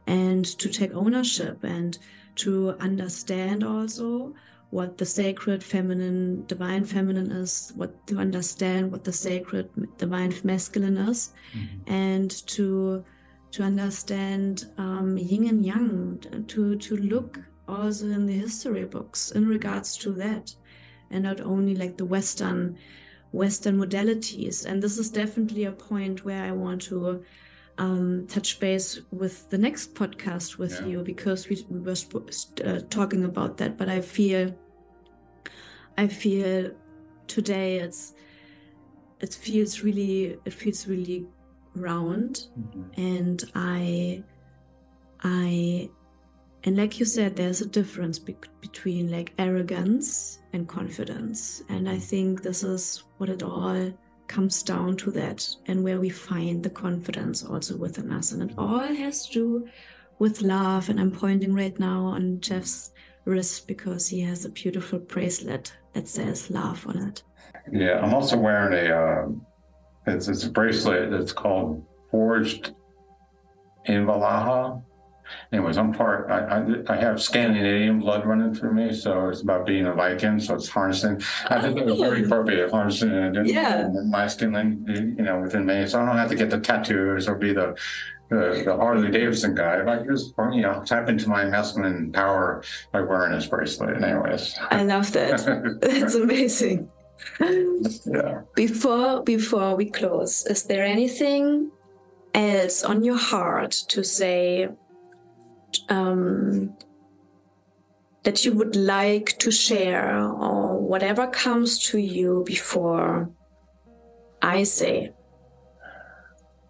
and 0.06 0.44
to 0.44 0.68
take 0.68 0.92
ownership 0.94 1.64
and 1.64 1.98
to 2.36 2.76
understand 2.80 3.64
also 3.64 4.34
what 4.70 4.98
the 4.98 5.06
sacred 5.06 5.62
feminine 5.62 6.44
divine 6.46 6.84
feminine 6.84 7.30
is 7.30 7.72
what 7.76 8.06
to 8.06 8.18
understand 8.18 8.90
what 8.90 9.04
the 9.04 9.12
sacred 9.12 9.68
divine 9.98 10.34
masculine 10.42 10.96
is 10.96 11.32
mm-hmm. 11.56 11.92
and 11.92 12.30
to 12.46 13.04
to 13.52 13.62
understand 13.62 14.66
um, 14.78 15.16
yin 15.16 15.46
and 15.48 15.64
yang 15.64 16.44
to 16.48 16.76
to 16.76 16.96
look 16.96 17.38
also 17.68 18.06
in 18.06 18.26
the 18.26 18.32
history 18.32 18.84
books 18.84 19.30
in 19.30 19.46
regards 19.46 19.96
to 19.96 20.10
that 20.12 20.54
and 21.10 21.24
not 21.24 21.40
only 21.40 21.74
like 21.74 21.96
the 21.96 22.04
Western 22.04 22.76
Western 23.32 23.76
modalities. 23.78 24.64
And 24.64 24.80
this 24.80 24.96
is 24.96 25.10
definitely 25.10 25.64
a 25.64 25.72
point 25.72 26.24
where 26.24 26.44
I 26.44 26.52
want 26.52 26.82
to 26.82 27.24
um, 27.78 28.26
touch 28.28 28.60
base 28.60 29.00
with 29.10 29.50
the 29.50 29.58
next 29.58 29.94
podcast 29.94 30.56
with 30.56 30.80
yeah. 30.80 30.86
you 30.86 31.02
because 31.02 31.48
we, 31.48 31.66
we 31.68 31.80
were 31.80 31.96
uh, 32.64 32.80
talking 32.90 33.24
about 33.24 33.56
that. 33.58 33.76
But 33.76 33.88
I 33.88 34.00
feel, 34.00 34.54
I 35.98 36.06
feel 36.06 36.70
today 37.26 37.78
it's 37.78 38.14
it 39.20 39.34
feels 39.34 39.82
really 39.82 40.38
it 40.44 40.52
feels 40.52 40.86
really 40.86 41.26
round, 41.74 42.48
mm-hmm. 42.58 43.00
and 43.00 43.44
I 43.54 44.22
I 45.22 45.90
and 46.64 46.78
like 46.78 46.98
you 46.98 47.04
said, 47.04 47.36
there's 47.36 47.60
a 47.60 47.66
difference 47.66 48.18
be- 48.18 48.36
between 48.62 49.10
like 49.10 49.34
arrogance 49.38 50.40
and 50.54 50.66
confidence. 50.66 51.62
And 51.68 51.88
I 51.88 51.98
think 51.98 52.42
this 52.42 52.62
is 52.62 53.04
what 53.18 53.28
it 53.28 53.42
all 53.42 53.92
comes 54.28 54.62
down 54.62 54.96
to 54.96 55.10
that 55.10 55.46
and 55.66 55.84
where 55.84 56.00
we 56.00 56.08
find 56.08 56.62
the 56.62 56.70
confidence 56.70 57.44
also 57.44 57.76
within 57.76 58.10
us. 58.10 58.32
And 58.32 58.50
it 58.50 58.54
all 58.56 58.78
has 58.78 59.26
to 59.26 59.32
do 59.32 59.68
with 60.18 60.40
love. 60.40 60.88
And 60.88 60.98
I'm 60.98 61.10
pointing 61.10 61.52
right 61.52 61.78
now 61.78 62.06
on 62.06 62.40
Jeff's 62.40 62.92
wrist 63.26 63.68
because 63.68 64.08
he 64.08 64.22
has 64.22 64.46
a 64.46 64.50
beautiful 64.50 65.00
bracelet 65.00 65.70
that 65.92 66.08
says 66.08 66.50
love 66.50 66.86
on 66.86 67.08
it. 67.08 67.22
Yeah, 67.70 67.98
I'm 68.00 68.14
also 68.14 68.38
wearing 68.38 68.88
a, 68.88 68.94
uh, 68.94 69.28
it's, 70.06 70.28
it's 70.28 70.44
a 70.44 70.50
bracelet 70.50 71.10
that's 71.10 71.32
called 71.32 71.84
Forged 72.10 72.72
in 73.84 74.06
Valhalla 74.06 74.82
anyways, 75.52 75.78
I'm 75.78 75.92
part. 75.92 76.30
I, 76.30 76.58
I, 76.58 76.94
I 76.94 76.96
have 76.96 77.22
Scandinavian 77.22 77.98
blood 77.98 78.26
running 78.26 78.54
through 78.54 78.74
me, 78.74 78.92
so 78.92 79.28
it's 79.28 79.42
about 79.42 79.66
being 79.66 79.86
a 79.86 79.94
Viking. 79.94 80.40
So 80.40 80.54
it's 80.54 80.68
harnessing. 80.68 81.22
I 81.48 81.60
think 81.60 81.78
it 81.78 81.86
was 81.86 81.98
very 81.98 82.22
oh. 82.22 82.26
appropriate 82.26 82.70
harnessing 82.70 83.10
and 83.10 83.46
yeah. 83.46 83.88
masculine, 83.92 84.84
you 85.18 85.24
know, 85.24 85.40
within 85.40 85.66
me. 85.66 85.86
So 85.86 86.00
I 86.00 86.06
don't 86.06 86.16
have 86.16 86.30
to 86.30 86.36
get 86.36 86.50
the 86.50 86.60
tattoos 86.60 87.28
or 87.28 87.36
be 87.36 87.52
the 87.52 87.76
the, 88.30 88.62
the 88.64 88.76
Harley 88.76 89.10
Davidson 89.10 89.54
guy. 89.54 89.80
If 89.80 89.88
I 89.88 89.98
just 90.02 90.34
you 90.52 90.62
know 90.62 90.82
tap 90.84 91.08
into 91.08 91.28
my 91.28 91.44
masculine 91.44 92.12
power 92.12 92.62
by 92.92 93.02
wearing 93.02 93.32
this 93.32 93.46
bracelet. 93.46 94.02
Anyways, 94.02 94.58
I 94.70 94.82
love 94.82 95.12
that. 95.12 95.78
That's 95.80 96.14
amazing. 96.14 96.90
yeah. 97.40 98.42
Before 98.54 99.22
before 99.22 99.76
we 99.76 99.86
close, 99.90 100.46
is 100.46 100.64
there 100.64 100.84
anything 100.84 101.70
else 102.34 102.82
on 102.82 103.04
your 103.04 103.16
heart 103.18 103.72
to 103.88 104.02
say 104.02 104.68
um, 105.88 106.76
that 108.22 108.44
you 108.44 108.52
would 108.52 108.74
like 108.74 109.38
to 109.38 109.50
share 109.50 110.22
or 110.22 110.78
whatever 110.80 111.26
comes 111.26 111.78
to 111.90 111.98
you 111.98 112.42
before 112.46 113.30
I 114.42 114.62
say? 114.62 115.12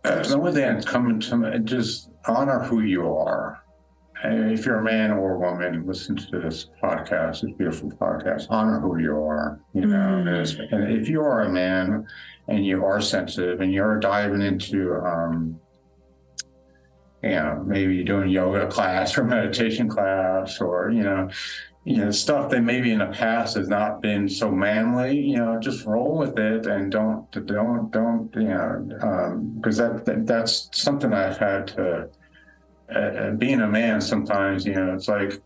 Uh, 0.05 0.23
the 0.23 0.37
only 0.37 0.53
thing 0.53 0.63
that's 0.63 0.85
coming 0.85 1.19
to 1.19 1.37
me, 1.37 1.59
just 1.61 2.11
honor 2.27 2.61
who 2.61 2.81
you 2.81 3.07
are. 3.15 3.63
if 4.25 4.65
you're 4.67 4.81
a 4.81 4.85
man 4.85 5.11
or 5.11 5.35
a 5.35 5.39
woman, 5.39 5.87
listen 5.87 6.17
to 6.17 6.41
this 6.41 6.71
podcast, 6.83 7.43
this 7.43 7.53
beautiful 7.57 7.91
podcast. 7.91 8.47
Honor 8.51 8.81
who 8.81 8.99
you 8.99 9.17
are. 9.17 9.61
You 9.73 9.87
know, 9.87 9.97
mm-hmm. 9.97 10.75
and 10.75 10.93
if 10.93 11.09
you 11.09 11.23
are 11.23 11.43
a 11.43 11.49
man 11.49 12.07
and 12.49 12.67
you 12.67 12.85
are 12.85 13.01
sensitive 13.01 13.61
and 13.61 13.73
you're 13.73 13.99
diving 13.99 14.43
into 14.43 14.95
um, 14.97 15.61
you 17.25 17.31
know, 17.31 17.65
maybe 17.67 18.05
doing 18.05 18.29
yoga 18.29 18.67
class 18.67 19.17
or 19.17 19.25
meditation 19.37 19.89
class 19.89 20.61
or, 20.61 20.91
you 20.91 21.03
know, 21.03 21.31
you 21.85 21.99
know, 21.99 22.11
stuff 22.11 22.51
that 22.51 22.63
maybe 22.63 22.93
in 22.93 22.99
the 22.99 23.07
past 23.07 23.57
has 23.57 23.69
not 23.69 24.01
been 24.01 24.29
so 24.29 24.51
manly, 24.51 25.19
you 25.19 25.37
know, 25.37 25.59
just 25.59 25.85
roll 25.85 26.19
with 26.19 26.39
it 26.39 26.67
and 26.67 26.93
don't, 26.93 27.31
don't, 27.47 27.91
don't, 27.91 28.31
you 28.35 28.49
know, 28.49 29.39
because 29.57 29.81
um, 29.81 29.97
that, 29.97 30.05
that, 30.05 30.27
that's 30.27 30.71
something 30.73 31.13
I've 31.13 31.37
had 31.37 31.67
to, 31.69 32.09
uh, 32.95 32.99
uh, 32.99 33.31
being 33.33 33.61
a 33.61 33.69
man 33.69 34.01
sometimes, 34.01 34.67
you 34.67 34.75
know, 34.75 34.95
it's 34.95 35.09
like, 35.09 35.43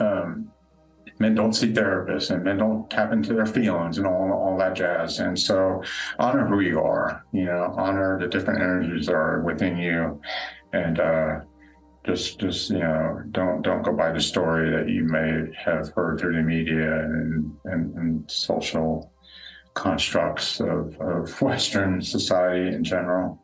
um, 0.00 0.50
men 1.18 1.34
don't 1.34 1.52
see 1.52 1.72
therapists 1.72 2.30
and 2.30 2.44
men 2.44 2.58
don't 2.58 2.88
tap 2.90 3.12
into 3.12 3.34
their 3.34 3.46
feelings 3.46 3.98
and 3.98 4.06
all, 4.06 4.32
all 4.32 4.56
that 4.58 4.74
jazz. 4.74 5.18
And 5.18 5.38
so 5.38 5.82
honor 6.18 6.46
who 6.46 6.60
you 6.60 6.80
are, 6.80 7.24
you 7.32 7.44
know, 7.44 7.74
honor 7.76 8.18
the 8.20 8.28
different 8.28 8.60
energies 8.60 9.06
that 9.06 9.14
are 9.14 9.40
within 9.42 9.76
you 9.76 10.20
and 10.72 11.00
uh, 11.00 11.40
just 12.04 12.38
just 12.38 12.70
you 12.70 12.78
know 12.78 13.20
don't 13.32 13.62
don't 13.62 13.82
go 13.82 13.92
by 13.92 14.10
the 14.12 14.20
story 14.20 14.70
that 14.70 14.88
you 14.88 15.04
may 15.04 15.52
have 15.62 15.90
heard 15.90 16.18
through 16.18 16.34
the 16.34 16.42
media 16.42 17.00
and 17.04 17.54
and, 17.64 17.94
and 17.96 18.30
social 18.30 19.12
constructs 19.74 20.60
of, 20.60 20.96
of 21.00 21.40
Western 21.42 22.00
society 22.00 22.74
in 22.74 22.82
general. 22.82 23.40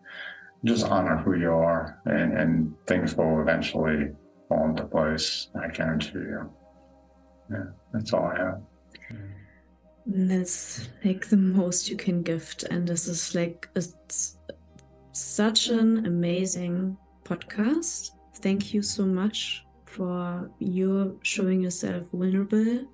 Just 0.65 0.87
honor 0.87 1.19
who 1.19 1.35
you 1.35 1.51
are, 1.51 2.01
and, 2.07 2.39
and 2.39 2.75
things 2.87 3.15
will 3.15 3.43
eventually 3.43 4.09
fall 4.49 4.71
into 4.71 4.85
place. 4.85 5.49
I 5.63 5.69
guarantee 5.69 6.13
you. 6.15 6.51
Yeah, 7.51 7.65
that's 7.93 8.13
all 8.13 8.25
I 8.25 8.39
have. 8.39 8.63
That's 10.07 10.89
like 11.05 11.29
the 11.29 11.37
most 11.37 11.89
you 11.89 11.97
can 11.97 12.23
gift, 12.23 12.65
and 12.65 12.87
this 12.87 13.07
is 13.07 13.35
like 13.35 13.69
it's 13.75 14.37
such 15.13 15.69
an 15.69 16.07
amazing 16.07 16.97
podcast. 17.25 18.11
Thank 18.37 18.75
you 18.75 18.83
so 18.83 19.07
much 19.07 19.65
for 19.87 20.51
you 20.59 21.19
showing 21.23 21.63
yourself 21.63 22.09
vulnerable, 22.13 22.85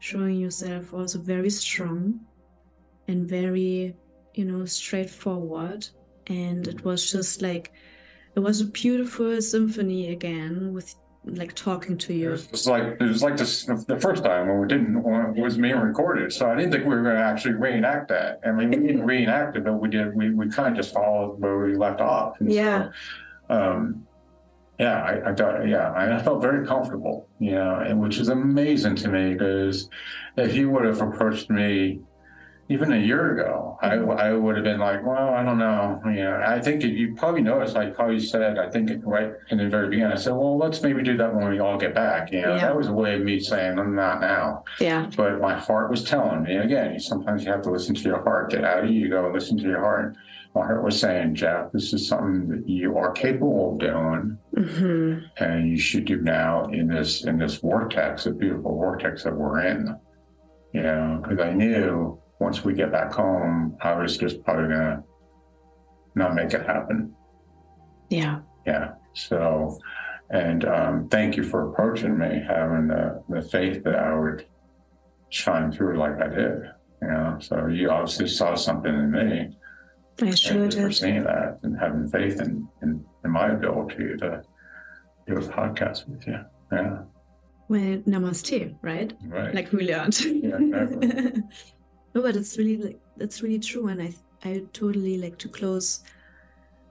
showing 0.00 0.36
yourself 0.36 0.92
also 0.92 1.20
very 1.20 1.50
strong 1.50 2.20
and 3.06 3.28
very, 3.28 3.96
you 4.34 4.44
know, 4.44 4.64
straightforward. 4.64 5.88
And 6.26 6.68
it 6.68 6.84
was 6.84 7.10
just 7.10 7.40
like, 7.40 7.72
it 8.34 8.40
was 8.40 8.60
a 8.60 8.66
beautiful 8.66 9.40
symphony 9.40 10.12
again 10.12 10.74
with 10.74 10.94
like 11.36 11.54
talking 11.54 11.96
to 11.98 12.14
you. 12.14 12.28
It 12.28 12.50
was 12.50 12.66
like 12.66 12.96
it 13.00 13.00
was 13.00 13.22
like 13.22 13.36
this, 13.36 13.64
the 13.64 13.98
first 14.00 14.24
time 14.24 14.48
when 14.48 14.60
we 14.60 14.68
didn't 14.68 15.02
when 15.02 15.36
it 15.36 15.40
was 15.40 15.56
being 15.56 15.76
recorded, 15.76 16.32
so 16.32 16.50
I 16.50 16.54
didn't 16.56 16.72
think 16.72 16.84
we 16.84 16.90
were 16.90 17.02
going 17.02 17.16
to 17.16 17.22
actually 17.22 17.54
reenact 17.54 18.08
that. 18.08 18.40
I 18.44 18.52
mean, 18.52 18.70
we 18.70 18.86
didn't 18.86 19.04
reenact 19.04 19.56
it, 19.56 19.64
but 19.64 19.74
we 19.74 19.88
did. 19.88 20.14
We, 20.14 20.30
we 20.30 20.48
kind 20.48 20.68
of 20.68 20.76
just 20.76 20.94
followed 20.94 21.40
where 21.40 21.58
we 21.58 21.74
left 21.76 22.00
off. 22.00 22.40
And 22.40 22.52
yeah. 22.52 22.90
So, 23.48 23.54
um, 23.54 24.06
yeah, 24.78 25.02
I, 25.02 25.30
I 25.30 25.34
thought, 25.34 25.66
yeah, 25.66 25.92
I 25.92 26.22
felt 26.22 26.40
very 26.40 26.64
comfortable, 26.64 27.28
you 27.40 27.50
know, 27.50 27.80
and 27.80 28.00
which 28.00 28.18
is 28.18 28.28
amazing 28.28 28.94
to 28.96 29.08
me 29.08 29.32
because 29.32 29.90
if 30.36 30.54
you 30.54 30.70
would 30.70 30.84
have 30.84 31.00
approached 31.00 31.50
me 31.50 32.00
even 32.70 32.92
a 32.92 32.96
year 32.98 33.32
ago, 33.32 33.78
I, 33.80 33.94
I 33.96 34.32
would 34.34 34.56
have 34.56 34.64
been 34.64 34.78
like, 34.78 35.04
well, 35.04 35.30
I 35.30 35.42
don't 35.42 35.58
know. 35.58 36.00
You 36.04 36.24
know, 36.24 36.42
I 36.46 36.60
think 36.60 36.82
you 36.82 37.14
probably 37.14 37.40
noticed, 37.40 37.76
I 37.76 37.86
probably 37.90 38.20
said, 38.20 38.58
I 38.58 38.68
think 38.68 38.90
right 39.04 39.32
in 39.48 39.56
the 39.56 39.68
very 39.70 39.88
beginning, 39.88 40.12
I 40.12 40.16
said, 40.16 40.32
well, 40.34 40.58
let's 40.58 40.82
maybe 40.82 41.02
do 41.02 41.16
that 41.16 41.34
when 41.34 41.48
we 41.48 41.60
all 41.60 41.78
get 41.78 41.94
back. 41.94 42.30
You 42.30 42.42
know, 42.42 42.54
Yeah. 42.54 42.60
that 42.66 42.76
was 42.76 42.88
a 42.88 42.92
way 42.92 43.14
of 43.14 43.22
me 43.22 43.40
saying, 43.40 43.78
I'm 43.78 43.94
not 43.94 44.20
now. 44.20 44.64
Yeah. 44.80 45.08
But 45.16 45.40
my 45.40 45.54
heart 45.54 45.90
was 45.90 46.04
telling 46.04 46.42
me 46.42 46.56
again, 46.56 46.92
you- 46.94 47.00
sometimes 47.00 47.42
you 47.44 47.50
have 47.52 47.62
to 47.62 47.70
listen 47.70 47.94
to 47.94 48.02
your 48.02 48.22
heart, 48.22 48.50
get 48.50 48.64
out 48.64 48.84
of 48.84 48.90
you, 48.90 49.08
go 49.08 49.30
listen 49.32 49.56
to 49.56 49.64
your 49.64 49.80
heart. 49.80 50.14
My 50.54 50.62
heart 50.66 50.82
was 50.84 50.98
saying, 51.00 51.36
Jeff, 51.36 51.72
this 51.72 51.92
is 51.94 52.06
something 52.08 52.48
that 52.48 52.68
you 52.68 52.98
are 52.98 53.12
capable 53.12 53.72
of 53.72 53.78
doing 53.78 54.38
hmm 54.56 55.18
and 55.38 55.68
you 55.68 55.78
should 55.78 56.04
do 56.04 56.20
now 56.20 56.64
in 56.66 56.88
this 56.88 57.24
in 57.24 57.38
this 57.38 57.56
vortex, 57.56 58.26
a 58.26 58.32
beautiful 58.32 58.74
vortex 58.74 59.22
that 59.24 59.34
we're 59.36 59.60
in. 59.60 59.94
You 60.72 60.82
know, 60.82 61.20
because 61.22 61.38
I 61.38 61.52
knew 61.54 62.18
once 62.40 62.64
we 62.64 62.72
get 62.72 62.92
back 62.92 63.12
home, 63.12 63.76
I 63.80 63.94
was 63.94 64.16
just 64.16 64.42
probably 64.44 64.68
gonna 64.68 65.02
not 66.14 66.34
make 66.34 66.52
it 66.52 66.66
happen. 66.66 67.14
Yeah. 68.10 68.40
Yeah. 68.66 68.92
So, 69.14 69.78
and 70.30 70.64
um, 70.64 71.08
thank 71.08 71.36
you 71.36 71.42
for 71.42 71.70
approaching 71.70 72.18
me, 72.18 72.42
having 72.46 72.88
the, 72.88 73.22
the 73.28 73.42
faith 73.42 73.82
that 73.84 73.96
I 73.96 74.18
would 74.18 74.46
shine 75.30 75.72
through 75.72 75.98
like 75.98 76.20
I 76.20 76.28
did. 76.28 76.62
You 77.02 77.08
know, 77.08 77.38
so 77.40 77.66
you 77.68 77.90
obviously 77.90 78.28
saw 78.28 78.54
something 78.54 78.92
in 78.92 79.10
me. 79.10 79.56
I 80.20 80.34
sure 80.34 80.64
you 80.64 80.70
for 80.70 80.90
seeing 80.90 81.24
that 81.24 81.60
and 81.62 81.78
having 81.78 82.08
faith 82.08 82.40
in, 82.40 82.68
in, 82.82 83.04
in 83.24 83.30
my 83.30 83.52
ability 83.52 84.16
to 84.18 84.42
do 85.28 85.36
a 85.36 85.40
podcast 85.40 86.08
with 86.08 86.26
you. 86.26 86.40
Yeah. 86.72 87.02
Well, 87.68 87.98
namaste, 87.98 88.76
right? 88.82 89.12
Right. 89.24 89.54
Like 89.54 89.72
we 89.72 89.86
learned. 89.86 90.20
Yeah. 90.20 91.30
no, 92.14 92.22
but 92.22 92.36
it's 92.36 92.56
really 92.58 92.76
like 92.76 93.00
that's 93.16 93.42
really 93.42 93.58
true, 93.58 93.88
and 93.88 94.02
I 94.02 94.14
I 94.44 94.62
totally 94.72 95.18
like 95.18 95.38
to 95.38 95.48
close 95.48 96.00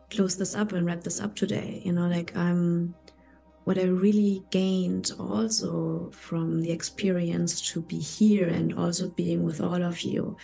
close 0.10 0.38
this 0.38 0.56
up 0.56 0.72
and 0.72 0.86
wrap 0.86 1.02
this 1.02 1.20
up 1.20 1.36
today. 1.36 1.82
You 1.84 1.94
know, 1.94 2.08
like 2.08 2.36
I'm 2.36 2.96
what 3.66 3.78
I 3.78 3.84
really 3.84 4.44
gained 4.50 5.12
also 5.20 6.10
from 6.12 6.62
the 6.62 6.72
experience 6.72 7.60
to 7.74 7.82
be 7.82 8.00
here 8.00 8.48
and 8.48 8.74
also 8.74 9.10
being 9.10 9.44
with 9.44 9.60
all 9.60 9.84
of 9.84 10.00
you 10.02 10.38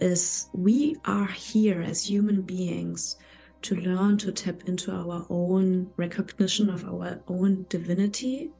is 0.00 0.48
we 0.54 0.96
are 1.04 1.26
here 1.26 1.82
as 1.82 2.08
human 2.08 2.40
beings 2.40 3.16
to 3.60 3.76
learn 3.76 4.16
to 4.18 4.32
tap 4.32 4.62
into 4.66 4.90
our 4.90 5.26
own 5.28 5.90
recognition 5.98 6.70
of 6.70 6.84
our 6.86 7.20
own 7.28 7.66
divinity 7.68 8.50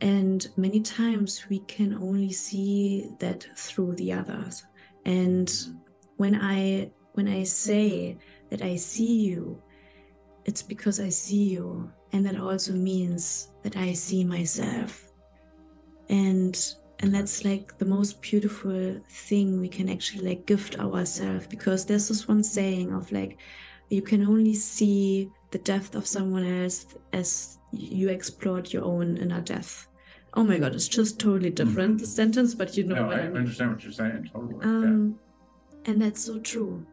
and 0.00 0.48
many 0.56 0.80
times 0.80 1.46
we 1.48 1.60
can 1.60 1.94
only 1.94 2.32
see 2.32 3.10
that 3.18 3.46
through 3.56 3.94
the 3.96 4.12
others. 4.12 4.64
And 5.04 5.52
when 6.16 6.34
i 6.34 6.90
when 7.12 7.28
i 7.28 7.42
say 7.42 8.18
that 8.50 8.62
i 8.62 8.76
see 8.76 9.20
you 9.20 9.62
it's 10.44 10.62
because 10.62 11.00
i 11.00 11.08
see 11.08 11.50
you. 11.50 11.90
And 12.12 12.26
that 12.26 12.40
also 12.40 12.72
means 12.72 13.52
that 13.62 13.76
i 13.76 13.92
see 13.92 14.24
myself. 14.24 15.12
And 16.08 16.58
and 17.00 17.14
that's 17.14 17.44
like 17.44 17.78
the 17.78 17.84
most 17.84 18.20
beautiful 18.20 19.00
thing 19.08 19.60
we 19.60 19.68
can 19.68 19.88
actually 19.88 20.28
like 20.28 20.46
gift 20.46 20.78
ourselves. 20.78 21.46
Because 21.46 21.84
there's 21.84 22.08
this 22.08 22.26
one 22.26 22.42
saying 22.42 22.92
of 22.92 23.12
like 23.12 23.38
you 23.90 24.02
can 24.02 24.26
only 24.26 24.54
see 24.54 25.30
the 25.50 25.58
depth 25.58 25.94
of 25.94 26.06
someone 26.06 26.44
else 26.44 26.86
as 27.12 27.58
you 27.72 28.08
explored 28.08 28.72
your 28.72 28.84
own 28.84 29.16
inner 29.16 29.40
depth 29.40 29.89
oh 30.34 30.44
my 30.44 30.58
god 30.58 30.74
it's 30.74 30.88
just 30.88 31.18
totally 31.18 31.50
different 31.50 31.98
the 31.98 32.06
sentence 32.06 32.54
but 32.54 32.76
you 32.76 32.84
know 32.84 32.94
no, 32.94 33.06
what 33.06 33.16
I 33.16 33.22
I 33.22 33.28
mean. 33.28 33.36
understand 33.38 33.72
what 33.72 33.82
you're 33.82 33.92
saying. 33.92 34.30
Totally. 34.32 34.64
Um, 34.64 35.18
and 35.86 36.00
that's 36.00 36.22
so 36.24 36.38
true. 36.38 36.86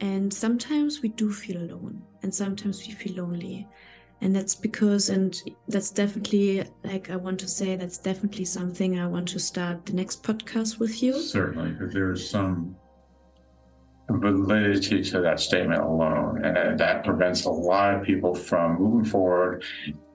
And 0.00 0.32
sometimes 0.32 1.02
we 1.02 1.10
do 1.10 1.30
feel 1.30 1.58
alone, 1.62 2.02
and 2.22 2.34
sometimes 2.34 2.86
we 2.86 2.94
feel 2.94 3.22
lonely. 3.22 3.68
And 4.22 4.34
that's 4.36 4.54
because, 4.54 5.08
and 5.08 5.40
that's 5.68 5.90
definitely, 5.90 6.64
like, 6.84 7.10
I 7.10 7.16
want 7.16 7.40
to 7.40 7.48
say, 7.48 7.76
that's 7.76 7.98
definitely 7.98 8.44
something 8.44 8.98
I 8.98 9.06
want 9.06 9.28
to 9.28 9.38
start 9.38 9.86
the 9.86 9.94
next 9.94 10.22
podcast 10.22 10.78
with 10.78 11.02
you. 11.02 11.18
Certainly, 11.20 11.72
because 11.72 11.92
there's 11.92 12.28
some 12.28 12.76
validity 14.10 15.02
to 15.04 15.20
that 15.20 15.40
statement 15.40 15.82
alone. 15.82 16.44
And 16.44 16.78
that 16.78 17.04
prevents 17.04 17.44
a 17.44 17.50
lot 17.50 17.94
of 17.94 18.02
people 18.02 18.34
from 18.34 18.78
moving 18.78 19.04
forward 19.04 19.64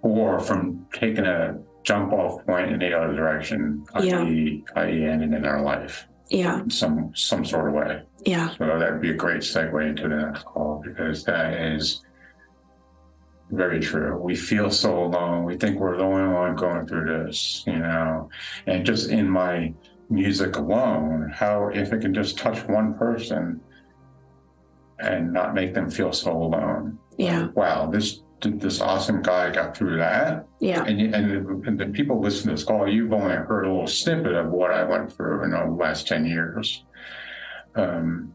or 0.01 0.39
from 0.39 0.85
taking 0.93 1.25
a 1.25 1.57
jump 1.85 2.11
off 2.11 2.45
point 2.45 2.71
in 2.71 2.79
the 2.79 2.93
other 2.93 3.13
direction, 3.15 3.85
Yeah. 4.01 4.19
i.e., 4.21 4.63
i.e., 4.75 5.05
ending 5.05 5.33
in 5.33 5.41
their 5.43 5.61
life 5.61 6.07
Yeah, 6.29 6.59
in 6.61 6.69
some 6.69 7.11
some 7.15 7.45
sort 7.45 7.67
of 7.69 7.73
way. 7.75 8.01
yeah, 8.25 8.49
So 8.57 8.65
that 8.79 8.91
would 8.91 9.01
be 9.01 9.11
a 9.11 9.13
great 9.25 9.41
segue 9.41 9.87
into 9.87 10.09
the 10.09 10.15
next 10.17 10.43
call 10.43 10.81
because 10.83 11.23
that 11.25 11.53
is 11.53 12.01
very 13.51 13.79
true. 13.79 14.17
We 14.19 14.35
feel 14.35 14.71
so 14.71 15.03
alone. 15.05 15.45
We 15.45 15.55
think 15.57 15.79
we're 15.79 15.97
the 15.97 16.03
only 16.03 16.27
one 16.33 16.55
going 16.55 16.87
through 16.87 17.05
this, 17.25 17.63
you 17.67 17.77
know. 17.77 18.29
And 18.65 18.83
just 18.83 19.11
in 19.11 19.29
my 19.29 19.71
music 20.09 20.55
alone, 20.55 21.31
how 21.33 21.69
if 21.69 21.93
it 21.93 22.01
can 22.01 22.13
just 22.15 22.39
touch 22.39 22.67
one 22.67 22.95
person 22.95 23.61
and 24.99 25.31
not 25.31 25.53
make 25.53 25.75
them 25.75 25.89
feel 25.91 26.11
so 26.11 26.31
alone. 26.31 26.97
yeah, 27.17 27.47
Wow, 27.53 27.91
this 27.91 28.21
this 28.51 28.81
awesome 28.81 29.21
guy 29.21 29.51
got 29.51 29.75
through 29.75 29.97
that. 29.97 30.47
yeah, 30.59 30.83
And, 30.83 30.99
you- 30.99 31.11
and, 31.13 31.65
and 31.67 31.79
the 31.79 31.87
people 31.87 32.19
listening 32.21 32.55
to 32.55 32.59
this 32.61 32.63
call, 32.63 32.87
you've 32.87 33.13
only 33.13 33.35
heard 33.35 33.65
a 33.65 33.69
little 33.71 33.87
snippet 33.87 34.33
of 34.33 34.47
what 34.51 34.71
I 34.71 34.83
went 34.83 35.11
through 35.11 35.43
in 35.43 35.51
the 35.51 35.65
last 35.65 36.07
10 36.07 36.25
years. 36.25 36.83
Um, 37.75 38.33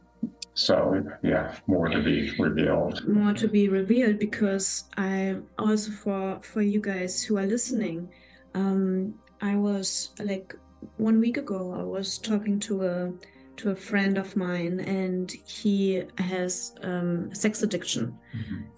so, 0.55 1.03
yeah, 1.23 1.55
more 1.67 1.89
to 1.89 2.03
be 2.03 2.33
revealed. 2.39 3.07
more 3.09 3.33
to 3.35 3.49
be 3.49 3.69
revealed 3.69 4.19
because 4.19 4.85
I 4.97 5.37
also 5.59 5.91
for 5.93 6.41
for 6.43 6.61
you 6.61 6.81
guys 6.81 7.23
who 7.23 7.39
are 7.39 7.47
listening, 7.47 8.11
um, 8.55 9.15
I 9.41 9.57
was 9.57 10.11
like 10.19 10.55
one 10.99 11.19
week 11.21 11.39
ago 11.39 11.73
I 11.79 11.83
was 11.83 12.19
talking 12.19 12.59
to 12.61 12.85
a 12.85 13.13
to 13.61 13.71
a 13.71 13.77
friend 13.77 14.17
of 14.17 14.37
mine 14.37 14.81
and 14.81 15.31
he 15.47 16.03
has 16.17 16.75
um, 16.83 17.35
sex 17.35 17.63
addiction. 17.63 18.19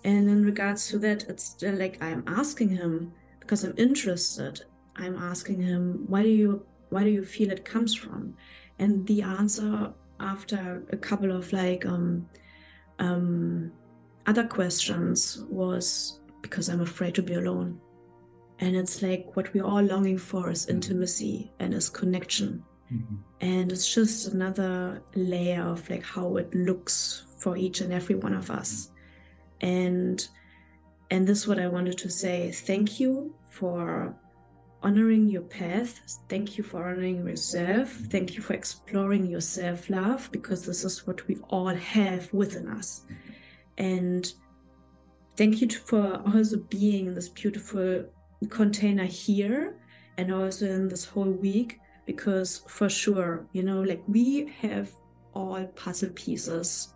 And 0.05 0.29
in 0.29 0.45
regards 0.45 0.89
to 0.89 0.99
that 0.99 1.25
it's 1.29 1.57
like 1.63 2.03
I'm 2.03 2.25
asking 2.27 2.71
him 2.71 3.13
because 3.39 3.63
I'm 3.63 3.75
interested. 3.77 4.63
I'm 4.97 5.17
asking 5.17 5.63
him 5.63 6.05
why 6.09 6.23
do 6.23 6.29
you 6.29 6.67
why 6.91 7.05
do 7.05 7.11
you 7.11 7.25
feel 7.25 7.51
it 7.53 7.65
comes 7.65 7.95
from? 7.95 8.35
And 8.81 9.07
the 9.07 9.23
answer 9.23 9.93
after 10.19 10.85
a 10.91 10.97
couple 10.97 11.31
of 11.31 11.53
like 11.53 11.87
um 11.87 12.29
um 12.99 13.71
other 14.27 14.47
questions 14.47 15.45
was 15.49 16.21
because 16.43 16.69
I'm 16.69 16.81
afraid 16.81 17.15
to 17.15 17.23
be 17.23 17.35
alone. 17.35 17.81
And 18.59 18.75
it's 18.77 19.01
like 19.01 19.37
what 19.37 19.53
we're 19.55 19.65
all 19.65 19.83
longing 19.83 20.19
for 20.19 20.51
is 20.51 20.69
intimacy 20.69 21.53
and 21.61 21.73
is 21.73 21.89
connection 21.89 22.65
and 23.43 23.73
it's 23.73 23.93
just 23.93 24.29
another 24.29 25.03
layer 25.17 25.63
of 25.63 25.91
like 25.91 26.05
how 26.05 26.37
it 26.37 26.55
looks 26.55 27.25
for 27.39 27.57
each 27.57 27.81
and 27.81 27.93
every 27.93 28.15
one 28.15 28.33
of 28.33 28.51
us. 28.51 28.91
And 29.61 30.27
and 31.11 31.27
this 31.27 31.41
is 31.41 31.49
what 31.49 31.59
i 31.59 31.67
wanted 31.67 31.99
to 31.99 32.09
say. 32.09 32.53
Thank 32.53 33.01
you 33.01 33.35
for 33.51 34.15
honoring 34.83 35.29
your 35.29 35.43
path. 35.43 36.01
Thank 36.29 36.57
you 36.57 36.65
for 36.65 36.89
honoring 36.89 37.27
yourself. 37.27 37.91
Thank 37.91 38.35
you 38.35 38.43
for 38.43 38.55
exploring 38.55 39.27
your 39.27 39.41
self-love 39.41 40.31
because 40.33 40.65
this 40.65 40.85
is 40.85 41.07
what 41.07 41.27
we 41.29 41.37
all 41.51 41.75
have 41.75 42.33
within 42.33 42.69
us. 42.69 43.03
And 43.77 44.33
thank 45.37 45.61
you 45.61 45.69
for 45.69 46.23
also 46.33 46.59
being 46.59 47.07
in 47.07 47.15
this 47.15 47.29
beautiful 47.29 48.05
container 48.49 49.05
here 49.05 49.77
and 50.17 50.33
also 50.33 50.67
in 50.67 50.89
this 50.89 51.05
whole 51.05 51.31
week 51.31 51.81
because 52.13 52.51
for 52.77 52.89
sure 53.03 53.33
you 53.57 53.63
know 53.69 53.81
like 53.91 54.03
we 54.17 54.27
have 54.65 54.87
all 55.35 55.65
puzzle 55.83 56.11
pieces 56.25 56.95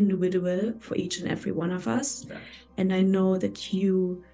individual 0.00 0.60
for 0.84 0.94
each 1.02 1.14
and 1.20 1.28
every 1.36 1.52
one 1.52 1.70
of 1.78 1.84
us 1.98 2.08
Yeah. 2.28 2.38
and 2.78 2.88
i 2.98 3.02
know 3.14 3.30
that 3.44 3.58
you 3.78 4.24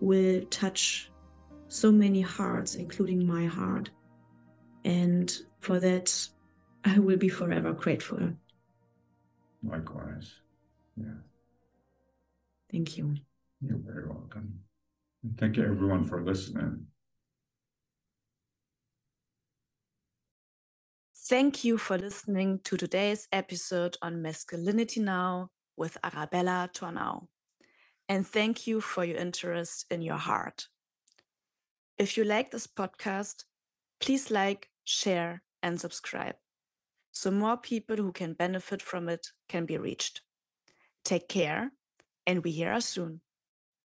will 0.00 0.36
touch 0.62 1.10
so 1.68 1.88
many 2.04 2.22
hearts 2.38 2.74
including 2.84 3.20
my 3.36 3.44
heart 3.58 3.86
and 4.98 5.26
for 5.66 5.76
that 5.86 6.08
i 6.84 6.98
will 6.98 7.20
be 7.26 7.28
forever 7.40 7.72
grateful 7.72 8.24
Likewise. 9.76 10.28
Yeah, 11.04 11.20
thank 12.70 12.88
you 12.98 13.14
you're 13.66 13.78
very 13.92 14.06
welcome. 14.06 14.48
And 15.22 15.32
Thank 15.38 15.56
you, 15.56 15.64
everyone, 15.64 16.04
for 16.04 16.18
listening. 16.22 16.86
Thank 21.26 21.64
you 21.64 21.78
for 21.78 21.96
listening 21.96 22.60
to 22.64 22.76
today's 22.76 23.26
episode 23.32 23.96
on 24.02 24.20
Masculinity 24.22 25.00
Now 25.00 25.50
with 25.76 25.96
Arabella 26.04 26.70
Tornau. 26.72 27.28
And 28.08 28.26
thank 28.26 28.66
you 28.66 28.80
for 28.80 29.04
your 29.04 29.16
interest 29.16 29.86
in 29.90 30.02
your 30.02 30.18
heart. 30.18 30.68
If 31.98 32.16
you 32.16 32.24
like 32.24 32.50
this 32.50 32.66
podcast, 32.66 33.44
please 34.00 34.30
like, 34.30 34.68
share, 34.84 35.42
and 35.62 35.80
subscribe. 35.80 36.36
so 37.12 37.30
more 37.30 37.56
people 37.56 37.96
who 37.96 38.12
can 38.12 38.34
benefit 38.34 38.82
from 38.82 39.08
it 39.08 39.28
can 39.48 39.66
be 39.66 39.78
reached. 39.78 40.22
Take 41.04 41.28
care, 41.28 41.72
and 42.26 42.44
we 42.44 42.52
hear 42.52 42.72
us 42.72 42.86
soon. 42.86 43.22